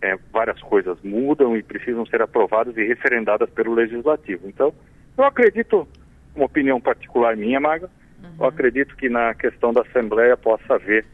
é, 0.00 0.16
várias 0.32 0.60
coisas 0.62 0.98
mudam 1.02 1.56
e 1.56 1.62
precisam 1.62 2.06
ser 2.06 2.22
aprovadas 2.22 2.76
e 2.76 2.86
referendadas 2.86 3.50
pelo 3.50 3.74
legislativo. 3.74 4.48
Então, 4.48 4.72
eu 5.18 5.24
acredito, 5.24 5.86
uma 6.34 6.46
opinião 6.46 6.80
particular 6.80 7.36
minha, 7.36 7.60
Maga, 7.60 7.90
Uhum. 8.22 8.30
Eu 8.40 8.46
acredito 8.46 8.96
que 8.96 9.08
na 9.08 9.34
questão 9.34 9.72
da 9.72 9.82
Assembleia 9.82 10.36
possa 10.36 10.74
haver 10.74 11.04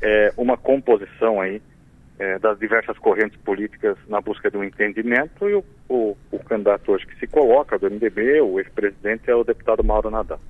é, 0.00 0.32
uma 0.36 0.56
composição 0.56 1.40
aí 1.40 1.62
é, 2.18 2.38
das 2.38 2.58
diversas 2.58 2.98
correntes 2.98 3.36
políticas 3.38 3.96
na 4.08 4.20
busca 4.20 4.50
de 4.50 4.56
um 4.56 4.64
entendimento 4.64 5.48
e 5.48 5.54
o, 5.54 5.64
o, 5.88 6.16
o 6.30 6.38
candidato 6.38 6.92
hoje 6.92 7.06
que 7.06 7.18
se 7.18 7.26
coloca 7.26 7.78
do 7.78 7.90
MDB, 7.90 8.40
o 8.40 8.58
ex-presidente, 8.58 9.30
é 9.30 9.34
o 9.34 9.44
deputado 9.44 9.82
Mauro 9.82 10.10
Nadal. 10.10 10.40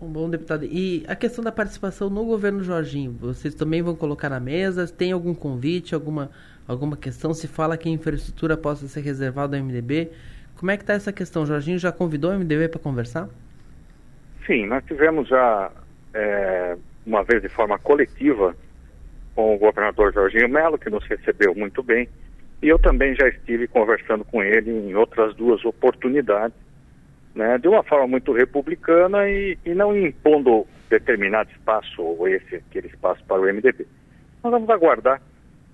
Um 0.00 0.08
bom 0.08 0.28
deputado. 0.28 0.64
E 0.64 1.04
a 1.08 1.14
questão 1.14 1.42
da 1.42 1.52
participação 1.52 2.10
no 2.10 2.24
governo 2.24 2.62
Jorginho, 2.62 3.12
vocês 3.12 3.54
também 3.54 3.80
vão 3.80 3.94
colocar 3.94 4.28
na 4.28 4.40
mesa? 4.40 4.86
Tem 4.86 5.12
algum 5.12 5.34
convite, 5.34 5.94
alguma, 5.94 6.30
alguma 6.66 6.96
questão? 6.96 7.32
Se 7.32 7.46
fala 7.46 7.76
que 7.76 7.88
a 7.88 7.92
infraestrutura 7.92 8.56
possa 8.56 8.86
ser 8.88 9.00
reservada 9.00 9.56
ao 9.56 9.62
MDB. 9.62 10.10
Como 10.56 10.70
é 10.70 10.76
que 10.76 10.82
está 10.82 10.94
essa 10.94 11.12
questão? 11.12 11.46
Jorginho 11.46 11.78
já 11.78 11.90
convidou 11.92 12.30
o 12.30 12.38
MDB 12.38 12.68
para 12.68 12.80
conversar? 12.80 13.28
Sim, 14.46 14.66
nós 14.66 14.84
tivemos 14.84 15.28
já 15.28 15.70
é, 16.12 16.76
uma 17.06 17.22
vez 17.24 17.42
de 17.42 17.48
forma 17.48 17.78
coletiva 17.78 18.54
com 19.34 19.54
o 19.54 19.58
governador 19.58 20.12
Jorginho 20.12 20.48
Melo, 20.48 20.78
que 20.78 20.90
nos 20.90 21.04
recebeu 21.06 21.54
muito 21.54 21.82
bem, 21.82 22.08
e 22.62 22.68
eu 22.68 22.78
também 22.78 23.14
já 23.14 23.28
estive 23.28 23.66
conversando 23.66 24.24
com 24.24 24.42
ele 24.42 24.70
em 24.70 24.94
outras 24.94 25.34
duas 25.34 25.64
oportunidades, 25.64 26.56
né, 27.34 27.58
de 27.58 27.68
uma 27.68 27.82
forma 27.82 28.06
muito 28.06 28.32
republicana 28.32 29.28
e, 29.28 29.58
e 29.64 29.74
não 29.74 29.96
impondo 29.96 30.66
determinado 30.88 31.50
espaço 31.50 32.00
ou 32.00 32.28
esse 32.28 32.56
aquele 32.56 32.86
espaço 32.86 33.24
para 33.24 33.40
o 33.40 33.44
MDB. 33.44 33.86
Nós 34.42 34.52
vamos 34.52 34.70
aguardar 34.70 35.20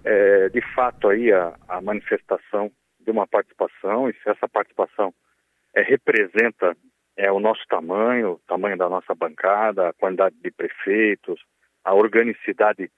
é, 0.04 0.48
de 0.48 0.60
fato 0.74 1.08
aí 1.08 1.30
a, 1.30 1.54
a, 1.68 1.80
manifestação 1.82 2.70
de 2.98 3.10
uma 3.10 3.26
participação 3.26 4.08
e 4.08 4.14
se 4.14 4.30
essa 4.30 4.48
participação 4.48 5.12
é, 5.74 5.82
representa 5.82 6.74
é 7.16 7.30
o 7.30 7.40
nosso 7.40 7.62
tamanho, 7.68 8.32
o 8.32 8.40
tamanho 8.46 8.76
da 8.76 8.88
nossa 8.88 9.14
bancada, 9.14 9.88
a 9.88 9.92
quantidade 9.92 10.36
de 10.42 10.50
prefeitos, 10.50 11.40
a 11.84 11.94
organicidade 11.94 12.90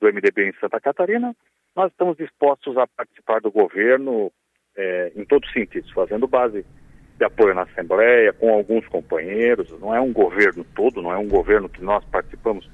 do 0.00 0.12
MDB 0.12 0.48
em 0.48 0.54
Santa 0.60 0.80
Catarina, 0.80 1.34
nós 1.74 1.90
estamos 1.90 2.16
dispostos 2.16 2.76
a 2.76 2.86
participar 2.86 3.40
do 3.40 3.50
governo 3.50 4.32
é, 4.76 5.12
em 5.14 5.24
todos 5.24 5.48
os 5.48 5.54
sentidos, 5.54 5.90
fazendo 5.92 6.26
base 6.26 6.64
de 7.16 7.24
apoio 7.24 7.54
na 7.54 7.62
Assembleia, 7.62 8.32
com 8.32 8.52
alguns 8.52 8.86
companheiros. 8.86 9.70
Não 9.80 9.94
é 9.94 10.00
um 10.00 10.12
governo 10.12 10.64
todo, 10.74 11.02
não 11.02 11.12
é 11.12 11.18
um 11.18 11.28
governo 11.28 11.68
que 11.68 11.82
nós 11.82 12.04
participamos 12.06 12.68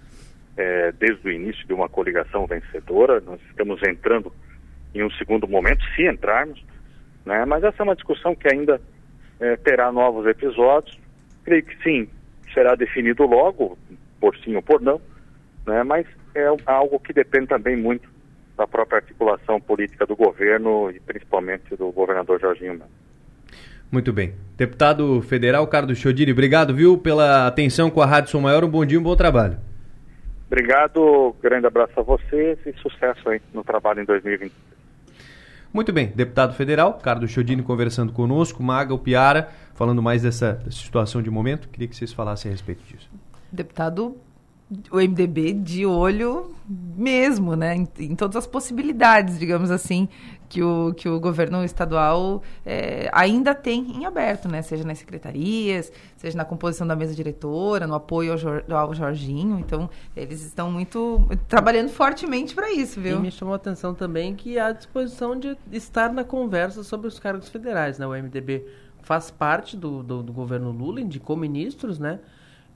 é, 0.56 0.92
desde 0.92 1.26
o 1.26 1.32
início 1.32 1.66
de 1.66 1.72
uma 1.72 1.88
coligação 1.88 2.46
vencedora. 2.46 3.20
Nós 3.20 3.40
estamos 3.48 3.82
entrando 3.82 4.32
em 4.94 5.02
um 5.02 5.10
segundo 5.12 5.48
momento, 5.48 5.82
se 5.96 6.06
entrarmos, 6.06 6.62
né? 7.24 7.44
mas 7.46 7.64
essa 7.64 7.82
é 7.82 7.84
uma 7.84 7.96
discussão 7.96 8.34
que 8.34 8.46
ainda 8.48 8.80
é, 9.44 9.56
terá 9.56 9.92
novos 9.92 10.26
episódios. 10.26 10.98
Creio 11.44 11.62
que 11.62 11.76
sim, 11.82 12.08
será 12.54 12.74
definido 12.74 13.26
logo, 13.26 13.76
por 14.18 14.34
sim 14.38 14.56
ou 14.56 14.62
por 14.62 14.80
não, 14.80 14.98
né? 15.66 15.82
mas 15.82 16.06
é 16.34 16.46
algo 16.64 16.98
que 16.98 17.12
depende 17.12 17.48
também 17.48 17.76
muito 17.76 18.08
da 18.56 18.66
própria 18.66 18.98
articulação 18.98 19.60
política 19.60 20.06
do 20.06 20.16
governo 20.16 20.90
e 20.90 20.98
principalmente 21.00 21.76
do 21.76 21.90
governador 21.90 22.40
Jorginho 22.40 22.74
Melo. 22.74 22.90
Muito 23.92 24.12
bem. 24.12 24.34
Deputado 24.56 25.20
federal 25.22 25.66
Carlos 25.66 25.98
Chodini, 25.98 26.32
obrigado, 26.32 26.74
viu, 26.74 26.96
pela 26.96 27.46
atenção 27.46 27.90
com 27.90 28.00
a 28.00 28.06
Rádio 28.06 28.30
Som 28.30 28.40
Maior. 28.40 28.64
Um 28.64 28.70
bom 28.70 28.86
dia, 28.86 28.98
um 28.98 29.02
bom 29.02 29.14
trabalho. 29.14 29.58
Obrigado, 30.46 31.34
grande 31.42 31.66
abraço 31.66 31.98
a 31.98 32.02
vocês 32.02 32.58
e 32.64 32.72
sucesso 32.74 33.28
aí 33.28 33.40
no 33.52 33.62
trabalho 33.62 34.00
em 34.00 34.04
2020. 34.04 34.52
Muito 35.74 35.92
bem, 35.92 36.12
deputado 36.14 36.54
federal, 36.54 36.94
Carlos 36.94 37.32
Chodini 37.32 37.60
conversando 37.60 38.12
conosco, 38.12 38.62
Maga, 38.62 38.94
o 38.94 38.98
Piara, 38.98 39.48
falando 39.74 40.00
mais 40.00 40.22
dessa, 40.22 40.52
dessa 40.52 40.78
situação 40.78 41.20
de 41.20 41.28
momento. 41.28 41.68
Queria 41.68 41.88
que 41.88 41.96
vocês 41.96 42.12
falassem 42.12 42.48
a 42.48 42.52
respeito 42.52 42.84
disso. 42.84 43.10
Deputado 43.50 44.16
o 44.90 44.96
MDB 44.96 45.52
de 45.52 45.84
olho 45.84 46.54
mesmo, 46.68 47.56
né, 47.56 47.74
em, 47.74 47.88
em, 47.98 48.14
todas 48.14 48.36
as 48.36 48.46
possibilidades, 48.46 49.36
digamos 49.36 49.70
assim, 49.70 50.08
que 50.48 50.62
o, 50.62 50.94
que 50.94 51.08
o 51.08 51.18
governo 51.18 51.64
estadual 51.64 52.42
é, 52.64 53.08
ainda 53.12 53.54
tem 53.54 53.96
em 53.96 54.06
aberto, 54.06 54.48
né, 54.48 54.62
seja 54.62 54.84
nas 54.84 54.98
secretarias, 54.98 55.92
seja 56.16 56.36
na 56.36 56.44
composição 56.44 56.86
da 56.86 56.94
mesa 56.94 57.14
diretora, 57.14 57.86
no 57.86 57.94
apoio 57.94 58.32
ao, 58.32 58.38
Jor, 58.38 58.64
ao 58.68 58.94
Jorginho, 58.94 59.58
então 59.58 59.88
eles 60.16 60.42
estão 60.42 60.70
muito 60.70 61.26
trabalhando 61.48 61.88
fortemente 61.88 62.54
para 62.54 62.72
isso, 62.72 63.00
viu? 63.00 63.18
E 63.18 63.20
me 63.20 63.30
chamou 63.30 63.54
a 63.54 63.56
atenção 63.56 63.94
também 63.94 64.34
que 64.34 64.58
há 64.58 64.72
disposição 64.72 65.38
de 65.38 65.56
estar 65.72 66.12
na 66.12 66.24
conversa 66.24 66.84
sobre 66.84 67.08
os 67.08 67.18
cargos 67.18 67.48
federais, 67.48 67.98
né, 67.98 68.06
o 68.06 68.10
MDB 68.10 68.64
faz 69.02 69.30
parte 69.30 69.76
do, 69.76 70.02
do, 70.02 70.22
do 70.22 70.32
governo 70.32 70.70
Lula, 70.70 71.00
indicou 71.00 71.36
ministros, 71.36 71.98
né, 71.98 72.20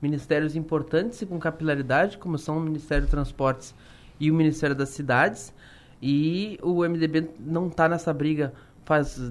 ministérios 0.01 0.55
importantes 0.55 1.21
e 1.21 1.25
com 1.25 1.39
capilaridade, 1.39 2.17
como 2.17 2.37
são 2.37 2.57
o 2.57 2.61
Ministério 2.61 3.03
dos 3.03 3.11
Transportes 3.11 3.75
e 4.19 4.31
o 4.31 4.33
Ministério 4.33 4.75
das 4.75 4.89
Cidades. 4.89 5.53
E 6.01 6.57
o 6.61 6.83
MDB 6.87 7.29
não 7.39 7.67
está 7.67 7.89
nessa 7.89 8.13
briga 8.13 8.53
faz 8.85 9.21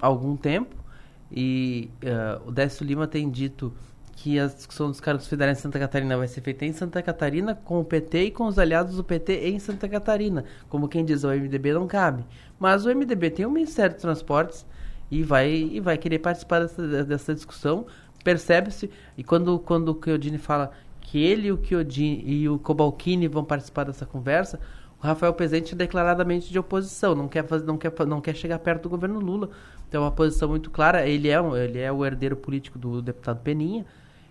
algum 0.00 0.36
tempo. 0.36 0.74
E 1.30 1.90
uh, 2.02 2.48
o 2.48 2.52
Décio 2.52 2.86
Lima 2.86 3.06
tem 3.06 3.30
dito 3.30 3.72
que 4.12 4.38
a 4.38 4.46
discussão 4.46 4.88
dos 4.88 5.00
cargos 5.00 5.26
federais 5.26 5.58
em 5.58 5.60
Santa 5.60 5.78
Catarina 5.78 6.16
vai 6.16 6.26
ser 6.26 6.40
feita 6.40 6.64
em 6.64 6.72
Santa 6.72 7.02
Catarina 7.02 7.54
com 7.54 7.80
o 7.80 7.84
PT 7.84 8.24
e 8.24 8.30
com 8.30 8.46
os 8.46 8.58
aliados 8.58 8.96
do 8.96 9.04
PT 9.04 9.48
em 9.48 9.58
Santa 9.58 9.88
Catarina. 9.88 10.44
Como 10.68 10.88
quem 10.88 11.04
diz, 11.04 11.22
o 11.22 11.28
MDB 11.28 11.74
não 11.74 11.86
cabe. 11.86 12.24
Mas 12.58 12.86
o 12.86 12.94
MDB 12.94 13.30
tem 13.30 13.44
o 13.44 13.50
Ministério 13.50 13.92
dos 13.92 14.02
Transportes 14.02 14.64
e 15.10 15.22
vai, 15.22 15.50
e 15.50 15.80
vai 15.80 15.98
querer 15.98 16.18
participar 16.20 16.60
dessa, 16.60 17.04
dessa 17.04 17.34
discussão 17.34 17.86
percebe-se, 18.26 18.90
e 19.16 19.22
quando, 19.22 19.56
quando 19.60 19.92
o 19.92 20.00
Chiodini 20.02 20.36
fala 20.36 20.72
que 21.00 21.22
ele 21.22 21.52
o 21.52 21.64
Chiodini 21.64 22.24
e 22.26 22.48
o 22.48 22.58
Cobalcini 22.58 23.28
vão 23.28 23.44
participar 23.44 23.84
dessa 23.84 24.04
conversa, 24.04 24.58
o 25.02 25.06
Rafael 25.06 25.32
Presente 25.34 25.74
é 25.74 25.76
declaradamente 25.76 26.50
de 26.50 26.58
oposição, 26.58 27.14
não 27.14 27.28
quer, 27.28 27.46
fazer, 27.46 27.66
não, 27.66 27.76
quer, 27.76 27.92
não 28.06 28.20
quer 28.20 28.34
chegar 28.34 28.58
perto 28.58 28.84
do 28.84 28.88
governo 28.88 29.20
Lula. 29.20 29.50
Então 29.88 30.02
é 30.02 30.04
uma 30.04 30.10
posição 30.10 30.48
muito 30.48 30.70
clara, 30.70 31.06
ele 31.06 31.28
é, 31.28 31.38
ele 31.64 31.78
é 31.78 31.92
o 31.92 32.04
herdeiro 32.04 32.36
político 32.36 32.78
do 32.78 33.02
deputado 33.02 33.40
Peninha, 33.40 33.84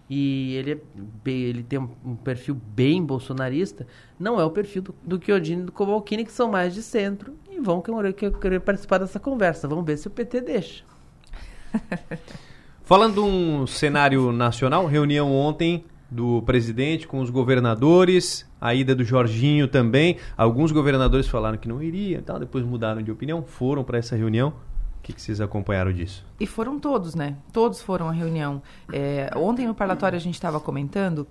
e 0.09 0.55
ele, 0.55 0.71
é 0.73 1.29
ele 1.29 1.63
tem 1.63 1.79
um, 1.79 1.89
um, 2.05 2.15
perfil 2.15 2.55
bem 2.55 3.03
bolsonarista, 3.03 3.87
não 4.19 4.39
é 4.39 4.43
o 4.43 4.49
perfil 4.49 4.81
do, 4.81 4.95
do 5.03 5.23
Chiodini 5.23 5.63
e 5.63 5.65
do 5.65 5.71
Cobalcini, 5.71 6.25
que 6.25 6.31
são 6.31 6.49
mais 6.49 6.73
de 6.73 6.83
centro, 6.83 7.33
e 7.49 7.59
vão 7.59 7.81
querer, 7.81 8.13
querer 8.13 8.59
participar 8.59 8.99
dessa 8.99 9.19
conversa. 9.19 9.67
Vamos 9.67 9.85
ver 9.85 9.97
se 9.97 10.07
o 10.07 10.11
PT 10.11 10.41
deixa. 10.41 10.83
Falando 12.83 13.15
de 13.15 13.19
um 13.19 13.65
cenário 13.65 14.31
nacional, 14.31 14.85
reunião 14.85 15.33
ontem 15.33 15.85
do 16.09 16.41
presidente 16.43 17.07
com 17.07 17.19
os 17.19 17.29
governadores, 17.29 18.49
a 18.59 18.73
ida 18.73 18.95
do 18.95 19.03
Jorginho 19.03 19.67
também. 19.67 20.17
Alguns 20.37 20.71
governadores 20.71 21.27
falaram 21.27 21.57
que 21.57 21.67
não 21.67 21.81
iriam, 21.81 22.21
tal, 22.21 22.39
depois 22.39 22.63
mudaram 22.63 23.01
de 23.01 23.11
opinião, 23.11 23.43
foram 23.43 23.83
para 23.83 23.97
essa 23.97 24.15
reunião. 24.15 24.49
O 24.49 25.03
que, 25.05 25.13
que, 25.13 25.21
vocês 25.21 25.39
acompanharam 25.39 25.93
disso? 25.93 26.25
E 26.39 26.47
foram 26.47 26.79
todos, 26.79 27.13
né? 27.13 27.35
Todos 27.53 27.79
foram 27.81 28.09
à 28.09 28.11
reunião. 28.11 28.61
É, 28.91 29.29
ontem 29.35 29.67
no 29.67 29.75
parlatório 29.75 30.15
a 30.15 30.19
gente 30.19 30.33
estava 30.33 30.59
comentando 30.59 31.27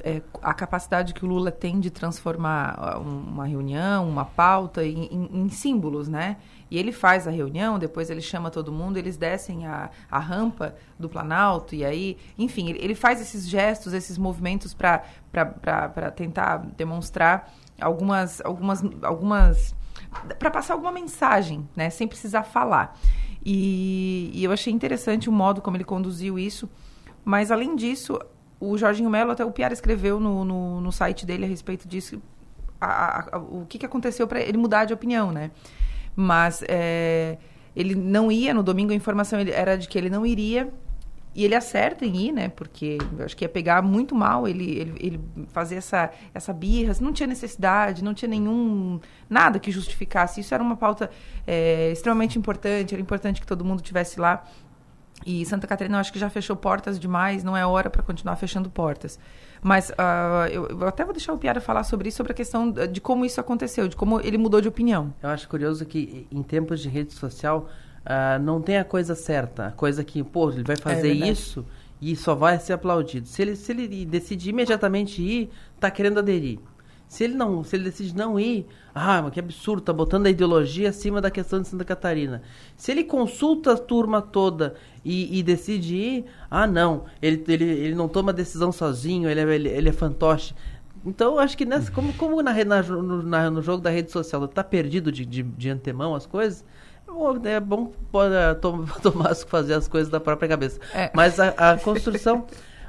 é, 0.00 0.22
a 0.40 0.54
capacidade 0.54 1.14
que 1.14 1.24
o 1.24 1.28
Lula 1.28 1.50
tem 1.50 1.78
de 1.78 1.90
transformar 1.90 2.98
uma 2.98 3.46
reunião, 3.46 4.08
uma 4.08 4.24
pauta 4.24 4.84
em, 4.84 5.04
em, 5.04 5.42
em 5.42 5.48
símbolos, 5.48 6.08
né? 6.08 6.36
E 6.70 6.78
ele 6.78 6.90
faz 6.90 7.28
a 7.28 7.30
reunião, 7.30 7.78
depois 7.78 8.08
ele 8.10 8.22
chama 8.22 8.50
todo 8.50 8.72
mundo, 8.72 8.96
eles 8.96 9.16
descem 9.16 9.66
a, 9.66 9.90
a 10.10 10.18
rampa 10.18 10.74
do 10.98 11.08
Planalto, 11.08 11.74
e 11.74 11.84
aí, 11.84 12.16
enfim, 12.38 12.70
ele, 12.70 12.78
ele 12.82 12.94
faz 12.94 13.20
esses 13.20 13.46
gestos, 13.46 13.92
esses 13.92 14.16
movimentos 14.16 14.74
para 14.74 15.02
tentar 16.16 16.58
demonstrar 16.76 17.52
algumas. 17.80 18.40
algumas, 18.40 18.82
algumas 19.02 19.74
para 20.38 20.50
passar 20.50 20.74
alguma 20.74 20.92
mensagem, 20.92 21.68
né? 21.76 21.88
Sem 21.90 22.06
precisar 22.08 22.42
falar. 22.42 22.98
E, 23.44 24.30
e, 24.34 24.44
eu 24.44 24.52
achei 24.52 24.72
interessante 24.72 25.28
o 25.28 25.32
modo 25.32 25.60
como 25.60 25.76
ele 25.76 25.84
conduziu 25.84 26.38
isso. 26.38 26.68
Mas, 27.24 27.50
além 27.50 27.76
disso, 27.76 28.18
o 28.62 28.78
Jorginho 28.78 29.10
Melo, 29.10 29.32
até 29.32 29.44
o 29.44 29.50
Piara 29.50 29.74
escreveu 29.74 30.20
no, 30.20 30.44
no, 30.44 30.80
no 30.80 30.92
site 30.92 31.26
dele 31.26 31.44
a 31.44 31.48
respeito 31.48 31.88
disso, 31.88 32.22
a, 32.80 33.36
a, 33.36 33.38
o 33.38 33.66
que, 33.68 33.78
que 33.78 33.86
aconteceu 33.86 34.26
para 34.26 34.40
ele 34.40 34.56
mudar 34.56 34.84
de 34.84 34.94
opinião, 34.94 35.32
né? 35.32 35.50
Mas 36.14 36.62
é, 36.68 37.38
ele 37.74 37.96
não 37.96 38.30
ia, 38.30 38.54
no 38.54 38.62
domingo 38.62 38.92
a 38.92 38.94
informação 38.94 39.40
era 39.40 39.76
de 39.76 39.88
que 39.88 39.98
ele 39.98 40.08
não 40.08 40.24
iria. 40.24 40.72
E 41.34 41.46
ele 41.46 41.54
acerta 41.54 42.04
em 42.04 42.28
ir, 42.28 42.32
né? 42.32 42.50
Porque 42.50 42.98
eu 43.18 43.24
acho 43.24 43.34
que 43.34 43.42
ia 43.42 43.48
pegar 43.48 43.80
muito 43.80 44.14
mal 44.14 44.46
ele, 44.46 44.78
ele, 44.78 44.94
ele 45.00 45.20
fazer 45.48 45.76
essa, 45.76 46.10
essa 46.34 46.52
birra. 46.52 46.92
Não 47.00 47.10
tinha 47.10 47.26
necessidade, 47.26 48.04
não 48.04 48.12
tinha 48.12 48.28
nenhum. 48.28 49.00
nada 49.30 49.58
que 49.58 49.70
justificasse. 49.70 50.42
Isso 50.42 50.52
era 50.52 50.62
uma 50.62 50.76
pauta 50.76 51.10
é, 51.46 51.90
extremamente 51.90 52.38
importante. 52.38 52.92
Era 52.92 53.00
importante 53.00 53.40
que 53.40 53.46
todo 53.46 53.64
mundo 53.64 53.80
tivesse 53.80 54.20
lá. 54.20 54.44
E 55.24 55.44
Santa 55.46 55.66
Catarina, 55.66 55.96
eu 55.96 56.00
acho 56.00 56.12
que 56.12 56.18
já 56.18 56.28
fechou 56.28 56.56
portas 56.56 56.98
demais, 56.98 57.44
não 57.44 57.56
é 57.56 57.66
hora 57.66 57.88
para 57.88 58.02
continuar 58.02 58.36
fechando 58.36 58.68
portas. 58.70 59.18
Mas 59.62 59.90
uh, 59.90 60.48
eu, 60.50 60.66
eu, 60.66 60.88
até 60.88 61.04
vou 61.04 61.12
deixar 61.12 61.32
o 61.32 61.38
Piara 61.38 61.60
falar 61.60 61.84
sobre 61.84 62.08
isso, 62.08 62.16
sobre 62.16 62.32
a 62.32 62.34
questão 62.34 62.70
de 62.70 63.00
como 63.00 63.24
isso 63.24 63.40
aconteceu, 63.40 63.86
de 63.86 63.94
como 63.94 64.20
ele 64.20 64.36
mudou 64.36 64.60
de 64.60 64.68
opinião. 64.68 65.14
Eu 65.22 65.28
acho 65.28 65.48
curioso 65.48 65.86
que, 65.86 66.26
em 66.30 66.42
tempos 66.42 66.80
de 66.80 66.88
rede 66.88 67.12
social, 67.12 67.68
uh, 68.00 68.42
não 68.42 68.60
tem 68.60 68.78
a 68.78 68.84
coisa 68.84 69.14
certa. 69.14 69.68
A 69.68 69.72
coisa 69.72 70.02
que, 70.02 70.22
pô, 70.24 70.50
ele 70.50 70.64
vai 70.64 70.76
fazer 70.76 71.10
é 71.10 71.28
isso 71.28 71.64
e 72.02 72.16
só 72.16 72.34
vai 72.34 72.58
ser 72.58 72.72
aplaudido. 72.72 73.28
Se 73.28 73.40
ele, 73.40 73.54
se 73.54 73.70
ele 73.70 74.04
decidir 74.04 74.50
imediatamente 74.50 75.22
ir, 75.22 75.50
tá 75.78 75.88
querendo 75.88 76.18
aderir. 76.18 76.58
Se 77.12 77.24
ele 77.24 77.34
não, 77.34 77.62
se 77.62 77.76
ele 77.76 77.84
decide 77.84 78.16
não 78.16 78.40
ir, 78.40 78.66
ah, 78.94 79.20
mas 79.20 79.34
que 79.34 79.38
absurdo, 79.38 79.82
tá 79.82 79.92
botando 79.92 80.24
a 80.24 80.30
ideologia 80.30 80.88
acima 80.88 81.20
da 81.20 81.30
questão 81.30 81.60
de 81.60 81.68
Santa 81.68 81.84
Catarina. 81.84 82.40
Se 82.74 82.90
ele 82.90 83.04
consulta 83.04 83.74
a 83.74 83.76
turma 83.76 84.22
toda 84.22 84.76
e, 85.04 85.38
e 85.38 85.42
decide 85.42 85.94
ir, 85.94 86.24
ah, 86.50 86.66
não, 86.66 87.04
ele, 87.20 87.44
ele, 87.48 87.64
ele 87.64 87.94
não 87.94 88.08
toma 88.08 88.32
decisão 88.32 88.72
sozinho, 88.72 89.28
ele 89.28 89.40
é, 89.40 89.54
ele, 89.54 89.68
ele 89.68 89.88
é 89.90 89.92
fantoche. 89.92 90.54
Então, 91.04 91.38
acho 91.38 91.54
que 91.54 91.66
nessa, 91.66 91.92
como, 91.92 92.14
como 92.14 92.42
na, 92.42 92.54
na, 92.64 92.82
no, 92.82 93.22
na, 93.22 93.50
no 93.50 93.60
jogo 93.60 93.82
da 93.82 93.90
rede 93.90 94.10
social 94.10 94.48
tá 94.48 94.64
perdido 94.64 95.12
de, 95.12 95.26
de, 95.26 95.42
de 95.42 95.68
antemão 95.68 96.14
as 96.14 96.24
coisas, 96.24 96.64
é 97.44 97.60
bom 97.60 97.92
é, 98.14 98.54
tomar 99.02 99.34
fazer 99.34 99.74
as 99.74 99.86
coisas 99.86 100.10
da 100.10 100.18
própria 100.18 100.48
cabeça. 100.48 100.80
É. 100.94 101.10
Mas 101.14 101.38
a, 101.38 101.48
a 101.72 101.78
construção 101.78 102.46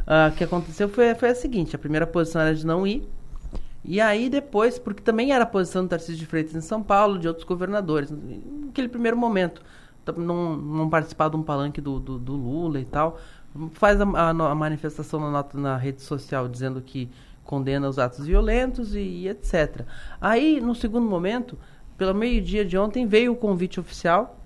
uh, 0.07 0.31
que 0.37 0.45
aconteceu 0.45 0.87
foi, 0.87 1.13
foi 1.13 1.31
a 1.31 1.35
seguinte: 1.35 1.75
a 1.75 1.79
primeira 1.79 2.07
posição 2.07 2.41
era 2.41 2.55
de 2.55 2.65
não 2.65 2.87
ir, 2.87 3.05
e 3.83 3.99
aí 3.99 4.29
depois, 4.29 4.79
porque 4.79 5.01
também 5.01 5.31
era 5.31 5.43
a 5.43 5.47
posição 5.47 5.83
do 5.83 5.89
Tarcísio 5.89 6.17
de 6.17 6.25
Freitas 6.25 6.55
em 6.55 6.61
São 6.61 6.81
Paulo, 6.81 7.19
de 7.19 7.27
outros 7.27 7.45
governadores, 7.45 8.09
naquele 8.11 8.87
primeiro 8.87 9.17
momento, 9.17 9.61
não, 10.17 10.55
não 10.55 10.89
participar 10.89 11.29
de 11.29 11.35
um 11.35 11.43
palanque 11.43 11.81
do, 11.81 11.99
do, 11.99 12.17
do 12.17 12.33
Lula 12.33 12.79
e 12.79 12.85
tal, 12.85 13.19
faz 13.73 13.99
a, 13.99 14.05
a, 14.05 14.29
a 14.29 14.55
manifestação 14.55 15.19
na, 15.19 15.31
nota, 15.31 15.57
na 15.57 15.77
rede 15.77 16.01
social 16.01 16.47
dizendo 16.47 16.81
que 16.81 17.09
condena 17.43 17.87
os 17.87 17.99
atos 17.99 18.25
violentos 18.25 18.95
e, 18.95 18.99
e 18.99 19.27
etc. 19.27 19.85
Aí, 20.19 20.61
no 20.61 20.73
segundo 20.73 21.07
momento, 21.07 21.57
pelo 21.97 22.13
meio-dia 22.13 22.65
de 22.65 22.77
ontem, 22.77 23.05
veio 23.05 23.33
o 23.33 23.35
convite 23.35 23.79
oficial, 23.79 24.39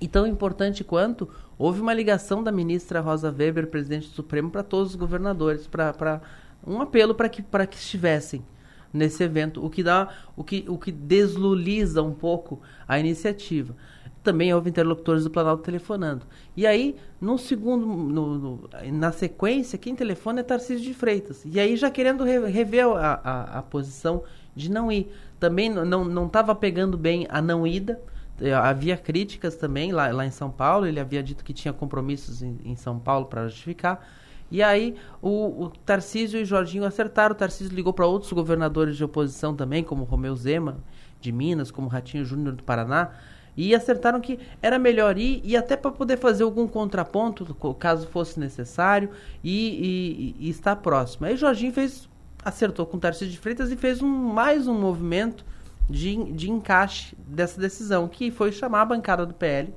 e 0.00 0.08
tão 0.08 0.26
importante 0.26 0.82
quanto, 0.82 1.28
houve 1.58 1.80
uma 1.80 1.94
ligação 1.94 2.42
da 2.42 2.52
ministra 2.52 3.00
Rosa 3.00 3.34
Weber, 3.36 3.68
presidente 3.68 4.08
do 4.08 4.14
Supremo, 4.14 4.50
para 4.50 4.62
todos 4.62 4.90
os 4.90 4.96
governadores, 4.96 5.66
para 5.66 6.20
um 6.66 6.80
apelo 6.80 7.14
para 7.14 7.28
que, 7.28 7.42
que 7.42 7.76
estivessem 7.76 8.44
nesse 8.92 9.24
evento, 9.24 9.64
o 9.64 9.68
que 9.68 9.82
dá, 9.82 10.08
o 10.36 10.44
que, 10.44 10.64
o 10.68 10.78
que 10.78 10.92
desluliza 10.92 12.00
um 12.00 12.14
pouco 12.14 12.62
a 12.86 12.98
iniciativa. 12.98 13.74
também 14.22 14.54
houve 14.54 14.70
interlocutores 14.70 15.24
do 15.24 15.30
Planalto 15.30 15.62
telefonando. 15.62 16.24
E 16.56 16.66
aí, 16.66 16.96
no 17.20 17.36
segundo, 17.36 17.84
no, 17.84 18.38
no, 18.38 18.70
na 18.90 19.12
sequência, 19.12 19.76
quem 19.76 19.94
telefona 19.94 20.40
é 20.40 20.42
Tarcísio 20.42 20.82
de 20.82 20.94
Freitas. 20.94 21.44
E 21.44 21.60
aí 21.60 21.76
já 21.76 21.90
querendo 21.90 22.24
rever 22.24 22.86
a, 22.86 23.20
a, 23.22 23.58
a 23.58 23.62
posição 23.62 24.22
de 24.54 24.70
não 24.70 24.90
ir. 24.90 25.10
Também 25.38 25.68
não 25.68 26.26
estava 26.26 26.54
pegando 26.54 26.96
bem 26.96 27.26
a 27.28 27.42
não 27.42 27.66
ida. 27.66 28.00
Eh, 28.40 28.52
havia 28.52 28.96
críticas 28.96 29.56
também 29.56 29.92
lá, 29.92 30.10
lá 30.10 30.24
em 30.24 30.30
São 30.30 30.50
Paulo. 30.50 30.86
Ele 30.86 31.00
havia 31.00 31.22
dito 31.22 31.44
que 31.44 31.52
tinha 31.52 31.74
compromissos 31.74 32.42
em, 32.42 32.58
em 32.64 32.76
São 32.76 32.98
Paulo 32.98 33.26
para 33.26 33.46
justificar. 33.46 34.06
E 34.54 34.62
aí 34.62 34.94
o, 35.20 35.64
o 35.64 35.68
Tarcísio 35.84 36.38
e 36.38 36.44
Jorginho 36.44 36.84
acertaram. 36.84 37.34
O 37.34 37.36
Tarcísio 37.36 37.74
ligou 37.74 37.92
para 37.92 38.06
outros 38.06 38.32
governadores 38.32 38.96
de 38.96 39.02
oposição 39.02 39.52
também, 39.52 39.82
como 39.82 40.04
Romeu 40.04 40.36
Zema, 40.36 40.76
de 41.20 41.32
Minas, 41.32 41.72
como 41.72 41.88
Ratinho 41.88 42.24
Júnior 42.24 42.54
do 42.54 42.62
Paraná 42.62 43.10
e 43.56 43.74
acertaram 43.74 44.20
que 44.20 44.38
era 44.62 44.78
melhor 44.78 45.16
ir 45.18 45.40
e 45.44 45.56
até 45.56 45.76
para 45.76 45.90
poder 45.90 46.18
fazer 46.18 46.42
algum 46.42 46.66
contraponto, 46.68 47.52
caso 47.78 48.06
fosse 48.08 48.38
necessário, 48.38 49.10
e, 49.42 50.34
e, 50.40 50.46
e 50.46 50.50
estar 50.50 50.76
próximo. 50.76 51.26
Aí 51.26 51.36
Jorginho 51.36 51.72
fez, 51.72 52.08
acertou 52.44 52.84
com 52.84 52.96
o 52.96 53.00
Tarcísio 53.00 53.30
de 53.30 53.38
Freitas 53.38 53.70
e 53.70 53.76
fez 53.76 54.02
um, 54.02 54.08
mais 54.08 54.66
um 54.66 54.74
movimento 54.76 55.44
de, 55.88 56.32
de 56.32 56.50
encaixe 56.50 57.16
dessa 57.28 57.60
decisão, 57.60 58.08
que 58.08 58.30
foi 58.30 58.50
chamar 58.50 58.82
a 58.82 58.86
bancada 58.86 59.24
do 59.24 59.34
PL, 59.34 59.72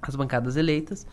as 0.00 0.14
bancadas 0.14 0.56
eleitas, 0.56 1.06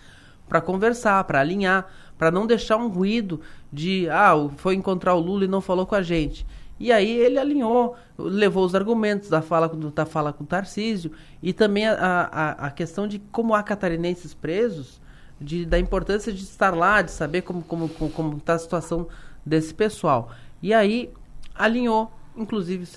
para 0.48 0.62
conversar, 0.62 1.24
para 1.24 1.40
alinhar, 1.40 1.88
para 2.24 2.32
não 2.32 2.48
deixar 2.48 2.78
um 2.78 2.88
ruído 2.88 3.42
de, 3.70 4.08
ah, 4.10 4.32
foi 4.56 4.76
encontrar 4.76 5.14
o 5.14 5.20
Lula 5.20 5.44
e 5.44 5.48
não 5.48 5.60
falou 5.60 5.86
com 5.86 5.94
a 5.94 6.02
gente. 6.02 6.48
E 6.80 6.90
aí 6.90 7.12
ele 7.12 7.38
alinhou, 7.38 7.98
levou 8.18 8.64
os 8.64 8.74
argumentos 8.74 9.28
da 9.28 9.42
fala, 9.42 9.68
da 9.68 10.06
fala 10.06 10.32
com 10.32 10.46
o 10.46 10.48
Tarcísio 10.48 11.12
e 11.42 11.52
também 11.52 11.86
a, 11.86 11.96
a, 12.00 12.52
a 12.68 12.72
questão 12.72 13.10
de 13.10 13.20
como 13.20 13.54
há 13.54 13.62
catarinenses 13.62 14.34
presos, 14.34 15.02
de, 15.40 15.66
da 15.66 15.78
importância 15.78 16.32
de 16.32 16.44
estar 16.44 16.74
lá, 16.74 17.02
de 17.02 17.12
saber 17.12 17.42
como 17.42 17.60
está 17.60 17.70
como, 17.70 17.90
como, 17.90 18.10
como 18.10 18.40
tá 18.40 18.54
a 18.54 18.60
situação 18.60 19.06
desse 19.46 19.74
pessoal. 19.74 20.32
E 20.62 20.74
aí 20.74 21.12
alinhou, 21.54 22.10
inclusive 22.38 22.88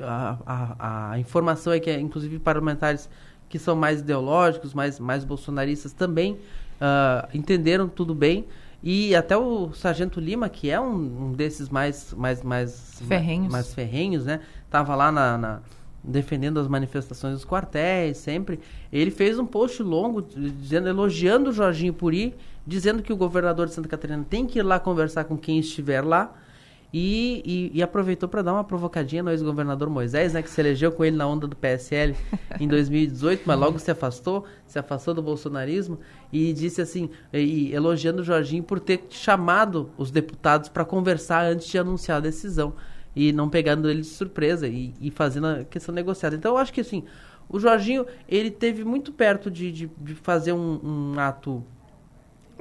a, 0.00 0.36
a, 0.46 1.10
a 1.10 1.18
informação 1.18 1.72
é 1.72 1.80
que, 1.80 1.92
inclusive, 1.92 2.38
parlamentares 2.38 3.10
que 3.48 3.58
são 3.58 3.74
mais 3.74 3.98
ideológicos, 3.98 4.72
mais, 4.72 5.00
mais 5.00 5.24
bolsonaristas 5.24 5.92
também 5.92 6.38
uh, 6.80 7.28
entenderam 7.34 7.88
tudo 7.88 8.14
bem 8.14 8.46
e 8.82 9.14
até 9.14 9.36
o 9.36 9.72
Sargento 9.72 10.18
Lima, 10.18 10.48
que 10.48 10.70
é 10.70 10.80
um, 10.80 11.26
um 11.26 11.32
desses 11.32 11.68
mais, 11.68 12.14
mais, 12.14 12.42
mais 12.42 13.00
ferrenhos, 13.06 13.52
mais, 13.52 13.74
ferrenhos 13.74 14.24
né? 14.24 14.40
Tava 14.70 14.94
lá 14.94 15.12
na, 15.12 15.36
na, 15.36 15.60
defendendo 16.02 16.58
as 16.58 16.66
manifestações 16.66 17.34
dos 17.34 17.44
quartéis, 17.44 18.16
sempre. 18.16 18.58
Ele 18.92 19.10
fez 19.10 19.38
um 19.38 19.46
post 19.46 19.82
longo 19.82 20.22
dizendo, 20.22 20.88
elogiando 20.88 21.50
o 21.50 21.52
Jorginho 21.52 21.92
Puri, 21.92 22.34
dizendo 22.66 23.02
que 23.02 23.12
o 23.12 23.16
governador 23.16 23.66
de 23.66 23.74
Santa 23.74 23.88
Catarina 23.88 24.24
tem 24.28 24.46
que 24.46 24.58
ir 24.58 24.62
lá 24.62 24.80
conversar 24.80 25.24
com 25.24 25.36
quem 25.36 25.58
estiver 25.58 26.02
lá 26.02 26.34
e, 26.92 27.70
e, 27.72 27.78
e 27.78 27.82
aproveitou 27.82 28.28
para 28.28 28.42
dar 28.42 28.52
uma 28.52 28.64
provocadinha 28.64 29.22
no 29.22 29.30
ex-governador 29.30 29.88
Moisés, 29.88 30.32
né, 30.32 30.42
que 30.42 30.50
se 30.50 30.60
elegeu 30.60 30.90
com 30.90 31.04
ele 31.04 31.16
na 31.16 31.26
onda 31.26 31.46
do 31.46 31.54
PSL 31.54 32.16
em 32.58 32.66
2018, 32.66 33.42
mas 33.46 33.58
logo 33.58 33.78
se 33.78 33.90
afastou, 33.90 34.44
se 34.66 34.78
afastou 34.78 35.14
do 35.14 35.22
bolsonarismo 35.22 35.98
e 36.32 36.52
disse 36.52 36.82
assim, 36.82 37.08
e, 37.32 37.72
elogiando 37.72 38.22
o 38.22 38.24
Jorginho 38.24 38.62
por 38.62 38.80
ter 38.80 39.04
chamado 39.08 39.90
os 39.96 40.10
deputados 40.10 40.68
para 40.68 40.84
conversar 40.84 41.44
antes 41.44 41.68
de 41.68 41.78
anunciar 41.78 42.18
a 42.18 42.20
decisão 42.20 42.74
e 43.14 43.32
não 43.32 43.48
pegando 43.48 43.88
ele 43.88 44.00
de 44.00 44.06
surpresa 44.06 44.66
e, 44.66 44.92
e 45.00 45.10
fazendo 45.10 45.46
a 45.46 45.64
questão 45.64 45.94
negociada. 45.94 46.34
Então 46.34 46.52
eu 46.52 46.58
acho 46.58 46.72
que 46.72 46.80
assim, 46.80 47.04
o 47.48 47.60
Jorginho 47.60 48.04
ele 48.28 48.50
teve 48.50 48.84
muito 48.84 49.12
perto 49.12 49.50
de, 49.50 49.70
de, 49.70 49.90
de 49.98 50.14
fazer 50.14 50.52
um, 50.52 50.80
um 51.14 51.20
ato 51.20 51.64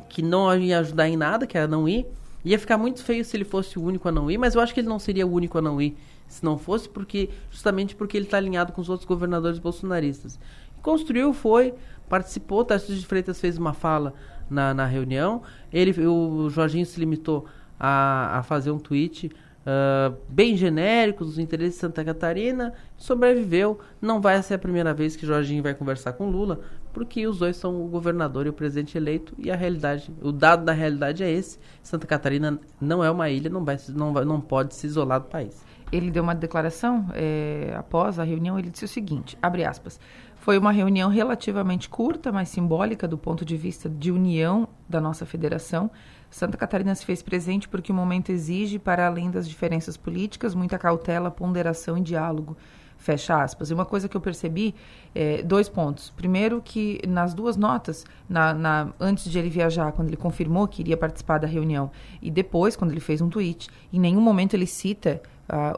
que 0.08 0.22
não 0.22 0.56
ia 0.56 0.80
ajudar 0.80 1.08
em 1.08 1.18
nada, 1.18 1.46
que 1.46 1.58
era 1.58 1.68
não 1.68 1.88
ir, 1.88 2.06
Ia 2.44 2.58
ficar 2.58 2.78
muito 2.78 3.04
feio 3.04 3.24
se 3.26 3.36
ele 3.36 3.44
fosse 3.44 3.78
o 3.78 3.84
único 3.84 4.08
a 4.08 4.12
não 4.12 4.30
ir, 4.32 4.38
mas 4.38 4.56
eu 4.56 4.62
acho 4.62 4.74
que 4.74 4.80
ele 4.80 4.88
não 4.88 5.00
seria 5.00 5.28
o 5.28 5.32
único 5.32 5.58
a 5.58 5.62
não 5.62 5.82
ir 5.82 5.98
se 6.28 6.44
não 6.46 6.58
fosse, 6.58 6.88
porque 6.88 7.30
justamente 7.50 7.96
porque 7.96 8.16
ele 8.16 8.26
está 8.26 8.38
alinhado 8.38 8.72
com 8.72 8.82
os 8.82 8.90
outros 8.90 9.08
governadores 9.08 9.60
bolsonaristas. 9.60 10.40
Construiu, 10.82 11.34
foi, 11.34 11.74
participou, 12.08 12.64
Tarcísio 12.64 12.98
de 12.98 13.06
Freitas 13.06 13.42
fez 13.42 13.58
uma 13.58 13.74
fala 13.74 14.14
na, 14.50 14.74
na 14.74 14.86
reunião, 14.86 15.42
ele, 15.74 16.08
o 16.08 16.50
Jorginho 16.50 16.86
se 16.86 17.00
limitou 17.00 17.46
a, 17.80 18.40
a 18.40 18.44
fazer 18.44 18.72
um 18.72 18.80
tweet 18.80 19.32
uh, 19.70 20.16
bem 20.28 20.56
genérico 20.56 21.24
dos 21.24 21.38
interesses 21.38 21.76
de 21.76 21.80
Santa 21.80 22.04
Catarina, 22.04 22.74
sobreviveu. 22.98 23.80
Não 24.02 24.20
vai 24.22 24.42
ser 24.44 24.56
a 24.56 24.60
primeira 24.60 24.94
vez 24.94 25.16
que 25.16 25.26
Jorginho 25.26 25.64
vai 25.64 25.74
conversar 25.74 26.14
com 26.14 26.30
Lula, 26.30 26.62
porque 26.94 27.28
os 27.28 27.40
dois 27.40 27.56
são 27.58 27.84
o 27.84 27.88
governador 27.88 28.46
e 28.46 28.50
o 28.50 28.54
presidente 28.54 28.98
eleito 28.98 29.34
e 29.38 29.52
a 29.52 29.56
realidade, 29.56 30.12
o 30.22 30.32
dado 30.32 30.66
da 30.66 30.74
realidade 30.74 31.24
é 31.24 31.32
esse. 31.32 31.60
Santa 31.84 32.08
Catarina 32.08 32.60
não 32.80 33.04
é 33.04 33.12
uma 33.12 33.30
ilha, 33.30 33.50
não 33.50 33.64
vai, 33.64 33.78
não, 33.90 34.14
vai, 34.14 34.26
não 34.26 34.42
pode 34.42 34.76
se 34.76 34.88
isolar 34.88 35.20
do 35.20 35.28
país. 35.28 35.64
Ele 35.92 36.12
deu 36.12 36.22
uma 36.22 36.36
declaração 36.36 37.08
é, 37.14 37.74
após 37.78 38.20
a 38.20 38.24
reunião. 38.24 38.60
Ele 38.60 38.70
disse 38.70 38.86
o 38.86 38.88
seguinte: 38.88 39.38
abre 39.42 39.66
aspas. 39.66 40.00
Foi 40.36 40.58
uma 40.58 40.72
reunião 40.72 41.10
relativamente 41.10 41.90
curta, 41.90 42.32
mas 42.32 42.50
simbólica 42.50 43.08
do 43.08 43.18
ponto 43.18 43.44
de 43.44 43.58
vista 43.58 43.90
de 43.90 44.12
união 44.12 44.68
da 44.88 45.02
nossa 45.02 45.26
federação. 45.26 45.92
Santa 46.30 46.58
Catarina 46.58 46.94
se 46.96 47.06
fez 47.06 47.22
presente 47.22 47.68
porque 47.68 47.92
o 47.92 47.96
momento 47.96 48.32
exige, 48.32 48.80
para 48.80 49.06
além 49.06 49.30
das 49.30 49.50
diferenças 49.50 49.98
políticas, 49.98 50.56
muita 50.56 50.78
cautela, 50.78 51.30
ponderação 51.30 51.98
e 51.98 52.02
diálogo. 52.02 52.56
Fecha 53.00 53.42
aspas. 53.42 53.72
E 53.72 53.74
uma 53.74 53.86
coisa 53.86 54.08
que 54.08 54.16
eu 54.16 54.22
percebi, 54.22 54.76
é, 55.16 55.42
dois 55.42 55.68
pontos. 55.68 56.12
Primeiro, 56.16 56.62
que 56.62 57.02
nas 57.08 57.34
duas 57.34 57.58
notas, 57.58 58.06
na, 58.30 58.54
na, 58.54 58.90
antes 59.00 59.32
de 59.32 59.40
ele 59.40 59.50
viajar, 59.50 59.92
quando 59.94 60.10
ele 60.10 60.18
confirmou 60.18 60.68
que 60.68 60.82
iria 60.82 60.98
participar 60.98 61.40
da 61.40 61.48
reunião, 61.48 61.90
e 62.22 62.30
depois, 62.30 62.76
quando 62.76 62.92
ele 62.92 63.00
fez 63.00 63.22
um 63.22 63.30
tweet, 63.30 63.70
em 63.92 64.00
nenhum 64.00 64.22
momento 64.22 64.54
ele 64.54 64.68
cita 64.68 65.22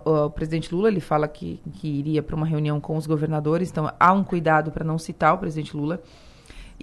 o, 0.03 0.26
o 0.26 0.30
presidente 0.30 0.73
Lula, 0.73 0.89
ele 0.89 0.99
fala 0.99 1.27
que, 1.27 1.61
que 1.73 1.88
iria 1.88 2.22
para 2.22 2.35
uma 2.35 2.45
reunião 2.45 2.80
com 2.80 2.98
os 2.98 3.07
governadores, 3.07 3.69
então 3.69 3.91
há 3.99 4.11
um 4.11 4.23
cuidado 4.23 4.72
para 4.72 4.84
não 4.84 4.98
citar 4.98 5.34
o 5.34 5.38
presidente 5.38 5.76
Lula. 5.77 6.02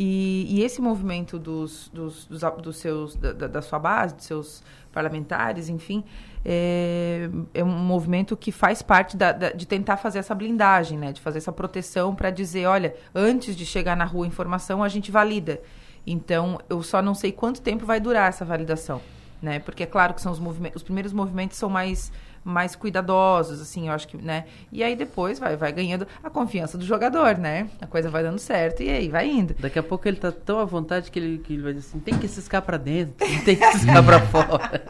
E, 0.01 0.47
e, 0.49 0.62
esse 0.62 0.81
movimento 0.81 1.41
dos, 1.41 1.91
dos, 1.93 2.25
dos, 2.27 2.41
dos 2.62 2.77
seus, 2.77 3.16
da, 3.16 3.33
da, 3.33 3.61
sua 3.61 3.81
base, 3.81 4.15
dos 4.15 4.27
seus 4.27 4.62
parlamentares, 4.93 5.69
enfim, 5.69 6.05
é, 6.45 7.29
é 7.53 7.65
um 7.65 7.77
movimento 7.77 8.37
que 8.37 8.53
faz 8.53 8.81
parte 8.81 9.16
da, 9.16 9.33
da, 9.33 9.51
de 9.51 9.66
tentar 9.66 9.97
fazer 9.97 10.20
essa 10.20 10.37
blindagem, 10.37 10.97
né? 10.97 11.11
De 11.11 11.20
fazer 11.20 11.39
essa 11.39 11.51
proteção 11.51 12.15
para 12.15 12.31
dizer, 12.31 12.66
olha, 12.66 12.95
antes 13.12 13.57
de 13.57 13.66
chegar 13.66 13.97
na 13.97 14.05
rua 14.05 14.25
a 14.25 14.29
informação, 14.29 14.85
a 14.85 14.89
gente 14.89 15.11
valida. 15.11 15.61
Então, 16.07 16.61
eu 16.70 16.81
só 16.81 17.03
não 17.03 17.12
sei 17.12 17.33
quanto 17.33 17.61
tempo 17.61 17.85
vai 17.85 17.99
durar 17.99 18.29
essa 18.29 18.45
validação, 18.45 19.01
né? 19.43 19.59
Porque 19.59 19.83
é 19.83 19.87
claro 19.87 20.15
que 20.15 20.23
são 20.23 20.31
os 20.31 20.39
movimentos, 20.39 20.77
os 20.77 20.85
primeiros 20.85 21.12
movimentos 21.12 21.57
são 21.57 21.69
mais 21.69 22.12
mais 22.49 22.75
cuidadosos, 22.75 23.61
assim, 23.61 23.89
eu 23.89 23.93
acho 23.93 24.09
que, 24.09 24.16
né? 24.16 24.45
E 24.73 24.83
aí 24.83 24.97
depois 24.97 25.39
vai, 25.39 25.57
vai 25.57 25.70
ganhando 25.70 26.07
a 26.23 26.31
confiança 26.31 26.79
do 26.79 26.85
jogador, 26.85 27.37
né? 27.37 27.69
A 27.81 27.87
coisa 27.87 28.09
vai 28.11 28.23
dando 28.23 28.39
certo 28.39 28.83
e 28.83 28.89
aí 28.89 29.09
vai 29.09 29.29
indo. 29.29 29.55
Daqui 29.59 29.79
a 29.79 29.83
pouco 29.83 30.09
ele 30.09 30.16
tá 30.16 30.33
tão 30.33 30.59
à 30.59 30.65
vontade 30.65 31.11
que 31.11 31.19
ele, 31.19 31.39
que 31.39 31.53
ele 31.53 31.62
vai 31.62 31.73
dizer 31.75 31.89
assim, 31.89 32.01
tem 32.01 32.19
que 32.19 32.27
ciscar 32.27 32.62
para 32.62 32.79
dentro, 32.79 33.15
tem 33.45 33.57
que 33.57 33.73
ciscar 33.73 34.05
para 34.05 34.20
fora. 34.27 34.83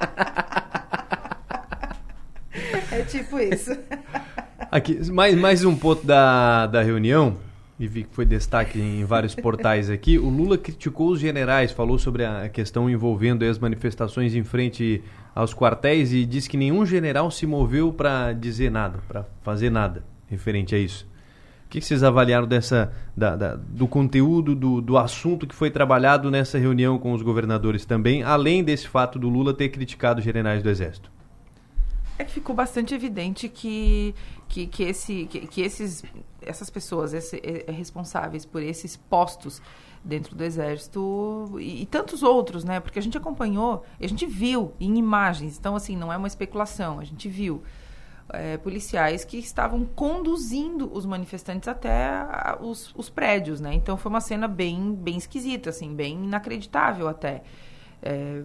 É 2.93 3.03
tipo 3.03 3.39
isso. 3.39 3.77
Aqui, 4.71 5.11
mais, 5.11 5.35
mais 5.35 5.65
um 5.65 5.77
ponto 5.77 6.07
da, 6.07 6.67
da 6.67 6.83
reunião, 6.83 7.37
e 7.79 7.87
vi 7.87 8.03
que 8.03 8.15
foi 8.15 8.27
destaque 8.27 8.81
em 8.81 9.05
vários 9.05 9.35
portais 9.35 9.89
aqui. 9.89 10.19
O 10.19 10.29
Lula 10.29 10.59
criticou 10.59 11.11
os 11.11 11.21
generais, 11.21 11.71
falou 11.71 11.99
sobre 11.99 12.25
a 12.25 12.49
questão 12.49 12.91
envolvendo 12.91 13.45
as 13.45 13.59
manifestações 13.59 14.35
em 14.35 14.43
frente 14.43 15.03
aos 15.39 15.55
quartéis 15.55 16.13
e 16.13 16.27
disse 16.27 16.51
que 16.51 16.57
nenhum 16.57 16.85
general 16.85 17.31
se 17.31 17.47
moveu 17.47 17.93
para 17.93 18.33
dizer 18.33 18.73
nada, 18.73 18.99
para 19.07 19.25
fazer 19.41 19.71
nada 19.71 20.05
referente 20.27 20.75
a 20.75 20.79
isso. 20.79 21.07
O 21.65 21.69
que, 21.69 21.81
vocês 21.81 22.03
avaliaram 22.03 22.45
dessa, 22.45 22.93
da, 23.17 23.37
da, 23.37 23.55
do 23.55 23.87
conteúdo, 23.87 24.53
do, 24.53 24.81
do 24.81 24.99
assunto 24.99 25.47
que 25.47 25.55
foi 25.55 25.71
trabalhado 25.71 26.29
nessa 26.29 26.59
reunião 26.59 26.99
com 26.99 27.13
os 27.13 27.23
governadores 27.23 27.85
também, 27.85 28.25
além 28.25 28.65
desse 28.65 28.89
fato 28.89 29.17
do 29.17 29.29
Lula 29.29 29.55
ter 29.55 29.69
criticado 29.69 30.19
os 30.19 30.25
generais 30.25 30.61
do 30.61 30.69
Exército? 30.69 31.09
É 32.19 32.25
que 32.25 32.33
ficou 32.33 32.57
bastante 32.57 32.93
evidente 32.93 33.49
que, 33.49 34.17
que, 34.49 34.67
que, 34.67 34.83
esse, 34.83 35.27
que, 35.27 35.47
que 35.47 35.61
esses, 35.61 36.03
essas 36.43 36.69
pessoas 36.69 37.15
esse, 37.15 37.41
é, 37.45 37.71
responsáveis 37.71 38.45
por 38.45 38.61
esses 38.61 38.97
postos 38.97 39.63
dentro 40.05 40.35
do 40.35 40.45
exército 40.45 41.57
e, 41.59 41.83
e, 41.83 41.87
tantos 41.87 42.23
outros, 42.23 42.65
né? 42.65 42.81
Porque 42.81 42.99
a 42.99 43.03
gente 43.03 43.17
acompanhou, 43.17 43.85
a 44.01 44.07
gente 44.07 44.27
viu 44.27 44.73
em 44.81 44.97
imagens, 44.97 45.59
então 45.59 45.77
assim 45.77 45.97
não 45.97 46.13
é 46.13 46.17
uma 46.17 46.29
especulação, 46.29 46.99
a 47.01 47.05
gente 47.05 47.29
viu 47.29 47.63
é, 48.33 48.57
policiais 48.59 49.25
que 49.25 49.39
estavam 49.39 49.85
conduzindo 49.85 50.91
os 50.93 51.07
manifestantes 51.07 51.69
até 51.69 52.09
a, 52.09 52.59
os, 52.61 52.95
os, 52.95 53.09
prédios, 53.09 53.61
né? 53.61 53.75
Então 53.75 53.97
foi 53.97 54.11
uma 54.11 54.21
cena 54.21 54.47
bem 54.47 54.95
bem 54.95 55.17
esquisita, 55.17 55.71
assim, 55.71 55.95
bem 55.95 56.25
inacreditável 56.25 57.09
até. 57.09 57.43
É, 58.01 58.45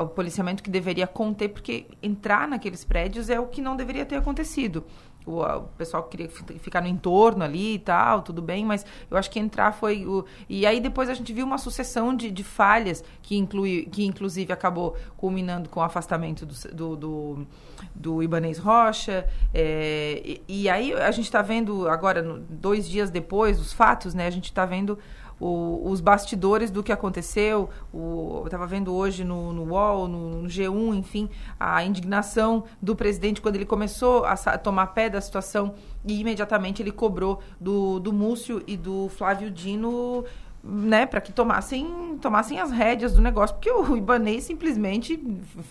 o 0.00 0.06
policiamento 0.06 0.62
que 0.62 0.70
deveria 0.70 1.06
conter, 1.06 1.50
porque 1.50 1.88
entrar 2.02 2.48
naqueles 2.48 2.84
prédios 2.84 3.28
é 3.28 3.38
o 3.38 3.46
que 3.48 3.60
não 3.60 3.76
deveria 3.76 4.06
ter 4.06 4.16
acontecido. 4.16 4.86
O, 5.26 5.42
o, 5.42 5.62
pessoal 5.76 6.04
queria 6.04 6.28
ficar 6.28 6.80
no 6.80 6.86
entorno 6.86 7.42
ali 7.44 7.74
e 7.74 7.78
tal, 7.78 8.22
tudo 8.22 8.40
bem, 8.40 8.64
mas 8.64 8.86
eu 9.10 9.16
acho 9.16 9.28
que 9.28 9.40
entrar 9.40 9.72
foi 9.72 10.06
o. 10.06 10.24
E 10.48 10.64
aí 10.64 10.80
depois 10.80 11.10
a 11.10 11.14
gente 11.14 11.32
viu 11.32 11.44
uma 11.44 11.58
sucessão 11.58 12.14
de, 12.14 12.30
de 12.30 12.44
falhas 12.44 13.02
que, 13.20 13.36
inclui, 13.36 13.88
que 13.90 14.06
inclusive 14.06 14.52
acabou 14.52 14.96
culminando 15.16 15.68
com 15.68 15.80
o 15.80 15.82
afastamento 15.82 16.46
do, 16.46 16.54
do, 16.72 16.96
do, 16.96 17.46
do 17.94 18.22
Ibanês 18.22 18.58
Rocha. 18.58 19.28
É, 19.52 20.22
e, 20.24 20.42
e, 20.48 20.68
aí 20.68 20.92
a 20.94 21.10
gente 21.10 21.24
está 21.24 21.42
vendo 21.42 21.88
agora, 21.88 22.22
dois 22.22 22.88
dias 22.88 23.10
depois 23.10 23.58
dos 23.58 23.72
fatos, 23.72 24.14
né? 24.14 24.26
A 24.26 24.30
gente 24.30 24.46
está 24.46 24.64
vendo 24.64 24.98
o, 25.40 25.90
os 25.90 26.00
bastidores 26.00 26.70
do 26.70 26.82
que 26.82 26.92
aconteceu. 26.92 27.68
O, 27.92 28.38
eu 28.40 28.44
estava 28.46 28.66
vendo 28.66 28.94
hoje 28.94 29.24
no, 29.24 29.52
no 29.52 29.64
UOL, 29.72 30.08
no, 30.08 30.42
no, 30.42 30.48
G1, 30.48 30.94
enfim, 30.94 31.28
a 31.58 31.84
indignação 31.84 32.64
do 32.80 32.94
presidente 32.94 33.40
quando 33.40 33.56
ele 33.56 33.66
começou 33.66 34.24
a, 34.24 34.32
a 34.32 34.58
tomar 34.58 34.88
pé 34.88 35.08
da 35.08 35.20
situação 35.20 35.74
e 36.04 36.20
imediatamente 36.20 36.82
ele 36.82 36.92
cobrou 36.92 37.40
do, 37.60 37.98
do 37.98 38.12
Múcio 38.12 38.62
e 38.66 38.76
do 38.76 39.08
Flávio 39.08 39.50
Dino 39.50 40.24
né, 40.66 41.06
para 41.06 41.20
que 41.20 41.32
tomassem, 41.32 42.18
tomassem 42.20 42.58
as 42.58 42.72
rédeas 42.72 43.14
do 43.14 43.22
negócio, 43.22 43.54
porque 43.54 43.70
o 43.70 43.96
Ibanez 43.96 44.44
simplesmente 44.44 45.16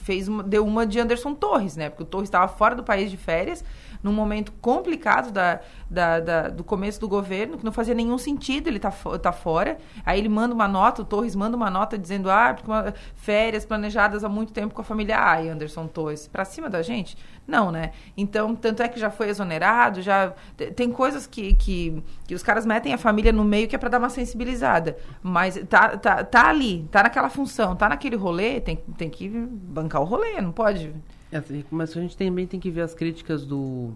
fez 0.04 0.28
uma, 0.28 0.42
deu 0.42 0.66
uma 0.66 0.86
de 0.86 1.00
Anderson 1.00 1.34
Torres, 1.34 1.76
né? 1.76 1.90
Porque 1.90 2.04
o 2.04 2.06
Torres 2.06 2.28
estava 2.28 2.48
fora 2.48 2.76
do 2.76 2.84
país 2.84 3.12
de 3.12 3.18
férias, 3.18 3.64
num 4.06 4.14
momento 4.14 4.54
complicado 4.62 5.32
da, 5.32 5.60
da, 5.90 6.20
da, 6.20 6.48
do 6.50 6.64
começo 6.64 7.00
do 7.00 7.08
governo, 7.08 7.58
que 7.58 7.66
não 7.66 7.72
fazia 7.72 7.96
nenhum 7.96 8.20
sentido 8.20 8.68
ele 8.68 8.80
tá, 8.80 8.92
tá 8.92 9.32
fora. 9.32 9.78
Aí 10.06 10.20
ele 10.20 10.30
manda 10.30 10.54
uma 10.54 10.68
nota, 10.68 11.02
o 11.02 11.06
Torres 11.06 11.36
manda 11.36 11.58
uma 11.58 11.72
nota 11.72 11.98
dizendo, 11.98 12.30
ah, 12.30 12.54
porque 12.54 12.70
uma, 12.70 12.94
férias 13.16 13.66
planejadas 13.66 14.24
há 14.24 14.30
muito 14.30 14.54
tempo 14.54 14.76
com 14.76 14.82
a 14.82 14.84
família. 14.84 15.18
Ai, 15.18 15.50
Anderson 15.50 15.88
Torres, 15.88 16.28
para 16.28 16.46
cima 16.46 16.70
da 16.70 16.84
gente? 16.84 17.18
Não, 17.48 17.72
né? 17.72 17.92
Então, 18.16 18.56
tanto 18.56 18.84
é 18.84 18.88
que 18.88 19.00
já 19.00 19.10
foi 19.10 19.30
exonerado, 19.30 20.02
já 20.04 20.34
tem 20.76 20.92
coisas 20.92 21.26
que, 21.26 21.56
que, 21.56 22.04
que 22.28 22.36
os 22.36 22.44
caras 22.44 22.66
metem 22.66 22.94
a 22.94 22.98
família 22.98 23.32
no 23.32 23.44
meio 23.44 23.68
que 23.68 23.76
é 23.76 23.80
para 23.80 23.90
dar 23.90 23.98
uma 23.98 24.10
sensibilizada. 24.10 24.85
Mas 25.22 25.58
tá, 25.70 25.98
tá, 25.98 26.24
tá 26.24 26.50
ali, 26.50 26.88
tá 26.92 27.04
naquela 27.04 27.30
função, 27.30 27.76
tá 27.76 27.90
naquele 27.90 28.16
rolê, 28.16 28.60
tem, 28.60 28.78
tem 28.98 29.10
que 29.10 29.30
bancar 29.30 30.02
o 30.02 30.06
rolê, 30.06 30.42
não 30.42 30.52
pode. 30.52 30.94
É, 31.32 31.42
mas 31.72 31.96
a 31.96 32.02
gente 32.02 32.18
também 32.18 32.46
tem 32.46 32.60
que 32.60 32.70
ver 32.70 32.82
as 32.82 32.94
críticas 32.94 33.46
do, 33.46 33.94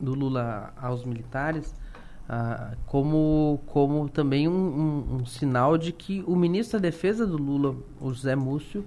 do 0.00 0.14
Lula 0.14 0.72
aos 0.80 1.04
militares 1.04 1.74
ah, 2.28 2.74
como, 2.84 3.58
como 3.66 4.06
também 4.06 4.46
um, 4.46 4.52
um, 4.52 5.14
um, 5.14 5.24
sinal 5.24 5.78
de 5.78 5.92
que 5.92 6.22
o 6.26 6.36
ministro 6.36 6.78
da 6.78 6.82
Defesa 6.82 7.26
do 7.26 7.38
Lula, 7.38 7.74
o 7.98 8.12
José 8.12 8.36
Múcio, 8.36 8.84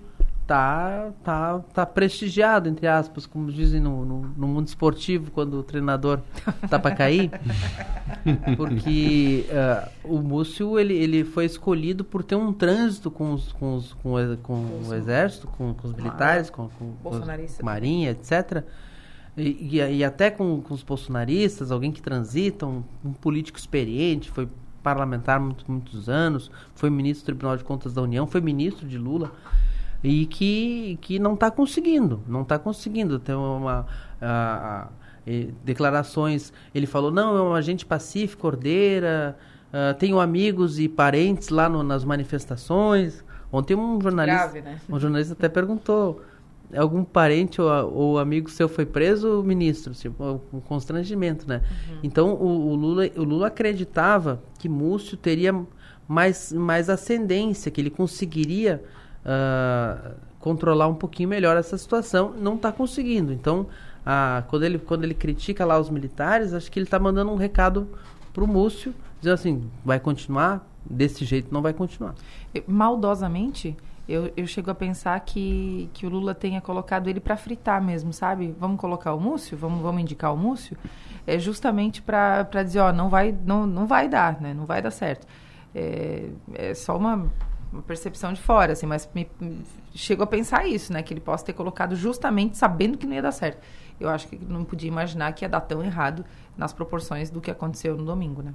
tá, 0.52 1.14
tá, 1.23 1.60
tá 1.73 1.86
prestigiado, 1.86 2.68
entre 2.68 2.86
aspas, 2.86 3.26
como 3.26 3.49
dizem 3.49 3.80
no, 3.80 4.03
no, 4.03 4.22
no 4.36 4.48
mundo 4.49 4.68
esportivo, 4.68 5.32
quando 5.32 5.53
o 5.53 5.64
treinador 5.64 6.19
tá 6.69 6.78
para 6.78 6.94
cair. 6.94 7.32
Porque 8.57 9.45
uh, 9.49 9.90
o 10.03 10.22
Múcio, 10.22 10.78
ele, 10.78 10.94
ele 10.94 11.23
foi 11.23 11.45
escolhido 11.45 12.03
por 12.03 12.22
ter 12.22 12.36
um 12.36 12.52
trânsito 12.52 13.10
com, 13.10 13.32
os, 13.32 13.53
com, 13.53 13.76
os, 13.76 13.94
com, 13.94 14.14
o, 14.14 14.38
com 14.40 14.65
o 14.90 14.94
exército, 14.94 15.48
com, 15.48 15.73
com 15.73 15.88
os 15.88 15.94
militares, 15.94 16.49
com, 16.49 16.68
com, 16.68 16.91
com 17.02 17.10
os 17.10 17.60
marinha, 17.61 18.11
etc., 18.11 18.65
e, 19.38 19.78
e, 19.78 19.98
e, 19.99 20.03
até 20.03 20.30
com, 20.30 20.61
com 20.61 20.73
os 20.73 20.84
bolsonaristas, 20.84 21.72
alguém 21.72 21.94
que 21.94 22.02
transita, 22.02 22.65
um, 22.65 22.84
um 23.06 23.14
político 23.14 23.57
experiente, 23.57 24.30
foi 24.30 24.49
parlamentar 24.84 25.40
muitos, 25.40 25.64
muitos 25.65 26.10
anos, 26.10 26.52
foi 26.76 26.90
ministro 26.90 27.23
do 27.23 27.26
Tribunal 27.28 27.56
de 27.56 27.64
Contas 27.64 27.94
da 27.94 28.02
União, 28.02 28.28
foi 28.28 28.41
ministro 28.41 28.86
de 28.86 28.98
Lula 28.98 29.32
e 30.03 30.26
que, 30.26 30.98
que 31.02 31.19
não 31.19 31.34
está 31.36 31.52
conseguindo, 31.52 32.22
não 32.28 32.41
está 32.41 32.57
conseguindo 32.57 33.19
ter 33.19 33.34
uma 33.34 33.86
a, 34.19 34.88
a, 34.88 34.88
declarações. 35.64 36.52
Ele 36.73 36.88
falou 36.88 37.11
não, 37.11 37.38
é 37.38 37.41
um 37.41 37.53
agente 37.53 37.86
pacífico, 37.86 38.48
ordeira, 38.48 39.38
uh, 39.69 39.98
tenho 39.98 40.19
amigos 40.19 40.80
e 40.80 40.88
parentes 40.88 41.49
lá 41.49 41.69
no, 41.69 41.84
nas 41.84 42.03
manifestações. 42.03 43.23
Ontem 43.52 43.76
um 43.76 43.99
jornalista, 44.02 44.48
Grave, 44.48 44.61
né? 44.61 44.80
um 44.90 44.99
jornalista 44.99 45.34
até 45.34 45.49
perguntou 45.49 46.22
algum 46.76 47.03
parente 47.03 47.61
ou, 47.61 47.94
ou, 47.94 48.19
amigo 48.19 48.49
seu 48.49 48.69
foi 48.69 48.86
preso, 48.86 49.44
ministro? 49.44 49.94
Tipo, 49.94 50.41
um 50.53 50.61
constrangimento, 50.61 51.48
né? 51.48 51.61
Uhum. 51.90 51.98
Então, 52.02 52.34
o, 52.34 52.72
o, 52.72 52.76
Lula, 52.76 53.10
o 53.18 53.23
Lula 53.23 53.48
acreditava 53.48 54.41
que 54.57 54.69
Múcio 54.69 55.18
teria 55.18 55.53
mais, 56.07 56.52
mais 56.53 56.90
ascendência, 56.90 57.69
que 57.69 57.82
ele 57.82 57.90
conseguiria 57.90 58.84
uh, 59.26 60.14
controlar 60.39 60.88
um 60.88 60.95
pouquinho 60.95 61.30
melhor 61.30 61.57
essa 61.57 61.77
situação. 61.77 62.34
Não 62.38 62.56
está 62.56 62.72
conseguindo. 62.72 63.31
Então, 63.31 63.68
quando, 64.48 64.64
ele, 64.64 64.80
quando 64.80 65.03
ele 65.03 65.14
critica 65.14 65.65
lá 65.65 65.80
os 65.80 65.89
militares, 65.89 66.53
acho 66.53 66.72
que 66.72 66.80
ele 66.80 66.85
está 66.85 66.99
mandando 66.99 67.31
um 67.31 67.35
recado 67.35 67.88
para 68.34 68.43
o 68.43 68.48
Múcio, 68.48 68.93
dizendo 69.19 69.34
assim, 69.34 69.69
vai 69.85 69.99
continuar? 69.99 70.68
Desse 70.84 71.23
jeito 71.26 71.53
não 71.53 71.61
vai 71.61 71.73
continuar. 71.73 72.15
Maldosamente, 72.65 73.77
eu, 74.10 74.31
eu 74.35 74.48
chego 74.48 74.72
a 74.72 74.76
pensar 74.76 75.19
que, 75.19 75.89
que 75.93 76.07
o 76.07 76.10
Lula 76.10 76.34
tenha 76.34 76.60
colocado 76.60 77.07
ele 77.07 77.19
para 77.19 77.38
fritar 77.38 77.81
mesmo, 77.81 78.11
sabe? 78.11 78.56
Vamos 78.60 78.80
colocar 78.80 79.14
o 79.14 79.19
Múcio? 79.19 79.56
Vamos, 79.56 79.81
vamos 79.81 80.02
indicar 80.02 80.34
o 80.34 80.38
Múcio? 80.38 80.76
É 81.27 81.38
justamente 81.38 82.02
para 82.02 82.64
dizer, 82.64 82.80
ó, 82.80 82.91
não 82.91 83.10
vai, 83.10 83.35
não, 83.45 83.68
não 83.68 83.85
vai 83.85 84.10
dar, 84.10 84.41
né? 84.41 84.53
Não 84.53 84.65
vai 84.65 84.81
dar 84.81 84.91
certo. 84.91 85.27
É, 85.73 86.30
é 86.56 86.73
só 86.73 86.98
uma 86.98 87.31
uma 87.72 87.81
percepção 87.81 88.34
de 88.34 88.41
fora, 88.41 88.73
assim, 88.73 88.85
mas 88.85 89.10
me, 89.14 89.30
me, 89.39 89.64
chego 89.95 90.23
a 90.23 90.27
pensar 90.27 90.68
isso, 90.68 90.91
né? 90.91 91.02
Que 91.02 91.14
ele 91.14 91.22
possa 91.22 91.45
ter 91.45 91.53
colocado 91.53 91.95
justamente 91.95 92.57
sabendo 92.57 92.98
que 92.98 93.07
não 93.07 93.14
ia 93.14 93.22
dar 93.22 93.31
certo. 93.31 93.61
Eu 93.99 94.10
acho 94.10 94.27
que 94.27 94.38
não 94.38 94.65
podia 94.65 94.88
imaginar 94.88 95.31
que 95.34 95.45
ia 95.45 95.49
dar 95.49 95.61
tão 95.61 95.84
errado 95.84 96.26
nas 96.57 96.73
proporções 96.73 97.30
do 97.30 97.39
que 97.39 97.49
aconteceu 97.49 97.95
no 97.95 98.03
domingo, 98.03 98.41
né? 98.41 98.53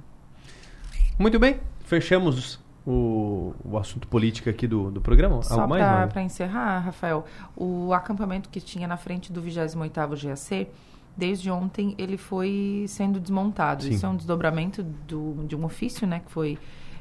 Muito 1.17 1.39
bem, 1.39 1.59
fechamos 1.85 2.59
o, 2.85 3.53
o 3.65 3.77
assunto 3.77 4.07
político 4.07 4.49
aqui 4.49 4.67
do, 4.67 4.91
do 4.91 5.01
programa. 5.01 5.41
Só 5.41 5.67
para 5.67 6.21
encerrar, 6.21 6.79
Rafael, 6.79 7.25
o 7.55 7.91
acampamento 7.93 8.49
que 8.49 8.61
tinha 8.61 8.87
na 8.87 8.97
frente 8.97 9.33
do 9.33 9.41
28º 9.41 10.21
GAC, 10.21 10.69
desde 11.15 11.49
ontem 11.49 11.95
ele 11.97 12.17
foi 12.17 12.85
sendo 12.87 13.19
desmontado. 13.19 13.83
Sim. 13.83 13.89
Isso 13.89 14.05
é 14.05 14.09
um 14.09 14.15
desdobramento 14.15 14.83
do, 14.83 15.43
de 15.47 15.55
um 15.55 15.65
ofício, 15.65 16.05
né, 16.05 16.21
que 16.23 16.31
foi 16.31 16.57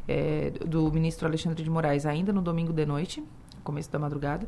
é, 0.09 0.51
do 0.65 0.91
ministro 0.91 1.27
Alexandre 1.27 1.62
de 1.62 1.70
Moraes 1.70 2.07
ainda 2.07 2.33
no 2.33 2.43
domingo 2.43 2.73
de 2.73 2.87
noite, 2.87 3.23
começo 3.62 3.91
da 3.91 3.99
madrugada, 3.99 4.47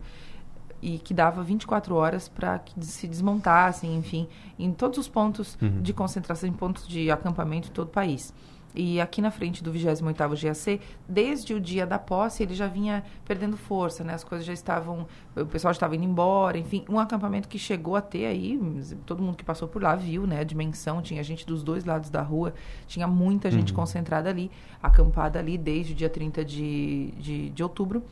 e 0.80 0.98
que 0.98 1.12
dava 1.12 1.42
24 1.42 1.94
horas 1.94 2.28
para 2.28 2.58
que 2.58 2.84
se 2.84 3.08
desmontassem, 3.08 3.96
enfim, 3.96 4.28
em 4.58 4.72
todos 4.72 4.98
os 4.98 5.08
pontos 5.08 5.58
uhum. 5.60 5.82
de 5.82 5.92
concentração, 5.92 6.48
em 6.48 6.52
pontos 6.52 6.86
de 6.86 7.10
acampamento 7.10 7.68
em 7.68 7.72
todo 7.72 7.88
o 7.88 7.90
país. 7.90 8.32
E 8.80 9.00
aqui 9.00 9.20
na 9.20 9.32
frente 9.32 9.60
do 9.60 9.72
28º 9.72 10.40
GAC, 10.40 10.80
desde 11.08 11.52
o 11.52 11.60
dia 11.60 11.84
da 11.84 11.98
posse, 11.98 12.44
ele 12.44 12.54
já 12.54 12.68
vinha 12.68 13.02
perdendo 13.24 13.56
força, 13.56 14.04
né? 14.04 14.14
As 14.14 14.22
coisas 14.22 14.46
já 14.46 14.52
estavam... 14.52 15.04
O 15.34 15.46
pessoal 15.46 15.74
já 15.74 15.78
estava 15.78 15.96
indo 15.96 16.04
embora, 16.04 16.56
enfim. 16.56 16.84
Um 16.88 17.00
acampamento 17.00 17.48
que 17.48 17.58
chegou 17.58 17.96
a 17.96 18.00
ter 18.00 18.26
aí, 18.26 18.56
todo 19.04 19.20
mundo 19.20 19.36
que 19.36 19.42
passou 19.42 19.66
por 19.66 19.82
lá 19.82 19.96
viu, 19.96 20.28
né? 20.28 20.38
A 20.38 20.44
dimensão, 20.44 21.02
tinha 21.02 21.20
gente 21.24 21.44
dos 21.44 21.64
dois 21.64 21.84
lados 21.84 22.08
da 22.08 22.22
rua, 22.22 22.54
tinha 22.86 23.08
muita 23.08 23.50
gente 23.50 23.72
uhum. 23.72 23.80
concentrada 23.80 24.30
ali, 24.30 24.48
acampada 24.80 25.40
ali 25.40 25.58
desde 25.58 25.92
o 25.92 25.96
dia 25.96 26.08
30 26.08 26.44
de, 26.44 27.10
de, 27.18 27.50
de 27.50 27.62
outubro. 27.64 28.04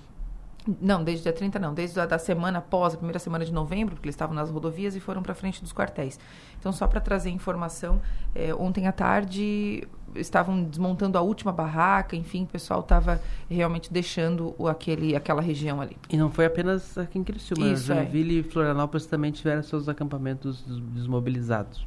Não, 0.80 1.04
desde 1.04 1.20
o 1.20 1.22
dia 1.22 1.32
30 1.32 1.60
não, 1.60 1.72
desde 1.72 2.00
a 2.00 2.06
da 2.06 2.18
semana 2.18 2.58
após, 2.58 2.94
a 2.94 2.96
primeira 2.96 3.20
semana 3.20 3.44
de 3.44 3.52
novembro, 3.52 3.94
porque 3.94 4.08
eles 4.08 4.16
estavam 4.16 4.34
nas 4.34 4.50
rodovias 4.50 4.96
e 4.96 5.00
foram 5.00 5.22
para 5.22 5.32
frente 5.32 5.62
dos 5.62 5.72
quartéis. 5.72 6.18
Então, 6.58 6.72
só 6.72 6.88
para 6.88 7.00
trazer 7.00 7.30
informação, 7.30 8.00
é, 8.34 8.52
ontem 8.52 8.88
à 8.88 8.92
tarde 8.92 9.86
estavam 10.18 10.62
desmontando 10.62 11.16
a 11.18 11.20
última 11.20 11.52
barraca, 11.52 12.16
enfim, 12.16 12.44
o 12.44 12.46
pessoal 12.46 12.80
estava 12.80 13.20
realmente 13.50 13.92
deixando 13.92 14.54
o, 14.58 14.68
aquele, 14.68 15.14
aquela 15.14 15.40
região 15.40 15.80
ali. 15.80 15.96
E 16.10 16.16
não 16.16 16.30
foi 16.30 16.46
apenas 16.46 16.96
aqui 16.98 17.18
em 17.18 17.24
Criciúma, 17.24 17.66
Isso, 17.68 17.86
Joinville 17.86 18.36
é. 18.36 18.40
e 18.40 18.42
Florianópolis 18.42 19.06
também 19.06 19.30
tiveram 19.30 19.62
seus 19.62 19.88
acampamentos 19.88 20.64
desmobilizados. 20.94 21.86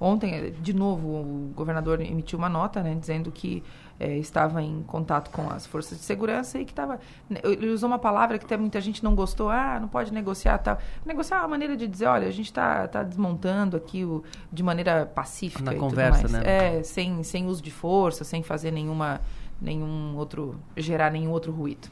Ontem, 0.00 0.54
de 0.62 0.72
novo, 0.72 1.08
o 1.08 1.52
governador 1.54 2.00
emitiu 2.00 2.38
uma 2.38 2.48
nota, 2.48 2.82
né, 2.82 2.94
dizendo 2.94 3.30
que 3.30 3.62
é, 4.00 4.16
estava 4.16 4.62
em 4.62 4.82
contato 4.82 5.30
com 5.30 5.50
as 5.50 5.66
forças 5.66 5.98
de 5.98 6.04
segurança 6.04 6.58
e 6.58 6.64
que 6.64 6.72
estava. 6.72 6.98
Né, 7.28 7.38
ele 7.44 7.68
usou 7.68 7.86
uma 7.86 7.98
palavra 7.98 8.38
que 8.38 8.46
até 8.46 8.56
muita 8.56 8.80
gente 8.80 9.04
não 9.04 9.14
gostou, 9.14 9.50
ah, 9.50 9.78
não 9.78 9.88
pode 9.88 10.10
negociar 10.10 10.56
tal. 10.56 10.78
Negociar 11.04 11.36
é 11.36 11.40
uma 11.40 11.48
maneira 11.48 11.76
de 11.76 11.86
dizer, 11.86 12.06
olha, 12.06 12.26
a 12.26 12.30
gente 12.30 12.46
está 12.46 12.88
tá 12.88 13.02
desmontando 13.02 13.76
aqui 13.76 14.02
o, 14.02 14.24
de 14.50 14.62
maneira 14.62 15.04
pacífica. 15.04 15.62
Na 15.62 15.74
conversa, 15.74 16.26
né? 16.28 16.40
É, 16.78 16.82
sem, 16.82 17.22
sem 17.22 17.46
uso 17.46 17.62
de 17.62 17.70
força, 17.70 18.24
sem 18.24 18.42
fazer 18.42 18.70
nenhuma, 18.70 19.20
nenhum 19.60 20.16
outro. 20.16 20.58
gerar 20.78 21.10
nenhum 21.10 21.30
outro 21.30 21.52
ruído. 21.52 21.88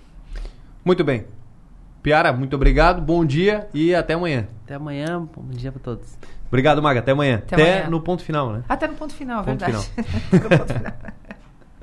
Muito 0.82 1.04
bem. 1.04 1.26
Piara, 2.02 2.32
muito 2.32 2.56
obrigado, 2.56 3.02
bom 3.02 3.22
dia 3.22 3.68
e 3.74 3.94
até 3.94 4.14
amanhã. 4.14 4.48
Até 4.64 4.76
amanhã, 4.76 5.28
bom 5.36 5.44
dia 5.50 5.70
para 5.70 5.82
todos. 5.82 6.16
Obrigado, 6.46 6.80
Maga, 6.80 7.00
até 7.00 7.12
amanhã. 7.12 7.36
Até, 7.36 7.54
até 7.54 7.72
amanhã. 7.72 7.90
no 7.90 8.00
ponto 8.00 8.22
final, 8.22 8.50
né? 8.50 8.62
Até 8.66 8.88
no 8.88 8.94
ponto 8.94 9.12
final, 9.12 9.44
ponto 9.44 9.60
verdade. 9.60 9.86
Final. 9.88 10.06
no 10.32 10.58
ponto 10.58 10.72
final. 10.72 10.92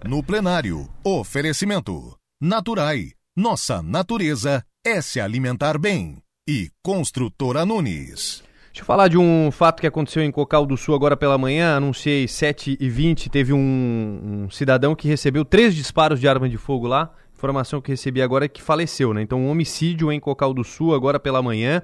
No 0.08 0.22
plenário, 0.22 0.88
oferecimento. 1.04 2.16
Naturai. 2.40 3.14
Nossa 3.36 3.82
natureza 3.82 4.64
é 4.86 5.02
se 5.02 5.20
alimentar 5.20 5.80
bem. 5.80 6.18
E 6.48 6.70
Construtora 6.84 7.66
Nunes. 7.66 8.44
Deixa 8.68 8.82
eu 8.82 8.86
falar 8.86 9.08
de 9.08 9.18
um 9.18 9.50
fato 9.50 9.82
que 9.82 9.88
aconteceu 9.88 10.22
em 10.22 10.30
Cocal 10.30 10.64
do 10.68 10.78
Sul 10.78 10.94
agora 10.94 11.18
pela 11.18 11.40
manhã. 11.40 11.76
Anunciei 11.76 12.26
7h20. 12.26 13.32
Teve 13.32 13.52
um, 13.52 14.44
um, 14.46 14.50
cidadão 14.52 14.94
que 14.94 15.08
recebeu 15.08 15.44
três 15.44 15.74
disparos 15.74 16.20
de 16.20 16.28
arma 16.28 16.48
de 16.48 16.58
fogo 16.58 16.86
lá. 16.86 17.12
Informação 17.36 17.82
que 17.82 17.90
recebi 17.90 18.22
agora 18.22 18.46
é 18.46 18.48
que 18.48 18.62
faleceu, 18.62 19.12
né? 19.12 19.24
Então, 19.24 19.42
um 19.42 19.50
homicídio 19.50 20.12
em 20.12 20.20
Cocal 20.20 20.54
do 20.54 20.64
Sul 20.64 20.94
agora 20.94 21.20
pela 21.20 21.42
manhã. 21.42 21.82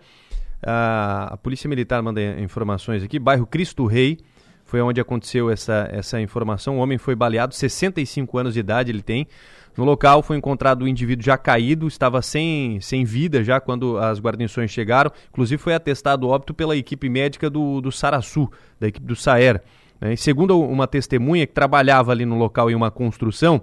a 0.61 1.39
Polícia 1.41 1.67
Militar 1.67 2.03
manda 2.03 2.21
informações 2.39 3.01
aqui. 3.01 3.17
Bairro 3.17 3.47
Cristo 3.47 3.87
Rei 3.87 4.19
foi 4.71 4.79
onde 4.79 5.01
aconteceu 5.01 5.49
essa, 5.49 5.89
essa 5.91 6.21
informação. 6.21 6.77
O 6.77 6.79
homem 6.79 6.97
foi 6.97 7.13
baleado, 7.13 7.53
65 7.53 8.37
anos 8.37 8.53
de 8.53 8.61
idade 8.61 8.89
ele 8.89 9.01
tem. 9.01 9.27
No 9.75 9.83
local 9.83 10.23
foi 10.23 10.37
encontrado 10.37 10.83
o 10.83 10.87
indivíduo 10.87 11.25
já 11.25 11.37
caído, 11.37 11.89
estava 11.89 12.21
sem, 12.21 12.79
sem 12.79 13.03
vida 13.03 13.43
já 13.43 13.59
quando 13.59 13.97
as 13.97 14.17
guarnições 14.21 14.71
chegaram. 14.71 15.11
Inclusive 15.29 15.61
foi 15.61 15.73
atestado 15.73 16.29
óbito 16.29 16.53
pela 16.53 16.73
equipe 16.77 17.09
médica 17.09 17.49
do, 17.49 17.81
do 17.81 17.91
Saraçu, 17.91 18.49
da 18.79 18.87
equipe 18.87 19.05
do 19.05 19.13
Saer. 19.13 19.61
Né? 19.99 20.15
Segundo 20.15 20.57
uma 20.57 20.87
testemunha 20.87 21.45
que 21.45 21.51
trabalhava 21.51 22.13
ali 22.13 22.25
no 22.25 22.37
local 22.37 22.71
em 22.71 22.75
uma 22.75 22.89
construção, 22.89 23.61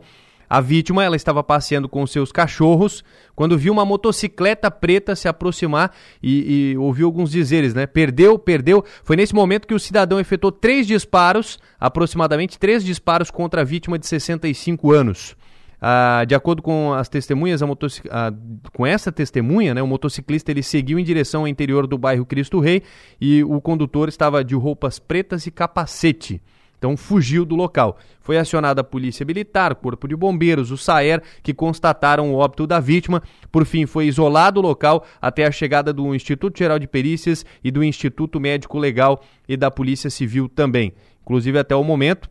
a 0.49 0.61
vítima 0.61 1.05
ela 1.05 1.17
estava 1.17 1.43
passeando 1.43 1.89
com 1.89 2.07
seus 2.07 2.33
cachorros 2.33 3.05
quando 3.35 3.59
viu 3.59 3.73
uma 3.73 3.85
motocicleta 3.85 4.71
preta 4.71 5.15
se 5.15 5.29
aproximar 5.29 5.93
e, 6.23 6.73
e, 6.73 6.79
ouviu 6.79 7.07
alguns 7.07 7.31
dizeres, 7.31 7.75
né? 7.75 7.87
Perdeu, 7.87 8.39
perdeu. 8.39 8.85
Foi 9.05 9.17
nesse 9.17 9.35
momento 9.35 9.67
que 9.67 9.75
o 9.75 9.79
cidadão 9.79 10.19
efetuou 10.19 10.51
três 10.51 10.87
disparos, 10.87 11.59
aproximadamente 11.79 12.59
três 12.59 12.85
disparos 12.85 13.31
contra 13.31 13.61
a 13.61 13.65
vítima 13.65 13.99
de 13.99 14.07
65 14.07 14.93
anos. 14.93 15.37
Ah, 15.81 16.25
de 16.27 16.35
acordo 16.35 16.61
com 16.61 16.93
as 16.93 17.09
testemunhas, 17.09 17.61
ah, 17.63 18.33
com 18.73 18.85
essa 18.85 19.13
testemunha, 19.13 19.75
né, 19.75 19.83
o 19.83 19.87
motociclista 19.87 20.51
ele 20.51 20.63
seguiu 20.63 20.99
em 20.99 21.05
direção 21.05 21.43
ao 21.43 21.49
interior 21.49 21.87
do 21.87 21.97
bairro 21.97 22.27
Cristo 22.27 22.59
Rei 22.59 22.83
e 23.21 23.45
o 23.45 23.61
condutor 23.61 24.09
estava 24.09 24.43
de 24.43 24.57
roupas 24.57 24.99
pretas 24.99 25.47
e 25.47 25.51
capacete. 25.53 26.43
Então 26.79 26.97
fugiu 26.97 27.45
do 27.45 27.57
local. 27.57 27.99
Foi 28.21 28.39
acionada 28.39 28.81
a 28.81 28.85
Polícia 28.85 29.27
Militar, 29.27 29.75
Corpo 29.75 30.07
de 30.07 30.17
Bombeiros, 30.17 30.71
o 30.71 30.77
SAER, 30.77 31.23
que 31.43 31.53
constataram 31.53 32.33
o 32.33 32.37
óbito 32.37 32.67
da 32.67 32.79
vítima. 32.79 33.23
Por 33.51 33.67
fim, 33.67 33.85
foi 33.85 34.07
isolado 34.07 34.61
o 34.61 34.63
local 34.63 35.05
até 35.21 35.45
a 35.45 35.51
chegada 35.51 35.93
do 35.93 36.15
Instituto 36.15 36.59
Geral 36.59 36.79
de 36.79 36.87
Perícias 36.87 37.45
e 37.63 37.71
do 37.71 37.83
Instituto 37.83 38.39
Médico 38.41 38.79
Legal 38.79 39.21
e 39.49 39.57
da 39.57 39.71
Polícia 39.71 40.09
Civil 40.09 40.49
também. 40.49 40.95
Inclusive, 41.23 41.59
até 41.59 41.75
o 41.75 41.83
momento, 41.83 42.31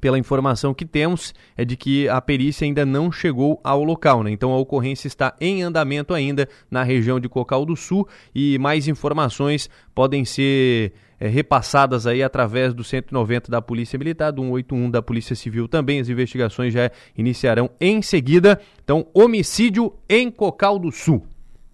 pela 0.00 0.18
informação 0.18 0.72
que 0.72 0.86
temos, 0.86 1.34
é 1.56 1.64
de 1.64 1.76
que 1.76 2.08
a 2.08 2.20
perícia 2.20 2.64
ainda 2.64 2.86
não 2.86 3.12
chegou 3.12 3.60
ao 3.62 3.84
local, 3.84 4.22
né? 4.22 4.30
Então 4.30 4.52
a 4.52 4.58
ocorrência 4.58 5.06
está 5.06 5.34
em 5.40 5.62
andamento 5.62 6.14
ainda 6.14 6.48
na 6.70 6.82
região 6.82 7.20
de 7.20 7.28
Cocal 7.28 7.66
do 7.66 7.76
Sul 7.76 8.08
e 8.34 8.58
mais 8.58 8.88
informações 8.88 9.68
podem 9.94 10.24
ser 10.24 10.92
é, 11.20 11.28
repassadas 11.28 12.06
aí 12.06 12.22
através 12.22 12.72
do 12.72 12.82
190 12.82 13.50
da 13.50 13.60
Polícia 13.60 13.98
Militar, 13.98 14.32
do 14.32 14.40
181 14.40 14.90
da 14.90 15.02
Polícia 15.02 15.36
Civil 15.36 15.68
também. 15.68 16.00
As 16.00 16.08
investigações 16.08 16.72
já 16.72 16.90
iniciarão 17.16 17.70
em 17.78 18.00
seguida. 18.00 18.58
Então, 18.82 19.06
homicídio 19.12 19.92
em 20.08 20.30
Cocal 20.30 20.78
do 20.78 20.90
Sul. 20.90 21.26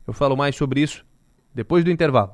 Eu 0.05 0.13
falo 0.13 0.37
mais 0.37 0.57
sobre 0.57 0.81
isso 0.81 1.07
depois 1.55 1.85
do 1.85 1.91
intervalo. 1.91 2.33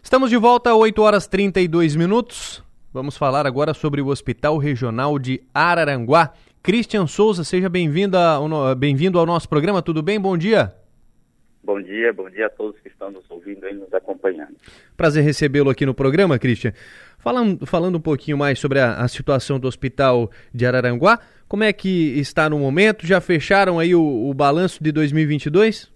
Estamos 0.00 0.30
de 0.30 0.36
volta, 0.36 0.72
8 0.72 1.02
horas 1.02 1.26
32 1.26 1.96
minutos. 1.96 2.62
Vamos 2.92 3.16
falar 3.16 3.44
agora 3.44 3.74
sobre 3.74 4.00
o 4.00 4.06
Hospital 4.06 4.56
Regional 4.56 5.18
de 5.18 5.42
Araranguá. 5.52 6.32
Christian 6.62 7.06
Souza, 7.08 7.42
seja 7.42 7.68
bem-vindo 7.68 8.16
bem 8.76 8.96
ao 9.18 9.26
nosso 9.26 9.48
programa. 9.48 9.82
Tudo 9.82 10.02
bem? 10.02 10.20
Bom 10.20 10.38
dia. 10.38 10.85
Bom 11.66 11.82
dia, 11.82 12.12
bom 12.12 12.30
dia 12.30 12.46
a 12.46 12.48
todos 12.48 12.80
que 12.80 12.86
estão 12.86 13.10
nos 13.10 13.28
ouvindo 13.28 13.68
e 13.68 13.74
nos 13.74 13.92
acompanhando. 13.92 14.54
Prazer 14.96 15.24
recebê-lo 15.24 15.68
aqui 15.68 15.84
no 15.84 15.92
programa, 15.92 16.38
Christian. 16.38 16.70
Falando, 17.18 17.66
falando 17.66 17.98
um 17.98 18.00
pouquinho 18.00 18.38
mais 18.38 18.60
sobre 18.60 18.78
a, 18.78 18.92
a, 18.92 19.08
situação 19.08 19.58
do 19.58 19.66
Hospital 19.66 20.30
de 20.54 20.64
Araranguá, 20.64 21.18
como 21.48 21.64
é 21.64 21.72
que 21.72 22.20
está 22.20 22.48
no 22.48 22.60
momento? 22.60 23.04
Já 23.04 23.20
fecharam 23.20 23.80
aí 23.80 23.96
o, 23.96 24.00
o 24.00 24.32
balanço 24.32 24.80
de 24.80 24.92
2022? 24.92 25.92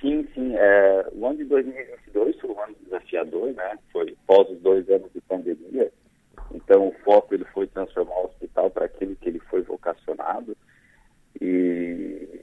Sim, 0.00 0.26
sim. 0.34 0.56
É, 0.56 1.06
o 1.12 1.26
ano 1.26 1.36
de 1.36 1.44
2022 1.44 2.40
foi 2.40 2.50
um 2.52 2.60
ano 2.62 2.74
desafiador, 2.84 3.52
né? 3.52 3.78
Foi 3.92 4.16
pós 4.26 4.48
os 4.48 4.60
dois 4.60 4.88
anos 4.88 5.12
de 5.12 5.20
pandemia. 5.20 5.92
Então, 6.54 6.88
o 6.88 6.94
foco 7.04 7.34
ele 7.34 7.44
foi 7.52 7.66
transformar 7.66 8.16
o 8.16 8.24
hospital 8.28 8.70
para 8.70 8.86
aquilo 8.86 9.14
que 9.16 9.28
ele 9.28 9.40
foi 9.40 9.60
vocacionado. 9.60 10.56
E... 11.38 12.33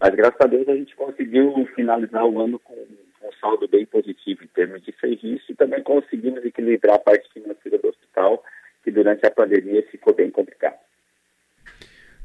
Mas, 0.00 0.14
graças 0.14 0.40
a 0.40 0.46
Deus, 0.46 0.68
a 0.68 0.74
gente 0.74 0.94
conseguiu 0.96 1.66
finalizar 1.74 2.24
o 2.24 2.40
ano 2.40 2.58
com 2.58 2.74
um 2.74 3.32
saldo 3.40 3.66
bem 3.68 3.86
positivo 3.86 4.44
em 4.44 4.48
termos 4.48 4.82
de 4.82 4.94
serviço 5.00 5.50
e 5.50 5.54
também 5.54 5.82
conseguimos 5.82 6.44
equilibrar 6.44 6.96
a 6.96 6.98
parte 6.98 7.32
financeira 7.32 7.78
do 7.78 7.88
hospital, 7.88 8.42
que 8.82 8.90
durante 8.90 9.24
a 9.26 9.30
pandemia 9.30 9.82
ficou 9.90 10.14
bem 10.14 10.30
complicado. 10.30 10.78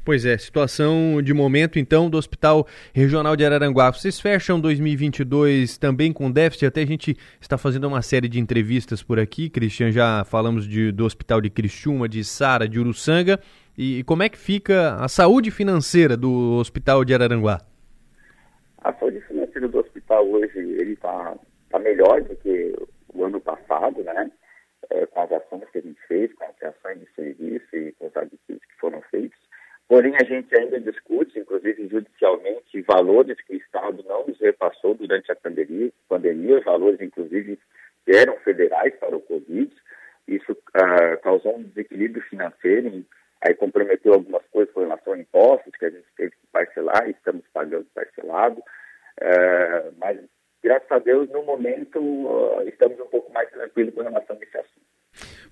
Pois 0.02 0.24
é, 0.24 0.36
situação 0.38 1.20
de 1.22 1.34
momento 1.34 1.78
então 1.78 2.08
do 2.08 2.16
Hospital 2.16 2.66
Regional 2.94 3.36
de 3.36 3.44
Araranguá. 3.44 3.92
Vocês 3.92 4.18
fecham 4.18 4.58
2022 4.58 5.76
também 5.76 6.10
com 6.10 6.30
déficit? 6.30 6.66
Até 6.66 6.82
a 6.82 6.86
gente 6.86 7.16
está 7.38 7.58
fazendo 7.58 7.86
uma 7.86 8.00
série 8.00 8.26
de 8.26 8.40
entrevistas 8.40 9.02
por 9.02 9.20
aqui, 9.20 9.50
Cristian, 9.50 9.92
já 9.92 10.24
falamos 10.24 10.66
de, 10.66 10.90
do 10.90 11.04
Hospital 11.04 11.42
de 11.42 11.50
Criciúma, 11.50 12.08
de 12.08 12.24
Sara, 12.24 12.66
de 12.66 12.80
Uruçanga. 12.80 13.38
E, 13.82 14.04
como 14.04 14.22
é 14.22 14.28
que 14.28 14.36
fica 14.36 14.96
a 14.96 15.08
saúde 15.08 15.50
financeira 15.50 16.14
do 16.14 16.58
Hospital 16.58 17.02
de 17.02 17.14
Araranguá? 17.14 17.62
A 18.76 18.92
saúde 18.92 19.22
financeira 19.22 19.68
do 19.68 19.78
hospital 19.78 20.28
hoje 20.28 20.58
ele 20.58 20.92
está 20.92 21.34
tá 21.70 21.78
melhor 21.78 22.20
do 22.20 22.36
que 22.36 22.76
o 23.08 23.24
ano 23.24 23.40
passado, 23.40 24.04
né? 24.04 24.30
É, 24.90 25.06
com 25.06 25.22
as 25.22 25.32
ações 25.32 25.64
que 25.72 25.78
a 25.78 25.80
gente 25.80 25.98
fez, 26.06 26.30
com 26.34 26.44
as 26.44 26.62
ações 26.62 27.00
de 27.00 27.08
serviço 27.14 27.74
e 27.74 27.92
com 27.92 28.08
os 28.08 28.16
aditivos 28.18 28.62
que 28.62 28.78
foram 28.78 29.00
feitos. 29.10 29.38
Porém, 29.88 30.14
a 30.20 30.24
gente 30.24 30.54
ainda 30.58 30.78
discute, 30.78 31.38
inclusive 31.38 31.88
judicialmente, 31.88 32.82
valores 32.82 33.40
que 33.46 33.54
o 33.54 33.56
Estado 33.56 34.04
não 34.06 34.26
nos 34.26 34.38
repassou 34.40 34.94
durante 34.94 35.32
a 35.32 35.36
pandemia, 35.36 35.90
pandemia 36.06 36.60
valores, 36.60 37.00
inclusive, 37.00 37.58
que 38.04 38.14
eram 38.14 38.36
federais 38.40 38.94
para 38.96 39.16
o 39.16 39.22
Covid. 39.22 39.74
Isso 40.28 40.52
uh, 40.52 41.22
causou 41.22 41.56
um 41.56 41.62
desequilíbrio 41.62 42.22
financeiro, 42.24 43.06
aí 43.42 43.54
comprometeu 43.54 44.14
algumas 44.14 44.46
coisas 44.48 44.72
com 44.72 44.80
relação 44.80 45.14
a 45.14 45.18
impostos, 45.18 45.72
que 45.78 45.84
a 45.84 45.90
gente 45.90 46.06
teve 46.16 46.30
que 46.30 46.46
parcelar 46.52 47.08
e 47.08 47.12
estamos 47.12 47.44
pagando 47.52 47.86
parcelado. 47.94 48.60
Uh, 48.60 49.92
mas, 49.98 50.18
graças 50.62 50.90
a 50.90 50.98
Deus, 50.98 51.28
no 51.30 51.42
momento, 51.42 52.62
estamos 52.66 52.98
um 53.00 53.06
pouco 53.06 53.32
mais 53.32 53.50
tranquilos 53.50 53.94
com 53.94 54.02
relação 54.02 54.36
a 54.36 54.44
esse 54.44 54.58
assunto. 54.58 54.80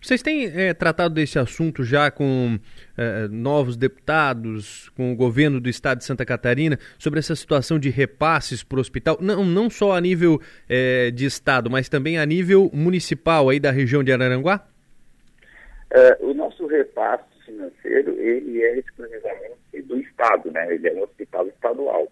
Vocês 0.00 0.22
têm 0.22 0.46
é, 0.54 0.72
tratado 0.72 1.14
desse 1.14 1.38
assunto 1.38 1.82
já 1.82 2.08
com 2.10 2.58
é, 2.96 3.26
novos 3.28 3.76
deputados, 3.76 4.88
com 4.90 5.12
o 5.12 5.16
governo 5.16 5.60
do 5.60 5.68
estado 5.68 5.98
de 5.98 6.04
Santa 6.04 6.24
Catarina, 6.24 6.78
sobre 6.98 7.18
essa 7.18 7.34
situação 7.34 7.78
de 7.78 7.90
repasses 7.90 8.62
para 8.62 8.78
o 8.78 8.80
hospital, 8.80 9.18
não, 9.20 9.44
não 9.44 9.68
só 9.68 9.96
a 9.96 10.00
nível 10.00 10.40
é, 10.68 11.10
de 11.10 11.26
estado, 11.26 11.68
mas 11.68 11.88
também 11.88 12.16
a 12.16 12.24
nível 12.24 12.70
municipal 12.72 13.48
aí 13.48 13.58
da 13.58 13.72
região 13.72 14.04
de 14.04 14.12
Araranguá? 14.12 14.66
o 16.20 16.34
nosso 16.34 16.66
repasse 16.66 17.24
financeiro, 17.58 18.12
ele 18.20 18.62
é 18.62 18.78
exclusivamente 18.78 19.82
do 19.82 19.98
estado, 19.98 20.50
né? 20.50 20.72
Ele 20.72 20.88
é 20.88 20.92
um 20.94 21.02
hospital 21.02 21.48
estadual. 21.48 22.08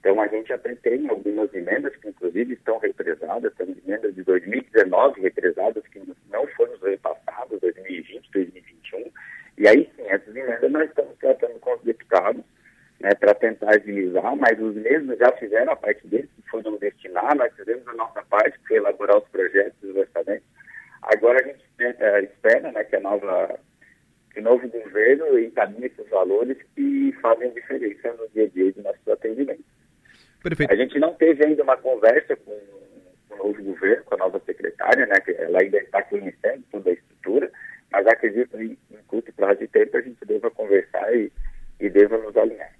Então, 0.00 0.20
a 0.20 0.26
gente 0.28 0.52
até 0.52 0.74
tem 0.76 1.08
algumas 1.08 1.52
emendas 1.54 1.94
que, 1.96 2.08
inclusive, 2.08 2.54
estão 2.54 2.78
represadas, 2.78 3.52
temos 3.54 3.76
emendas 3.86 4.14
de 4.14 4.22
2019 4.22 5.20
represadas 5.20 5.86
que 5.88 6.00
não 6.30 6.46
foram 6.48 6.76
repassadas, 6.78 7.60
2020, 7.60 8.30
2021. 8.32 9.10
E 9.58 9.68
aí, 9.68 9.90
sim, 9.96 10.02
essas 10.06 10.34
emendas 10.34 10.70
nós 10.70 10.88
estamos 10.88 11.16
tratando 11.18 11.58
com 11.58 11.74
os 11.74 11.82
deputados 11.82 12.44
né, 13.00 13.10
para 13.14 13.34
tentar 13.34 13.70
agilizar, 13.70 14.36
mas 14.36 14.58
os 14.60 14.74
mesmos 14.76 15.18
já 15.18 15.32
fizeram 15.32 15.72
a 15.72 15.76
parte 15.76 16.06
deles, 16.06 16.30
que 16.36 16.48
foram 16.48 16.76
destinar, 16.76 17.36
nós 17.36 17.52
fizemos 17.54 17.86
a 17.88 17.94
nossa 17.94 18.22
parte, 18.22 18.58
que 18.60 18.68
foi 18.68 18.76
elaborar 18.76 19.18
os 19.18 19.28
projetos 19.28 19.76
e 19.82 19.86
os 19.86 19.96
orçamentos. 19.96 20.46
Agora 21.02 21.40
a 21.40 21.46
gente 21.46 21.64
é, 21.80 22.22
espera 22.22 22.70
né, 22.70 22.84
que 22.84 22.96
a 22.96 23.00
nova 23.00 23.58
o 24.38 24.42
novo 24.42 24.68
governo 24.68 25.38
encaminhe 25.38 25.86
esses 25.86 26.08
valores 26.08 26.56
que 26.74 27.12
fazem 27.20 27.52
diferença 27.52 28.12
no 28.14 28.28
dia 28.28 28.44
a 28.44 28.48
dia 28.48 28.72
de 28.72 28.82
nossos 28.82 29.08
atendimentos. 29.08 29.64
Perfeito. 30.42 30.72
A 30.72 30.76
gente 30.76 30.98
não 30.98 31.14
teve 31.14 31.44
ainda 31.44 31.62
uma 31.62 31.76
conversa 31.76 32.36
com, 32.36 32.52
o 33.30 33.36
novo 33.36 33.62
governo, 33.62 34.04
com 34.04 34.14
a 34.14 34.18
nova 34.18 34.40
secretária, 34.46 35.06
né, 35.06 35.20
que 35.20 35.32
ela 35.32 35.60
ainda 35.60 35.78
está 35.78 36.02
conhecendo 36.02 36.62
toda 36.70 36.90
a 36.90 36.92
estrutura, 36.92 37.50
mas 37.90 38.06
acredito 38.06 38.56
que 38.56 38.64
em, 38.64 38.78
em 38.90 39.02
curto 39.06 39.32
prazo 39.32 39.60
de 39.60 39.68
tempo 39.68 39.96
a 39.96 40.00
gente 40.00 40.24
deva 40.24 40.50
conversar 40.50 41.14
e, 41.14 41.32
e 41.80 41.90
deva 41.90 42.18
nos 42.18 42.36
alinhar. 42.36 42.72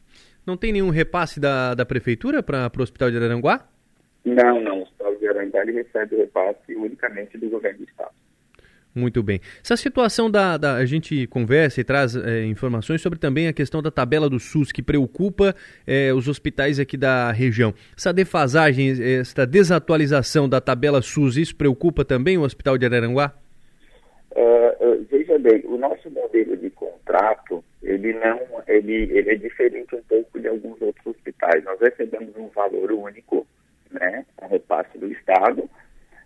Não 0.47 0.56
tem 0.56 0.72
nenhum 0.72 0.90
repasse 0.90 1.40
da, 1.40 1.74
da 1.74 1.85
prefeitura 1.85 2.43
para 2.43 2.70
o 2.74 2.82
Hospital 2.82 3.10
de 3.10 3.16
Araranguá? 3.18 3.68
Não, 4.24 4.60
não. 4.60 4.78
O 4.78 4.82
Hospital 4.82 5.16
de 5.16 5.28
Araranguá 5.28 5.62
ele 5.62 5.72
recebe 5.72 6.14
o 6.14 6.18
repasse 6.18 6.74
unicamente 6.74 7.36
do 7.36 7.51
governo 7.51 7.78
do 7.78 7.85
Estado. 7.85 8.12
Muito 8.99 9.23
bem. 9.23 9.41
Essa 9.62 9.77
situação 9.77 10.29
da, 10.29 10.57
da 10.57 10.75
a 10.75 10.85
gente 10.85 11.27
conversa 11.29 11.81
e 11.81 11.85
traz 11.85 12.16
é, 12.16 12.45
informações 12.45 13.01
sobre 13.01 13.19
também 13.19 13.47
a 13.47 13.53
questão 13.53 13.81
da 13.81 13.93
tabela 13.93 14.29
do 14.29 14.41
SUS 14.41 14.73
que 14.73 14.83
preocupa 14.83 15.55
é, 15.87 16.12
os 16.12 16.27
hospitais 16.27 16.81
aqui 16.81 16.97
da 16.97 17.31
região. 17.31 17.73
Essa 17.97 18.12
defasagem, 18.12 18.91
essa 19.20 19.47
desatualização 19.47 20.49
da 20.49 20.61
tabela 20.61 21.01
SUS, 21.01 21.37
isso 21.37 21.55
preocupa 21.55 22.05
também 22.05 22.37
o 22.37 22.43
Hospital 22.43 22.77
de 22.77 22.87
Araranguá? 22.87 23.33
Uh, 24.33 25.07
veja 25.11 25.39
bem, 25.39 25.62
o 25.65 25.79
nosso 25.79 26.11
modelo 26.11 26.57
de 26.57 26.70
contrato 26.70 27.65
ele 27.83 28.12
não 28.15 28.41
ele, 28.66 29.16
ele 29.16 29.31
é 29.31 29.35
diferente 29.37 29.95
um 29.95 30.03
pouco 30.09 30.41
de 30.41 30.49
alguns 30.49 30.81
outros 30.83 31.07
hospitais. 31.07 31.62
Nós 31.65 31.81
recebemos 31.81 32.37
um 32.37 32.49
valor 32.49 32.91
único, 32.93 33.47
né, 33.91 34.27
a 34.43 34.47
repasse 34.47 34.99
do 34.99 35.11
Estado 35.12 35.69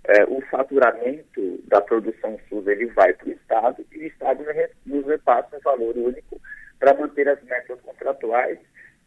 é, 0.05 0.25
o 0.25 0.41
faturamento 0.43 1.63
da 1.69 1.81
produção 1.81 2.39
SUS 2.49 2.67
ele 2.67 2.87
vai 2.87 3.13
para 3.13 3.29
o 3.29 3.33
Estado 3.33 3.87
e 3.93 3.99
o 3.99 4.07
Estado 4.07 4.45
nos 4.87 5.07
repassa 5.07 5.57
um 5.57 5.61
valor 5.61 5.97
único 5.97 6.41
para 6.79 6.95
manter 6.95 7.29
as 7.29 7.43
metas 7.45 7.81
contratuais 7.81 8.59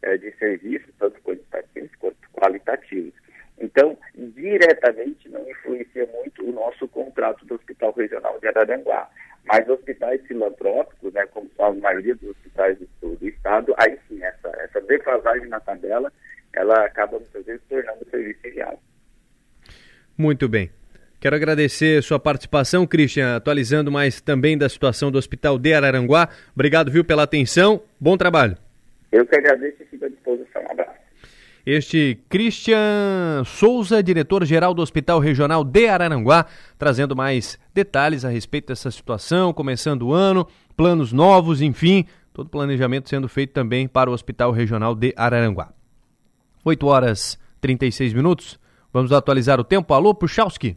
é, 0.02 0.16
de 0.16 0.32
serviços, 0.38 0.88
tanto 0.98 1.20
quantitativos 1.20 1.90
quanto 1.98 2.16
qualitativos. 2.32 3.12
Então, 3.58 3.96
diretamente 4.14 5.28
não 5.28 5.48
influencia 5.48 6.06
muito 6.06 6.44
o 6.44 6.52
nosso 6.52 6.86
contrato 6.88 7.44
do 7.44 7.54
Hospital 7.54 7.92
Regional 7.92 8.38
de 8.38 8.48
Araranguá. 8.48 9.08
Mas 9.44 9.68
hospitais 9.68 10.20
filantrópicos, 10.26 11.12
né, 11.12 11.24
como 11.26 11.48
a 11.58 11.72
maioria 11.72 12.14
dos 12.16 12.30
hospitais 12.30 12.78
do, 13.00 13.16
do 13.16 13.28
Estado, 13.28 13.74
aí 13.78 13.98
sim, 14.08 14.22
essa, 14.22 14.48
essa 14.58 14.80
defasagem 14.80 15.48
na 15.48 15.60
tabela, 15.60 16.12
ela 16.52 16.84
acaba 16.84 17.18
muitas 17.18 17.44
vezes 17.44 17.62
tornando 17.68 18.02
o 18.04 18.10
serviço 18.10 18.46
inviável. 18.46 18.80
Muito 20.18 20.48
bem. 20.48 20.70
Quero 21.26 21.34
agradecer 21.34 22.04
sua 22.04 22.20
participação, 22.20 22.86
Christian, 22.86 23.34
atualizando 23.34 23.90
mais 23.90 24.20
também 24.20 24.56
da 24.56 24.68
situação 24.68 25.10
do 25.10 25.18
Hospital 25.18 25.58
de 25.58 25.74
Araranguá. 25.74 26.28
Obrigado, 26.54 26.88
viu, 26.88 27.04
pela 27.04 27.24
atenção. 27.24 27.82
Bom 27.98 28.16
trabalho. 28.16 28.56
Eu 29.10 29.26
que 29.26 29.34
agradeço 29.34 29.82
e 29.82 29.86
fico 29.86 30.04
à 30.04 30.08
disposição. 30.08 30.62
Um 30.62 30.70
abraço. 30.70 31.00
Este 31.66 32.16
Christian 32.28 33.42
Souza, 33.44 34.00
diretor-geral 34.04 34.72
do 34.72 34.80
Hospital 34.80 35.18
Regional 35.18 35.64
de 35.64 35.88
Araranguá, 35.88 36.46
trazendo 36.78 37.16
mais 37.16 37.58
detalhes 37.74 38.24
a 38.24 38.28
respeito 38.28 38.68
dessa 38.68 38.92
situação, 38.92 39.52
começando 39.52 40.02
o 40.02 40.12
ano, 40.12 40.46
planos 40.76 41.12
novos, 41.12 41.60
enfim, 41.60 42.06
todo 42.32 42.48
planejamento 42.48 43.08
sendo 43.08 43.28
feito 43.28 43.52
também 43.52 43.88
para 43.88 44.08
o 44.08 44.12
Hospital 44.12 44.52
Regional 44.52 44.94
de 44.94 45.12
Araranguá. 45.16 45.72
8 46.64 46.86
horas 46.86 47.36
36 47.60 48.12
minutos. 48.12 48.60
Vamos 48.92 49.10
atualizar 49.10 49.58
o 49.58 49.64
tempo. 49.64 49.92
Alô, 49.92 50.14
Puchalski. 50.14 50.76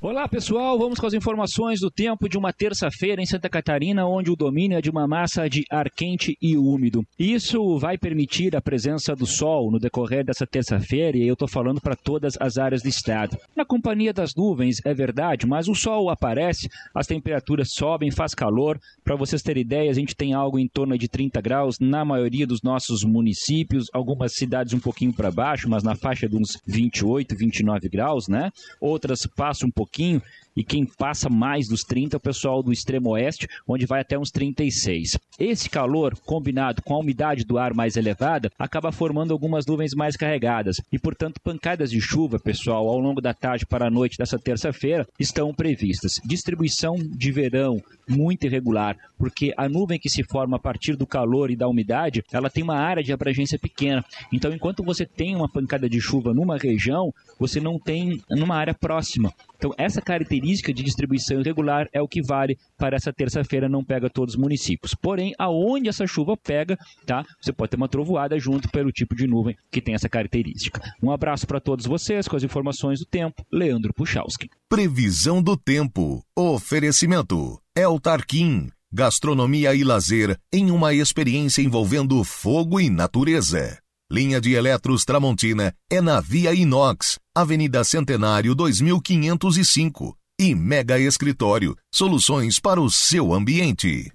Olá 0.00 0.28
pessoal, 0.28 0.78
vamos 0.78 1.00
com 1.00 1.08
as 1.08 1.12
informações 1.12 1.80
do 1.80 1.90
tempo 1.90 2.28
de 2.28 2.38
uma 2.38 2.52
terça-feira 2.52 3.20
em 3.20 3.26
Santa 3.26 3.48
Catarina, 3.48 4.06
onde 4.06 4.30
o 4.30 4.36
domínio 4.36 4.78
é 4.78 4.80
de 4.80 4.88
uma 4.88 5.08
massa 5.08 5.48
de 5.48 5.64
ar 5.68 5.90
quente 5.90 6.36
e 6.40 6.56
úmido. 6.56 7.02
Isso 7.18 7.76
vai 7.80 7.98
permitir 7.98 8.54
a 8.54 8.60
presença 8.60 9.16
do 9.16 9.26
sol 9.26 9.72
no 9.72 9.80
decorrer 9.80 10.24
dessa 10.24 10.46
terça-feira, 10.46 11.18
e 11.18 11.26
eu 11.26 11.32
estou 11.32 11.48
falando 11.48 11.80
para 11.80 11.96
todas 11.96 12.34
as 12.38 12.58
áreas 12.58 12.80
do 12.80 12.88
estado. 12.88 13.36
Na 13.56 13.64
companhia 13.64 14.12
das 14.12 14.30
nuvens, 14.36 14.76
é 14.86 14.94
verdade, 14.94 15.48
mas 15.48 15.66
o 15.66 15.74
sol 15.74 16.10
aparece, 16.10 16.68
as 16.94 17.08
temperaturas 17.08 17.72
sobem, 17.72 18.12
faz 18.12 18.36
calor. 18.36 18.78
Para 19.02 19.16
vocês 19.16 19.42
terem 19.42 19.62
ideia, 19.62 19.90
a 19.90 19.94
gente 19.94 20.14
tem 20.14 20.32
algo 20.32 20.60
em 20.60 20.68
torno 20.68 20.96
de 20.96 21.08
30 21.08 21.40
graus 21.40 21.76
na 21.80 22.04
maioria 22.04 22.46
dos 22.46 22.62
nossos 22.62 23.02
municípios, 23.02 23.86
algumas 23.92 24.34
cidades 24.34 24.72
um 24.72 24.78
pouquinho 24.78 25.12
para 25.12 25.32
baixo, 25.32 25.68
mas 25.68 25.82
na 25.82 25.96
faixa 25.96 26.28
de 26.28 26.36
uns 26.36 26.56
28, 26.64 27.34
29 27.36 27.88
graus, 27.88 28.28
né? 28.28 28.52
Outras 28.80 29.26
passam 29.36 29.66
um 29.66 29.72
pouquinho 29.72 29.87
pouquinho 29.88 30.22
e 30.58 30.64
quem 30.64 30.84
passa 30.84 31.30
mais 31.30 31.68
dos 31.68 31.84
30 31.84 32.16
é 32.16 32.18
o 32.18 32.20
pessoal 32.20 32.64
do 32.64 32.72
extremo 32.72 33.10
oeste, 33.10 33.46
onde 33.64 33.86
vai 33.86 34.00
até 34.00 34.18
uns 34.18 34.32
36. 34.32 35.16
Esse 35.38 35.70
calor, 35.70 36.18
combinado 36.26 36.82
com 36.82 36.94
a 36.94 36.98
umidade 36.98 37.44
do 37.44 37.58
ar 37.58 37.72
mais 37.72 37.96
elevada, 37.96 38.50
acaba 38.58 38.90
formando 38.90 39.32
algumas 39.32 39.64
nuvens 39.64 39.94
mais 39.94 40.16
carregadas 40.16 40.78
e, 40.90 40.98
portanto, 40.98 41.40
pancadas 41.40 41.92
de 41.92 42.00
chuva, 42.00 42.40
pessoal, 42.40 42.88
ao 42.88 42.98
longo 42.98 43.20
da 43.20 43.32
tarde 43.32 43.66
para 43.66 43.86
a 43.86 43.90
noite 43.90 44.18
dessa 44.18 44.36
terça-feira 44.36 45.06
estão 45.16 45.54
previstas. 45.54 46.14
Distribuição 46.24 46.96
de 46.98 47.30
verão 47.30 47.80
muito 48.08 48.44
irregular, 48.44 48.96
porque 49.16 49.54
a 49.56 49.68
nuvem 49.68 50.00
que 50.00 50.10
se 50.10 50.24
forma 50.24 50.56
a 50.56 50.60
partir 50.60 50.96
do 50.96 51.06
calor 51.06 51.52
e 51.52 51.56
da 51.56 51.68
umidade, 51.68 52.24
ela 52.32 52.50
tem 52.50 52.64
uma 52.64 52.78
área 52.78 53.04
de 53.04 53.12
abrangência 53.12 53.60
pequena. 53.60 54.04
Então, 54.32 54.52
enquanto 54.52 54.82
você 54.82 55.06
tem 55.06 55.36
uma 55.36 55.48
pancada 55.48 55.88
de 55.88 56.00
chuva 56.00 56.34
numa 56.34 56.58
região, 56.58 57.14
você 57.38 57.60
não 57.60 57.78
tem 57.78 58.20
numa 58.28 58.56
área 58.56 58.74
próxima. 58.74 59.32
Então, 59.56 59.72
essa 59.76 60.00
característica 60.00 60.47
de 60.56 60.82
distribuição 60.82 61.40
irregular 61.40 61.88
é 61.92 62.00
o 62.00 62.08
que 62.08 62.22
vale 62.22 62.56
para 62.76 62.96
essa 62.96 63.12
terça-feira, 63.12 63.68
não 63.68 63.84
pega 63.84 64.08
todos 64.08 64.34
os 64.34 64.40
municípios. 64.40 64.94
Porém, 64.94 65.34
aonde 65.38 65.88
essa 65.88 66.06
chuva 66.06 66.36
pega, 66.36 66.76
tá? 67.06 67.24
Você 67.40 67.52
pode 67.52 67.70
ter 67.70 67.76
uma 67.76 67.88
trovoada 67.88 68.38
junto 68.38 68.68
pelo 68.70 68.90
tipo 68.90 69.14
de 69.14 69.26
nuvem 69.26 69.56
que 69.70 69.80
tem 69.80 69.94
essa 69.94 70.08
característica. 70.08 70.80
Um 71.02 71.10
abraço 71.10 71.46
para 71.46 71.60
todos 71.60 71.86
vocês 71.86 72.26
com 72.26 72.36
as 72.36 72.42
informações 72.42 72.98
do 72.98 73.06
tempo. 73.06 73.44
Leandro 73.52 73.92
Puchalski. 73.92 74.50
Previsão 74.68 75.42
do 75.42 75.56
tempo. 75.56 76.22
Oferecimento. 76.36 77.60
El 77.74 78.00
Tarquim. 78.00 78.70
Gastronomia 78.90 79.74
e 79.74 79.84
lazer 79.84 80.38
em 80.50 80.70
uma 80.70 80.94
experiência 80.94 81.60
envolvendo 81.60 82.24
fogo 82.24 82.80
e 82.80 82.88
natureza. 82.88 83.78
Linha 84.10 84.40
de 84.40 84.54
Eletros 84.54 85.04
Tramontina 85.04 85.74
é 85.90 86.00
na 86.00 86.18
Via 86.18 86.54
Inox, 86.54 87.18
Avenida 87.34 87.84
Centenário 87.84 88.54
2505. 88.54 90.17
E 90.40 90.54
Mega 90.54 90.98
Escritório, 90.98 91.74
soluções 91.92 92.60
para 92.60 92.80
o 92.80 92.88
seu 92.88 93.34
ambiente. 93.34 94.12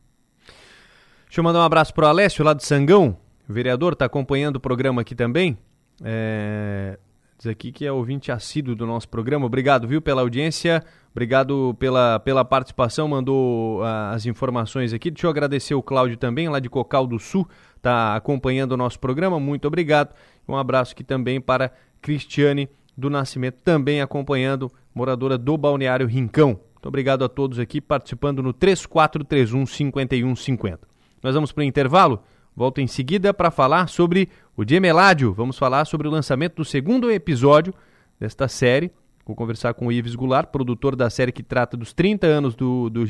Deixa 1.26 1.40
eu 1.40 1.44
mandar 1.44 1.60
um 1.60 1.64
abraço 1.64 1.94
para 1.94 2.06
o 2.06 2.08
Alessio, 2.08 2.46
lá 2.46 2.54
de 2.54 2.64
Sangão. 2.64 3.18
O 3.50 3.52
vereador 3.52 3.94
está 3.94 4.06
acompanhando 4.06 4.56
o 4.56 4.60
programa 4.60 5.02
aqui 5.02 5.16
também. 5.16 5.58
É... 6.02 6.98
Diz 7.38 7.48
aqui 7.48 7.72
que 7.74 7.86
é 7.86 7.92
ouvinte 7.92 8.32
assíduo 8.32 8.74
do 8.74 8.86
nosso 8.86 9.10
programa. 9.10 9.46
Obrigado, 9.46 9.86
viu, 9.86 10.02
pela 10.02 10.22
audiência. 10.22 10.82
Obrigado 11.12 11.76
pela, 11.78 12.20
pela 12.20 12.46
participação, 12.46 13.08
mandou 13.08 13.82
uh, 13.82 14.14
as 14.14 14.26
informações 14.26 14.94
aqui. 14.94 15.12
Deixa 15.12 15.28
eu 15.28 15.32
agradecer 15.32 15.76
o 15.76 15.84
Cláudio 15.84 16.16
também, 16.16 16.48
lá 16.48 16.60
de 16.60 16.70
Cocal 16.70 17.06
do 17.06 17.20
Sul 17.20 17.48
está 17.84 18.16
acompanhando 18.16 18.72
o 18.72 18.78
nosso 18.78 18.98
programa. 18.98 19.40
Muito 19.42 19.68
obrigado. 19.68 20.16
Um 20.48 20.56
abraço 20.56 20.94
aqui 20.94 21.04
também 21.04 21.42
para 21.42 21.72
Cristiane 22.02 22.70
do 22.96 23.10
Nascimento, 23.10 23.58
também 23.64 24.02
acompanhando, 24.02 24.72
moradora 24.94 25.38
do 25.38 25.58
Balneário 25.58 26.08
Rincão. 26.08 26.60
Muito 26.74 26.88
obrigado 26.88 27.24
a 27.24 27.30
todos 27.30 27.60
aqui 27.60 27.82
participando 27.82 28.44
no 28.44 28.54
3431 28.54 29.66
5150. 29.66 30.88
Nós 31.22 31.34
vamos 31.36 31.52
para 31.52 31.62
o 31.62 31.64
intervalo. 31.64 32.22
Volto 32.56 32.80
em 32.80 32.88
seguida 32.88 33.34
para 33.34 33.50
falar 33.50 33.88
sobre 33.88 34.30
o 34.56 34.68
Gemeládio. 34.68 35.34
Vamos 35.34 35.58
falar 35.58 35.86
sobre 35.86 36.08
o 36.08 36.12
lançamento 36.12 36.58
do 36.58 36.66
segundo 36.66 37.12
episódio 37.12 37.74
desta 38.20 38.48
série. 38.48 38.92
Vou 39.26 39.36
conversar 39.36 39.74
com 39.74 39.88
o 39.88 39.92
Ives 39.92 40.14
Goulart, 40.14 40.50
produtor 40.50 40.96
da 40.96 41.10
série 41.10 41.32
que 41.32 41.42
trata 41.42 41.78
dos 41.78 41.94
30 41.94 42.28
anos 42.28 42.56
do, 42.56 42.90
do 42.90 43.06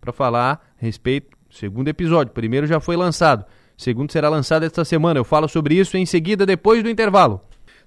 para 0.00 0.12
falar 0.12 0.52
a 0.52 0.82
respeito 0.82 1.36
do 1.48 1.54
segundo 1.54 1.88
episódio. 1.88 2.30
O 2.30 2.34
primeiro 2.34 2.66
já 2.66 2.80
foi 2.80 2.96
lançado 2.96 3.44
segundo 3.80 4.12
será 4.12 4.28
lançado 4.28 4.64
esta 4.64 4.84
semana. 4.84 5.18
Eu 5.18 5.24
falo 5.24 5.48
sobre 5.48 5.74
isso 5.74 5.96
em 5.96 6.04
seguida, 6.04 6.44
depois 6.44 6.82
do 6.82 6.90
intervalo. 6.90 7.40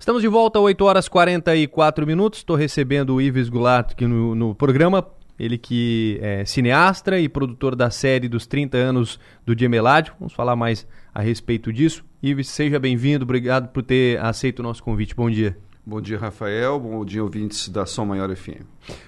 Estamos 0.03 0.21
de 0.21 0.27
volta, 0.27 0.59
8 0.59 0.83
horas 0.83 1.07
44 1.07 2.05
minutos. 2.05 2.39
Estou 2.39 2.57
recebendo 2.57 3.15
o 3.15 3.21
Ives 3.21 3.47
Goulart 3.47 3.93
aqui 3.93 4.05
no, 4.05 4.35
no 4.35 4.53
programa. 4.53 5.07
Ele 5.39 5.57
que 5.57 6.19
é 6.21 6.43
cineasta 6.43 7.17
e 7.17 7.29
produtor 7.29 7.73
da 7.73 7.89
série 7.89 8.27
dos 8.27 8.45
30 8.45 8.75
anos 8.75 9.17
do 9.45 9.57
Gemeládio. 9.57 10.13
Vamos 10.19 10.33
falar 10.33 10.57
mais 10.57 10.85
a 11.15 11.21
respeito 11.21 11.71
disso. 11.71 12.03
Ives, 12.21 12.49
seja 12.49 12.77
bem-vindo. 12.81 13.23
Obrigado 13.23 13.69
por 13.69 13.81
ter 13.81 14.19
aceito 14.19 14.59
o 14.59 14.63
nosso 14.63 14.83
convite. 14.83 15.15
Bom 15.15 15.31
dia. 15.31 15.57
Bom 15.85 16.01
dia, 16.01 16.19
Rafael. 16.19 16.77
Bom 16.77 17.05
dia, 17.05 17.23
ouvintes 17.23 17.69
da 17.69 17.85
Som 17.85 18.07
Maior 18.07 18.35
FM. 18.35 18.65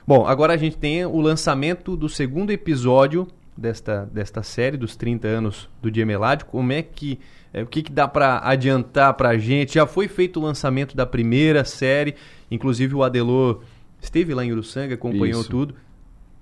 Bom, 0.07 0.25
agora 0.25 0.53
a 0.53 0.57
gente 0.57 0.77
tem 0.77 1.05
o 1.05 1.19
lançamento 1.19 1.97
do 1.97 2.07
segundo 2.07 2.51
episódio 2.51 3.27
desta, 3.57 4.05
desta 4.05 4.43
série 4.43 4.77
dos 4.77 4.95
30 4.95 5.27
anos 5.27 5.69
do 5.81 5.91
Dia 5.91 6.05
Meládio. 6.05 6.45
Como 6.45 6.71
é 6.71 6.81
que 6.81 7.19
é, 7.55 7.63
o 7.63 7.65
que, 7.65 7.81
que 7.81 7.91
dá 7.91 8.05
para 8.05 8.41
adiantar 8.43 9.13
para 9.13 9.29
a 9.29 9.37
gente? 9.37 9.75
Já 9.75 9.87
foi 9.87 10.09
feito 10.09 10.41
o 10.41 10.43
lançamento 10.43 10.93
da 10.93 11.05
primeira 11.05 11.63
série, 11.63 12.13
inclusive 12.51 12.93
o 12.93 13.01
Adelor 13.01 13.61
esteve 14.01 14.33
lá 14.33 14.43
em 14.43 14.51
Uruçanga, 14.51 14.95
acompanhou 14.95 15.39
Isso. 15.39 15.49
tudo. 15.49 15.73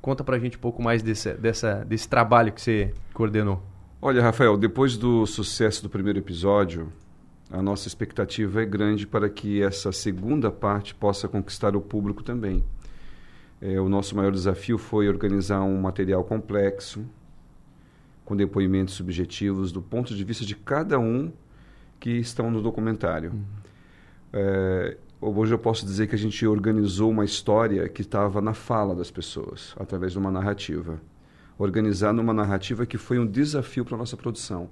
Conta 0.01 0.23
para 0.23 0.37
a 0.37 0.39
gente 0.39 0.57
um 0.57 0.59
pouco 0.59 0.81
mais 0.81 1.03
desse, 1.03 1.31
dessa, 1.35 1.85
desse 1.85 2.09
trabalho 2.09 2.51
que 2.51 2.59
você 2.59 2.91
coordenou. 3.13 3.61
Olha, 4.01 4.23
Rafael, 4.23 4.57
depois 4.57 4.97
do 4.97 5.27
sucesso 5.27 5.83
do 5.83 5.89
primeiro 5.89 6.17
episódio, 6.17 6.91
a 7.51 7.61
nossa 7.61 7.87
expectativa 7.87 8.63
é 8.63 8.65
grande 8.65 9.05
para 9.05 9.29
que 9.29 9.61
essa 9.61 9.91
segunda 9.91 10.49
parte 10.49 10.95
possa 10.95 11.27
conquistar 11.27 11.75
o 11.75 11.81
público 11.81 12.23
também. 12.23 12.63
É, 13.61 13.79
o 13.79 13.87
nosso 13.87 14.15
maior 14.15 14.31
desafio 14.31 14.79
foi 14.79 15.07
organizar 15.07 15.61
um 15.61 15.79
material 15.79 16.23
complexo, 16.23 17.05
com 18.25 18.35
depoimentos 18.35 18.93
subjetivos 18.93 19.71
do 19.71 19.81
ponto 19.81 20.15
de 20.15 20.23
vista 20.23 20.45
de 20.45 20.55
cada 20.55 20.99
um 20.99 21.31
que 21.99 22.11
estão 22.11 22.51
no 22.51 22.61
documentário. 22.61 23.31
Uhum. 23.31 23.43
É, 24.33 24.97
hoje 25.21 25.53
eu 25.53 25.59
posso 25.59 25.85
dizer 25.85 26.07
que 26.07 26.15
a 26.15 26.17
gente 26.17 26.45
organizou 26.45 27.11
uma 27.11 27.23
história 27.23 27.87
que 27.87 28.01
estava 28.01 28.41
na 28.41 28.53
fala 28.53 28.95
das 28.95 29.11
pessoas, 29.11 29.75
através 29.79 30.11
de 30.11 30.17
uma 30.17 30.31
narrativa. 30.31 30.99
Organizar 31.57 32.11
numa 32.11 32.33
narrativa 32.33 32.85
que 32.85 32.97
foi 32.97 33.19
um 33.19 33.25
desafio 33.25 33.85
para 33.85 33.95
a 33.95 33.97
nossa 33.97 34.17
produção. 34.17 34.69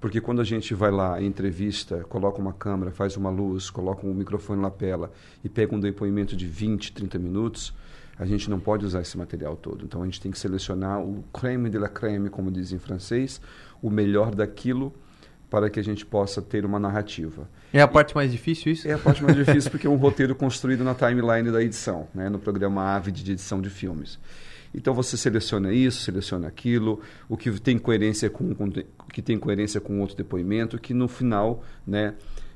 Porque 0.00 0.20
quando 0.20 0.40
a 0.42 0.44
gente 0.44 0.74
vai 0.74 0.90
lá, 0.90 1.22
entrevista, 1.22 2.04
coloca 2.04 2.38
uma 2.38 2.52
câmera, 2.52 2.90
faz 2.90 3.16
uma 3.16 3.30
luz, 3.30 3.70
coloca 3.70 4.06
um 4.06 4.12
microfone 4.12 4.60
na 4.60 4.68
lapela 4.68 5.10
e 5.42 5.48
pega 5.48 5.74
um 5.74 5.80
depoimento 5.80 6.36
de 6.36 6.46
20, 6.46 6.92
30 6.92 7.18
minutos, 7.18 7.72
a 8.18 8.24
gente 8.24 8.48
não 8.48 8.60
pode 8.60 8.84
usar 8.84 9.00
esse 9.00 9.16
material 9.16 9.56
todo. 9.56 9.84
Então 9.84 10.02
a 10.02 10.04
gente 10.04 10.20
tem 10.20 10.30
que 10.30 10.38
selecionar 10.38 11.00
o 11.00 11.24
creme 11.32 11.68
de 11.68 11.78
la 11.78 11.88
creme, 11.88 12.30
como 12.30 12.50
diz 12.50 12.72
em 12.72 12.78
francês, 12.78 13.40
o 13.82 13.90
melhor 13.90 14.34
daquilo 14.34 14.92
para 15.50 15.70
que 15.70 15.78
a 15.78 15.84
gente 15.84 16.04
possa 16.04 16.42
ter 16.42 16.64
uma 16.64 16.80
narrativa. 16.80 17.48
É 17.72 17.80
a 17.80 17.86
parte 17.86 18.14
mais 18.14 18.32
difícil 18.32 18.72
isso? 18.72 18.88
É 18.88 18.92
a 18.92 18.98
parte 18.98 19.22
mais 19.22 19.36
difícil 19.36 19.70
porque 19.70 19.86
é 19.86 19.90
um 19.90 19.96
roteiro 19.96 20.34
construído 20.34 20.82
na 20.82 20.94
timeline 20.94 21.50
da 21.50 21.62
edição, 21.62 22.08
né, 22.14 22.28
no 22.28 22.38
programa 22.38 22.82
Avid 22.94 23.22
de 23.22 23.32
edição 23.32 23.60
de 23.60 23.70
filmes. 23.70 24.18
Então 24.74 24.92
você 24.92 25.16
seleciona 25.16 25.72
isso, 25.72 26.02
seleciona 26.02 26.48
aquilo, 26.48 27.00
o 27.28 27.36
que 27.36 27.50
tem 27.60 27.78
coerência 27.78 28.28
com, 28.28 28.52
com 28.52 28.68
que 29.12 29.22
tem 29.22 29.38
coerência 29.38 29.80
com 29.80 30.00
outro 30.00 30.16
depoimento, 30.16 30.76
que 30.78 30.92
no 30.92 31.06
final, 31.06 31.62
né, 31.86 32.14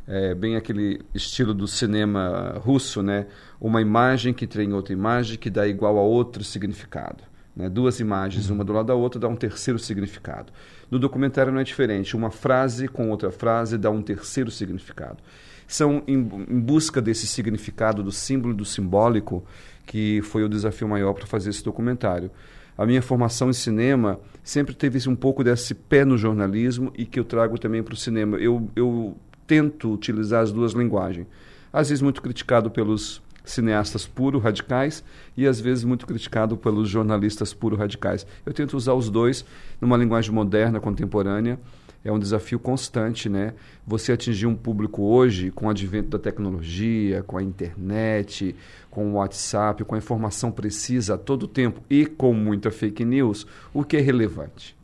é 0.08 0.34
bem 0.34 0.56
aquele 0.56 1.02
estilo 1.14 1.52
do 1.52 1.68
cinema 1.68 2.58
russo, 2.64 3.02
né, 3.02 3.26
uma 3.60 3.82
imagem 3.82 4.32
que 4.32 4.46
tem 4.46 4.72
outra 4.72 4.94
imagem 4.94 5.36
que 5.36 5.50
dá 5.50 5.68
igual 5.68 5.98
a 5.98 6.02
outro 6.02 6.42
significado. 6.42 7.22
Né? 7.54 7.68
Duas 7.68 8.00
imagens, 8.00 8.48
uma 8.48 8.64
do 8.64 8.72
lado 8.72 8.86
da 8.86 8.94
outra, 8.94 9.20
dá 9.20 9.28
um 9.28 9.36
terceiro 9.36 9.78
significado. 9.78 10.50
No 10.90 10.98
documentário 10.98 11.52
não 11.52 11.60
é 11.60 11.64
diferente. 11.64 12.16
Uma 12.16 12.30
frase 12.30 12.88
com 12.88 13.10
outra 13.10 13.30
frase 13.30 13.76
dá 13.76 13.90
um 13.90 14.00
terceiro 14.00 14.50
significado. 14.50 15.18
São 15.66 16.02
em, 16.06 16.14
em 16.14 16.60
busca 16.60 17.02
desse 17.02 17.26
significado 17.26 18.02
do 18.02 18.10
símbolo 18.10 18.54
e 18.54 18.56
do 18.56 18.64
simbólico 18.64 19.44
que 19.84 20.22
foi 20.22 20.44
o 20.44 20.48
desafio 20.48 20.88
maior 20.88 21.12
para 21.14 21.26
fazer 21.26 21.50
esse 21.50 21.64
documentário. 21.64 22.30
A 22.76 22.86
minha 22.86 23.02
formação 23.02 23.50
em 23.50 23.54
cinema 23.54 24.20
sempre 24.42 24.74
teve 24.74 25.06
um 25.08 25.16
pouco 25.16 25.42
desse 25.42 25.74
pé 25.74 26.04
no 26.04 26.16
jornalismo 26.16 26.92
e 26.96 27.04
que 27.04 27.18
eu 27.18 27.24
trago 27.24 27.58
também 27.58 27.82
para 27.82 27.94
o 27.94 27.96
cinema. 27.96 28.36
Eu, 28.36 28.70
eu 28.76 29.16
tento 29.48 29.92
utilizar 29.92 30.42
as 30.42 30.52
duas 30.52 30.72
linguagens. 30.72 31.26
Às 31.72 31.88
vezes 31.88 32.02
muito 32.02 32.22
criticado 32.22 32.70
pelos 32.70 33.20
cineastas 33.44 34.06
puro 34.06 34.38
radicais 34.38 35.02
e 35.34 35.46
às 35.46 35.58
vezes 35.58 35.82
muito 35.82 36.06
criticado 36.06 36.56
pelos 36.56 36.88
jornalistas 36.88 37.54
puro 37.54 37.74
radicais. 37.74 38.26
Eu 38.44 38.52
tento 38.52 38.76
usar 38.76 38.92
os 38.92 39.08
dois 39.08 39.44
numa 39.80 39.96
linguagem 39.96 40.30
moderna, 40.30 40.78
contemporânea, 40.78 41.58
é 42.04 42.12
um 42.12 42.18
desafio 42.18 42.58
constante, 42.58 43.28
né? 43.28 43.54
Você 43.86 44.12
atingir 44.12 44.46
um 44.46 44.54
público 44.54 45.02
hoje 45.02 45.50
com 45.50 45.66
o 45.66 45.70
advento 45.70 46.10
da 46.10 46.18
tecnologia, 46.18 47.22
com 47.22 47.36
a 47.36 47.42
internet, 47.42 48.54
com 48.90 49.10
o 49.10 49.14
WhatsApp, 49.14 49.82
com 49.82 49.94
a 49.94 49.98
informação 49.98 50.52
precisa 50.52 51.14
a 51.14 51.18
todo 51.18 51.48
tempo 51.48 51.82
e 51.90 52.06
com 52.06 52.32
muita 52.32 52.70
fake 52.70 53.04
news, 53.04 53.46
o 53.74 53.82
que 53.82 53.96
é 53.96 54.00
relevante? 54.00 54.76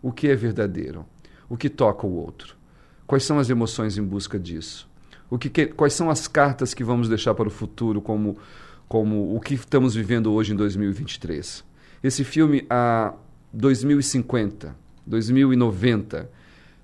O 0.00 0.12
que 0.12 0.28
é 0.28 0.34
verdadeiro? 0.34 1.04
O 1.48 1.56
que 1.56 1.68
toca 1.68 2.06
o 2.06 2.14
outro? 2.14 2.56
Quais 3.06 3.24
são 3.24 3.38
as 3.38 3.48
emoções 3.48 3.96
em 3.96 4.02
busca 4.02 4.38
disso? 4.38 4.88
O 5.30 5.38
que, 5.38 5.48
que 5.48 5.66
quais 5.66 5.92
são 5.92 6.10
as 6.10 6.26
cartas 6.26 6.74
que 6.74 6.82
vamos 6.82 7.08
deixar 7.08 7.34
para 7.34 7.48
o 7.48 7.50
futuro 7.50 8.00
como 8.00 8.36
como 8.88 9.34
o 9.34 9.40
que 9.40 9.54
estamos 9.54 9.94
vivendo 9.94 10.32
hoje 10.32 10.52
em 10.52 10.56
2023? 10.56 11.64
Esse 12.02 12.22
filme 12.22 12.64
a 12.70 13.14
2050, 13.52 14.76
2090, 15.04 16.30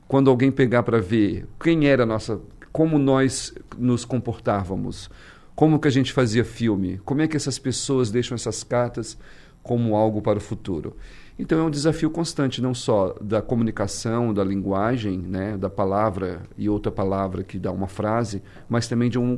quando 0.09 0.31
alguém 0.31 0.51
pegar 0.51 0.82
para 0.82 1.01
ver 1.01 1.47
quem 1.61 1.86
era 1.86 2.03
a 2.03 2.07
nossa, 2.07 2.40
como 2.73 2.99
nós 2.99 3.55
nos 3.78 4.05
comportávamos, 4.05 5.09
como 5.55 5.78
que 5.78 5.86
a 5.86 5.93
gente 5.93 6.12
fazia 6.12 6.44
filme, 6.44 7.01
como 7.05 7.23
é 7.23 7.28
que 7.28 7.36
essas 7.36 7.59
pessoas 7.59 8.11
deixam 8.11 8.35
essas 8.35 8.65
cartas 8.65 9.16
como 9.62 9.94
algo 9.94 10.20
para 10.20 10.39
o 10.39 10.40
futuro. 10.40 10.97
Então 11.43 11.59
é 11.59 11.62
um 11.64 11.70
desafio 11.70 12.09
constante, 12.09 12.62
não 12.62 12.73
só 12.73 13.16
da 13.20 13.43
comunicação, 13.43 14.32
da 14.32 14.44
linguagem, 14.44 15.19
né, 15.19 15.59
da 15.59 15.69
palavra 15.69 16.43
e 16.56 16.69
outra 16.69 16.93
palavra 16.93 17.43
que 17.43 17.59
dá 17.59 17.73
uma 17.73 17.89
frase, 17.89 18.40
mas 18.69 18.86
também 18.86 19.10
de, 19.10 19.19
um, 19.19 19.36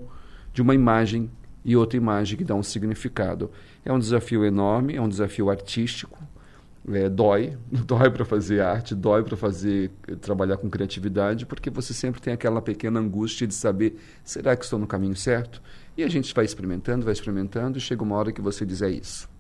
de 0.53 0.61
uma 0.61 0.75
imagem 0.75 1.31
e 1.65 1.75
outra 1.75 1.97
imagem 1.97 2.37
que 2.37 2.45
dá 2.45 2.55
um 2.55 2.63
significado. 2.63 3.51
É 3.83 3.91
um 3.91 3.99
desafio 3.99 4.45
enorme, 4.45 4.95
é 4.95 5.01
um 5.01 5.09
desafio 5.09 5.49
artístico, 5.49 6.23
é, 6.93 7.09
dói, 7.09 7.57
dói 7.73 8.11
para 8.11 8.27
fazer 8.27 8.61
arte, 8.61 8.95
dói 8.95 9.23
para 9.23 9.35
fazer 9.35 9.91
trabalhar 10.21 10.59
com 10.59 10.69
criatividade, 10.69 11.47
porque 11.47 11.71
você 11.71 11.95
sempre 11.95 12.21
tem 12.21 12.35
aquela 12.35 12.61
pequena 12.61 13.01
angústia 13.01 13.47
de 13.47 13.55
saber 13.55 13.99
será 14.23 14.55
que 14.55 14.65
estou 14.65 14.79
no 14.79 14.87
caminho 14.87 15.17
certo? 15.17 15.63
E 15.97 16.05
a 16.05 16.09
gente 16.09 16.35
vai 16.35 16.45
experimentando, 16.45 17.03
vai 17.07 17.15
experimentando, 17.15 17.79
e 17.79 17.81
chega 17.81 18.03
uma 18.03 18.17
hora 18.17 18.31
que 18.31 18.43
você 18.43 18.67
diz 18.67 18.83
é 18.83 18.91
isso. 18.91 19.33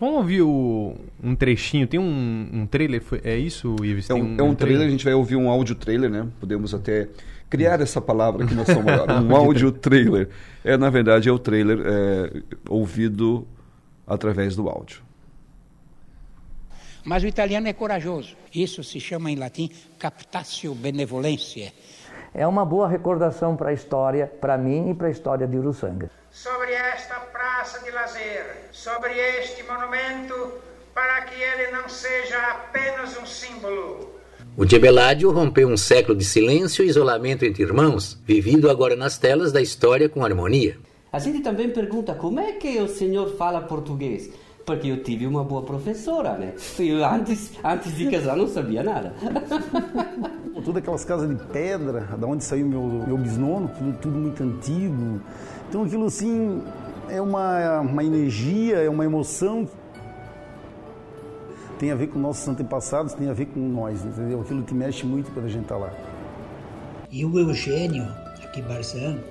Vamos 0.00 0.18
ouvir 0.18 0.42
o, 0.42 0.94
um 1.20 1.34
trechinho, 1.34 1.86
tem 1.86 1.98
um, 1.98 2.48
um 2.52 2.66
trailer, 2.66 3.02
é 3.24 3.36
isso, 3.36 3.74
Ives? 3.82 4.08
É 4.08 4.14
um, 4.14 4.22
um, 4.22 4.36
é 4.38 4.42
um 4.44 4.54
trailer, 4.54 4.86
a 4.86 4.90
gente 4.90 5.04
vai 5.04 5.12
ouvir 5.14 5.34
um 5.34 5.50
áudio 5.50 5.74
trailer, 5.74 6.08
né? 6.08 6.28
Podemos 6.38 6.72
até 6.72 7.08
criar 7.50 7.80
essa 7.80 8.00
palavra 8.00 8.46
que 8.46 8.54
nós 8.54 8.68
somos 8.68 8.92
agora, 8.92 9.20
um 9.20 9.34
áudio 9.34 9.72
trailer. 9.72 10.28
É, 10.64 10.76
na 10.76 10.88
verdade, 10.88 11.28
é 11.28 11.32
o 11.32 11.38
trailer 11.38 11.80
é, 11.84 12.42
ouvido 12.68 13.44
através 14.06 14.54
do 14.54 14.68
áudio. 14.68 15.02
Mas 17.04 17.24
o 17.24 17.26
italiano 17.26 17.66
é 17.66 17.72
corajoso. 17.72 18.36
Isso 18.54 18.84
se 18.84 19.00
chama 19.00 19.32
em 19.32 19.36
latim 19.36 19.68
captatio 19.98 20.76
benevolência. 20.76 21.72
É 22.32 22.46
uma 22.46 22.64
boa 22.64 22.86
recordação 22.86 23.56
para 23.56 23.70
a 23.70 23.72
história, 23.72 24.26
para 24.26 24.56
mim 24.56 24.90
e 24.90 24.94
para 24.94 25.08
a 25.08 25.10
história 25.10 25.46
de 25.46 25.56
Uruçanga. 25.56 26.10
Sobre 26.40 26.72
esta 26.72 27.16
praça 27.16 27.82
de 27.82 27.90
lazer, 27.90 28.68
sobre 28.70 29.10
este 29.40 29.60
monumento, 29.64 30.52
para 30.94 31.22
que 31.22 31.34
ele 31.34 31.72
não 31.72 31.88
seja 31.88 32.38
apenas 32.52 33.18
um 33.20 33.26
símbolo. 33.26 34.08
O 34.56 34.64
Gebeládio 34.64 35.32
rompeu 35.32 35.66
um 35.66 35.76
século 35.76 36.16
de 36.16 36.24
silêncio 36.24 36.84
e 36.84 36.88
isolamento 36.88 37.44
entre 37.44 37.64
irmãos, 37.64 38.16
vivido 38.24 38.70
agora 38.70 38.94
nas 38.94 39.18
telas 39.18 39.50
da 39.50 39.60
história 39.60 40.08
com 40.08 40.24
harmonia. 40.24 40.78
A 41.12 41.18
gente 41.18 41.40
também 41.40 41.70
pergunta 41.70 42.14
como 42.14 42.38
é 42.38 42.52
que 42.52 42.78
o 42.78 42.86
senhor 42.86 43.36
fala 43.36 43.62
português 43.62 44.30
porque 44.68 44.88
eu 44.88 45.02
tive 45.02 45.26
uma 45.26 45.42
boa 45.42 45.62
professora, 45.62 46.36
né? 46.36 46.52
Eu 46.78 47.02
antes, 47.02 47.52
antes 47.64 47.96
de 47.96 48.10
casar 48.10 48.36
não 48.36 48.46
sabia 48.46 48.82
nada. 48.82 49.14
Todas 50.62 50.76
aquelas 50.76 51.04
casas 51.06 51.26
de 51.26 51.42
pedra, 51.46 52.00
da 52.18 52.26
onde 52.26 52.44
saiu 52.44 52.66
meu, 52.66 52.82
meu 52.82 53.16
bisnono, 53.16 53.70
tudo, 53.78 53.98
tudo 53.98 54.18
muito 54.18 54.42
antigo. 54.42 55.22
Então 55.68 55.84
aquilo 55.84 56.06
assim 56.06 56.62
é 57.08 57.20
uma, 57.20 57.80
uma 57.80 58.02
energia, 58.02 58.78
é 58.78 58.88
uma 58.88 59.04
emoção. 59.04 59.68
Tem 61.78 61.92
a 61.92 61.94
ver 61.94 62.08
com 62.08 62.18
nossos 62.18 62.48
antepassados, 62.48 63.12
tem 63.12 63.28
a 63.28 63.32
ver 63.32 63.46
com 63.46 63.60
nós, 63.60 64.04
entendeu? 64.04 64.40
Aquilo 64.40 64.64
que 64.64 64.74
mexe 64.74 65.06
muito 65.06 65.30
quando 65.30 65.46
a 65.46 65.48
gente 65.48 65.62
está 65.62 65.76
lá. 65.76 65.92
E 67.10 67.24
o 67.24 67.38
Eugênio, 67.38 68.04
aqui 68.42 68.60
em 68.60 68.64
Barzano, 68.64 69.22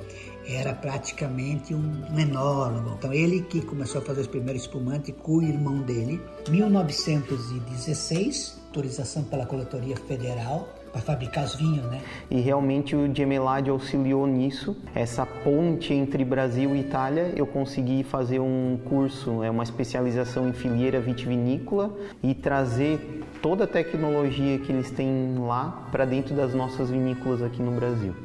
era 0.48 0.74
praticamente 0.74 1.76
um 1.76 2.18
enólogo. 2.18 2.96
Então 2.98 3.14
ele 3.14 3.42
que 3.42 3.60
começou 3.62 4.02
a 4.02 4.04
fazer 4.04 4.22
os 4.22 4.28
primeiros 4.28 4.62
espumantes 4.62 5.14
com 5.22 5.40
o 5.40 5.44
irmão 5.44 5.82
dele. 5.82 6.22
1916, 6.50 8.58
autorização 8.68 9.24
pela 9.24 9.46
coletoria 9.46 9.98
federal 9.98 10.70
para 10.98 11.02
fabricar 11.02 11.46
os 11.46 11.56
vinhos, 11.56 11.86
né? 11.86 12.02
E 12.30 12.40
realmente 12.40 12.96
o 12.96 13.14
Gemelade 13.14 13.70
auxiliou 13.70 14.26
nisso. 14.26 14.76
Essa 14.96 15.26
ponte 15.26 15.94
entre 15.94 16.26
Brasil 16.26 16.76
e 16.76 16.80
Itália, 16.80 17.34
eu 17.36 17.46
consegui 17.46 18.04
fazer 18.04 18.40
um 18.40 18.80
curso, 18.86 19.44
é 19.44 19.50
uma 19.50 19.64
especialização 19.64 20.50
em 20.50 20.54
filheira 20.54 21.00
vitivinícola 21.00 21.96
e 22.24 22.34
trazer 22.34 23.24
toda 23.42 23.66
a 23.66 23.68
tecnologia 23.68 24.58
que 24.58 24.72
eles 24.72 24.90
têm 24.90 25.36
lá 25.38 25.88
para 25.92 26.06
dentro 26.06 26.36
das 26.36 26.54
nossas 26.54 26.90
vinícolas 26.90 27.44
aqui 27.44 27.62
no 27.62 27.72
Brasil. 27.72 28.16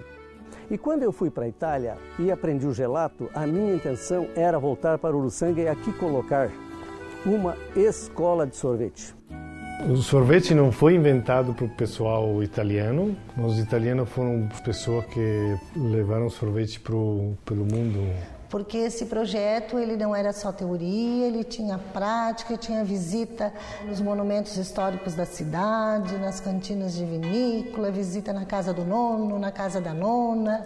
E 0.71 0.79
quando 0.79 1.03
eu 1.03 1.13
fui 1.13 1.31
para 1.31 1.45
a 1.45 1.49
Itália 1.49 1.99
e 2.19 2.31
aprendi 2.31 2.67
o 2.67 2.73
gelato, 2.73 3.29
a 3.35 3.47
minha 3.47 3.75
intenção 3.75 4.27
era 4.35 4.59
voltar 4.59 4.97
para 4.97 5.15
Uruçanga 5.15 5.61
e 5.61 5.69
aqui 5.69 5.93
colocar 5.93 6.51
uma 7.27 7.55
escola 7.77 8.47
de 8.47 8.57
sorvete. 8.57 9.15
O 9.89 9.97
sorvete 9.97 10.55
não 10.55 10.71
foi 10.71 10.95
inventado 10.95 11.53
para 11.55 11.65
o 11.65 11.69
pessoal 11.69 12.43
italiano. 12.43 13.17
Os 13.37 13.59
italianos 13.59 14.09
foram 14.09 14.49
pessoas 14.65 15.05
que 15.07 15.57
levaram 15.77 16.31
sorvete 16.31 16.79
pro, 16.79 17.37
pelo 17.45 17.65
mundo 17.65 17.99
porque 18.53 18.77
esse 18.77 19.07
projeto 19.07 19.79
ele 19.79 19.97
não 19.97 20.15
era 20.15 20.31
só 20.31 20.53
teoria, 20.53 21.27
ele 21.27 21.43
tinha 21.43 21.79
prática, 21.79 22.55
tinha 22.55 22.85
visita 22.85 23.51
nos 23.87 23.99
monumentos 23.99 24.59
históricos 24.59 25.15
da 25.15 25.25
cidade, 25.25 26.19
nas 26.19 26.39
cantinas 26.39 26.93
de 26.93 27.03
vinícola, 27.03 27.91
visita 27.91 28.31
na 28.31 28.45
casa 28.45 28.75
do 28.75 28.85
nono, 28.85 29.39
na 29.39 29.51
casa 29.51 29.81
da 29.81 29.95
nona. 29.95 30.65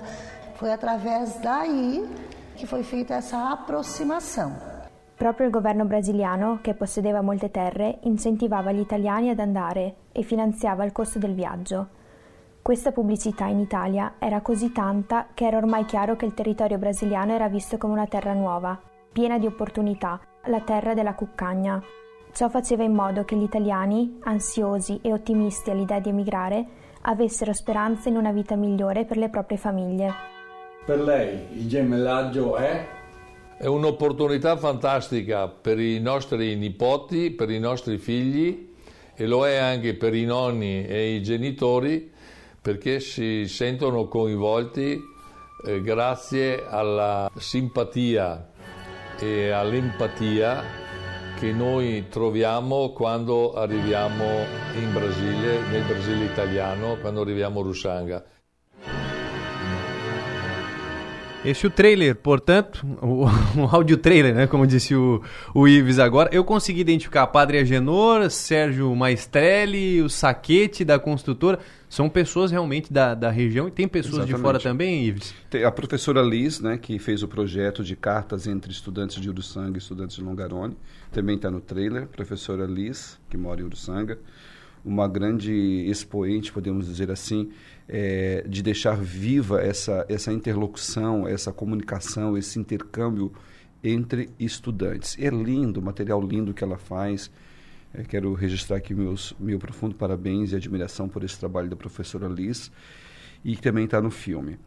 Foi 0.56 0.72
através 0.72 1.36
daí 1.36 2.04
que 2.56 2.66
foi 2.66 2.82
feita 2.82 3.14
essa 3.14 3.52
aproximação. 3.52 4.75
Proprio 5.16 5.46
il 5.46 5.52
governo 5.52 5.86
brasiliano, 5.86 6.58
che 6.60 6.74
possedeva 6.74 7.22
molte 7.22 7.50
terre, 7.50 8.00
incentivava 8.02 8.70
gli 8.70 8.80
italiani 8.80 9.30
ad 9.30 9.38
andare 9.38 9.94
e 10.12 10.20
finanziava 10.20 10.84
il 10.84 10.92
costo 10.92 11.18
del 11.18 11.32
viaggio. 11.32 11.88
Questa 12.60 12.92
pubblicità 12.92 13.46
in 13.46 13.60
Italia 13.60 14.16
era 14.18 14.42
così 14.42 14.72
tanta 14.72 15.28
che 15.32 15.46
era 15.46 15.56
ormai 15.56 15.86
chiaro 15.86 16.16
che 16.16 16.26
il 16.26 16.34
territorio 16.34 16.76
brasiliano 16.76 17.32
era 17.32 17.48
visto 17.48 17.78
come 17.78 17.94
una 17.94 18.06
terra 18.06 18.34
nuova, 18.34 18.78
piena 19.10 19.38
di 19.38 19.46
opportunità, 19.46 20.20
la 20.46 20.60
terra 20.60 20.92
della 20.92 21.14
cuccagna. 21.14 21.82
Ciò 22.32 22.50
faceva 22.50 22.82
in 22.82 22.92
modo 22.92 23.24
che 23.24 23.36
gli 23.36 23.42
italiani, 23.42 24.18
ansiosi 24.24 24.98
e 25.00 25.14
ottimisti 25.14 25.70
all'idea 25.70 25.98
di 25.98 26.10
emigrare, 26.10 26.66
avessero 27.02 27.54
speranza 27.54 28.10
in 28.10 28.16
una 28.16 28.32
vita 28.32 28.54
migliore 28.54 29.06
per 29.06 29.16
le 29.16 29.30
proprie 29.30 29.56
famiglie. 29.56 30.12
Per 30.84 31.00
lei 31.00 31.46
il 31.52 31.68
gemellaggio 31.68 32.56
è? 32.56 32.95
È 33.58 33.64
un'opportunità 33.64 34.58
fantastica 34.58 35.48
per 35.48 35.80
i 35.80 35.98
nostri 35.98 36.56
nipoti, 36.56 37.30
per 37.30 37.50
i 37.50 37.58
nostri 37.58 37.96
figli 37.96 38.74
e 39.14 39.26
lo 39.26 39.46
è 39.46 39.56
anche 39.56 39.94
per 39.94 40.14
i 40.14 40.26
nonni 40.26 40.86
e 40.86 41.14
i 41.14 41.22
genitori 41.22 42.12
perché 42.60 43.00
si 43.00 43.48
sentono 43.48 44.08
coinvolti 44.08 45.00
eh, 45.64 45.80
grazie 45.80 46.66
alla 46.68 47.30
simpatia 47.34 48.50
e 49.18 49.48
all'empatia 49.48 50.62
che 51.38 51.50
noi 51.52 52.08
troviamo 52.10 52.92
quando 52.92 53.54
arriviamo 53.54 54.44
in 54.78 54.92
Brasile, 54.92 55.60
nel 55.70 55.84
Brasile 55.84 56.24
italiano, 56.24 56.98
quando 57.00 57.22
arriviamo 57.22 57.60
a 57.60 57.62
Russanga. 57.62 58.24
Este 61.46 61.64
é 61.64 61.68
o 61.68 61.70
trailer, 61.70 62.16
portanto, 62.16 62.84
o, 63.00 63.24
o 63.56 63.64
áudio 63.70 63.96
trailer, 63.96 64.34
né? 64.34 64.48
Como 64.48 64.66
disse 64.66 64.96
o, 64.96 65.22
o 65.54 65.68
Ives 65.68 66.00
agora. 66.00 66.28
Eu 66.32 66.42
consegui 66.44 66.80
identificar 66.80 67.24
Padre 67.28 67.58
Agenor, 67.58 68.28
Sérgio 68.30 68.92
Maestrelli, 68.96 70.02
o 70.02 70.08
Saquete 70.08 70.84
da 70.84 70.98
construtora. 70.98 71.60
São 71.88 72.08
pessoas 72.08 72.50
realmente 72.50 72.92
da, 72.92 73.14
da 73.14 73.30
região 73.30 73.68
e 73.68 73.70
tem 73.70 73.86
pessoas 73.86 74.14
Exatamente. 74.14 74.36
de 74.36 74.42
fora 74.42 74.58
também, 74.58 75.04
Ives? 75.04 75.32
Tem 75.48 75.62
a 75.62 75.70
professora 75.70 76.20
Liz, 76.20 76.60
né, 76.60 76.76
que 76.78 76.98
fez 76.98 77.22
o 77.22 77.28
projeto 77.28 77.84
de 77.84 77.94
cartas 77.94 78.48
entre 78.48 78.72
estudantes 78.72 79.20
de 79.20 79.30
Uruçanga 79.30 79.76
e 79.76 79.78
estudantes 79.78 80.16
de 80.16 80.22
Longarone. 80.24 80.76
Também 81.12 81.36
está 81.36 81.48
no 81.48 81.60
trailer. 81.60 82.08
Professora 82.08 82.66
Liz, 82.66 83.20
que 83.30 83.36
mora 83.36 83.60
em 83.60 83.64
Uruçanga. 83.64 84.18
Uma 84.84 85.06
grande 85.06 85.52
expoente, 85.88 86.52
podemos 86.52 86.86
dizer 86.86 87.08
assim, 87.10 87.50
é, 87.88 88.44
de 88.48 88.62
deixar 88.62 88.96
viva 88.96 89.60
essa, 89.60 90.04
essa 90.08 90.32
interlocução, 90.32 91.26
essa 91.26 91.52
comunicação, 91.52 92.36
esse 92.36 92.58
intercâmbio 92.58 93.32
entre 93.82 94.30
estudantes. 94.38 95.16
É 95.18 95.28
lindo, 95.28 95.80
material 95.80 96.20
lindo 96.20 96.52
que 96.52 96.64
ela 96.64 96.78
faz. 96.78 97.30
É, 97.94 98.02
quero 98.02 98.34
registrar 98.34 98.76
aqui 98.76 98.94
meus 98.94 99.34
meu 99.38 99.58
profundo 99.58 99.94
parabéns 99.94 100.52
e 100.52 100.56
admiração 100.56 101.08
por 101.08 101.22
esse 101.22 101.38
trabalho 101.38 101.68
da 101.68 101.76
professora 101.76 102.26
Liz 102.26 102.70
e 103.44 103.54
que 103.54 103.62
também 103.62 103.84
está 103.84 104.00
no 104.00 104.10
filme. 104.10 104.58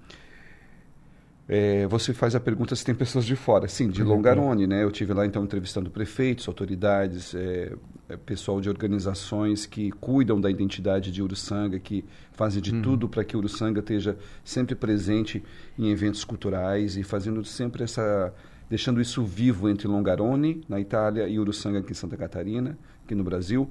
É, 1.52 1.88
você 1.88 2.14
faz 2.14 2.36
a 2.36 2.40
pergunta 2.40 2.76
se 2.76 2.86
tem 2.86 2.94
pessoas 2.94 3.26
de 3.26 3.36
fora. 3.36 3.68
Sim, 3.68 3.90
de 3.90 4.04
uhum. 4.04 4.10
Longarone, 4.10 4.68
né? 4.68 4.84
Eu 4.84 4.92
tive 4.92 5.14
lá 5.16 5.26
então 5.26 5.44
entrevistando 5.44 5.90
prefeitos, 5.90 6.48
autoridades, 6.48 7.34
é, 7.34 7.74
é, 8.08 8.16
pessoal 8.16 8.62
de 8.62 8.70
organizações 8.70 9.66
que 9.66 9.90
cuidam 9.90 10.40
da 10.40 10.52
identidade 10.52 11.12
de 11.12 11.24
Uruçanga, 11.24 11.80
que 11.80 12.06
fazem 12.34 12.62
de 12.62 12.72
uhum. 12.72 12.84
tudo 12.84 13.10
para 13.10 13.24
que 13.24 13.36
Uruçanga 13.36 13.80
esteja 13.80 14.16
sempre 14.44 14.76
presente 14.76 15.44
em 15.76 15.90
eventos 15.90 16.24
culturais 16.24 16.96
e 16.96 17.02
fazendo 17.02 17.44
sempre 17.44 17.84
essa 17.84 18.32
deixando 18.70 19.02
isso 19.02 19.24
vivo 19.24 19.68
entre 19.68 19.88
Longarone 19.88 20.62
na 20.70 20.80
Itália 20.80 21.28
e 21.28 21.40
Uruçanga 21.40 21.80
aqui 21.80 21.94
em 21.94 21.96
Santa 21.96 22.16
Catarina, 22.16 22.78
aqui 23.04 23.16
no 23.16 23.24
Brasil 23.24 23.68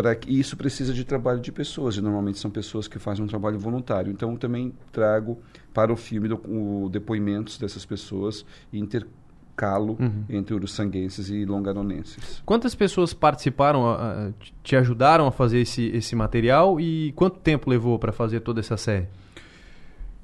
para 0.00 0.14
que 0.14 0.32
isso 0.32 0.56
precisa 0.56 0.94
de 0.94 1.04
trabalho 1.04 1.40
de 1.40 1.52
pessoas 1.52 1.94
e 1.94 2.00
normalmente 2.00 2.38
são 2.38 2.50
pessoas 2.50 2.88
que 2.88 2.98
fazem 2.98 3.22
um 3.22 3.28
trabalho 3.28 3.58
voluntário 3.58 4.10
então 4.10 4.34
também 4.34 4.72
trago 4.90 5.38
para 5.74 5.92
o 5.92 5.96
filme 5.96 6.26
do, 6.26 6.36
o, 6.36 6.88
depoimentos 6.88 7.58
dessas 7.58 7.84
pessoas 7.84 8.46
e 8.72 8.78
intercalo 8.78 9.98
uhum. 10.00 10.24
entre 10.30 10.54
uruçanguenses 10.54 11.28
e 11.28 11.44
longaronenses 11.44 12.42
quantas 12.46 12.74
pessoas 12.74 13.12
participaram 13.12 14.32
te 14.62 14.74
ajudaram 14.74 15.26
a 15.26 15.30
fazer 15.30 15.60
esse 15.60 15.88
esse 15.88 16.16
material 16.16 16.80
e 16.80 17.12
quanto 17.12 17.38
tempo 17.38 17.68
levou 17.68 17.98
para 17.98 18.10
fazer 18.10 18.40
toda 18.40 18.58
essa 18.58 18.78
série 18.78 19.06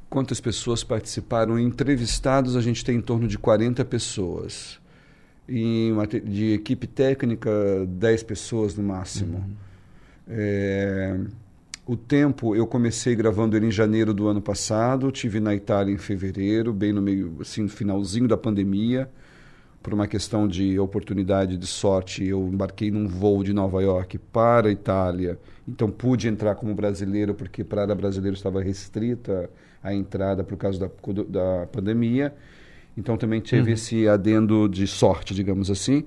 quantas 0.09 0.41
pessoas 0.41 0.83
participaram 0.83 1.59
entrevistados 1.59 2.57
a 2.57 2.63
gente 2.63 2.83
tem 2.83 2.97
em 2.97 3.03
torno 3.03 3.29
de 3.29 3.37
40 3.37 3.85
pessoas 3.85 4.81
em 5.47 5.93
de 6.25 6.55
equipe 6.55 6.87
técnica 6.87 7.51
10 7.87 8.23
pessoas 8.25 8.75
no 8.75 8.83
máximo. 8.83 9.39
Uhum. 9.39 9.66
É, 10.29 11.19
o 11.87 11.97
tempo 11.97 12.57
eu 12.57 12.67
comecei 12.67 13.15
gravando 13.15 13.57
ele 13.57 13.67
em 13.67 13.71
janeiro 13.71 14.13
do 14.13 14.27
ano 14.27 14.43
passado, 14.43 15.13
tive 15.13 15.39
na 15.39 15.55
Itália 15.55 15.95
em 15.95 15.99
fevereiro, 15.99 16.73
bem 16.73 16.93
no 16.93 17.01
meio 17.01 17.37
assim 17.41 17.63
no 17.63 17.69
finalzinho 17.69 18.27
da 18.27 18.37
pandemia. 18.37 19.09
Por 19.83 19.95
uma 19.95 20.09
questão 20.09 20.49
de 20.49 20.77
oportunidade, 20.81 21.57
de 21.57 21.67
sorte, 21.67 22.25
eu 22.25 22.49
embarquei 22.53 22.91
num 22.91 23.07
voo 23.07 23.45
de 23.45 23.53
Nova 23.53 23.81
York 23.81 24.19
para 24.19 24.69
a 24.69 24.73
Itália. 24.73 25.39
Então 25.67 25.89
pude 25.89 26.27
entrar 26.27 26.57
como 26.57 26.75
brasileiro, 26.75 27.35
porque 27.35 27.63
para 27.63 27.95
brasileiro 27.95 28.37
estava 28.37 28.61
restrita 28.61 29.49
a 29.81 29.95
entrada 29.95 30.43
por 30.43 30.57
causa 30.57 30.81
da, 30.81 30.91
da 31.29 31.67
pandemia. 31.69 32.35
Então 32.99 33.17
também 33.17 33.41
teve 33.41 33.69
uhum. 33.69 33.75
esse 33.75 34.09
adendo 34.09 34.69
de 34.69 34.89
sorte, 34.89 35.33
digamos 35.33 35.71
assim. 35.71 36.05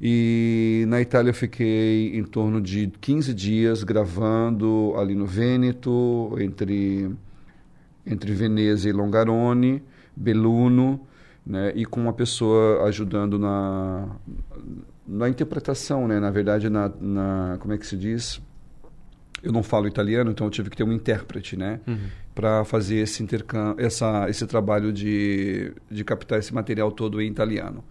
E 0.00 0.84
na 0.88 1.00
Itália 1.00 1.30
eu 1.30 1.34
fiquei 1.34 2.16
em 2.16 2.24
torno 2.24 2.60
de 2.60 2.90
15 3.00 3.34
dias 3.34 3.84
gravando 3.84 4.94
ali 4.96 5.14
no 5.14 5.26
Vêneto, 5.26 6.34
entre, 6.38 7.10
entre 8.06 8.32
Veneza 8.32 8.88
e 8.88 8.92
Longarone, 8.92 9.82
Belluno, 10.16 11.06
né, 11.44 11.72
e 11.74 11.84
com 11.84 12.00
uma 12.00 12.14
pessoa 12.14 12.84
ajudando 12.88 13.38
na, 13.38 14.08
na 15.06 15.28
interpretação, 15.28 16.08
né, 16.08 16.18
na 16.18 16.30
verdade, 16.30 16.70
na, 16.70 16.90
na, 17.00 17.58
como 17.60 17.74
é 17.74 17.78
que 17.78 17.86
se 17.86 17.96
diz? 17.96 18.40
Eu 19.42 19.52
não 19.52 19.62
falo 19.62 19.86
italiano, 19.86 20.30
então 20.30 20.46
eu 20.46 20.50
tive 20.50 20.70
que 20.70 20.76
ter 20.76 20.84
um 20.84 20.92
intérprete, 20.92 21.56
né? 21.56 21.80
Uhum 21.86 21.98
para 22.34 22.64
fazer 22.64 22.96
esse 22.96 23.22
intercâmbio, 23.22 23.84
essa, 23.84 24.28
esse 24.30 24.46
trabalho 24.46 24.92
de, 24.92 25.72
de 25.90 26.04
captar 26.04 26.38
esse 26.38 26.54
material 26.54 26.90
todo 26.90 27.20
em 27.20 27.30
italiano. 27.30 27.84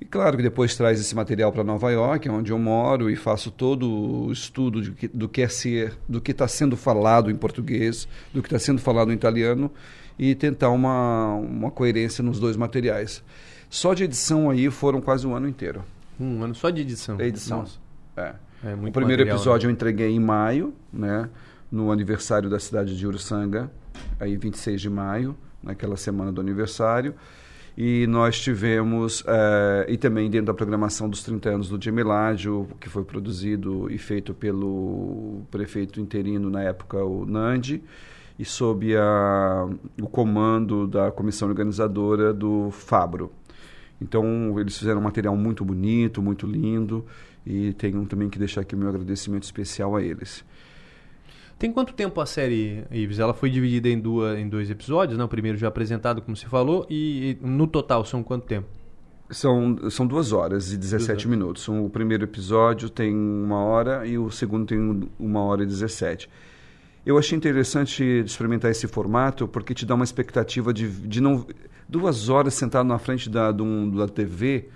E 0.00 0.04
claro 0.04 0.36
que 0.36 0.42
depois 0.42 0.76
traz 0.76 1.00
esse 1.00 1.14
material 1.14 1.52
para 1.52 1.64
Nova 1.64 1.90
York, 1.90 2.28
onde 2.28 2.52
eu 2.52 2.58
moro, 2.58 3.10
e 3.10 3.16
faço 3.16 3.50
todo 3.50 3.88
o 4.26 4.32
estudo 4.32 4.82
de 4.82 5.08
do 5.08 5.28
que 5.28 5.42
é 5.42 5.48
ser, 5.48 5.96
do 6.08 6.20
que 6.20 6.32
está 6.32 6.48
sendo 6.48 6.76
falado 6.76 7.30
em 7.30 7.36
português, 7.36 8.08
do 8.32 8.42
que 8.42 8.48
está 8.48 8.58
sendo 8.58 8.80
falado 8.80 9.12
em 9.12 9.14
italiano, 9.14 9.70
e 10.18 10.34
tentar 10.34 10.70
uma, 10.70 11.34
uma 11.34 11.70
coerência 11.70 12.22
nos 12.22 12.38
dois 12.38 12.56
materiais. 12.56 13.22
Só 13.70 13.94
de 13.94 14.04
edição 14.04 14.50
aí 14.50 14.70
foram 14.70 15.00
quase 15.00 15.26
um 15.26 15.34
ano 15.34 15.48
inteiro. 15.48 15.84
Um 16.18 16.42
ano 16.42 16.54
só 16.54 16.70
de 16.70 16.80
edição? 16.80 17.16
É 17.18 17.26
edição. 17.26 17.60
Nossa. 17.60 17.78
É. 18.16 18.34
é 18.64 18.74
o 18.74 18.92
primeiro 18.92 19.22
material, 19.22 19.36
episódio 19.36 19.66
né? 19.66 19.72
eu 19.72 19.74
entreguei 19.74 20.10
em 20.10 20.20
maio, 20.20 20.72
né? 20.92 21.28
no 21.74 21.90
aniversário 21.90 22.48
da 22.48 22.60
cidade 22.60 22.96
de 22.96 23.04
Uruçanga, 23.04 23.68
aí 24.20 24.36
26 24.36 24.80
de 24.80 24.88
maio, 24.88 25.36
naquela 25.60 25.96
semana 25.96 26.30
do 26.30 26.40
aniversário. 26.40 27.14
E 27.76 28.06
nós 28.06 28.40
tivemos, 28.40 29.24
eh, 29.26 29.86
e 29.88 29.96
também 29.96 30.30
dentro 30.30 30.46
da 30.46 30.54
programação 30.54 31.08
dos 31.08 31.24
30 31.24 31.50
anos 31.50 31.68
do 31.68 31.82
Gemeládio, 31.82 32.68
que 32.80 32.88
foi 32.88 33.02
produzido 33.02 33.90
e 33.90 33.98
feito 33.98 34.32
pelo 34.32 35.42
prefeito 35.50 36.00
interino 36.00 36.48
na 36.48 36.62
época, 36.62 37.04
o 37.04 37.26
Nandi, 37.26 37.82
e 38.38 38.44
sob 38.44 38.96
a, 38.96 39.68
o 40.00 40.08
comando 40.08 40.86
da 40.86 41.10
comissão 41.10 41.48
organizadora 41.48 42.32
do 42.32 42.70
Fabro. 42.70 43.32
Então, 44.00 44.58
eles 44.60 44.78
fizeram 44.78 45.00
um 45.00 45.04
material 45.04 45.36
muito 45.36 45.64
bonito, 45.64 46.22
muito 46.22 46.46
lindo, 46.46 47.04
e 47.44 47.72
tenho 47.72 48.04
também 48.06 48.28
que 48.28 48.38
deixar 48.38 48.60
aqui 48.60 48.76
o 48.76 48.78
meu 48.78 48.88
agradecimento 48.88 49.42
especial 49.42 49.96
a 49.96 50.02
eles. 50.02 50.44
Tem 51.58 51.72
quanto 51.72 51.94
tempo 51.94 52.20
a 52.20 52.26
série, 52.26 52.84
Ives? 52.90 53.18
Ela 53.18 53.32
foi 53.32 53.48
dividida 53.48 53.88
em, 53.88 53.98
duas, 53.98 54.38
em 54.38 54.48
dois 54.48 54.70
episódios, 54.70 55.16
né? 55.16 55.24
O 55.24 55.28
primeiro 55.28 55.56
já 55.56 55.68
apresentado, 55.68 56.20
como 56.20 56.36
você 56.36 56.46
falou, 56.46 56.86
e, 56.90 57.38
e 57.42 57.46
no 57.46 57.66
total 57.66 58.04
são 58.04 58.22
quanto 58.22 58.46
tempo? 58.46 58.68
São, 59.30 59.90
são 59.90 60.06
duas 60.06 60.32
horas 60.32 60.72
e 60.72 60.76
17 60.76 61.26
minutos. 61.28 61.66
O 61.68 61.88
primeiro 61.88 62.24
episódio 62.24 62.90
tem 62.90 63.14
uma 63.14 63.64
hora 63.64 64.06
e 64.06 64.18
o 64.18 64.30
segundo 64.30 64.66
tem 64.66 65.08
uma 65.18 65.40
hora 65.42 65.62
e 65.62 65.66
17. 65.66 66.28
Eu 67.06 67.18
achei 67.18 67.36
interessante 67.36 68.02
experimentar 68.02 68.70
esse 68.70 68.86
formato 68.86 69.46
porque 69.46 69.74
te 69.74 69.86
dá 69.86 69.94
uma 69.94 70.04
expectativa 70.04 70.72
de, 70.72 70.88
de 70.88 71.20
não 71.20 71.46
duas 71.88 72.28
horas 72.28 72.54
sentado 72.54 72.86
na 72.86 72.98
frente 72.98 73.28
da, 73.28 73.52
da 73.52 74.08
TV 74.08 74.68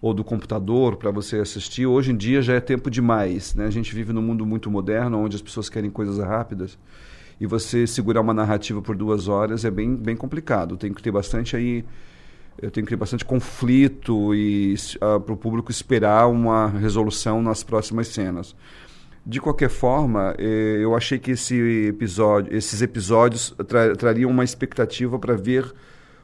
ou 0.00 0.14
do 0.14 0.22
computador 0.22 0.96
para 0.96 1.10
você 1.10 1.38
assistir, 1.38 1.86
hoje 1.86 2.12
em 2.12 2.16
dia 2.16 2.40
já 2.40 2.54
é 2.54 2.60
tempo 2.60 2.90
demais. 2.90 3.54
Né? 3.54 3.66
A 3.66 3.70
gente 3.70 3.94
vive 3.94 4.12
num 4.12 4.22
mundo 4.22 4.46
muito 4.46 4.70
moderno, 4.70 5.18
onde 5.18 5.36
as 5.36 5.42
pessoas 5.42 5.68
querem 5.68 5.90
coisas 5.90 6.18
rápidas. 6.18 6.78
E 7.40 7.46
você 7.46 7.86
segurar 7.86 8.20
uma 8.20 8.34
narrativa 8.34 8.82
por 8.82 8.96
duas 8.96 9.28
horas 9.28 9.64
é 9.64 9.70
bem, 9.70 9.94
bem 9.94 10.16
complicado. 10.16 10.76
Tem 10.76 10.92
que 10.92 11.02
ter 11.02 11.10
bastante 11.10 11.56
aí. 11.56 11.84
Eu 12.60 12.70
tenho 12.70 12.84
que 12.84 12.90
ter 12.90 12.96
bastante 12.96 13.24
conflito 13.24 14.34
e 14.34 14.74
uh, 14.96 15.20
para 15.20 15.32
o 15.32 15.36
público 15.36 15.70
esperar 15.70 16.28
uma 16.28 16.66
resolução 16.68 17.40
nas 17.40 17.62
próximas 17.62 18.08
cenas. 18.08 18.56
De 19.24 19.40
qualquer 19.40 19.68
forma, 19.68 20.34
eh, 20.38 20.78
eu 20.80 20.96
achei 20.96 21.18
que 21.18 21.32
esse 21.32 21.54
episódio, 21.86 22.56
esses 22.56 22.80
episódios 22.80 23.54
tra 23.66 23.94
trariam 23.94 24.30
uma 24.30 24.42
expectativa 24.42 25.18
para 25.18 25.34
ver 25.34 25.70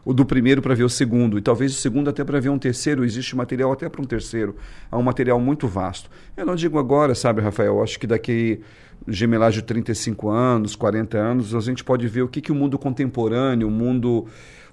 o 0.05 0.13
do 0.13 0.25
primeiro 0.25 0.61
para 0.61 0.75
ver 0.75 0.85
o 0.85 0.89
segundo, 0.89 1.39
e 1.39 1.41
talvez 1.41 1.73
o 1.73 1.77
segundo 1.77 2.11
até 2.11 2.23
para 2.23 2.39
ver 2.41 2.51
um 2.51 2.59
terceiro. 2.59 3.05
Existe 3.05 3.35
material 3.35 3.73
até 3.73 3.89
para 3.89 4.03
um 4.03 4.05
terceiro. 4.05 4.57
Há 4.91 4.99
um 4.99 5.03
material 5.03 5.41
muito 5.41 5.67
vasto. 5.67 6.11
Eu 6.37 6.45
não 6.45 6.55
digo 6.55 6.79
agora, 6.79 7.15
sabe, 7.15 7.41
Rafael? 7.41 7.83
Acho 7.83 7.99
que 7.99 8.07
daqui 8.07 8.61
gemelagem 9.07 9.61
de 9.61 9.67
35 9.67 10.29
anos, 10.29 10.77
40 10.77 11.19
anos, 11.19 11.55
a 11.55 11.61
gente 11.61 11.85
pode 11.85 12.07
ver 12.09 12.23
o 12.23 12.29
que, 12.29 12.41
que 12.41 12.53
o 12.53 12.55
mundo 12.55 12.79
contemporâneo, 12.79 13.69
o 13.69 13.71
mundo 13.71 14.27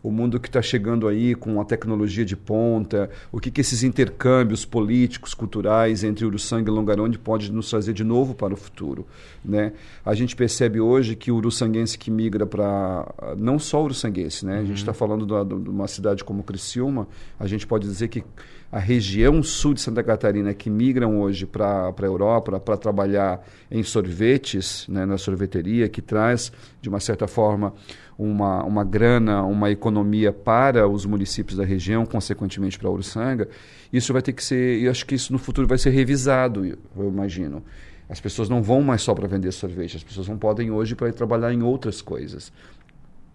o 0.04 0.12
mundo 0.12 0.40
que 0.40 0.48
está 0.48 0.62
chegando 0.62 1.08
aí 1.08 1.36
com 1.36 1.62
a 1.62 1.66
tecnologia 1.66 2.26
de 2.26 2.36
ponta, 2.36 3.10
o 3.32 3.40
que, 3.40 3.52
que 3.52 3.62
esses 3.62 3.84
intercâmbios 3.84 4.66
políticos, 4.66 5.34
culturais 5.34 6.04
entre 6.04 6.26
Uruçanga 6.26 6.70
e 6.70 6.74
Longarone 6.74 7.18
pode 7.18 7.52
nos 7.52 7.70
trazer 7.70 7.94
de 7.94 8.04
novo 8.04 8.34
para 8.34 8.54
o 8.54 8.58
futuro. 8.58 9.06
Né? 9.44 9.74
A 10.04 10.14
gente 10.14 10.36
percebe 10.36 10.80
hoje 10.80 11.16
que 11.16 11.32
o 11.32 11.36
uruçanguense 11.36 11.98
que 11.98 12.10
migra 12.10 12.46
para... 12.46 13.36
Não 13.38 13.60
só 13.60 13.82
o 13.82 13.86
uruçanguense, 13.86 14.46
né? 14.46 14.56
Uhum. 14.56 14.62
a 14.62 14.66
gente 14.66 14.78
está 14.78 14.94
falando 14.94 15.26
de 15.26 15.70
uma 15.70 15.88
cidade 15.88 16.24
como 16.24 16.44
Criciúma, 16.44 17.08
a 17.40 17.48
gente 17.48 17.68
pode 17.68 17.88
dizer 17.88 18.08
que 18.08 18.24
a 18.72 18.80
região 18.80 19.44
sul 19.44 19.74
de 19.74 19.82
Santa 19.82 20.02
Catarina 20.02 20.54
que 20.54 20.70
migram 20.70 21.20
hoje 21.20 21.46
para 21.46 21.90
a 21.90 22.06
Europa 22.06 22.58
para 22.58 22.78
trabalhar 22.78 23.46
em 23.70 23.84
sorvetes, 23.84 24.88
né, 24.88 25.06
na 25.06 25.18
sorveteria, 25.18 25.90
que 25.90 26.02
traz, 26.02 26.54
de 26.82 26.88
uma 26.88 27.00
certa 27.00 27.28
forma, 27.28 27.74
uma, 28.18 28.64
uma 28.64 28.84
grana, 28.84 29.44
uma 29.44 29.70
economia 29.70 30.32
para 30.32 30.88
os 30.88 31.06
municípios 31.06 31.58
da 31.58 31.66
região, 31.66 32.06
consequentemente 32.06 32.80
para 32.80 32.88
a 32.88 32.92
Uruçanga, 32.92 33.50
isso 33.92 34.14
vai 34.14 34.22
ter 34.22 34.32
que 34.32 34.44
ser, 34.44 34.80
e 34.80 34.88
acho 34.88 35.06
que 35.06 35.16
isso 35.16 35.34
no 35.34 35.40
futuro 35.40 35.68
vai 35.68 35.78
ser 35.78 35.90
revisado, 35.90 36.66
eu 36.66 36.78
imagino. 36.96 37.62
As 38.08 38.22
pessoas 38.22 38.48
não 38.48 38.62
vão 38.62 38.82
mais 38.82 39.02
só 39.02 39.14
para 39.14 39.28
vender 39.28 39.52
sorvete, 39.52 39.98
as 39.98 40.04
pessoas 40.04 40.28
não 40.30 40.38
podem 40.38 40.72
hoje 40.72 40.96
para 40.96 41.10
ir 41.10 41.14
trabalhar 41.14 41.54
em 41.54 41.62
outras 41.62 42.02
coisas. 42.02 42.54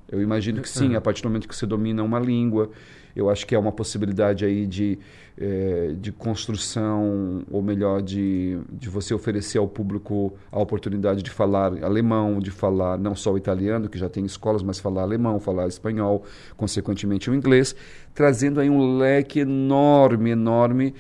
Eu 0.09 0.23
imagino 0.23 0.63
que 0.63 0.69
sim, 0.69 0.95
a 0.95 1.01
partir 1.01 1.23
do 1.23 1.29
momento 1.29 1.49
que 1.49 1.57
você 1.57 1.67
domina 1.67 2.03
uma 2.03 2.21
língua, 2.21 2.71
eu 3.15 3.31
acho 3.31 3.47
que 3.47 3.55
é 3.55 3.59
uma 3.59 3.73
possibilidade 3.73 4.45
aí 4.45 4.67
de, 4.67 4.99
é, 5.39 5.95
de 6.01 6.11
construção, 6.13 7.45
ou 7.51 7.61
melhor, 7.61 8.01
de, 8.01 8.59
de 8.73 8.89
você 8.89 9.13
oferecer 9.13 9.59
ao 9.59 9.69
público 9.69 10.33
a 10.51 10.59
oportunidade 10.59 11.23
de 11.23 11.31
falar 11.31 11.85
alemão, 11.85 12.41
de 12.41 12.51
falar 12.51 12.99
não 12.99 13.15
só 13.15 13.33
o 13.33 13.39
italiano, 13.39 13.89
que 13.89 13.99
já 13.99 14.09
tem 14.09 14.25
escolas, 14.25 14.63
mas 14.63 14.79
falar 14.79 15.03
alemão, 15.03 15.39
falar 15.39 15.69
espanhol, 15.69 16.25
consequentemente 16.57 17.31
o 17.31 17.35
inglês, 17.35 17.77
trazendo 18.15 18.61
aí 18.61 18.71
um 18.71 18.97
leque 18.97 19.41
enorme, 19.41 20.31
enorme, 20.31 20.95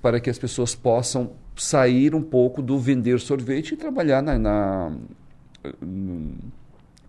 para 0.00 0.20
que 0.20 0.30
as 0.30 0.38
pessoas 0.38 0.74
possam 0.74 1.32
sair 1.56 2.14
um 2.14 2.22
pouco 2.22 2.62
do 2.62 2.78
vender 2.78 3.18
sorvete 3.20 3.72
e 3.72 3.76
trabalhar 3.76 4.22
na, 4.22 4.38
na 4.38 4.92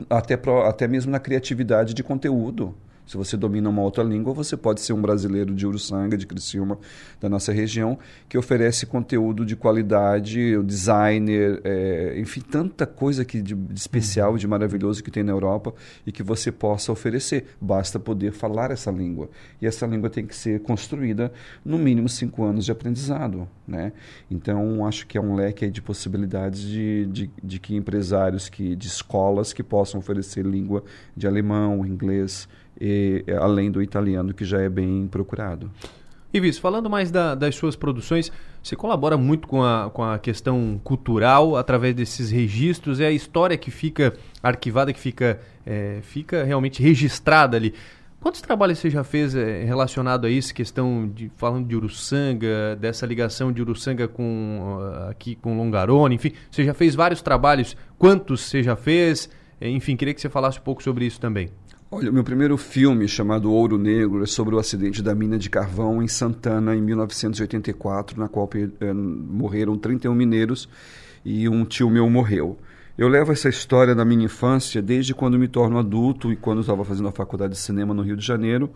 até, 0.10 0.36
pro, 0.36 0.62
até 0.64 0.88
mesmo 0.88 1.12
na 1.12 1.20
criatividade 1.20 1.94
de 1.94 2.04
conteúdo. 2.04 2.76
Se 3.06 3.18
você 3.18 3.36
domina 3.36 3.70
uma 3.70 3.82
outra 3.82 4.04
língua, 4.04 4.34
você 4.34 4.56
pode 4.56 4.82
ser 4.82 4.94
um 4.94 5.02
brasileiro 5.02 5.54
de 5.54 5.68
Uruçanga, 5.68 6.18
de 6.18 6.26
Criciúma, 6.26 6.78
da 7.20 7.28
nossa 7.28 7.52
região, 7.52 7.98
que 8.30 8.38
oferece 8.38 8.86
conteúdo 8.86 9.46
de 9.46 9.56
qualidade, 9.56 10.62
designer, 10.64 11.62
é, 11.64 12.16
enfim, 12.18 12.42
tanta 12.42 12.86
coisa 12.86 13.26
que 13.26 13.42
de, 13.42 13.54
de 13.54 13.80
especial, 13.80 14.38
de 14.38 14.48
maravilhoso 14.48 15.04
que 15.04 15.12
tem 15.12 15.24
na 15.24 15.32
Europa 15.32 15.74
e 16.06 16.12
que 16.12 16.24
você 16.24 16.52
possa 16.52 16.92
oferecer. 16.92 17.48
Basta 17.60 18.00
poder 18.00 18.32
falar 18.32 18.72
essa 18.72 18.92
língua. 18.92 19.30
E 19.62 19.68
essa 19.68 19.86
língua 19.86 20.10
tem 20.10 20.26
que 20.26 20.36
ser 20.36 20.62
construída 20.62 21.32
no 21.66 21.78
mínimo 21.78 22.08
cinco 22.08 22.44
anos 22.44 22.66
de 22.66 22.72
aprendizado. 22.72 23.48
Né? 23.68 23.94
Então, 24.30 24.86
acho 24.86 25.08
que 25.08 25.18
é 25.18 25.22
um 25.22 25.36
leque 25.36 25.70
de 25.70 25.82
possibilidades 25.82 26.62
de, 26.62 27.06
de, 27.06 27.32
de 27.44 27.60
que 27.60 27.76
empresários, 27.76 28.50
que, 28.50 28.76
de 28.76 28.88
escolas 28.88 29.54
que 29.54 29.64
possam 29.64 30.00
oferecer 30.00 30.46
língua 30.46 30.84
de 31.16 31.28
alemão, 31.28 31.86
inglês, 31.86 32.48
e, 32.82 33.24
além 33.40 33.70
do 33.70 33.82
italiano, 33.82 34.34
que 34.34 34.44
já 34.44 34.60
é 34.60 34.68
bem 34.68 35.08
procurado. 35.08 35.70
Ivis, 36.34 36.58
falando 36.58 36.90
mais 36.90 37.12
da, 37.12 37.36
das 37.36 37.56
suas 37.56 37.76
produções, 37.76 38.32
você 38.64 38.76
colabora 38.76 39.18
muito 39.18 39.48
com 39.48 39.64
a, 39.64 39.92
com 39.94 40.02
a 40.02 40.18
questão 40.18 40.80
cultural 40.84 41.58
através 41.58 41.94
desses 41.94 42.32
registros, 42.32 43.00
é 43.00 43.08
a 43.08 43.12
história 43.12 43.58
que 43.58 43.70
fica 43.70 44.14
arquivada, 44.42 44.94
que 44.94 45.00
fica, 45.00 45.40
é, 45.66 46.00
fica 46.02 46.44
realmente 46.44 46.82
registrada 46.82 47.58
ali. 47.58 47.74
Quantos 48.22 48.40
trabalhos 48.40 48.80
você 48.80 48.90
já 48.90 49.04
fez 49.04 49.36
é, 49.36 49.64
relacionado 49.64 50.26
a 50.26 50.30
isso, 50.30 50.54
questão 50.54 51.08
de 51.14 51.30
falando 51.36 51.68
de 51.68 51.76
Uruçanga, 51.76 52.78
dessa 52.80 53.06
ligação 53.06 53.52
de 53.52 53.62
Uruçanga 53.62 54.08
com 54.08 54.80
aqui 55.10 55.36
com 55.36 55.58
Longarone, 55.58 56.16
enfim, 56.16 56.32
você 56.50 56.64
já 56.64 56.74
fez 56.74 56.96
vários 56.96 57.22
trabalhos. 57.22 57.76
Quantos 57.98 58.42
você 58.42 58.64
já 58.64 58.76
fez? 58.76 59.30
Enfim, 59.60 59.96
queria 59.96 60.14
que 60.14 60.22
você 60.22 60.30
falasse 60.30 60.60
um 60.60 60.64
pouco 60.64 60.82
sobre 60.82 61.06
isso 61.06 61.20
também. 61.20 61.50
Olha, 61.94 62.10
o 62.10 62.14
meu 62.14 62.24
primeiro 62.24 62.58
filme, 62.58 63.06
chamado 63.06 63.52
Ouro 63.52 63.78
Negro, 63.78 64.24
é 64.24 64.26
sobre 64.26 64.56
o 64.56 64.58
acidente 64.58 65.02
da 65.02 65.14
mina 65.14 65.38
de 65.38 65.50
carvão 65.50 66.02
em 66.02 66.08
Santana, 66.08 66.74
em 66.74 66.80
1984, 66.82 68.18
na 68.18 68.30
qual 68.30 68.50
eh, 68.56 68.94
morreram 68.94 69.78
31 69.78 70.16
mineiros 70.16 70.70
e 71.26 71.50
um 71.50 71.66
tio 71.66 71.90
meu 71.90 72.10
morreu. 72.10 72.58
Eu 72.98 73.10
levo 73.10 73.34
essa 73.34 73.50
história 73.50 73.94
da 73.94 74.06
minha 74.06 74.24
infância 74.24 74.82
desde 74.82 75.14
quando 75.14 75.38
me 75.38 75.50
torno 75.50 75.78
adulto 75.78 76.32
e 76.32 76.38
quando 76.38 76.62
estava 76.62 76.86
fazendo 76.86 77.10
a 77.10 77.12
faculdade 77.12 77.56
de 77.56 77.60
cinema 77.60 77.94
no 77.94 78.04
Rio 78.04 78.16
de 78.16 78.26
Janeiro. 78.26 78.70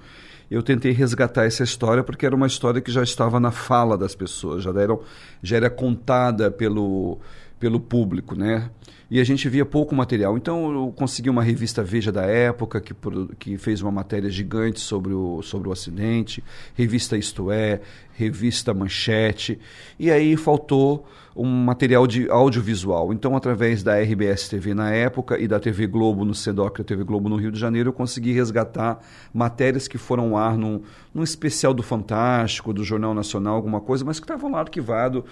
Eu 0.51 0.61
tentei 0.61 0.91
resgatar 0.91 1.45
essa 1.45 1.63
história 1.63 2.03
porque 2.03 2.25
era 2.25 2.35
uma 2.35 2.47
história 2.47 2.81
que 2.81 2.91
já 2.91 3.01
estava 3.01 3.39
na 3.39 3.49
fala 3.49 3.97
das 3.97 4.13
pessoas, 4.13 4.61
já, 4.61 4.71
era 4.71 4.99
já 5.41 5.55
era 5.55 5.69
contada 5.69 6.51
pelo, 6.51 7.17
pelo 7.61 7.79
público, 7.79 8.35
né? 8.35 8.69
E 9.10 9.19
a 9.19 9.23
gente 9.23 9.48
via 9.48 9.65
pouco 9.65 9.95
material. 9.95 10.38
Então 10.38 10.72
eu 10.72 10.94
consegui 10.95 11.30
uma 11.30 11.44
revista 11.44 11.84
Veja 11.84 12.11
da 12.11 12.23
época, 12.23 12.82
que, 12.82 12.94
que 13.38 13.57
fez 13.57 13.82
uma 13.82 13.91
matéria 13.91 14.30
gigante 14.30 14.80
sobre 14.80 15.14
o, 15.14 15.41
sobre 15.41 15.69
o 15.69 15.72
acidente, 15.72 16.44
revista 16.73 17.18
Isto 17.18 17.52
É, 17.52 17.82
revista 18.14 18.73
Manchete, 18.73 19.60
e 19.99 20.10
aí 20.10 20.38
faltou 20.38 21.06
um 21.36 21.45
material 21.45 22.07
de 22.07 22.30
audiovisual. 22.30 23.11
Então, 23.11 23.36
através 23.36 23.84
da 23.84 23.99
RBS 23.99 24.48
TV 24.48 24.73
na 24.73 24.91
época 24.91 25.38
e 25.38 25.48
da 25.48 25.60
TV 25.60 25.86
Globo 25.86 26.23
no 26.23 26.34
SEDOC, 26.34 26.80
a 26.80 26.84
TV 26.84 27.03
Globo 27.03 27.27
no 27.27 27.36
Rio 27.36 27.52
de 27.52 27.60
Janeiro, 27.60 27.90
eu 27.90 27.94
consegui 27.94 28.32
resgatar 28.32 28.99
matérias 29.34 29.86
que 29.86 29.98
foram 29.98 30.30
ao 30.30 30.38
ar 30.38 30.57
num, 30.57 30.82
num 31.15 31.23
especial 31.23 31.73
do 31.73 31.81
Fantástico, 31.81 32.73
do 32.73 32.83
Jornal 32.83 33.13
Nacional, 33.13 33.55
alguma 33.55 33.79
coisa, 33.79 34.03
mas 34.03 34.19
que 34.19 34.25
estavam 34.25 34.51
lá 34.51 34.59
arquivado 34.59 35.23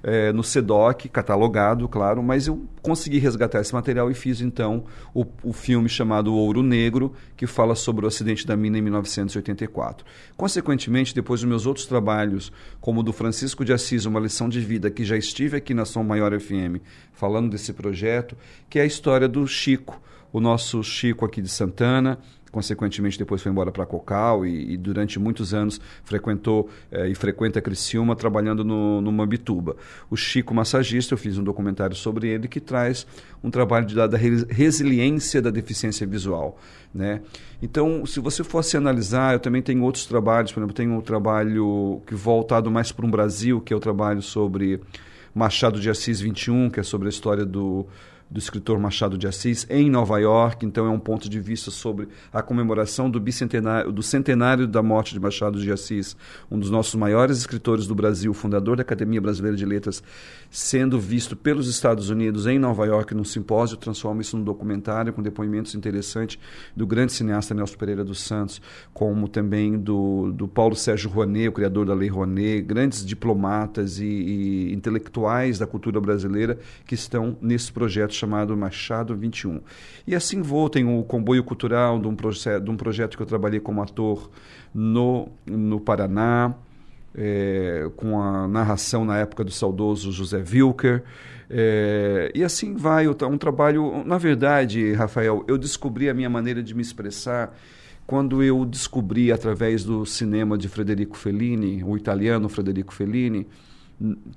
é, 0.00 0.32
no 0.32 0.44
SEDOC, 0.44 1.08
catalogado, 1.08 1.88
claro, 1.88 2.22
mas 2.22 2.46
eu 2.46 2.64
consegui 2.80 3.18
resgatar 3.18 3.60
esse 3.60 3.74
material 3.74 4.08
e 4.08 4.14
fiz 4.14 4.40
então 4.40 4.84
o, 5.12 5.26
o 5.42 5.52
filme 5.52 5.88
chamado 5.88 6.32
Ouro 6.32 6.62
Negro, 6.62 7.12
que 7.36 7.44
fala 7.46 7.74
sobre 7.74 8.04
o 8.04 8.08
acidente 8.08 8.46
da 8.46 8.56
mina 8.56 8.78
em 8.78 8.82
1984. 8.82 10.06
Consequentemente, 10.36 11.12
depois 11.12 11.40
dos 11.40 11.48
meus 11.48 11.66
outros 11.66 11.86
trabalhos, 11.86 12.52
como 12.80 13.00
o 13.00 13.02
do 13.02 13.12
Francisco 13.12 13.64
de 13.64 13.72
Assis, 13.72 14.04
Uma 14.04 14.20
Lição 14.20 14.48
de 14.48 14.60
Vida, 14.60 14.90
que 14.92 15.04
já 15.04 15.16
estive 15.16 15.56
aqui 15.56 15.74
na 15.74 15.84
Som 15.84 16.04
Maior 16.04 16.38
FM 16.38 16.78
falando 17.12 17.50
desse 17.50 17.72
projeto, 17.72 18.36
que 18.70 18.78
é 18.78 18.82
a 18.82 18.86
história 18.86 19.28
do 19.28 19.44
Chico, 19.46 20.00
o 20.32 20.40
nosso 20.40 20.82
Chico 20.84 21.24
aqui 21.24 21.42
de 21.42 21.48
Santana, 21.48 22.18
consequentemente 22.52 23.18
depois 23.18 23.42
foi 23.42 23.50
embora 23.50 23.72
para 23.72 23.86
Cocal 23.86 24.46
e, 24.46 24.74
e, 24.74 24.76
durante 24.76 25.18
muitos 25.18 25.54
anos 25.54 25.80
frequentou 26.04 26.68
eh, 26.90 27.08
e 27.08 27.14
frequenta 27.14 27.60
Criciúma 27.62 28.14
trabalhando 28.14 28.62
no, 28.62 29.00
no 29.00 29.10
Mambituba. 29.10 29.74
O 30.10 30.16
Chico 30.16 30.54
Massagista, 30.54 31.14
eu 31.14 31.18
fiz 31.18 31.38
um 31.38 31.42
documentário 31.42 31.96
sobre 31.96 32.28
ele 32.28 32.46
que 32.46 32.60
traz 32.60 33.06
um 33.42 33.50
trabalho 33.50 33.86
de, 33.86 33.94
da 33.94 34.16
resiliência 34.16 35.40
da 35.40 35.50
deficiência 35.50 36.06
visual. 36.06 36.58
Né? 36.94 37.22
Então, 37.62 38.04
se 38.04 38.20
você 38.20 38.44
fosse 38.44 38.76
analisar, 38.76 39.32
eu 39.32 39.40
também 39.40 39.62
tenho 39.62 39.82
outros 39.82 40.04
trabalhos, 40.04 40.52
por 40.52 40.60
exemplo, 40.60 40.74
tenho 40.74 40.92
um 40.92 41.00
trabalho 41.00 42.02
que 42.06 42.14
voltado 42.14 42.70
mais 42.70 42.92
para 42.92 43.06
um 43.06 43.10
Brasil, 43.10 43.60
que 43.62 43.72
é 43.72 43.76
o 43.76 43.80
trabalho 43.80 44.20
sobre 44.20 44.78
Machado 45.34 45.80
de 45.80 45.88
Assis 45.88 46.20
21, 46.20 46.68
que 46.68 46.80
é 46.80 46.82
sobre 46.82 47.08
a 47.08 47.10
história 47.10 47.46
do 47.46 47.86
do 48.32 48.38
escritor 48.38 48.78
Machado 48.78 49.18
de 49.18 49.26
Assis 49.26 49.66
em 49.68 49.90
Nova 49.90 50.18
York, 50.18 50.64
então 50.64 50.86
é 50.86 50.88
um 50.88 50.98
ponto 50.98 51.28
de 51.28 51.38
vista 51.38 51.70
sobre 51.70 52.08
a 52.32 52.40
comemoração 52.40 53.10
do 53.10 53.20
bicentenário 53.20 53.92
do 53.92 54.02
centenário 54.02 54.66
da 54.66 54.82
morte 54.82 55.12
de 55.12 55.20
Machado 55.20 55.60
de 55.60 55.70
Assis, 55.70 56.16
um 56.50 56.58
dos 56.58 56.70
nossos 56.70 56.94
maiores 56.94 57.36
escritores 57.36 57.86
do 57.86 57.94
Brasil, 57.94 58.32
fundador 58.32 58.76
da 58.76 58.82
Academia 58.82 59.20
Brasileira 59.20 59.54
de 59.54 59.66
Letras, 59.66 60.02
sendo 60.50 60.98
visto 60.98 61.36
pelos 61.36 61.68
Estados 61.68 62.08
Unidos 62.08 62.46
em 62.46 62.58
Nova 62.58 62.86
York 62.86 63.14
num 63.14 63.24
simpósio, 63.24 63.76
transforma 63.76 64.22
isso 64.22 64.36
num 64.38 64.44
documentário 64.44 65.12
com 65.12 65.22
depoimentos 65.22 65.74
interessantes 65.74 66.38
do 66.74 66.86
grande 66.86 67.12
cineasta 67.12 67.52
Nelson 67.52 67.76
Pereira 67.76 68.02
dos 68.02 68.20
Santos, 68.20 68.62
como 68.94 69.28
também 69.28 69.78
do, 69.78 70.32
do 70.32 70.48
Paulo 70.48 70.74
Sérgio 70.74 71.10
Rouanet, 71.10 71.48
o 71.48 71.52
criador 71.52 71.84
da 71.84 71.92
Lei 71.94 72.08
Rouanet, 72.08 72.62
grandes 72.62 73.04
diplomatas 73.04 73.98
e, 73.98 74.06
e 74.06 74.72
intelectuais 74.72 75.58
da 75.58 75.66
cultura 75.66 76.00
brasileira 76.00 76.58
que 76.86 76.94
estão 76.94 77.36
nesse 77.42 77.70
projeto 77.70 78.21
chamado 78.22 78.56
Machado 78.56 79.16
21. 79.16 79.60
E 80.06 80.14
assim 80.14 80.42
vou, 80.42 80.70
tem 80.70 80.84
o 80.84 81.02
comboio 81.02 81.42
cultural 81.42 81.98
de 81.98 82.06
um, 82.06 82.14
de 82.14 82.70
um 82.70 82.76
projeto 82.76 83.16
que 83.16 83.22
eu 83.22 83.26
trabalhei 83.26 83.58
como 83.58 83.82
ator 83.82 84.30
no, 84.72 85.28
no 85.44 85.80
Paraná, 85.80 86.54
é, 87.14 87.90
com 87.96 88.20
a 88.20 88.46
narração 88.46 89.04
na 89.04 89.18
época 89.18 89.42
do 89.44 89.50
saudoso 89.50 90.12
José 90.12 90.38
Wilker. 90.38 91.02
É, 91.50 92.30
e 92.34 92.44
assim 92.44 92.74
vai, 92.74 93.08
um 93.08 93.36
trabalho. 93.36 94.04
Na 94.06 94.18
verdade, 94.18 94.92
Rafael, 94.92 95.44
eu 95.48 95.58
descobri 95.58 96.08
a 96.08 96.14
minha 96.14 96.30
maneira 96.30 96.62
de 96.62 96.74
me 96.74 96.80
expressar 96.80 97.54
quando 98.06 98.42
eu 98.42 98.64
descobri 98.64 99.32
através 99.32 99.84
do 99.84 100.06
cinema 100.06 100.56
de 100.56 100.68
Federico 100.68 101.16
Fellini, 101.16 101.82
o 101.84 101.96
italiano 101.96 102.48
Federico 102.48 102.94
Fellini, 102.94 103.46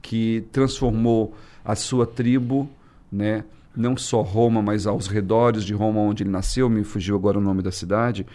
que 0.01 0.45
transformou 0.51 1.35
a 1.63 1.75
sua 1.75 2.05
tribo, 2.05 2.69
né, 3.11 3.43
não 3.75 3.97
só 3.97 4.21
Roma, 4.21 4.61
mas 4.61 4.87
aos 4.87 5.07
redores 5.07 5.63
de 5.63 5.73
Roma 5.73 5.99
onde 5.99 6.23
ele 6.23 6.29
nasceu, 6.29 6.69
me 6.69 6.83
fugiu 6.83 7.15
agora 7.15 7.37
o 7.37 7.41
nome 7.41 7.61
da 7.61 7.71
cidade, 7.71 8.25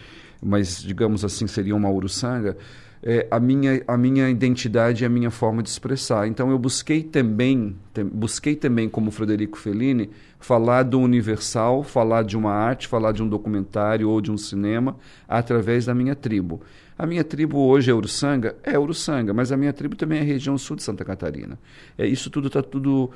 mas 0.41 0.81
digamos 0.81 1.23
assim 1.23 1.47
seria 1.47 1.75
uma 1.75 1.89
Uruçanga, 1.89 2.57
é, 3.03 3.27
a, 3.31 3.39
minha, 3.39 3.81
a 3.87 3.97
minha 3.97 4.29
identidade 4.29 5.03
e 5.03 5.05
a 5.05 5.09
minha 5.09 5.31
forma 5.31 5.63
de 5.63 5.69
expressar. 5.69 6.27
Então 6.27 6.51
eu 6.51 6.59
busquei 6.59 7.01
também, 7.01 7.75
tem, 7.93 8.05
busquei 8.05 8.55
também 8.55 8.87
como 8.87 9.09
Frederico 9.09 9.57
Fellini, 9.57 10.09
falar 10.39 10.83
do 10.83 10.99
universal, 10.99 11.83
falar 11.83 12.23
de 12.23 12.37
uma 12.37 12.51
arte, 12.51 12.87
falar 12.87 13.11
de 13.11 13.23
um 13.23 13.27
documentário 13.27 14.09
ou 14.09 14.21
de 14.21 14.31
um 14.31 14.37
cinema 14.37 14.95
através 15.27 15.85
da 15.85 15.95
minha 15.95 16.15
tribo. 16.15 16.61
A 16.97 17.05
minha 17.07 17.23
tribo 17.23 17.57
hoje 17.57 17.89
é 17.89 17.93
Uruçanga? 17.93 18.55
É 18.63 18.77
Uruçanga, 18.77 19.33
mas 19.33 19.51
a 19.51 19.57
minha 19.57 19.73
tribo 19.73 19.95
também 19.95 20.19
é 20.19 20.21
a 20.21 20.25
região 20.25 20.55
sul 20.57 20.75
de 20.75 20.83
Santa 20.83 21.03
Catarina. 21.03 21.57
É, 21.97 22.05
isso 22.05 22.29
tudo 22.29 22.47
está 22.47 22.61
tudo 22.61 23.09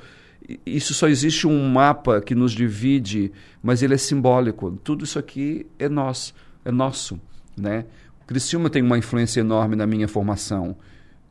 isso 0.64 0.94
só 0.94 1.08
existe 1.08 1.46
um 1.46 1.68
mapa 1.68 2.20
que 2.20 2.34
nos 2.34 2.52
divide, 2.52 3.32
mas 3.62 3.82
ele 3.82 3.94
é 3.94 3.98
simbólico. 3.98 4.78
Tudo 4.84 5.04
isso 5.04 5.18
aqui 5.18 5.66
é 5.78 5.88
nós, 5.88 6.32
é 6.64 6.70
nosso, 6.70 7.20
né? 7.56 7.84
Criciúma 8.26 8.70
tem 8.70 8.82
uma 8.82 8.98
influência 8.98 9.40
enorme 9.40 9.76
na 9.76 9.86
minha 9.86 10.08
formação. 10.08 10.76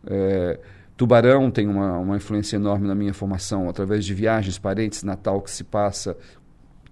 É, 0.06 0.60
Tubarão 0.98 1.52
tem 1.52 1.68
uma, 1.68 1.98
uma 1.98 2.18
influência 2.18 2.56
enorme 2.56 2.88
na 2.88 2.96
minha 2.96 3.14
formação, 3.14 3.70
através 3.70 4.06
de 4.06 4.14
viagens, 4.14 4.58
parentes, 4.58 5.04
Natal 5.04 5.42
que 5.42 5.52
se 5.52 5.64
passa. 5.64 6.18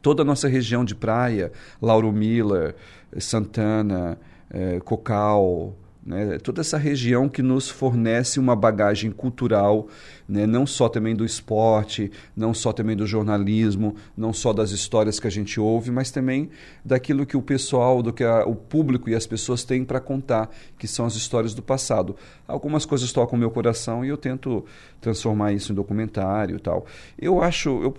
Toda 0.02 0.22
a 0.22 0.26
nossa 0.26 0.48
região 0.48 0.84
de 0.84 0.94
praia, 0.94 1.52
Lauro 1.82 2.12
Miller, 2.12 2.76
Santana, 3.18 4.18
é, 4.50 4.80
Cocal, 4.82 5.74
né? 6.06 6.38
Toda 6.40 6.62
essa 6.62 6.78
região 6.78 7.30
que 7.30 7.42
nos 7.42 7.70
fornece 7.70 8.40
uma 8.40 8.56
bagagem 8.56 9.10
cultural, 9.10 9.88
né? 10.28 10.46
não 10.46 10.66
só 10.66 10.90
também 10.90 11.16
do 11.16 11.24
esporte, 11.24 12.12
não 12.36 12.54
só 12.54 12.74
também 12.74 12.96
do 12.96 13.08
jornalismo, 13.08 13.96
não 14.16 14.34
só 14.34 14.52
das 14.52 14.72
histórias 14.72 15.20
que 15.20 15.28
a 15.28 15.32
gente 15.32 15.60
ouve, 15.60 15.92
mas 15.92 16.12
também 16.12 16.50
daquilo 16.84 17.26
que 17.26 17.38
o 17.38 17.42
pessoal, 17.42 18.04
do 18.04 18.12
que 18.12 18.24
a, 18.24 18.46
o 18.46 18.54
público 18.56 19.10
e 19.10 19.16
as 19.16 19.26
pessoas 19.26 19.64
têm 19.64 19.86
para 19.86 20.02
contar, 20.02 20.50
que 20.78 20.88
são 20.88 21.06
as 21.06 21.16
histórias 21.16 21.54
do 21.54 21.62
passado. 21.62 22.16
Algumas 22.46 22.86
coisas 22.86 23.12
tocam 23.14 23.38
o 23.38 23.40
meu 23.40 23.50
coração 23.50 24.04
e 24.04 24.10
eu 24.10 24.18
tento 24.18 24.66
transformar 25.00 25.54
isso 25.54 25.72
em 25.72 25.76
documentário 25.76 26.58
e 26.58 26.60
tal. 26.60 26.86
Eu 27.18 27.42
acho, 27.42 27.70
eu, 27.82 27.98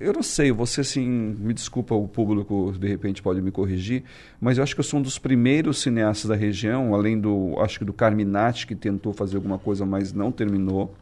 eu 0.00 0.12
não 0.12 0.22
sei, 0.22 0.52
você 0.52 0.80
assim, 0.80 1.06
me 1.06 1.52
desculpa, 1.52 1.94
o 1.94 2.06
público 2.06 2.72
de 2.78 2.86
repente 2.86 3.20
pode 3.20 3.42
me 3.42 3.50
corrigir, 3.50 4.04
mas 4.40 4.56
eu 4.56 4.64
acho 4.64 4.74
que 4.74 4.80
eu 4.80 4.84
sou 4.84 5.00
um 5.00 5.02
dos 5.02 5.18
primeiros 5.18 5.82
cineastas 5.82 6.28
da 6.28 6.36
região, 6.36 6.94
além 6.94 7.20
do, 7.20 7.56
acho 7.58 7.78
que 7.78 7.84
do 7.84 7.92
Carminati, 7.92 8.66
que 8.66 8.74
tentou 8.74 9.12
fazer 9.12 9.36
alguma 9.36 9.58
coisa, 9.58 9.84
mas 9.84 10.12
não 10.12 10.30
terminou. 10.30 10.94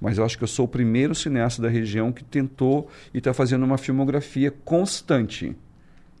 Mas 0.00 0.18
eu 0.18 0.24
acho 0.24 0.36
que 0.36 0.44
eu 0.44 0.48
sou 0.48 0.66
o 0.66 0.68
primeiro 0.68 1.14
cineasta 1.14 1.62
da 1.62 1.68
região 1.68 2.12
que 2.12 2.22
tentou 2.22 2.88
e 3.14 3.18
está 3.18 3.32
fazendo 3.32 3.64
uma 3.64 3.78
filmografia 3.78 4.50
constante. 4.50 5.56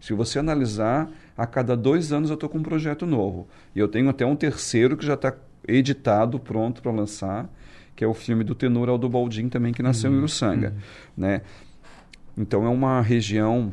Se 0.00 0.14
você 0.14 0.38
analisar, 0.38 1.10
a 1.36 1.46
cada 1.46 1.76
dois 1.76 2.12
anos 2.12 2.30
eu 2.30 2.34
estou 2.34 2.48
com 2.48 2.58
um 2.58 2.62
projeto 2.62 3.04
novo. 3.04 3.46
E 3.74 3.78
eu 3.78 3.88
tenho 3.88 4.08
até 4.08 4.24
um 4.24 4.36
terceiro 4.36 4.96
que 4.96 5.04
já 5.04 5.14
está 5.14 5.34
editado, 5.66 6.38
pronto 6.38 6.80
para 6.80 6.92
lançar, 6.92 7.48
que 7.96 8.04
é 8.04 8.06
o 8.06 8.14
filme 8.14 8.44
do 8.44 8.54
tenor 8.54 8.88
Aldo 8.88 9.08
Baldin 9.08 9.48
também, 9.48 9.72
que 9.72 9.82
nasceu 9.82 10.10
uhum. 10.10 10.16
em 10.16 10.18
Uruçanga. 10.20 10.68
Uhum. 10.68 10.74
Né? 11.16 11.42
Então 12.36 12.64
é 12.64 12.68
uma 12.68 13.00
região. 13.00 13.72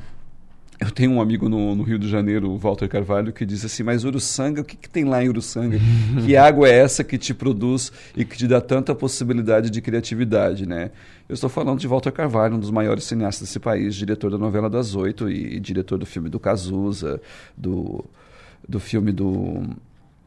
Eu 0.80 0.90
tenho 0.90 1.12
um 1.12 1.22
amigo 1.22 1.48
no, 1.48 1.76
no, 1.76 1.84
Rio 1.84 2.00
de 2.00 2.10
Janeiro, 2.10 2.50
o 2.50 2.58
Walter 2.58 2.88
Carvalho, 2.88 3.32
que 3.32 3.46
diz 3.46 3.64
assim: 3.64 3.84
Mas 3.84 4.04
Uruçanga, 4.04 4.62
o 4.62 4.64
que, 4.64 4.76
que 4.76 4.90
tem 4.90 5.04
lá 5.04 5.24
em 5.24 5.30
Uruçanga? 5.30 5.78
que 6.26 6.36
água 6.36 6.68
é 6.68 6.76
essa 6.76 7.04
que 7.04 7.18
te 7.18 7.34
produz 7.34 7.92
e 8.16 8.26
que 8.26 8.36
te 8.38 8.48
dá 8.48 8.60
tanta 8.60 8.96
possibilidade 8.96 9.70
de 9.70 9.82
criatividade, 9.82 10.66
né? 10.66 10.92
Eu 11.30 11.34
estou 11.36 11.50
falando 11.50 11.80
de 11.80 11.88
Walter 11.88 12.12
Carvalho, 12.12 12.56
um 12.56 12.60
dos 12.60 12.72
maiores 12.72 13.04
cineastas 13.04 13.48
desse 13.48 13.60
país, 13.60 13.96
diretor 13.96 14.32
da 14.32 14.38
novela 14.38 14.70
das 14.70 14.96
oito 14.96 15.30
e, 15.30 15.56
e 15.56 15.60
diretor 15.60 15.98
do 15.98 16.06
filme 16.06 16.30
do 16.30 16.40
Cazuza, 16.40 17.22
do, 17.56 18.04
do 18.68 18.80
filme 18.80 19.12
do 19.12 19.64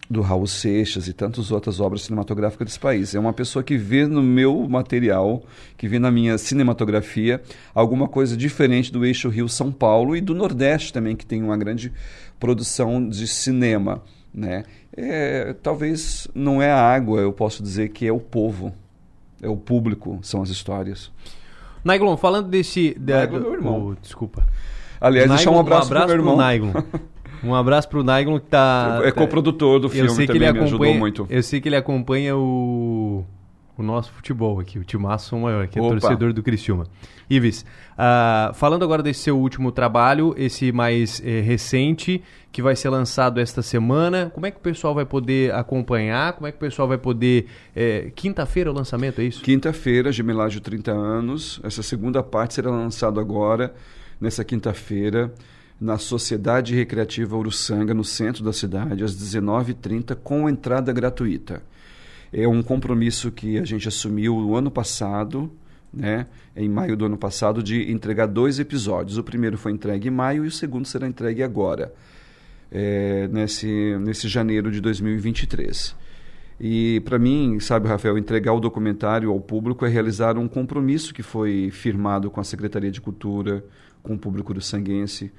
do 0.08 0.20
Raul 0.20 0.46
Seixas 0.46 1.08
e 1.08 1.12
tantas 1.12 1.50
outras 1.50 1.80
obras 1.80 2.02
cinematográficas 2.02 2.66
desse 2.66 2.78
país. 2.78 3.14
É 3.14 3.18
uma 3.18 3.32
pessoa 3.32 3.62
que 3.62 3.76
vê 3.76 4.06
no 4.06 4.22
meu 4.22 4.68
material, 4.68 5.42
que 5.76 5.88
vê 5.88 5.98
na 5.98 6.10
minha 6.10 6.36
cinematografia, 6.36 7.42
alguma 7.74 8.06
coisa 8.06 8.36
diferente 8.36 8.92
do 8.92 9.04
eixo 9.04 9.28
Rio-São 9.28 9.72
Paulo 9.72 10.14
e 10.16 10.20
do 10.20 10.34
Nordeste 10.34 10.92
também, 10.92 11.16
que 11.16 11.24
tem 11.24 11.42
uma 11.42 11.56
grande 11.56 11.92
produção 12.38 13.08
de 13.08 13.26
cinema. 13.26 14.02
Né? 14.32 14.64
É, 14.96 15.54
talvez 15.62 16.28
não 16.34 16.60
é 16.60 16.70
a 16.70 16.80
água, 16.80 17.20
eu 17.20 17.32
posso 17.32 17.62
dizer 17.62 17.90
que 17.90 18.06
é 18.06 18.12
o 18.12 18.20
povo, 18.20 18.72
é 19.40 19.48
o 19.48 19.56
público, 19.56 20.18
são 20.22 20.42
as 20.42 20.50
histórias. 20.50 21.10
Naiglon, 21.84 22.16
falando 22.16 22.48
desse... 22.48 22.94
Da, 22.98 23.18
Naiglon, 23.18 23.40
meu 23.40 23.52
irmão. 23.52 23.86
Oh, 23.88 23.94
desculpa. 24.00 24.46
Aliás, 25.00 25.28
Naiglon, 25.28 25.36
deixar 25.36 25.50
um 25.50 25.60
abraço, 25.60 25.88
um 25.88 25.96
abraço 25.96 26.06
pro 26.06 26.16
meu 26.16 26.24
irmão. 26.24 26.36
Naiglon. 26.36 26.72
Um 27.44 27.54
abraço 27.54 27.88
pro 27.88 28.02
Naiglon 28.02 28.38
que 28.38 28.46
tá. 28.46 29.00
É 29.04 29.10
coprodutor 29.10 29.78
do 29.80 29.88
filme 29.88 30.08
eu 30.08 30.14
sei 30.14 30.26
também, 30.26 30.40
que 30.40 30.46
ele 30.48 30.58
me 30.58 30.64
ajudou 30.64 30.94
muito. 30.94 31.26
Eu 31.28 31.42
sei 31.42 31.60
que 31.60 31.68
ele 31.68 31.76
acompanha 31.76 32.36
o, 32.36 33.24
o 33.76 33.82
nosso 33.82 34.12
futebol 34.12 34.60
aqui, 34.60 34.78
o 34.78 34.84
Timaço 34.84 35.36
Maior, 35.36 35.66
que 35.68 35.78
é 35.78 35.82
Opa. 35.82 35.98
torcedor 35.98 36.32
do 36.32 36.42
Criciúma. 36.42 36.86
Ives, 37.28 37.64
ah, 37.96 38.52
falando 38.54 38.82
agora 38.84 39.02
desse 39.02 39.20
seu 39.20 39.38
último 39.38 39.72
trabalho, 39.72 40.34
esse 40.36 40.70
mais 40.72 41.22
eh, 41.24 41.40
recente, 41.40 42.22
que 42.52 42.60
vai 42.62 42.76
ser 42.76 42.88
lançado 42.90 43.40
esta 43.40 43.62
semana, 43.62 44.30
como 44.34 44.46
é 44.46 44.50
que 44.50 44.58
o 44.58 44.60
pessoal 44.60 44.94
vai 44.94 45.04
poder 45.06 45.52
acompanhar? 45.54 46.34
Como 46.34 46.46
é 46.46 46.52
que 46.52 46.56
o 46.56 46.60
pessoal 46.60 46.86
vai 46.86 46.98
poder. 46.98 47.46
eh, 47.74 48.12
Quinta-feira 48.14 48.70
o 48.70 48.74
lançamento, 48.74 49.20
é 49.20 49.24
isso? 49.24 49.42
Quinta-feira, 49.42 50.12
Gemelágio 50.12 50.60
30 50.60 50.92
anos. 50.92 51.60
Essa 51.64 51.82
segunda 51.82 52.22
parte 52.22 52.54
será 52.54 52.70
lançada 52.70 53.20
agora, 53.20 53.74
nessa 54.20 54.44
quinta-feira, 54.44 55.32
na 55.80 55.98
Sociedade 55.98 56.74
Recreativa 56.74 57.36
Uruçanga, 57.36 57.92
no 57.92 58.04
centro 58.04 58.44
da 58.44 58.52
cidade, 58.52 59.02
às 59.02 59.14
19h30, 59.14 60.14
com 60.16 60.48
entrada 60.48 60.92
gratuita. 60.92 61.62
É 62.32 62.48
um 62.48 62.62
compromisso 62.62 63.30
que 63.30 63.58
a 63.58 63.64
gente 63.64 63.86
assumiu 63.86 64.40
no 64.40 64.56
ano 64.56 64.70
passado, 64.70 65.50
né, 65.92 66.26
em 66.56 66.68
maio 66.68 66.96
do 66.96 67.04
ano 67.04 67.16
passado, 67.16 67.62
de 67.62 67.90
entregar 67.90 68.26
dois 68.26 68.58
episódios. 68.58 69.18
O 69.18 69.22
primeiro 69.22 69.56
foi 69.56 69.72
entregue 69.72 70.08
em 70.08 70.10
maio 70.10 70.44
e 70.44 70.48
o 70.48 70.50
segundo 70.50 70.86
será 70.86 71.06
entregue 71.06 71.42
agora, 71.42 71.92
é, 72.70 73.28
nesse, 73.28 73.96
nesse 74.00 74.28
janeiro 74.28 74.70
de 74.70 74.80
2023. 74.80 75.94
E 76.58 77.00
para 77.04 77.18
mim, 77.18 77.58
sabe, 77.58 77.88
Rafael, 77.88 78.16
entregar 78.16 78.52
o 78.52 78.60
documentário 78.60 79.30
ao 79.30 79.40
público 79.40 79.84
é 79.84 79.88
realizar 79.88 80.38
um 80.38 80.46
compromisso 80.46 81.12
que 81.12 81.22
foi 81.22 81.70
firmado 81.70 82.30
com 82.30 82.40
a 82.40 82.44
Secretaria 82.44 82.90
de 82.90 83.00
Cultura, 83.00 83.64
com 84.02 84.14
o 84.14 84.18
público 84.18 84.54
do 84.54 84.60
Sanguense. 84.60 85.32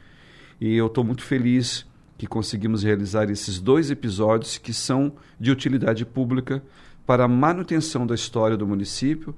E 0.59 0.75
eu 0.75 0.87
estou 0.87 1.03
muito 1.03 1.23
feliz 1.23 1.85
que 2.17 2.27
conseguimos 2.27 2.83
realizar 2.83 3.29
esses 3.29 3.59
dois 3.59 3.91
episódios 3.91 4.57
que 4.57 4.73
são 4.73 5.13
de 5.39 5.51
utilidade 5.51 6.05
pública 6.05 6.63
para 7.05 7.25
a 7.25 7.27
manutenção 7.27 8.07
da 8.07 8.15
história 8.15 8.55
do 8.55 8.65
município 8.65 9.35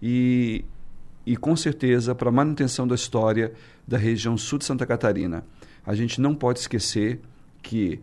e, 0.00 0.64
e 1.26 1.36
com 1.36 1.56
certeza 1.56 2.14
para 2.14 2.28
a 2.28 2.32
manutenção 2.32 2.86
da 2.86 2.94
história 2.94 3.52
da 3.86 3.98
região 3.98 4.36
sul 4.36 4.58
de 4.58 4.64
Santa 4.64 4.86
Catarina. 4.86 5.44
A 5.84 5.94
gente 5.94 6.20
não 6.20 6.34
pode 6.34 6.60
esquecer 6.60 7.20
que 7.62 8.00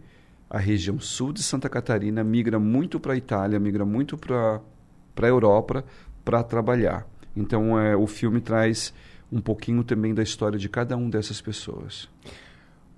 a 0.49 0.57
região 0.57 0.99
sul 0.99 1.33
de 1.33 1.41
Santa 1.41 1.69
Catarina 1.69 2.23
migra 2.23 2.59
muito 2.59 2.99
para 2.99 3.13
a 3.13 3.17
Itália, 3.17 3.59
migra 3.59 3.85
muito 3.85 4.17
para 4.17 4.61
a 5.21 5.27
Europa 5.27 5.83
para 6.23 6.43
trabalhar. 6.43 7.07
Então 7.35 7.79
é, 7.79 7.95
o 7.95 8.07
filme 8.07 8.41
traz 8.41 8.93
um 9.31 9.41
pouquinho 9.41 9.83
também 9.83 10.13
da 10.13 10.23
história 10.23 10.57
de 10.57 10.69
cada 10.69 10.95
um 10.95 11.09
dessas 11.09 11.41
pessoas. 11.41 12.09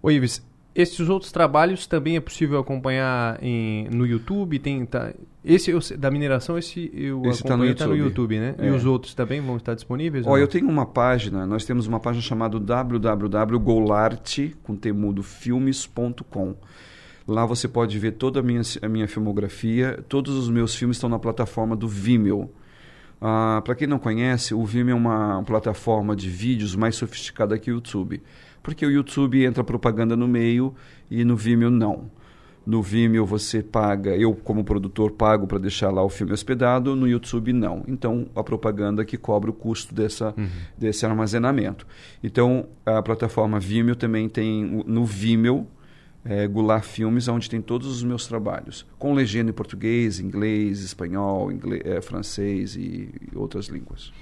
Ô 0.02 0.10
Ives, 0.10 0.42
esses 0.74 1.10
outros 1.10 1.32
trabalhos 1.32 1.86
também 1.88 2.16
é 2.16 2.20
possível 2.22 2.60
acompanhar 2.60 3.38
em, 3.44 3.90
no 3.90 4.06
YouTube? 4.06 4.58
Tem, 4.60 4.86
tá, 4.86 5.14
esse 5.44 5.72
eu, 5.72 5.80
da 5.98 6.10
mineração, 6.12 6.58
esse 6.58 6.90
eu 6.94 7.22
Esse 7.26 7.44
tá 7.44 7.50
no 7.50 7.64
acompanho 7.64 7.76
tá 7.76 7.88
no 7.88 7.96
YouTube. 7.96 8.30
YouTube, 8.34 8.40
né? 8.40 8.56
E 8.60 8.68
É. 8.68 8.72
os 8.72 8.86
outros 8.86 9.14
também 9.14 9.42
vão 9.42 9.58
estar 9.58 9.74
disponíveis? 9.74 10.26
Ó, 10.26 10.30
não? 10.30 10.38
eu 10.38 10.48
tenho 10.48 10.70
uma 10.70 10.86
página, 10.86 11.46
nós 11.46 11.66
temos 11.66 11.88
uma 11.88 12.00
página 12.00 12.22
chamada 12.22 12.58
www.golarte, 12.60 14.56
com 14.64 14.76
temudo, 14.76 15.24
filmes.com. 15.24 16.56
Lá 17.28 17.46
você 17.46 17.68
pode 17.68 17.98
ver 18.00 18.14
toda 18.14 18.40
a 18.40 18.44
minha, 18.44 18.62
a 18.82 18.88
minha 18.90 19.08
filmografia, 19.08 20.04
todos 20.08 20.36
os 20.36 20.50
meus 20.50 20.74
filmes 20.76 20.98
estão 20.98 21.10
na 21.10 21.20
plataforma 21.20 21.76
do 21.76 21.88
Vimeo. 21.88 22.50
Ah, 23.22 23.62
Para 23.66 23.76
quem 23.76 23.88
não 23.88 24.00
conhece, 24.00 24.54
o 24.54 24.66
Vimeo 24.66 24.94
é 24.94 24.96
uma 24.96 25.44
plataforma 25.44 26.16
de 26.16 26.30
vídeos 26.30 26.76
mais 26.76 26.96
sofisticada 26.96 27.58
que 27.60 27.70
o 27.70 27.76
YouTube. 27.76 28.22
Porque 28.70 28.86
o 28.86 28.92
YouTube 28.92 29.44
entra 29.44 29.64
propaganda 29.64 30.16
no 30.16 30.28
meio 30.28 30.76
e 31.10 31.26
no 31.26 31.36
Vimeo 31.36 31.72
não. 31.72 32.12
No 32.64 32.84
Vimeo 32.84 33.26
você 33.26 33.64
paga, 33.64 34.16
eu 34.16 34.36
como 34.36 34.64
produtor 34.64 35.10
pago 35.10 35.48
para 35.48 35.58
deixar 35.58 35.90
lá 35.90 36.04
o 36.04 36.10
filme 36.10 36.34
hospedado, 36.34 36.96
no 36.96 37.08
YouTube 37.08 37.52
não. 37.52 37.84
Então 37.88 38.28
a 38.36 38.44
propaganda 38.44 39.04
que 39.04 39.18
cobra 39.18 39.50
o 39.50 39.54
custo 39.54 39.96
dessa, 39.96 40.36
uhum. 40.38 40.48
desse 40.78 41.04
armazenamento. 41.04 41.88
Então 42.24 42.68
a 42.86 43.02
plataforma 43.02 43.60
Vimeo 43.60 43.96
também 43.96 44.30
tem 44.30 44.64
no 44.86 45.04
Vimeo 45.04 45.66
é, 46.24 46.48
Goulart 46.48 46.84
Filmes, 46.84 47.28
onde 47.28 47.50
tem 47.50 47.64
todos 47.64 47.88
os 47.88 48.04
meus 48.04 48.28
trabalhos, 48.28 48.86
com 49.00 49.16
legenda 49.16 49.50
em 49.50 49.54
português, 49.54 50.20
inglês, 50.20 50.84
espanhol, 50.84 51.52
inglês, 51.52 51.82
é, 51.84 52.00
francês 52.02 52.76
e, 52.76 53.10
e 53.34 53.36
outras 53.36 53.66
línguas. 53.66 54.14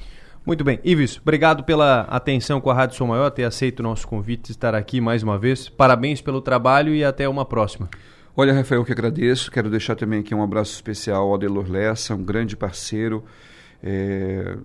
Muito 0.48 0.64
bem. 0.64 0.80
Ives, 0.82 1.18
obrigado 1.18 1.66
pela 1.66 2.04
atenção 2.04 2.62
com 2.62 2.70
a 2.70 2.74
Rádio 2.74 2.96
Som 2.96 3.08
Maior, 3.08 3.30
ter 3.30 3.44
aceito 3.44 3.82
o 3.82 3.84
nosso 3.84 4.08
convite 4.08 4.50
estar 4.50 4.74
aqui 4.74 5.02
mais 5.02 5.22
uma 5.22 5.38
vez. 5.38 5.68
Parabéns 5.68 6.22
pelo 6.22 6.40
trabalho 6.40 6.96
e 6.96 7.04
até 7.04 7.28
uma 7.28 7.44
próxima. 7.44 7.90
Olha, 8.34 8.54
Rafael, 8.54 8.86
que 8.86 8.94
agradeço. 8.94 9.52
Quero 9.52 9.70
deixar 9.70 9.98
também 9.98 10.22
aqui 10.22 10.34
um 10.34 10.42
abraço 10.42 10.74
especial 10.74 11.24
ao 11.24 11.36
Adelor 11.36 11.70
Lessa, 11.70 12.16
um 12.16 12.24
grande 12.24 12.56
parceiro 12.56 13.26
é, 13.84 14.56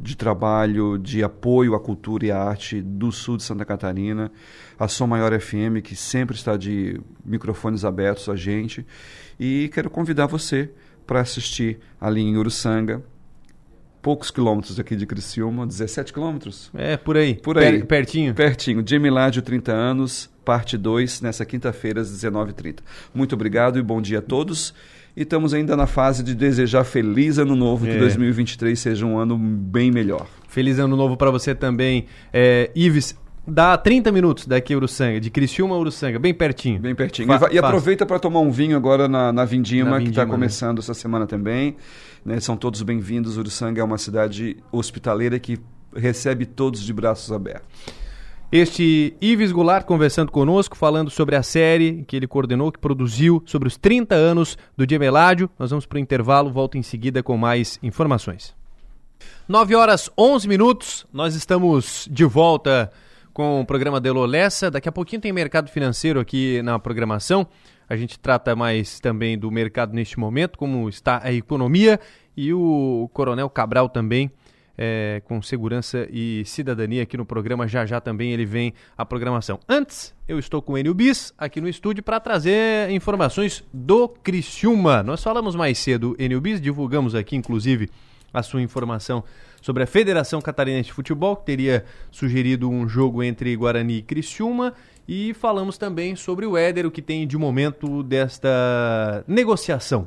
de 0.00 0.16
trabalho, 0.16 0.98
de 0.98 1.22
apoio 1.22 1.76
à 1.76 1.78
cultura 1.78 2.26
e 2.26 2.32
à 2.32 2.42
arte 2.42 2.82
do 2.82 3.12
sul 3.12 3.36
de 3.36 3.44
Santa 3.44 3.64
Catarina. 3.64 4.32
A 4.76 4.88
Som 4.88 5.06
Maior 5.06 5.38
FM, 5.38 5.80
que 5.84 5.94
sempre 5.94 6.34
está 6.34 6.56
de 6.56 7.00
microfones 7.24 7.84
abertos 7.84 8.28
a 8.28 8.34
gente. 8.34 8.84
E 9.38 9.70
quero 9.72 9.88
convidar 9.88 10.26
você 10.26 10.68
para 11.06 11.20
assistir 11.20 11.78
ali 12.00 12.22
em 12.22 12.36
Uruçanga, 12.36 13.04
poucos 14.00 14.30
quilômetros 14.30 14.78
aqui 14.78 14.96
de 14.96 15.06
Criciúma, 15.06 15.66
17 15.66 16.12
quilômetros? 16.12 16.70
É, 16.74 16.96
por 16.96 17.16
aí. 17.16 17.34
Por 17.34 17.58
aí. 17.58 17.78
Per 17.78 17.86
pertinho. 17.86 18.34
Pertinho. 18.34 18.82
Jamie 18.86 19.10
Ládio, 19.10 19.42
30 19.42 19.72
anos, 19.72 20.30
parte 20.44 20.76
2, 20.76 21.20
nessa 21.20 21.44
quinta-feira, 21.44 22.00
às 22.00 22.10
19h30. 22.10 22.78
Muito 23.14 23.34
obrigado 23.34 23.78
e 23.78 23.82
bom 23.82 24.00
dia 24.00 24.18
a 24.18 24.22
todos. 24.22 24.74
E 25.16 25.22
estamos 25.22 25.52
ainda 25.52 25.76
na 25.76 25.86
fase 25.86 26.22
de 26.22 26.34
desejar 26.34 26.84
feliz 26.84 27.38
ano 27.38 27.56
novo, 27.56 27.86
é. 27.86 27.92
que 27.92 27.98
2023 27.98 28.78
seja 28.78 29.04
um 29.04 29.18
ano 29.18 29.36
bem 29.36 29.90
melhor. 29.90 30.26
Feliz 30.48 30.78
ano 30.78 30.96
novo 30.96 31.16
para 31.16 31.30
você 31.30 31.54
também. 31.54 32.06
É, 32.32 32.70
Ives, 32.74 33.16
dá 33.46 33.76
30 33.76 34.12
minutos 34.12 34.46
daqui 34.46 34.74
a 34.74 34.76
Uruçanga, 34.76 35.20
de 35.20 35.30
Criciúma 35.30 35.74
a 35.74 35.78
Uruçanga, 35.78 36.18
bem 36.18 36.32
pertinho. 36.34 36.80
Bem 36.80 36.94
pertinho. 36.94 37.26
Fa 37.38 37.48
e, 37.50 37.56
e 37.56 37.58
aproveita 37.58 38.06
para 38.06 38.18
tomar 38.18 38.40
um 38.40 38.50
vinho 38.50 38.76
agora 38.76 39.08
na, 39.08 39.32
na 39.32 39.44
Vindima, 39.44 39.90
na 39.90 39.96
Vindima 39.96 40.04
que 40.04 40.10
está 40.10 40.24
né? 40.24 40.30
começando 40.30 40.78
né? 40.78 40.80
essa 40.80 40.94
semana 40.94 41.26
também. 41.26 41.76
Né? 42.28 42.38
São 42.40 42.58
todos 42.58 42.82
bem-vindos. 42.82 43.38
Uruçanga 43.38 43.80
é 43.80 43.84
uma 43.84 43.96
cidade 43.96 44.58
hospitaleira 44.70 45.38
que 45.38 45.58
recebe 45.96 46.44
todos 46.44 46.82
de 46.82 46.92
braços 46.92 47.32
abertos. 47.32 47.66
Este 48.52 49.16
Ives 49.18 49.50
Goulart 49.50 49.86
conversando 49.86 50.30
conosco, 50.30 50.76
falando 50.76 51.10
sobre 51.10 51.36
a 51.36 51.42
série 51.42 52.04
que 52.06 52.14
ele 52.14 52.26
coordenou, 52.26 52.70
que 52.70 52.78
produziu, 52.78 53.42
sobre 53.46 53.66
os 53.66 53.78
30 53.78 54.14
anos 54.14 54.58
do 54.76 54.86
Gemeládio. 54.88 55.48
Nós 55.58 55.70
vamos 55.70 55.86
para 55.86 55.96
o 55.96 55.98
intervalo, 55.98 56.52
volto 56.52 56.76
em 56.76 56.82
seguida 56.82 57.22
com 57.22 57.34
mais 57.38 57.78
informações. 57.82 58.54
9 59.48 59.74
horas 59.74 60.10
11 60.16 60.46
minutos, 60.48 61.06
nós 61.10 61.34
estamos 61.34 62.06
de 62.10 62.26
volta 62.26 62.92
com 63.32 63.62
o 63.62 63.64
programa 63.64 64.00
Delo 64.00 64.26
Lessa. 64.26 64.70
Daqui 64.70 64.88
a 64.88 64.92
pouquinho 64.92 65.22
tem 65.22 65.32
mercado 65.32 65.70
financeiro 65.70 66.20
aqui 66.20 66.60
na 66.60 66.78
programação. 66.78 67.46
A 67.88 67.96
gente 67.96 68.18
trata 68.18 68.54
mais 68.54 69.00
também 69.00 69.38
do 69.38 69.50
mercado 69.50 69.94
neste 69.94 70.18
momento, 70.18 70.58
como 70.58 70.88
está 70.88 71.20
a 71.22 71.32
economia, 71.32 71.98
e 72.36 72.52
o 72.52 73.08
Coronel 73.12 73.48
Cabral 73.48 73.88
também. 73.88 74.30
É, 74.80 75.20
com 75.24 75.42
segurança 75.42 76.06
e 76.08 76.44
cidadania 76.46 77.02
aqui 77.02 77.16
no 77.16 77.26
programa. 77.26 77.66
Já 77.66 77.84
já 77.84 78.00
também 78.00 78.32
ele 78.32 78.46
vem 78.46 78.72
à 78.96 79.04
programação. 79.04 79.58
Antes, 79.68 80.14
eu 80.28 80.38
estou 80.38 80.62
com 80.62 80.74
o 80.74 80.78
Enio 80.78 80.94
Bis 80.94 81.34
aqui 81.36 81.60
no 81.60 81.68
estúdio 81.68 82.00
para 82.00 82.20
trazer 82.20 82.88
informações 82.90 83.64
do 83.74 84.08
Criciúma. 84.08 85.02
Nós 85.02 85.20
falamos 85.20 85.56
mais 85.56 85.78
cedo, 85.78 86.14
Enio 86.16 86.40
Bis, 86.40 86.60
divulgamos 86.60 87.16
aqui, 87.16 87.34
inclusive, 87.34 87.90
a 88.32 88.40
sua 88.40 88.62
informação 88.62 89.24
sobre 89.60 89.82
a 89.82 89.86
Federação 89.86 90.40
Catarinense 90.40 90.90
de 90.90 90.92
Futebol, 90.92 91.34
que 91.34 91.46
teria 91.46 91.84
sugerido 92.10 92.70
um 92.70 92.88
jogo 92.88 93.22
entre 93.22 93.56
Guarani 93.56 93.98
e 93.98 94.02
Criciúma. 94.02 94.74
E 95.08 95.32
falamos 95.32 95.78
também 95.78 96.14
sobre 96.14 96.44
o 96.44 96.54
Éder, 96.54 96.84
o 96.84 96.90
que 96.90 97.00
tem 97.00 97.26
de 97.26 97.38
momento 97.38 98.02
desta 98.02 99.24
negociação. 99.26 100.06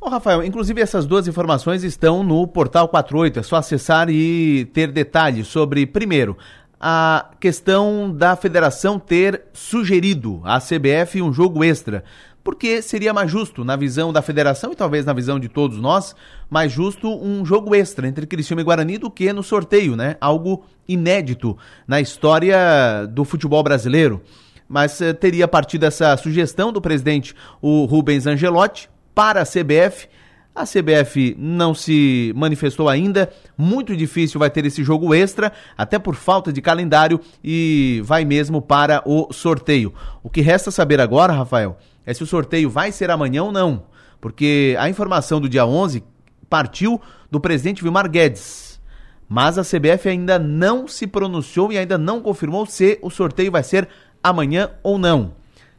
Ô, 0.00 0.08
Rafael, 0.08 0.42
inclusive 0.42 0.80
essas 0.80 1.06
duas 1.06 1.28
informações 1.28 1.84
estão 1.84 2.24
no 2.24 2.48
portal 2.48 2.88
48. 2.88 3.38
É 3.38 3.42
só 3.44 3.54
acessar 3.54 4.10
e 4.10 4.64
ter 4.74 4.90
detalhes 4.90 5.46
sobre, 5.46 5.86
primeiro, 5.86 6.36
a 6.80 7.30
questão 7.38 8.12
da 8.12 8.34
federação 8.34 8.98
ter 8.98 9.44
sugerido 9.52 10.42
à 10.44 10.60
CBF 10.60 11.22
um 11.22 11.32
jogo 11.32 11.62
extra 11.62 12.02
porque 12.46 12.80
seria 12.80 13.12
mais 13.12 13.28
justo, 13.28 13.64
na 13.64 13.74
visão 13.74 14.12
da 14.12 14.22
federação 14.22 14.70
e 14.70 14.76
talvez 14.76 15.04
na 15.04 15.12
visão 15.12 15.36
de 15.36 15.48
todos 15.48 15.80
nós, 15.80 16.14
mais 16.48 16.70
justo 16.70 17.12
um 17.12 17.44
jogo 17.44 17.74
extra 17.74 18.06
entre 18.06 18.24
Criciúma 18.24 18.60
e 18.60 18.64
Guarani 18.64 18.98
do 18.98 19.10
que 19.10 19.32
no 19.32 19.42
sorteio, 19.42 19.96
né? 19.96 20.16
Algo 20.20 20.64
inédito 20.86 21.58
na 21.88 22.00
história 22.00 23.04
do 23.10 23.24
futebol 23.24 23.64
brasileiro. 23.64 24.22
Mas 24.68 25.00
eh, 25.00 25.12
teria 25.12 25.48
partido 25.48 25.86
essa 25.86 26.16
sugestão 26.16 26.72
do 26.72 26.80
presidente, 26.80 27.34
o 27.60 27.84
Rubens 27.84 28.28
Angelotti, 28.28 28.88
para 29.12 29.42
a 29.42 29.44
CBF. 29.44 30.06
A 30.54 30.62
CBF 30.62 31.34
não 31.36 31.74
se 31.74 32.32
manifestou 32.36 32.88
ainda, 32.88 33.28
muito 33.58 33.96
difícil 33.96 34.38
vai 34.38 34.50
ter 34.50 34.64
esse 34.64 34.84
jogo 34.84 35.12
extra, 35.12 35.52
até 35.76 35.98
por 35.98 36.14
falta 36.14 36.52
de 36.52 36.62
calendário, 36.62 37.20
e 37.42 38.00
vai 38.04 38.24
mesmo 38.24 38.62
para 38.62 39.02
o 39.04 39.32
sorteio. 39.32 39.92
O 40.22 40.30
que 40.30 40.40
resta 40.40 40.70
saber 40.70 41.00
agora, 41.00 41.32
Rafael, 41.32 41.76
é 42.06 42.14
se 42.14 42.22
o 42.22 42.26
sorteio 42.26 42.70
vai 42.70 42.92
ser 42.92 43.10
amanhã 43.10 43.42
ou 43.42 43.52
não. 43.52 43.84
Porque 44.20 44.76
a 44.78 44.88
informação 44.88 45.40
do 45.40 45.48
dia 45.48 45.66
11 45.66 46.02
partiu 46.48 47.00
do 47.30 47.40
presidente 47.40 47.82
Vilmar 47.82 48.08
Guedes. 48.08 48.80
Mas 49.28 49.58
a 49.58 49.62
CBF 49.62 50.08
ainda 50.08 50.38
não 50.38 50.86
se 50.86 51.06
pronunciou 51.06 51.72
e 51.72 51.78
ainda 51.78 51.98
não 51.98 52.22
confirmou 52.22 52.64
se 52.64 52.98
o 53.02 53.10
sorteio 53.10 53.50
vai 53.50 53.64
ser 53.64 53.88
amanhã 54.22 54.70
ou 54.82 54.96
não. 54.96 55.32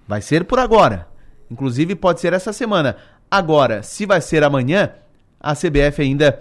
Vai 0.05 0.21
ser 0.21 0.43
por 0.43 0.59
agora. 0.59 1.07
Inclusive 1.49 1.95
pode 1.95 2.19
ser 2.19 2.33
essa 2.33 2.51
semana. 2.51 2.97
Agora, 3.31 3.81
se 3.81 4.05
vai 4.05 4.19
ser 4.19 4.43
amanhã, 4.43 4.91
a 5.39 5.53
CBF 5.53 6.01
ainda 6.01 6.39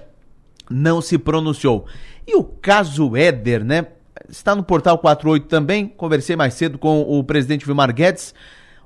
não 0.68 1.00
se 1.00 1.16
pronunciou. 1.16 1.86
E 2.26 2.34
o 2.34 2.42
caso 2.42 3.16
Éder, 3.16 3.64
né? 3.64 3.86
Está 4.28 4.56
no 4.56 4.64
portal 4.64 4.98
48 4.98 5.46
também. 5.46 5.86
Conversei 5.86 6.34
mais 6.34 6.54
cedo 6.54 6.76
com 6.76 7.02
o 7.02 7.22
presidente 7.22 7.64
Vilmar 7.64 7.94
Guedes. 7.94 8.34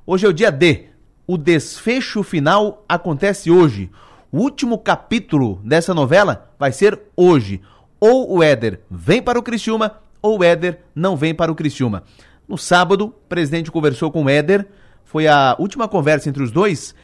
Hoje 0.06 0.26
é 0.26 0.28
o 0.28 0.32
dia 0.32 0.50
D. 0.50 0.89
O 1.30 1.38
desfecho 1.38 2.24
final 2.24 2.84
acontece 2.88 3.52
hoje. 3.52 3.88
O 4.32 4.38
último 4.38 4.76
capítulo 4.76 5.60
dessa 5.62 5.94
novela 5.94 6.50
vai 6.58 6.72
ser 6.72 7.00
hoje. 7.16 7.60
Ou 8.00 8.38
o 8.38 8.42
Éder 8.42 8.80
vem 8.90 9.22
para 9.22 9.38
o 9.38 9.42
Criciúma, 9.44 10.00
ou 10.20 10.40
o 10.40 10.42
Éder 10.42 10.80
não 10.92 11.16
vem 11.16 11.32
para 11.32 11.52
o 11.52 11.54
Criciúma. 11.54 12.02
No 12.48 12.58
sábado, 12.58 13.04
o 13.04 13.10
presidente 13.28 13.70
conversou 13.70 14.10
com 14.10 14.24
o 14.24 14.28
Éder. 14.28 14.66
Foi 15.04 15.28
a 15.28 15.54
última 15.56 15.86
conversa 15.86 16.28
entre 16.28 16.42
os 16.42 16.50
dois 16.50 16.96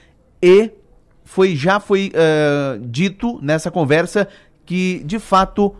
e 0.42 0.72
foi 1.22 1.54
já 1.54 1.78
foi 1.78 2.10
uh, 2.10 2.84
dito 2.84 3.38
nessa 3.40 3.70
conversa 3.70 4.26
que, 4.64 5.04
de 5.04 5.20
fato, 5.20 5.72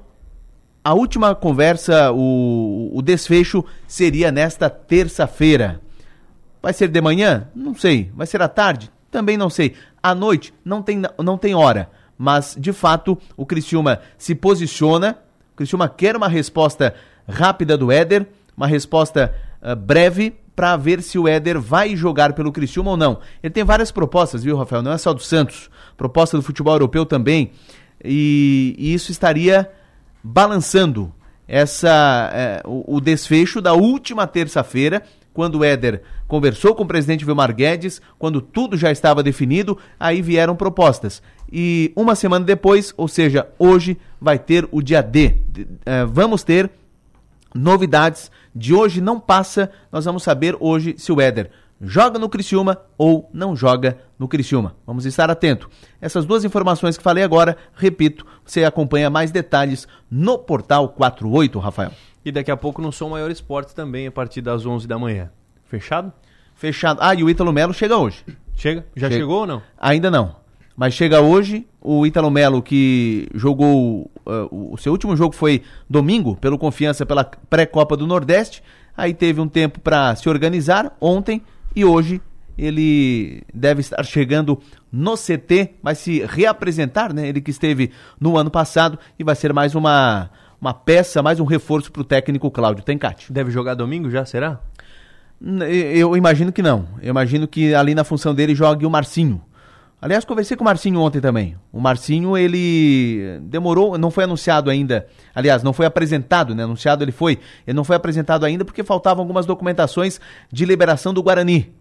a 0.85 0.94
última 0.94 1.35
conversa, 1.35 2.12
o, 2.12 2.93
o 2.94 3.02
desfecho, 3.02 3.64
seria 3.89 4.31
nesta 4.31 4.70
terça-feira. 4.70 5.81
Vai 6.62 6.72
ser 6.72 6.88
de 6.88 7.00
manhã? 7.00 7.48
Não 7.54 7.74
sei. 7.74 8.10
Vai 8.14 8.26
ser 8.26 8.42
à 8.42 8.48
tarde? 8.48 8.90
Também 9.10 9.36
não 9.36 9.48
sei. 9.48 9.74
À 10.02 10.14
noite? 10.14 10.52
Não 10.64 10.82
tem, 10.82 11.00
não 11.22 11.38
tem 11.38 11.54
hora. 11.54 11.90
Mas, 12.18 12.56
de 12.58 12.72
fato, 12.72 13.18
o 13.36 13.44
Criciúma 13.44 14.00
se 14.16 14.34
posiciona. 14.34 15.18
O 15.52 15.56
Criciúma 15.56 15.88
quer 15.88 16.16
uma 16.16 16.28
resposta 16.28 16.94
rápida 17.28 17.76
do 17.76 17.90
Éder, 17.90 18.26
uma 18.56 18.66
resposta 18.66 19.34
uh, 19.62 19.76
breve 19.76 20.34
para 20.54 20.76
ver 20.76 21.02
se 21.02 21.18
o 21.18 21.28
Éder 21.28 21.60
vai 21.60 21.94
jogar 21.94 22.32
pelo 22.32 22.50
Criciúma 22.50 22.92
ou 22.92 22.96
não. 22.96 23.20
Ele 23.42 23.52
tem 23.52 23.62
várias 23.62 23.90
propostas, 23.90 24.42
viu, 24.42 24.56
Rafael? 24.56 24.82
Não 24.82 24.92
é 24.92 24.98
só 24.98 25.12
do 25.12 25.20
Santos. 25.20 25.70
Proposta 25.96 26.36
do 26.36 26.42
futebol 26.42 26.74
europeu 26.74 27.04
também. 27.04 27.52
E, 28.02 28.74
e 28.78 28.94
isso 28.94 29.10
estaria 29.10 29.70
balançando 30.22 31.12
essa 31.46 32.30
é, 32.32 32.62
o, 32.64 32.96
o, 32.96 33.00
desfecho 33.00 33.60
da 33.60 33.72
última 33.74 34.26
terça-feira, 34.26 35.02
quando 35.36 35.56
o 35.56 35.64
Éder 35.64 36.00
conversou 36.26 36.74
com 36.74 36.82
o 36.82 36.86
presidente 36.86 37.22
Vilmar 37.22 37.54
Guedes, 37.54 38.00
quando 38.18 38.40
tudo 38.40 38.74
já 38.74 38.90
estava 38.90 39.22
definido, 39.22 39.76
aí 40.00 40.22
vieram 40.22 40.56
propostas. 40.56 41.22
E 41.52 41.92
uma 41.94 42.14
semana 42.14 42.42
depois, 42.42 42.94
ou 42.96 43.06
seja, 43.06 43.46
hoje, 43.58 43.98
vai 44.18 44.38
ter 44.38 44.66
o 44.72 44.80
dia 44.80 45.02
D. 45.02 45.36
É, 45.84 46.06
vamos 46.06 46.42
ter 46.42 46.70
novidades. 47.54 48.30
De 48.54 48.72
hoje 48.72 49.02
não 49.02 49.20
passa, 49.20 49.70
nós 49.92 50.06
vamos 50.06 50.22
saber 50.22 50.56
hoje 50.58 50.94
se 50.96 51.12
o 51.12 51.20
Éder 51.20 51.50
joga 51.78 52.18
no 52.18 52.30
Criciúma 52.30 52.78
ou 52.96 53.28
não 53.30 53.54
joga 53.54 53.98
no 54.18 54.26
Criciúma. 54.26 54.74
Vamos 54.86 55.04
estar 55.04 55.30
atento. 55.30 55.68
Essas 56.00 56.24
duas 56.24 56.46
informações 56.46 56.96
que 56.96 57.02
falei 57.02 57.22
agora, 57.22 57.58
repito, 57.74 58.24
você 58.42 58.64
acompanha 58.64 59.10
mais 59.10 59.30
detalhes 59.30 59.86
no 60.10 60.38
portal 60.38 60.88
48, 60.88 61.58
Rafael. 61.58 61.92
E 62.27 62.32
daqui 62.32 62.51
a 62.51 62.57
pouco 62.57 62.82
no 62.82 62.90
Som 62.90 63.11
Maior 63.11 63.31
Esportes 63.31 63.73
também, 63.73 64.09
a 64.09 64.11
partir 64.11 64.40
das 64.40 64.66
11 64.66 64.89
da 64.89 64.98
manhã. 64.98 65.31
Fechado? 65.65 66.12
fechado. 66.57 66.98
Ah, 67.01 67.15
e 67.15 67.23
o 67.23 67.31
Ítalo 67.31 67.53
Melo 67.53 67.73
chega 67.73 67.97
hoje. 67.97 68.24
Chega? 68.57 68.85
Já 68.97 69.09
Chega. 69.09 69.20
chegou 69.20 69.40
ou 69.40 69.47
não? 69.47 69.62
Ainda 69.78 70.11
não. 70.11 70.35
Mas 70.77 70.94
chega 70.94 71.20
hoje. 71.20 71.66
O 71.81 72.05
Ítalo 72.05 72.28
Melo, 72.31 72.61
que 72.62 73.28
jogou. 73.32 74.11
uh, 74.27 74.73
o 74.73 74.77
seu 74.77 74.90
último 74.90 75.16
jogo 75.16 75.36
foi 75.36 75.62
domingo, 75.89 76.35
pelo 76.35 76.59
Confiança, 76.59 77.07
pela 77.07 77.23
pré-Copa 77.24 77.97
do 77.97 78.07
Nordeste. 78.09 78.61
Aí 78.97 79.15
teve 79.15 79.40
um 79.40 79.47
tempo 79.47 79.78
para 79.78 80.16
se 80.16 80.28
organizar 80.28 80.97
ontem 81.01 81.43
e 81.77 81.85
hoje 81.85 82.20
ele 82.59 83.43
deve 83.55 83.82
estar 83.82 84.03
chegando 84.03 84.59
no 84.90 85.15
CT, 85.15 85.74
vai 85.82 85.94
se 85.94 86.24
reapresentar, 86.27 87.12
né? 87.12 87.28
Ele 87.28 87.40
que 87.40 87.51
esteve 87.51 87.93
no 88.19 88.36
ano 88.39 88.51
passado 88.51 88.98
e 89.19 89.23
vai 89.23 89.36
ser 89.36 89.53
mais 89.53 89.74
uma, 89.74 90.31
uma 90.60 90.72
peça, 90.72 91.22
mais 91.22 91.40
um 91.40 91.44
reforço 91.44 91.92
para 91.92 92.02
o 92.02 92.04
técnico 92.04 92.50
Cláudio 92.50 92.84
Tencati. 92.84 93.32
Deve 93.32 93.50
jogar 93.50 93.74
domingo 93.74 94.10
já, 94.10 94.24
será? 94.24 94.60
Eu 95.40 96.16
imagino 96.16 96.50
que 96.50 96.62
não. 96.62 96.88
Eu 97.02 97.10
imagino 97.10 97.46
que 97.46 97.74
ali 97.74 97.94
na 97.94 98.04
função 98.04 98.34
dele 98.34 98.54
jogue 98.54 98.86
o 98.86 98.90
Marcinho. 98.90 99.42
Aliás, 100.00 100.24
conversei 100.24 100.56
com 100.56 100.62
o 100.62 100.64
Marcinho 100.64 101.00
ontem 101.00 101.20
também. 101.20 101.56
O 101.72 101.80
Marcinho, 101.80 102.36
ele 102.36 103.38
demorou, 103.42 103.96
não 103.96 104.10
foi 104.10 104.24
anunciado 104.24 104.70
ainda. 104.70 105.06
Aliás, 105.34 105.62
não 105.62 105.72
foi 105.72 105.86
apresentado, 105.86 106.54
né? 106.54 106.64
Anunciado 106.64 107.02
ele 107.02 107.12
foi. 107.12 107.38
Ele 107.66 107.74
não 107.76 107.84
foi 107.84 107.96
apresentado 107.96 108.44
ainda 108.44 108.64
porque 108.64 108.84
faltavam 108.84 109.22
algumas 109.22 109.46
documentações 109.46 110.20
de 110.52 110.64
liberação 110.64 111.12
do 111.12 111.22
Guarani. 111.22 111.74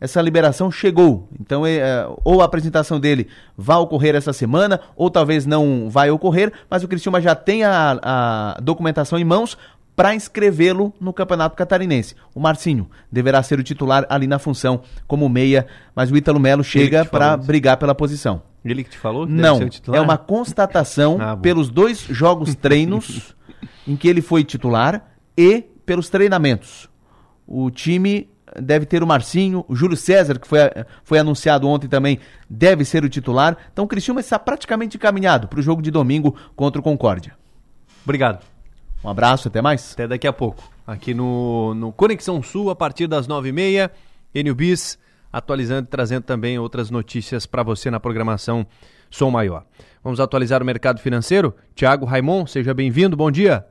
Essa 0.00 0.22
liberação 0.22 0.70
chegou. 0.70 1.28
Então, 1.38 1.66
é, 1.66 1.76
é, 1.76 2.06
ou 2.24 2.40
a 2.40 2.44
apresentação 2.46 2.98
dele 2.98 3.28
vai 3.56 3.76
ocorrer 3.76 4.14
essa 4.14 4.32
semana, 4.32 4.80
ou 4.96 5.10
talvez 5.10 5.44
não 5.44 5.90
vai 5.90 6.10
ocorrer, 6.10 6.52
mas 6.70 6.82
o 6.82 6.88
Criciúma 6.88 7.20
já 7.20 7.34
tem 7.34 7.64
a, 7.64 7.98
a 8.02 8.60
documentação 8.62 9.18
em 9.18 9.24
mãos 9.24 9.58
para 9.94 10.14
inscrevê-lo 10.14 10.94
no 10.98 11.12
Campeonato 11.12 11.54
Catarinense. 11.54 12.14
O 12.34 12.40
Marcinho 12.40 12.88
deverá 13.12 13.42
ser 13.42 13.58
o 13.58 13.62
titular 13.62 14.06
ali 14.08 14.26
na 14.26 14.38
função 14.38 14.80
como 15.06 15.28
meia, 15.28 15.66
mas 15.94 16.10
o 16.10 16.16
Ítalo 16.16 16.40
Melo 16.40 16.64
chega 16.64 17.04
para 17.04 17.36
brigar 17.36 17.76
pela 17.76 17.94
posição. 17.94 18.40
Ele 18.64 18.82
que 18.82 18.90
te 18.90 18.98
falou 18.98 19.26
que 19.26 19.32
Não, 19.32 19.60
é 19.92 20.00
uma 20.00 20.16
constatação 20.16 21.18
Ah, 21.20 21.36
pelos 21.36 21.68
dois 21.68 22.00
jogos 22.00 22.54
treinos 22.54 23.36
em 23.86 23.94
que 23.94 24.08
ele 24.08 24.22
foi 24.22 24.44
titular 24.44 25.04
e 25.36 25.64
pelos 25.84 26.08
treinamentos. 26.08 26.88
O 27.46 27.70
time 27.70 28.30
deve 28.60 28.86
ter 28.86 29.02
o 29.02 29.06
Marcinho, 29.06 29.64
o 29.68 29.76
Júlio 29.76 29.96
César, 29.96 30.38
que 30.38 30.46
foi, 30.46 30.58
foi 31.04 31.18
anunciado 31.18 31.68
ontem 31.68 31.88
também, 31.88 32.18
deve 32.48 32.84
ser 32.84 33.04
o 33.04 33.08
titular. 33.08 33.56
Então 33.72 33.84
o 33.84 33.88
Criciúma 33.88 34.20
está 34.20 34.38
praticamente 34.38 34.96
encaminhado 34.96 35.48
para 35.48 35.60
o 35.60 35.62
jogo 35.62 35.82
de 35.82 35.90
domingo 35.90 36.34
contra 36.56 36.80
o 36.80 36.84
Concórdia. 36.84 37.36
Obrigado. 38.04 38.44
Um 39.04 39.08
abraço, 39.08 39.48
até 39.48 39.62
mais. 39.62 39.92
Até 39.92 40.06
daqui 40.06 40.26
a 40.26 40.32
pouco. 40.32 40.62
Aqui 40.86 41.14
no, 41.14 41.74
no 41.74 41.92
Conexão 41.92 42.42
Sul, 42.42 42.70
a 42.70 42.76
partir 42.76 43.06
das 43.06 43.26
nove 43.26 43.50
e 43.50 43.52
meia, 43.52 43.90
Enio 44.34 44.54
Bis, 44.54 44.98
atualizando 45.32 45.86
e 45.86 45.90
trazendo 45.90 46.24
também 46.24 46.58
outras 46.58 46.90
notícias 46.90 47.46
para 47.46 47.62
você 47.62 47.90
na 47.90 48.00
programação 48.00 48.66
Som 49.10 49.30
Maior. 49.30 49.64
Vamos 50.02 50.20
atualizar 50.20 50.62
o 50.62 50.66
mercado 50.66 51.00
financeiro? 51.00 51.54
Tiago 51.74 52.06
Raimon, 52.06 52.46
seja 52.46 52.72
bem-vindo, 52.72 53.16
bom 53.16 53.30
dia. 53.30 53.66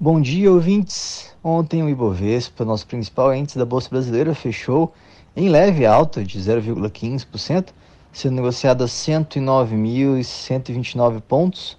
Bom 0.00 0.20
dia, 0.20 0.52
ouvintes. 0.52 1.27
Ontem 1.42 1.82
o 1.82 1.88
Ibovespa, 1.88 2.62
nosso 2.64 2.86
principal 2.86 3.34
índice 3.34 3.58
da 3.58 3.64
Bolsa 3.64 3.88
Brasileira, 3.88 4.34
fechou 4.34 4.92
em 5.36 5.48
leve 5.48 5.86
alta 5.86 6.24
de 6.24 6.38
0,15%, 6.38 7.68
sendo 8.12 8.34
negociado 8.34 8.82
a 8.82 8.88
109.129 8.88 11.20
pontos. 11.20 11.78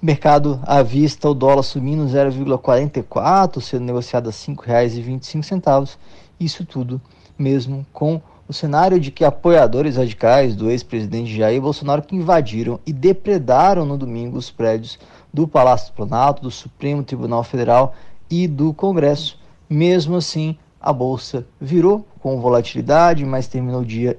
Mercado 0.00 0.60
à 0.62 0.80
vista, 0.80 1.28
o 1.28 1.34
dólar 1.34 1.64
subindo 1.64 2.04
0,44, 2.04 3.60
sendo 3.60 3.84
negociado 3.84 4.28
a 4.28 4.30
R$ 4.30 4.36
5,25. 4.36 5.96
Isso 6.38 6.64
tudo 6.64 7.02
mesmo 7.36 7.84
com 7.92 8.22
o 8.46 8.52
cenário 8.52 9.00
de 9.00 9.10
que 9.10 9.24
apoiadores 9.24 9.96
radicais 9.96 10.54
do 10.54 10.70
ex-presidente 10.70 11.34
Jair 11.34 11.60
Bolsonaro 11.60 12.02
que 12.02 12.14
invadiram 12.14 12.78
e 12.86 12.92
depredaram 12.92 13.84
no 13.84 13.98
domingo 13.98 14.36
os 14.36 14.48
prédios 14.50 15.00
do 15.32 15.48
Palácio 15.48 15.92
do 15.92 15.96
Planalto, 15.96 16.42
do 16.42 16.50
Supremo 16.50 17.02
Tribunal 17.02 17.42
Federal 17.42 17.94
e 18.42 18.48
do 18.48 18.74
Congresso. 18.74 19.38
Mesmo 19.70 20.16
assim, 20.16 20.56
a 20.80 20.92
bolsa 20.92 21.46
virou 21.60 22.06
com 22.18 22.40
volatilidade, 22.40 23.24
mas 23.24 23.46
terminou 23.46 23.82
o 23.82 23.86
dia 23.86 24.18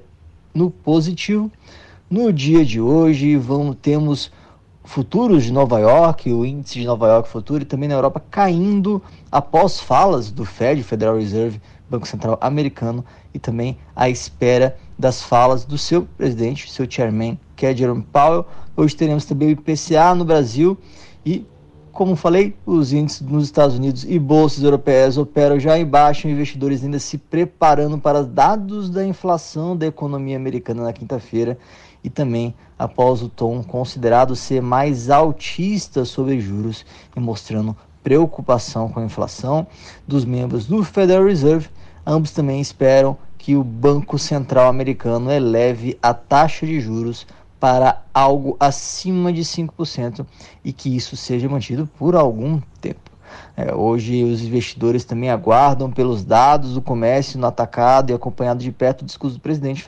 no 0.54 0.70
positivo. 0.70 1.50
No 2.08 2.32
dia 2.32 2.64
de 2.64 2.80
hoje, 2.80 3.36
vamos 3.36 3.76
temos 3.82 4.32
futuros 4.84 5.44
de 5.44 5.52
Nova 5.52 5.80
York, 5.80 6.32
o 6.32 6.44
índice 6.46 6.80
de 6.80 6.86
Nova 6.86 7.08
York 7.08 7.28
futuro 7.28 7.62
e 7.62 7.66
também 7.66 7.88
na 7.88 7.96
Europa 7.96 8.22
caindo 8.30 9.02
após 9.30 9.80
falas 9.80 10.30
do 10.30 10.44
Fed, 10.44 10.82
Federal 10.82 11.16
Reserve, 11.16 11.60
Banco 11.90 12.06
Central 12.06 12.38
Americano, 12.40 13.04
e 13.34 13.38
também 13.38 13.76
à 13.94 14.08
espera 14.08 14.76
das 14.98 15.22
falas 15.22 15.64
do 15.64 15.76
seu 15.76 16.06
presidente, 16.16 16.70
seu 16.70 16.86
chairman, 16.88 17.38
que 17.54 17.66
é 17.66 17.76
Jerome 17.76 18.02
Powell. 18.12 18.46
Hoje 18.76 18.96
teremos 18.96 19.24
também 19.24 19.48
o 19.48 19.50
IPCA 19.50 20.14
no 20.14 20.24
Brasil 20.24 20.78
e, 21.24 21.44
como 21.96 22.14
falei, 22.14 22.54
os 22.66 22.92
índices 22.92 23.22
nos 23.22 23.44
Estados 23.44 23.76
Unidos 23.76 24.04
e 24.04 24.18
bolsas 24.18 24.62
europeias 24.62 25.16
operam 25.16 25.58
já 25.58 25.78
em 25.78 25.86
baixa, 25.86 26.28
investidores 26.28 26.84
ainda 26.84 26.98
se 26.98 27.16
preparando 27.16 27.96
para 27.96 28.22
dados 28.22 28.90
da 28.90 29.02
inflação 29.02 29.74
da 29.74 29.86
economia 29.86 30.36
americana 30.36 30.84
na 30.84 30.92
quinta-feira 30.92 31.56
e 32.04 32.10
também 32.10 32.54
após 32.78 33.22
o 33.22 33.30
tom 33.30 33.64
considerado 33.64 34.36
ser 34.36 34.60
mais 34.60 35.08
altista 35.08 36.04
sobre 36.04 36.38
juros 36.38 36.84
e 37.16 37.18
mostrando 37.18 37.74
preocupação 38.02 38.90
com 38.90 39.00
a 39.00 39.04
inflação 39.04 39.66
dos 40.06 40.26
membros 40.26 40.66
do 40.66 40.84
Federal 40.84 41.24
Reserve. 41.24 41.70
Ambos 42.06 42.30
também 42.30 42.60
esperam 42.60 43.16
que 43.38 43.56
o 43.56 43.64
Banco 43.64 44.18
Central 44.18 44.68
americano 44.68 45.32
eleve 45.32 45.98
a 46.02 46.12
taxa 46.12 46.66
de 46.66 46.78
juros 46.78 47.26
para 47.66 48.04
algo 48.14 48.56
acima 48.60 49.32
de 49.32 49.42
5% 49.42 50.24
e 50.64 50.72
que 50.72 50.94
isso 50.94 51.16
seja 51.16 51.48
mantido 51.48 51.84
por 51.98 52.14
algum 52.14 52.60
tempo. 52.80 53.10
É, 53.56 53.74
hoje 53.74 54.22
os 54.22 54.40
investidores 54.40 55.04
também 55.04 55.30
aguardam 55.30 55.90
pelos 55.90 56.24
dados 56.24 56.74
do 56.74 56.80
comércio 56.80 57.40
no 57.40 57.46
atacado 57.48 58.12
e 58.12 58.14
acompanhado 58.14 58.62
de 58.62 58.70
perto 58.70 59.02
o 59.02 59.04
discurso 59.04 59.36
do 59.36 59.40
presidente 59.40 59.84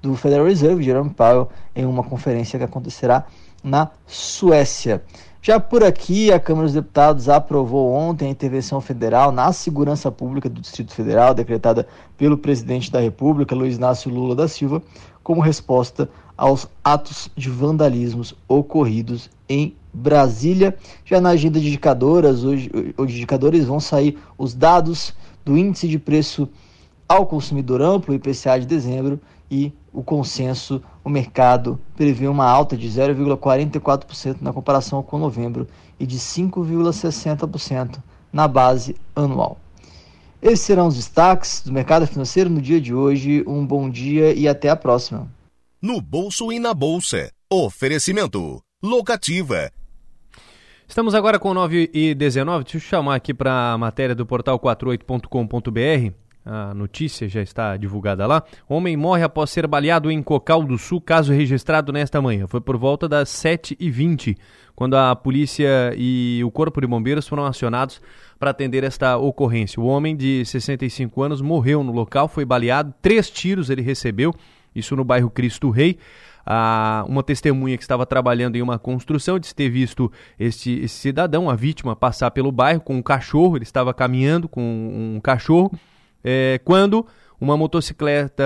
do 0.00 0.16
Federal 0.16 0.46
Reserve, 0.46 0.82
Jerome 0.82 1.10
Powell, 1.10 1.50
em 1.76 1.84
uma 1.84 2.02
conferência 2.02 2.58
que 2.58 2.64
acontecerá 2.64 3.26
na 3.62 3.90
Suécia. 4.06 5.02
Já 5.42 5.60
por 5.60 5.84
aqui, 5.84 6.32
a 6.32 6.40
Câmara 6.40 6.66
dos 6.66 6.74
Deputados 6.74 7.28
aprovou 7.28 7.92
ontem 7.92 8.28
a 8.28 8.30
intervenção 8.30 8.80
federal 8.80 9.30
na 9.30 9.52
segurança 9.52 10.10
pública 10.10 10.48
do 10.48 10.62
Distrito 10.62 10.94
Federal, 10.94 11.34
decretada 11.34 11.86
pelo 12.16 12.38
presidente 12.38 12.90
da 12.90 13.00
República, 13.00 13.54
Luiz 13.54 13.76
Inácio 13.76 14.10
Lula 14.10 14.34
da 14.34 14.48
Silva, 14.48 14.82
como 15.22 15.40
resposta 15.40 16.08
aos 16.40 16.66
atos 16.82 17.28
de 17.36 17.50
vandalismos 17.50 18.34
ocorridos 18.48 19.28
em 19.46 19.76
Brasília. 19.92 20.74
Já 21.04 21.20
na 21.20 21.28
agenda 21.28 21.60
de 21.60 21.68
indicadoras, 21.68 22.44
hoje, 22.44 22.70
hoje 22.96 23.16
indicadores 23.16 23.66
vão 23.66 23.78
sair 23.78 24.16
os 24.38 24.54
dados 24.54 25.14
do 25.44 25.58
índice 25.58 25.86
de 25.86 25.98
preço 25.98 26.48
ao 27.06 27.26
consumidor 27.26 27.82
amplo, 27.82 28.14
IPCA 28.14 28.58
de 28.58 28.64
dezembro, 28.64 29.20
e 29.50 29.70
o 29.92 30.02
consenso, 30.02 30.80
o 31.04 31.10
mercado 31.10 31.78
prevê 31.94 32.26
uma 32.26 32.46
alta 32.46 32.74
de 32.74 32.88
0,44% 32.88 34.36
na 34.40 34.50
comparação 34.50 35.02
com 35.02 35.18
novembro 35.18 35.66
e 35.98 36.06
de 36.06 36.18
5,60% 36.18 37.98
na 38.32 38.48
base 38.48 38.96
anual. 39.14 39.58
Esses 40.40 40.60
serão 40.60 40.86
os 40.86 40.94
destaques 40.96 41.60
do 41.60 41.70
mercado 41.70 42.06
financeiro 42.06 42.48
no 42.48 42.62
dia 42.62 42.80
de 42.80 42.94
hoje. 42.94 43.44
Um 43.46 43.66
bom 43.66 43.90
dia 43.90 44.32
e 44.32 44.48
até 44.48 44.70
a 44.70 44.76
próxima. 44.76 45.28
No 45.82 45.98
bolso 45.98 46.52
e 46.52 46.58
na 46.60 46.74
bolsa. 46.74 47.32
Oferecimento. 47.50 48.62
Locativa. 48.82 49.72
Estamos 50.86 51.14
agora 51.14 51.38
com 51.38 51.54
9 51.54 51.90
e 51.94 52.14
19. 52.14 52.64
Deixa 52.64 52.76
eu 52.76 52.82
chamar 52.82 53.14
aqui 53.14 53.32
para 53.32 53.72
a 53.72 53.78
matéria 53.78 54.14
do 54.14 54.26
portal 54.26 54.60
48.com.br. 54.60 56.14
A 56.44 56.74
notícia 56.74 57.26
já 57.30 57.40
está 57.40 57.78
divulgada 57.78 58.26
lá. 58.26 58.42
Homem 58.68 58.94
morre 58.94 59.22
após 59.22 59.48
ser 59.48 59.66
baleado 59.66 60.10
em 60.10 60.22
Cocal 60.22 60.62
do 60.64 60.76
Sul, 60.76 61.00
caso 61.00 61.32
registrado 61.32 61.92
nesta 61.92 62.20
manhã. 62.20 62.46
Foi 62.46 62.60
por 62.60 62.76
volta 62.76 63.08
das 63.08 63.30
7h20, 63.30 64.36
quando 64.74 64.98
a 64.98 65.16
polícia 65.16 65.94
e 65.96 66.42
o 66.44 66.50
Corpo 66.50 66.78
de 66.82 66.86
Bombeiros 66.86 67.26
foram 67.26 67.46
acionados 67.46 68.02
para 68.38 68.50
atender 68.50 68.84
esta 68.84 69.16
ocorrência. 69.16 69.80
O 69.80 69.86
homem 69.86 70.14
de 70.14 70.44
65 70.44 71.22
anos 71.22 71.40
morreu 71.40 71.82
no 71.82 71.92
local, 71.92 72.28
foi 72.28 72.44
baleado, 72.44 72.92
três 73.00 73.30
tiros 73.30 73.70
ele 73.70 73.80
recebeu, 73.80 74.34
isso 74.74 74.94
no 74.96 75.04
bairro 75.04 75.30
Cristo 75.30 75.70
Rei. 75.70 75.98
Ah, 76.44 77.04
uma 77.06 77.22
testemunha 77.22 77.76
que 77.76 77.82
estava 77.82 78.06
trabalhando 78.06 78.56
em 78.56 78.62
uma 78.62 78.78
construção 78.78 79.38
disse 79.38 79.54
ter 79.54 79.68
visto 79.68 80.10
este, 80.38 80.80
esse 80.80 80.96
cidadão, 80.96 81.50
a 81.50 81.54
vítima, 81.54 81.94
passar 81.94 82.30
pelo 82.30 82.50
bairro 82.50 82.80
com 82.80 82.96
um 82.96 83.02
cachorro. 83.02 83.56
Ele 83.56 83.64
estava 83.64 83.92
caminhando 83.94 84.48
com 84.48 84.60
um 85.16 85.20
cachorro 85.20 85.70
é, 86.24 86.60
quando 86.64 87.06
uma 87.40 87.56
motocicleta 87.56 88.44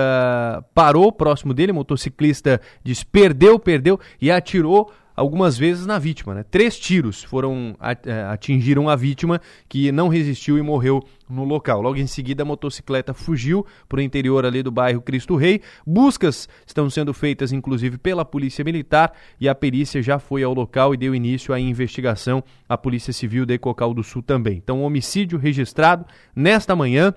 parou 0.73 1.11
próximo 1.11 1.53
dele. 1.53 1.71
Motociclista 1.71 2.61
disse 2.83 3.05
perdeu, 3.05 3.57
perdeu 3.59 3.99
e 4.21 4.31
atirou 4.31 4.91
algumas 5.15 5.57
vezes 5.57 5.85
na 5.85 5.97
vítima. 5.97 6.35
Né? 6.35 6.43
Três 6.43 6.77
tiros 6.77 7.23
foram 7.23 7.75
é, 8.05 8.23
atingiram 8.23 8.89
a 8.89 8.95
vítima 8.95 9.39
que 9.69 9.91
não 9.91 10.07
resistiu 10.07 10.57
e 10.57 10.61
morreu 10.61 11.03
no 11.29 11.43
local. 11.43 11.81
Logo 11.81 11.97
em 11.97 12.07
seguida, 12.07 12.43
a 12.43 12.45
motocicleta 12.45 13.13
fugiu 13.13 13.65
para 13.87 13.99
o 13.99 14.01
interior 14.01 14.45
ali 14.45 14.61
do 14.61 14.71
bairro 14.71 15.01
Cristo 15.01 15.35
Rei. 15.35 15.61
Buscas 15.85 16.47
estão 16.65 16.89
sendo 16.89 17.13
feitas, 17.13 17.51
inclusive, 17.51 17.97
pela 17.97 18.25
Polícia 18.25 18.63
Militar 18.63 19.13
e 19.39 19.47
a 19.47 19.55
perícia 19.55 20.01
já 20.01 20.19
foi 20.19 20.43
ao 20.43 20.53
local 20.53 20.93
e 20.93 20.97
deu 20.97 21.15
início 21.15 21.53
à 21.53 21.59
investigação. 21.59 22.43
A 22.67 22.77
Polícia 22.77 23.13
Civil 23.13 23.45
de 23.45 23.57
Cocal 23.57 23.93
do 23.93 24.03
Sul 24.03 24.21
também. 24.21 24.57
Então, 24.57 24.83
homicídio 24.83 25.39
registrado 25.39 26.05
nesta 26.35 26.75
manhã 26.75 27.13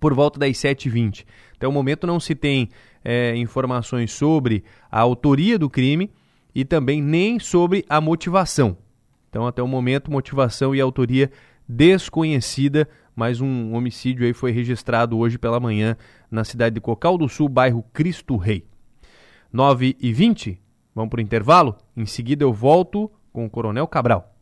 por 0.00 0.12
volta 0.12 0.38
das 0.38 0.50
7h20. 0.50 1.24
Até 1.56 1.66
o 1.66 1.72
momento 1.72 2.06
não 2.06 2.20
se 2.20 2.34
tem 2.34 2.68
é, 3.02 3.34
informações 3.36 4.12
sobre 4.12 4.62
a 4.90 5.00
autoria 5.00 5.58
do 5.58 5.70
crime 5.70 6.10
e 6.56 6.64
também 6.64 7.02
nem 7.02 7.38
sobre 7.38 7.84
a 7.86 8.00
motivação. 8.00 8.78
Então, 9.28 9.46
até 9.46 9.62
o 9.62 9.68
momento, 9.68 10.10
motivação 10.10 10.74
e 10.74 10.80
autoria 10.80 11.30
desconhecida, 11.68 12.88
mas 13.14 13.42
um 13.42 13.74
homicídio 13.74 14.24
aí 14.24 14.32
foi 14.32 14.52
registrado 14.52 15.18
hoje 15.18 15.36
pela 15.36 15.60
manhã 15.60 15.98
na 16.30 16.44
cidade 16.44 16.76
de 16.76 16.80
Cocal 16.80 17.18
do 17.18 17.28
Sul, 17.28 17.46
bairro 17.50 17.84
Cristo 17.92 18.38
Rei. 18.38 18.64
9 19.52 19.98
e 20.00 20.12
20 20.14 20.58
vamos 20.94 21.10
para 21.10 21.18
o 21.18 21.22
intervalo? 21.22 21.76
Em 21.94 22.06
seguida 22.06 22.42
eu 22.42 22.54
volto 22.54 23.10
com 23.34 23.44
o 23.44 23.50
Coronel 23.50 23.86
Cabral. 23.86 24.34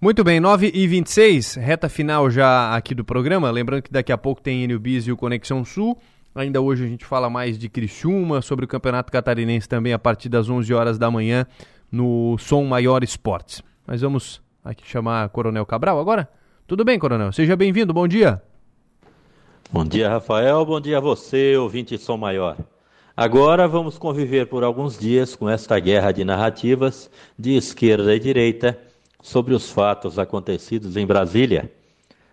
Muito 0.00 0.24
bem, 0.24 0.40
9 0.40 0.72
e 0.74 0.84
26 0.88 1.54
reta 1.54 1.88
final 1.88 2.28
já 2.28 2.74
aqui 2.74 2.92
do 2.92 3.04
programa. 3.04 3.48
Lembrando 3.52 3.82
que 3.82 3.92
daqui 3.92 4.10
a 4.10 4.18
pouco 4.18 4.42
tem 4.42 4.66
NBIS 4.66 5.06
e 5.06 5.12
o 5.12 5.16
Conexão 5.16 5.64
Sul. 5.64 5.96
Ainda 6.40 6.58
hoje 6.58 6.82
a 6.82 6.88
gente 6.88 7.04
fala 7.04 7.28
mais 7.28 7.58
de 7.58 7.68
Criciúma, 7.68 8.40
sobre 8.40 8.64
o 8.64 8.68
Campeonato 8.68 9.12
Catarinense 9.12 9.68
também 9.68 9.92
a 9.92 9.98
partir 9.98 10.30
das 10.30 10.48
11 10.48 10.72
horas 10.72 10.98
da 10.98 11.10
manhã 11.10 11.46
no 11.92 12.38
Som 12.38 12.64
Maior 12.64 13.04
Esportes. 13.04 13.62
Mas 13.86 14.00
vamos 14.00 14.40
aqui 14.64 14.88
chamar 14.88 15.28
Coronel 15.28 15.66
Cabral 15.66 16.00
agora? 16.00 16.30
Tudo 16.66 16.82
bem, 16.82 16.98
Coronel? 16.98 17.30
Seja 17.30 17.54
bem-vindo, 17.56 17.92
bom 17.92 18.08
dia. 18.08 18.42
Bom 19.70 19.84
dia, 19.84 20.08
Rafael. 20.08 20.64
Bom 20.64 20.80
dia 20.80 20.96
a 20.96 21.00
você, 21.00 21.58
ouvinte 21.58 21.98
de 21.98 22.02
Som 22.02 22.16
Maior. 22.16 22.56
Agora 23.14 23.68
vamos 23.68 23.98
conviver 23.98 24.46
por 24.46 24.64
alguns 24.64 24.98
dias 24.98 25.36
com 25.36 25.46
esta 25.46 25.78
guerra 25.78 26.10
de 26.10 26.24
narrativas 26.24 27.10
de 27.38 27.54
esquerda 27.54 28.16
e 28.16 28.18
direita 28.18 28.78
sobre 29.20 29.52
os 29.52 29.70
fatos 29.70 30.18
acontecidos 30.18 30.96
em 30.96 31.06
Brasília 31.06 31.70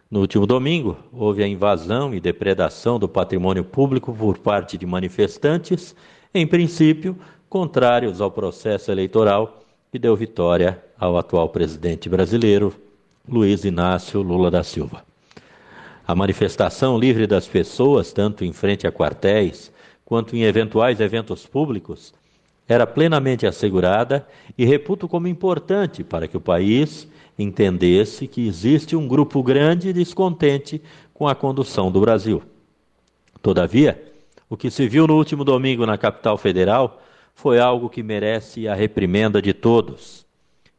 no 0.10 0.22
último 0.22 0.48
domingo, 0.48 0.98
houve 1.12 1.44
a 1.44 1.48
invasão 1.48 2.14
e 2.14 2.20
depredação 2.20 2.98
do 2.98 3.10
patrimônio 3.10 3.64
público 3.64 4.14
por 4.14 4.38
parte 4.38 4.78
de 4.78 4.86
manifestantes, 4.86 5.96
em 6.34 6.48
princípio 6.48 7.18
contrários 7.50 8.22
ao 8.22 8.32
processo 8.32 8.92
eleitoral 8.92 9.60
que 9.92 10.00
deu 10.00 10.16
vitória 10.16 10.82
ao 10.98 11.18
atual 11.18 11.50
presidente 11.50 12.08
brasileiro, 12.08 12.74
Luiz 13.28 13.66
Inácio 13.66 14.22
Lula 14.22 14.50
da 14.50 14.64
Silva. 14.64 15.04
A 16.08 16.16
manifestação 16.16 16.98
livre 16.98 17.28
das 17.28 17.46
pessoas, 17.46 18.14
tanto 18.14 18.46
em 18.46 18.54
frente 18.54 18.88
a 18.88 18.92
quartéis 18.92 19.72
quanto 20.06 20.38
em 20.38 20.44
eventuais 20.44 21.02
eventos 21.02 21.46
públicos, 21.46 22.14
era 22.66 22.88
plenamente 22.88 23.46
assegurada 23.46 24.26
e 24.58 24.66
reputo 24.66 25.08
como 25.08 25.28
importante 25.28 26.04
para 26.04 26.28
que 26.28 26.38
o 26.38 26.42
país 26.42 27.08
entendesse 27.38 28.28
que 28.28 28.48
existe 28.48 28.96
um 28.96 29.08
grupo 29.08 29.44
grande 29.44 29.94
descontente 29.94 30.82
com 31.14 31.28
a 31.28 31.36
condução 31.36 31.92
do 31.92 32.02
Brasil. 32.02 32.42
Todavia, 33.42 34.04
o 34.50 34.58
que 34.58 34.72
se 34.72 34.88
viu 34.88 35.06
no 35.06 35.16
último 35.16 35.44
domingo 35.44 35.86
na 35.86 35.98
capital 35.98 36.38
federal 36.38 37.02
foi 37.36 37.60
algo 37.60 37.90
que 37.90 38.02
merece 38.02 38.68
a 38.68 38.74
reprimenda 38.74 39.42
de 39.42 39.54
todos. 39.54 40.26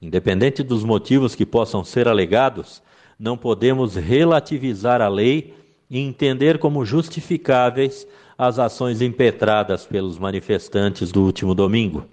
Independente 0.01 0.63
dos 0.63 0.85
motivos 0.85 1.35
que 1.35 1.47
possam 1.47 1.85
ser 1.85 2.09
alegados, 2.09 2.83
não 3.19 3.37
podemos 3.37 3.97
relativizar 3.97 5.01
a 5.01 5.09
lei 5.09 5.55
e 5.91 5.99
entender 5.99 6.59
como 6.59 6.85
justificáveis 6.85 8.07
as 8.37 8.59
ações 8.59 9.03
impetradas 9.03 9.85
pelos 9.85 10.19
manifestantes 10.19 11.11
do 11.11 11.25
último 11.25 11.55
domingo. 11.55 12.07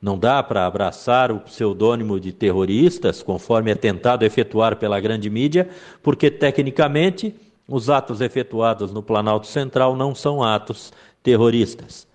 Não 0.00 0.18
dá 0.18 0.42
para 0.42 0.66
abraçar 0.66 1.30
o 1.30 1.40
pseudônimo 1.40 2.18
de 2.18 2.32
terroristas, 2.32 3.22
conforme 3.22 3.70
é 3.70 3.74
tentado 3.74 4.24
efetuar 4.24 4.76
pela 4.76 4.98
grande 4.98 5.28
mídia, 5.28 5.68
porque 6.02 6.30
tecnicamente 6.30 7.34
os 7.68 7.90
atos 7.90 8.22
efetuados 8.22 8.92
no 8.92 9.02
Planalto 9.02 9.46
Central 9.46 9.94
não 9.94 10.14
são 10.14 10.42
atos 10.42 10.90
terroristas. 11.22 12.08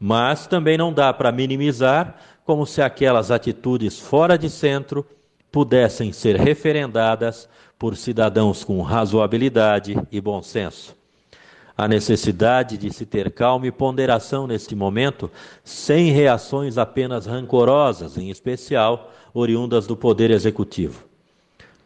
Mas 0.00 0.46
também 0.46 0.78
não 0.78 0.92
dá 0.92 1.12
para 1.12 1.30
minimizar 1.30 2.16
como 2.44 2.64
se 2.64 2.80
aquelas 2.80 3.30
atitudes 3.30 4.00
fora 4.00 4.38
de 4.38 4.48
centro 4.48 5.04
pudessem 5.52 6.12
ser 6.12 6.36
referendadas 6.36 7.48
por 7.78 7.96
cidadãos 7.96 8.64
com 8.64 8.80
razoabilidade 8.80 9.96
e 10.10 10.20
bom 10.20 10.42
senso 10.42 10.95
a 11.76 11.86
necessidade 11.86 12.78
de 12.78 12.92
se 12.92 13.04
ter 13.04 13.30
calma 13.30 13.66
e 13.66 13.72
ponderação 13.72 14.46
neste 14.46 14.74
momento, 14.74 15.30
sem 15.62 16.10
reações 16.10 16.78
apenas 16.78 17.26
rancorosas, 17.26 18.16
em 18.16 18.30
especial 18.30 19.12
oriundas 19.34 19.86
do 19.86 19.96
Poder 19.96 20.30
Executivo. 20.30 21.04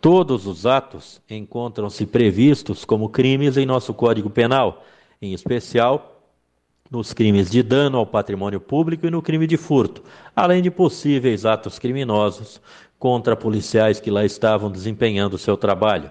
Todos 0.01 0.47
os 0.47 0.65
atos 0.65 1.21
encontram-se 1.29 2.07
previstos 2.07 2.85
como 2.85 3.09
crimes 3.09 3.57
em 3.57 3.67
nosso 3.67 3.93
Código 3.93 4.31
Penal, 4.31 4.85
em 5.21 5.33
especial 5.35 6.23
nos 6.91 7.12
crimes 7.12 7.51
de 7.51 7.62
dano 7.62 7.99
ao 7.99 8.07
patrimônio 8.07 8.61
público 8.61 9.07
e 9.07 9.11
no 9.11 9.21
crime 9.21 9.47
de 9.47 9.57
furto, 9.57 10.03
além 10.35 10.62
de 10.62 10.71
possíveis 10.71 11.45
atos 11.45 11.79
criminosos 11.79 12.61
contra 12.99 13.37
policiais 13.37 14.01
que 14.01 14.11
lá 14.11 14.25
estavam 14.25 14.71
desempenhando 14.71 15.39
seu 15.39 15.57
trabalho. 15.57 16.11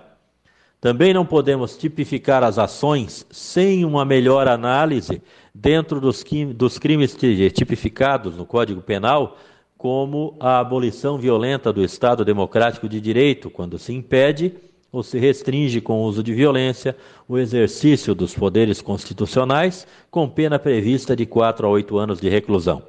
Também 0.82 1.14
não 1.14 1.26
podemos 1.26 1.78
tipificar 1.78 2.42
as 2.42 2.58
ações 2.58 3.26
sem 3.30 3.84
uma 3.84 4.06
melhor 4.06 4.48
análise 4.48 5.22
dentro 5.54 6.00
dos, 6.00 6.24
dos 6.56 6.80
crimes 6.80 7.18
tipificados 7.54 8.38
no 8.38 8.46
Código 8.46 8.82
Penal, 8.82 9.38
como 9.78 10.36
a 10.40 10.60
abolição 10.60 11.18
violenta 11.18 11.74
do 11.74 11.84
Estado 11.84 12.24
Democrático 12.24 12.88
de 12.88 13.02
Direito, 13.02 13.50
quando 13.50 13.78
se 13.78 13.94
impede 13.94 14.54
ou 14.92 15.04
se 15.04 15.20
restringe 15.20 15.82
com 15.82 16.02
o 16.02 16.04
uso 16.04 16.24
de 16.24 16.34
violência 16.34 16.96
o 17.28 17.38
exercício 17.38 18.16
dos 18.16 18.34
poderes 18.34 18.82
constitucionais, 18.82 19.86
com 20.10 20.30
pena 20.30 20.58
prevista 20.58 21.16
de 21.16 21.26
4 21.26 21.68
a 21.68 21.70
8 21.70 21.98
anos 21.98 22.20
de 22.20 22.30
reclusão. 22.30 22.82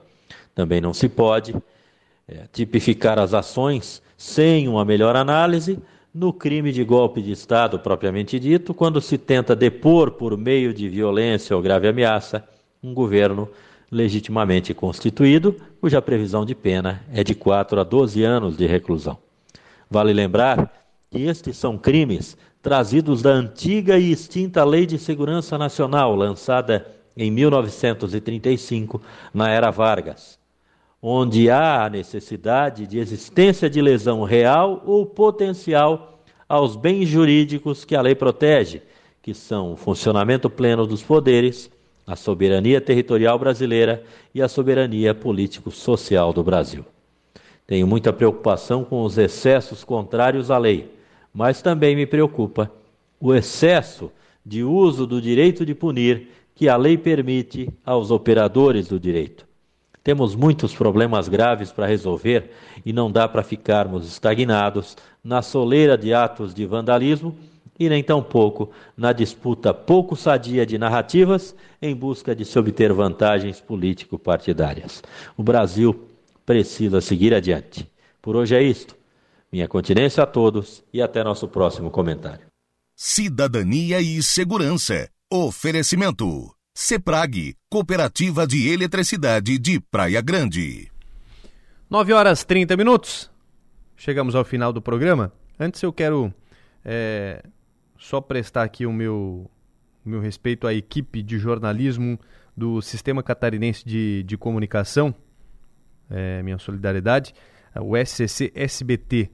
Também 0.55 0.81
não 0.81 0.95
se 0.95 1.09
pode 1.09 1.55
é, 2.27 2.45
tipificar 2.53 3.19
as 3.19 3.35
ações 3.35 4.01
sem 4.17 4.69
uma 4.69 4.85
melhor 4.85 5.17
análise 5.17 5.79
no 6.13 6.33
crime 6.33 6.73
de 6.73 6.83
golpe 6.83 7.23
de 7.23 7.31
Estado 7.31 7.79
propriamente 7.79 8.39
dito, 8.39 8.75
quando 8.75 9.01
se 9.01 9.17
tenta 9.17 9.55
depor 9.55 10.13
por 10.13 10.37
meio 10.37 10.75
de 10.75 10.89
violência 10.89 11.55
ou 11.55 11.63
grave 11.63 11.89
ameaça 11.89 12.45
um 12.83 12.93
governo 12.93 13.49
legitimamente 13.91 14.75
constituído, 14.75 15.57
cuja 15.81 16.03
previsão 16.03 16.45
de 16.45 16.55
pena 16.55 17.05
é 17.13 17.23
de 17.23 17.35
4 17.35 17.81
a 17.81 17.85
12 17.85 18.23
anos 18.23 18.57
de 18.57 18.67
reclusão. 18.67 19.19
Vale 19.89 20.13
lembrar 20.13 20.73
que 21.11 21.23
estes 21.23 21.57
são 21.57 21.77
crimes 21.77 22.37
trazidos 22.63 23.23
da 23.23 23.31
antiga 23.31 23.99
e 23.99 24.13
extinta 24.13 24.65
Lei 24.65 24.87
de 24.87 24.99
Segurança 24.99 25.57
Nacional, 25.57 26.15
lançada 26.15 26.87
em 27.17 27.31
1935, 27.31 29.01
na 29.33 29.49
era 29.49 29.71
Vargas 29.71 30.40
onde 31.03 31.49
há 31.49 31.85
a 31.85 31.91
necessidade 31.91 32.87
de 32.87 32.99
existência 32.99 33.71
de 33.71 33.81
lesão 33.81 34.23
real 34.23 34.83
ou 34.85 35.07
potencial 35.07 36.21
aos 36.49 36.77
bens 36.77 37.09
jurídicos 37.09 37.85
que 37.85 37.97
a 37.97 38.03
lei 38.03 38.15
protege, 38.15 38.83
que 39.23 39.33
são 39.33 39.73
o 39.73 39.77
funcionamento 39.77 40.51
pleno 40.51 40.87
dos 40.87 41.03
poderes, 41.03 41.71
a 42.07 42.17
soberania 42.17 42.81
territorial 42.81 43.39
brasileira 43.39 44.03
e 44.35 44.43
a 44.43 44.49
soberania 44.49 45.15
político-social 45.15 46.33
do 46.33 46.43
Brasil. 46.43 46.85
Tenho 47.67 47.87
muita 47.87 48.13
preocupação 48.13 48.85
com 48.85 49.05
os 49.05 49.17
excessos 49.17 49.85
contrários 49.85 50.51
à 50.51 50.59
lei, 50.59 50.93
mas 51.33 51.63
também 51.63 51.95
me 51.95 52.05
preocupa 52.05 52.71
o 53.21 53.33
excesso 53.33 54.11
de 54.45 54.65
uso 54.65 55.07
do 55.07 55.21
direito 55.21 55.65
de 55.65 55.75
punir 55.75 56.29
que 56.55 56.69
a 56.69 56.77
lei 56.77 56.99
permite 56.99 57.71
aos 57.87 58.11
operadores 58.11 58.89
do 58.89 58.99
direito. 58.99 59.50
Temos 60.03 60.35
muitos 60.35 60.75
problemas 60.75 61.29
graves 61.29 61.71
para 61.71 61.87
resolver 61.87 62.51
e 62.85 62.93
não 62.93 63.11
dá 63.11 63.29
para 63.29 63.43
ficarmos 63.43 64.07
estagnados 64.07 64.97
na 65.23 65.43
soleira 65.43 65.97
de 65.97 66.15
atos 66.15 66.55
de 66.55 66.65
vandalismo 66.65 67.37
e 67.79 67.89
nem 67.89 68.03
tampouco 68.03 68.71
na 68.97 69.13
disputa 69.13 69.73
pouco 69.73 70.15
sadia 70.15 70.67
de 70.67 70.77
narrativas 70.77 71.55
em 71.81 71.95
busca 71.95 72.35
de 72.35 72.45
se 72.45 72.59
obter 72.59 72.93
vantagens 72.93 73.61
político-partidárias. 73.61 75.03
O 75.37 75.43
Brasil 75.43 76.09
precisa 76.45 77.01
seguir 77.01 77.35
adiante. 77.35 77.91
Por 78.21 78.37
hoje 78.37 78.55
é 78.55 78.63
isto. 78.63 78.95
Minha 79.51 79.67
continência 79.67 80.23
a 80.23 80.27
todos 80.27 80.85
e 80.93 81.01
até 81.01 81.25
nosso 81.25 81.49
próximo 81.49 81.91
comentário. 81.91 82.47
Cidadania 82.95 84.01
e 84.01 84.23
Segurança. 84.23 85.09
Oferecimento. 85.31 86.60
CEPRAG, 86.83 87.55
Cooperativa 87.69 88.47
de 88.47 88.67
Eletricidade 88.71 89.59
de 89.59 89.79
Praia 89.79 90.23
Grande. 90.23 90.91
9 91.91 92.15
horas 92.15 92.43
30 92.43 92.75
minutos. 92.75 93.31
Chegamos 93.99 94.35
ao 94.35 94.47
final 94.47 94.73
do 94.73 94.81
programa. 94.81 95.31
Antes 95.59 95.83
eu 95.83 95.93
quero 95.93 96.33
é, 96.83 97.45
só 97.99 98.19
prestar 98.19 98.63
aqui 98.63 98.87
o 98.87 98.93
meu, 98.95 99.49
meu 100.03 100.21
respeito 100.21 100.67
à 100.67 100.73
equipe 100.73 101.23
de 101.23 101.39
jornalismo 101.39 102.19
do 102.57 102.81
Sistema 102.81 103.23
Catarinense 103.23 103.85
de, 103.85 104.23
de 104.23 104.39
Comunicação, 104.39 105.15
é, 106.09 106.43
minha 106.43 106.59
solidariedade, 106.59 107.35
o 107.79 107.95
SCC 107.95 108.51
SBT. 108.55 109.31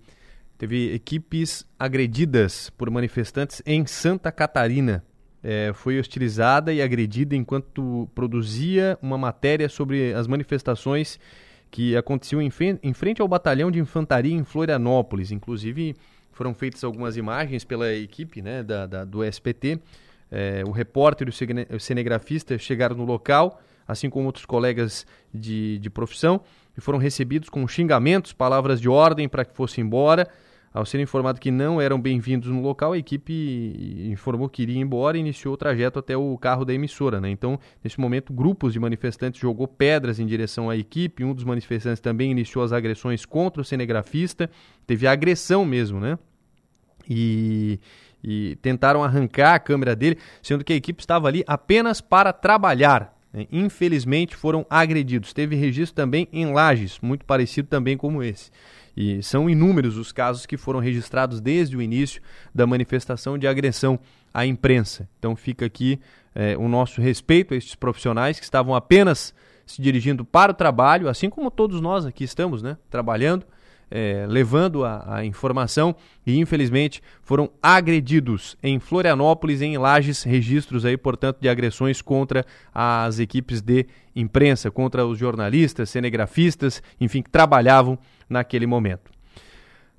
Teve 0.59 0.93
equipes 0.93 1.65
agredidas 1.79 2.71
por 2.71 2.91
manifestantes 2.91 3.63
em 3.65 3.87
Santa 3.87 4.33
Catarina. 4.33 5.05
É, 5.49 5.73
foi 5.73 5.97
hostilizada 5.97 6.73
e 6.73 6.83
agredida 6.83 7.37
enquanto 7.37 8.11
produzia 8.17 8.99
uma 9.01 9.17
matéria 9.17 9.69
sobre 9.69 10.13
as 10.13 10.27
manifestações 10.27 11.21
que 11.71 11.97
aconteciam 11.97 12.43
em, 12.43 12.51
em 12.83 12.93
frente 12.93 13.23
ao 13.23 13.29
batalhão 13.29 13.71
de 13.71 13.79
infantaria 13.79 14.35
em 14.35 14.43
Florianópolis. 14.43 15.31
Inclusive, 15.31 15.95
foram 16.33 16.53
feitas 16.53 16.83
algumas 16.83 17.17
imagens 17.17 17.63
pela 17.63 17.95
equipe 17.95 18.43
né, 18.43 18.65
da, 18.65 18.87
da 18.87 19.05
do 19.05 19.23
SPT. 19.23 19.79
É, 20.33 20.65
o 20.67 20.73
repórter 20.73 21.29
e 21.29 21.77
o 21.77 21.79
cinegrafista 21.79 22.59
chegaram 22.59 22.97
no 22.97 23.05
local, 23.05 23.63
assim 23.87 24.11
como 24.11 24.27
outros 24.27 24.47
colegas 24.47 25.07
de, 25.33 25.79
de 25.79 25.89
profissão, 25.89 26.41
e 26.77 26.81
foram 26.81 26.99
recebidos 26.99 27.49
com 27.49 27.69
xingamentos, 27.69 28.33
palavras 28.33 28.81
de 28.81 28.89
ordem 28.89 29.29
para 29.29 29.45
que 29.45 29.55
fossem 29.55 29.85
embora. 29.85 30.27
Ao 30.77 30.85
ser 30.85 31.01
informado 31.01 31.41
que 31.41 31.51
não 31.51 31.81
eram 31.81 31.99
bem-vindos 31.99 32.51
no 32.51 32.61
local, 32.61 32.93
a 32.93 32.99
equipe 32.99 34.05
informou 34.13 34.47
que 34.47 34.61
iria 34.61 34.79
embora 34.79 35.17
e 35.17 35.21
iniciou 35.21 35.55
o 35.55 35.57
trajeto 35.57 35.99
até 35.99 36.15
o 36.15 36.37
carro 36.37 36.67
da 36.67 36.75
emissora. 36.75 37.19
Né? 37.19 37.31
Então, 37.31 37.59
nesse 37.83 37.99
momento, 37.99 38.31
grupos 38.31 38.75
de 38.75 38.79
manifestantes 38.79 39.41
jogou 39.41 39.67
pedras 39.67 40.21
em 40.21 40.27
direção 40.27 40.69
à 40.69 40.77
equipe. 40.77 41.25
Um 41.25 41.33
dos 41.33 41.45
manifestantes 41.45 41.99
também 41.99 42.31
iniciou 42.31 42.63
as 42.63 42.75
agressões 42.75 43.25
contra 43.25 43.63
o 43.63 43.65
cinegrafista. 43.65 44.51
Teve 44.87 45.07
agressão 45.07 45.65
mesmo, 45.65 45.99
né? 45.99 46.19
E, 47.09 47.81
e 48.23 48.59
tentaram 48.61 49.03
arrancar 49.03 49.55
a 49.55 49.59
câmera 49.59 49.97
dele, 49.97 50.19
sendo 50.43 50.63
que 50.63 50.75
a 50.75 50.77
equipe 50.77 51.01
estava 51.01 51.27
ali 51.27 51.43
apenas 51.47 52.03
para 52.03 52.35
trabalhar. 52.35 53.17
Né? 53.33 53.47
Infelizmente 53.51 54.37
foram 54.37 54.67
agredidos. 54.69 55.33
Teve 55.33 55.57
registro 55.57 55.97
também 55.97 56.29
em 56.31 56.53
Lages, 56.53 56.99
muito 57.01 57.25
parecido 57.25 57.67
também 57.67 57.97
como 57.97 58.23
esse. 58.23 58.51
E 58.97 59.23
são 59.23 59.51
inúmeros 59.51 59.99
os 59.99 60.11
casos 60.11 60.47
que 60.47 60.57
foram 60.57 60.81
registrados 60.81 61.41
desde 61.41 61.77
o 61.77 61.83
início 61.83 62.23
da 62.55 62.67
manifestação 62.67 63.37
de 63.37 63.47
agressão 63.47 63.99
à 64.33 64.47
imprensa. 64.47 65.09
Então 65.19 65.37
fica 65.37 65.67
aqui 65.67 66.01
é, 66.35 66.57
o 66.57 66.69
nosso 66.69 67.01
respeito 67.01 67.53
a 67.53 67.57
estes 67.57 67.75
profissionais 67.75 68.39
que 68.39 68.45
estavam 68.45 68.75
apenas 68.75 69.35
se 69.67 69.83
dirigindo 69.83 70.25
para 70.25 70.53
o 70.53 70.55
trabalho, 70.55 71.09
assim 71.09 71.29
como 71.29 71.51
todos 71.51 71.81
nós 71.81 72.07
aqui 72.07 72.25
estamos, 72.25 72.63
né, 72.63 72.77
trabalhando, 72.89 73.45
é, 73.91 74.27
levando 74.29 74.85
a, 74.85 75.17
a, 75.17 75.25
informação 75.25 75.95
e 76.27 76.39
infelizmente 76.39 77.03
foram 77.23 77.51
agredidos 77.63 78.57
em 78.63 78.79
Florianópolis, 78.79 79.63
em 79.63 79.79
Lages, 79.79 80.23
registros 80.23 80.85
aí, 80.85 80.97
portanto, 80.97 81.39
de 81.41 81.49
agressões 81.49 82.03
contra 82.03 82.45
as 82.75 83.19
equipes 83.19 83.61
de 83.61 83.87
imprensa, 84.15 84.71
contra 84.71 85.07
os 85.07 85.19
jornalistas, 85.19 85.91
cinegrafistas, 85.91 86.83
enfim, 87.01 87.23
que 87.23 87.31
trabalhavam 87.31 87.99
naquele 88.29 88.67
momento. 88.67 89.11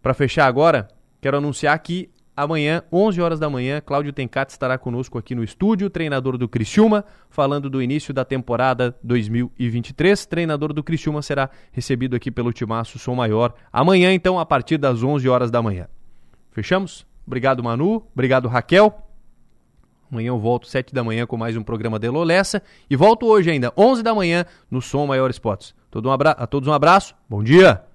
Para 0.02 0.14
fechar 0.14 0.48
agora, 0.48 0.88
quero 1.22 1.38
anunciar 1.38 1.78
que 1.80 2.10
Amanhã, 2.38 2.84
11 2.94 3.20
horas 3.20 3.40
da 3.40 3.50
manhã, 3.50 3.82
Cláudio 3.82 4.14
Tencati 4.14 4.52
estará 4.52 4.78
conosco 4.78 5.18
aqui 5.18 5.34
no 5.34 5.44
estúdio, 5.44 5.90
treinador 5.90 6.38
do 6.38 6.48
Criciúma, 6.48 7.04
falando 7.32 7.68
do 7.68 7.82
início 7.82 8.14
da 8.14 8.24
temporada 8.24 8.96
2023. 9.04 10.24
Treinador 10.28 10.72
do 10.72 10.84
Criciúma 10.84 11.24
será 11.24 11.50
recebido 11.72 12.16
aqui 12.16 12.30
pelo 12.30 12.54
Timaço 12.54 13.00
Som 13.00 13.16
Maior 13.16 13.56
amanhã, 13.74 14.14
então, 14.14 14.38
a 14.38 14.46
partir 14.46 14.78
das 14.78 15.02
11 15.02 15.28
horas 15.28 15.50
da 15.50 15.64
manhã. 15.64 15.88
Fechamos? 16.52 17.08
Obrigado, 17.26 17.64
Manu. 17.64 18.06
Obrigado, 18.14 18.48
Raquel. 18.48 18.96
Amanhã 20.12 20.28
eu 20.28 20.38
volto 20.38 20.68
7 20.68 20.94
da 20.94 21.04
manhã 21.04 21.26
com 21.26 21.38
mais 21.38 21.58
um 21.58 21.64
programa 21.64 21.98
de 21.98 22.08
Lolessa 22.08 22.62
e 22.88 22.96
volto 22.96 23.26
hoje 23.26 23.50
ainda, 23.50 23.74
11 23.76 24.04
da 24.04 24.14
manhã, 24.14 24.46
no 24.70 24.80
Som 24.80 25.08
Maior 25.08 25.32
Esportes. 25.32 25.74
Todo 25.90 26.08
um. 26.08 26.12
A 26.14 26.46
todos 26.46 26.70
um 26.70 26.74
abraço, 26.74 27.16
bom 27.28 27.44
dia! 27.44 27.87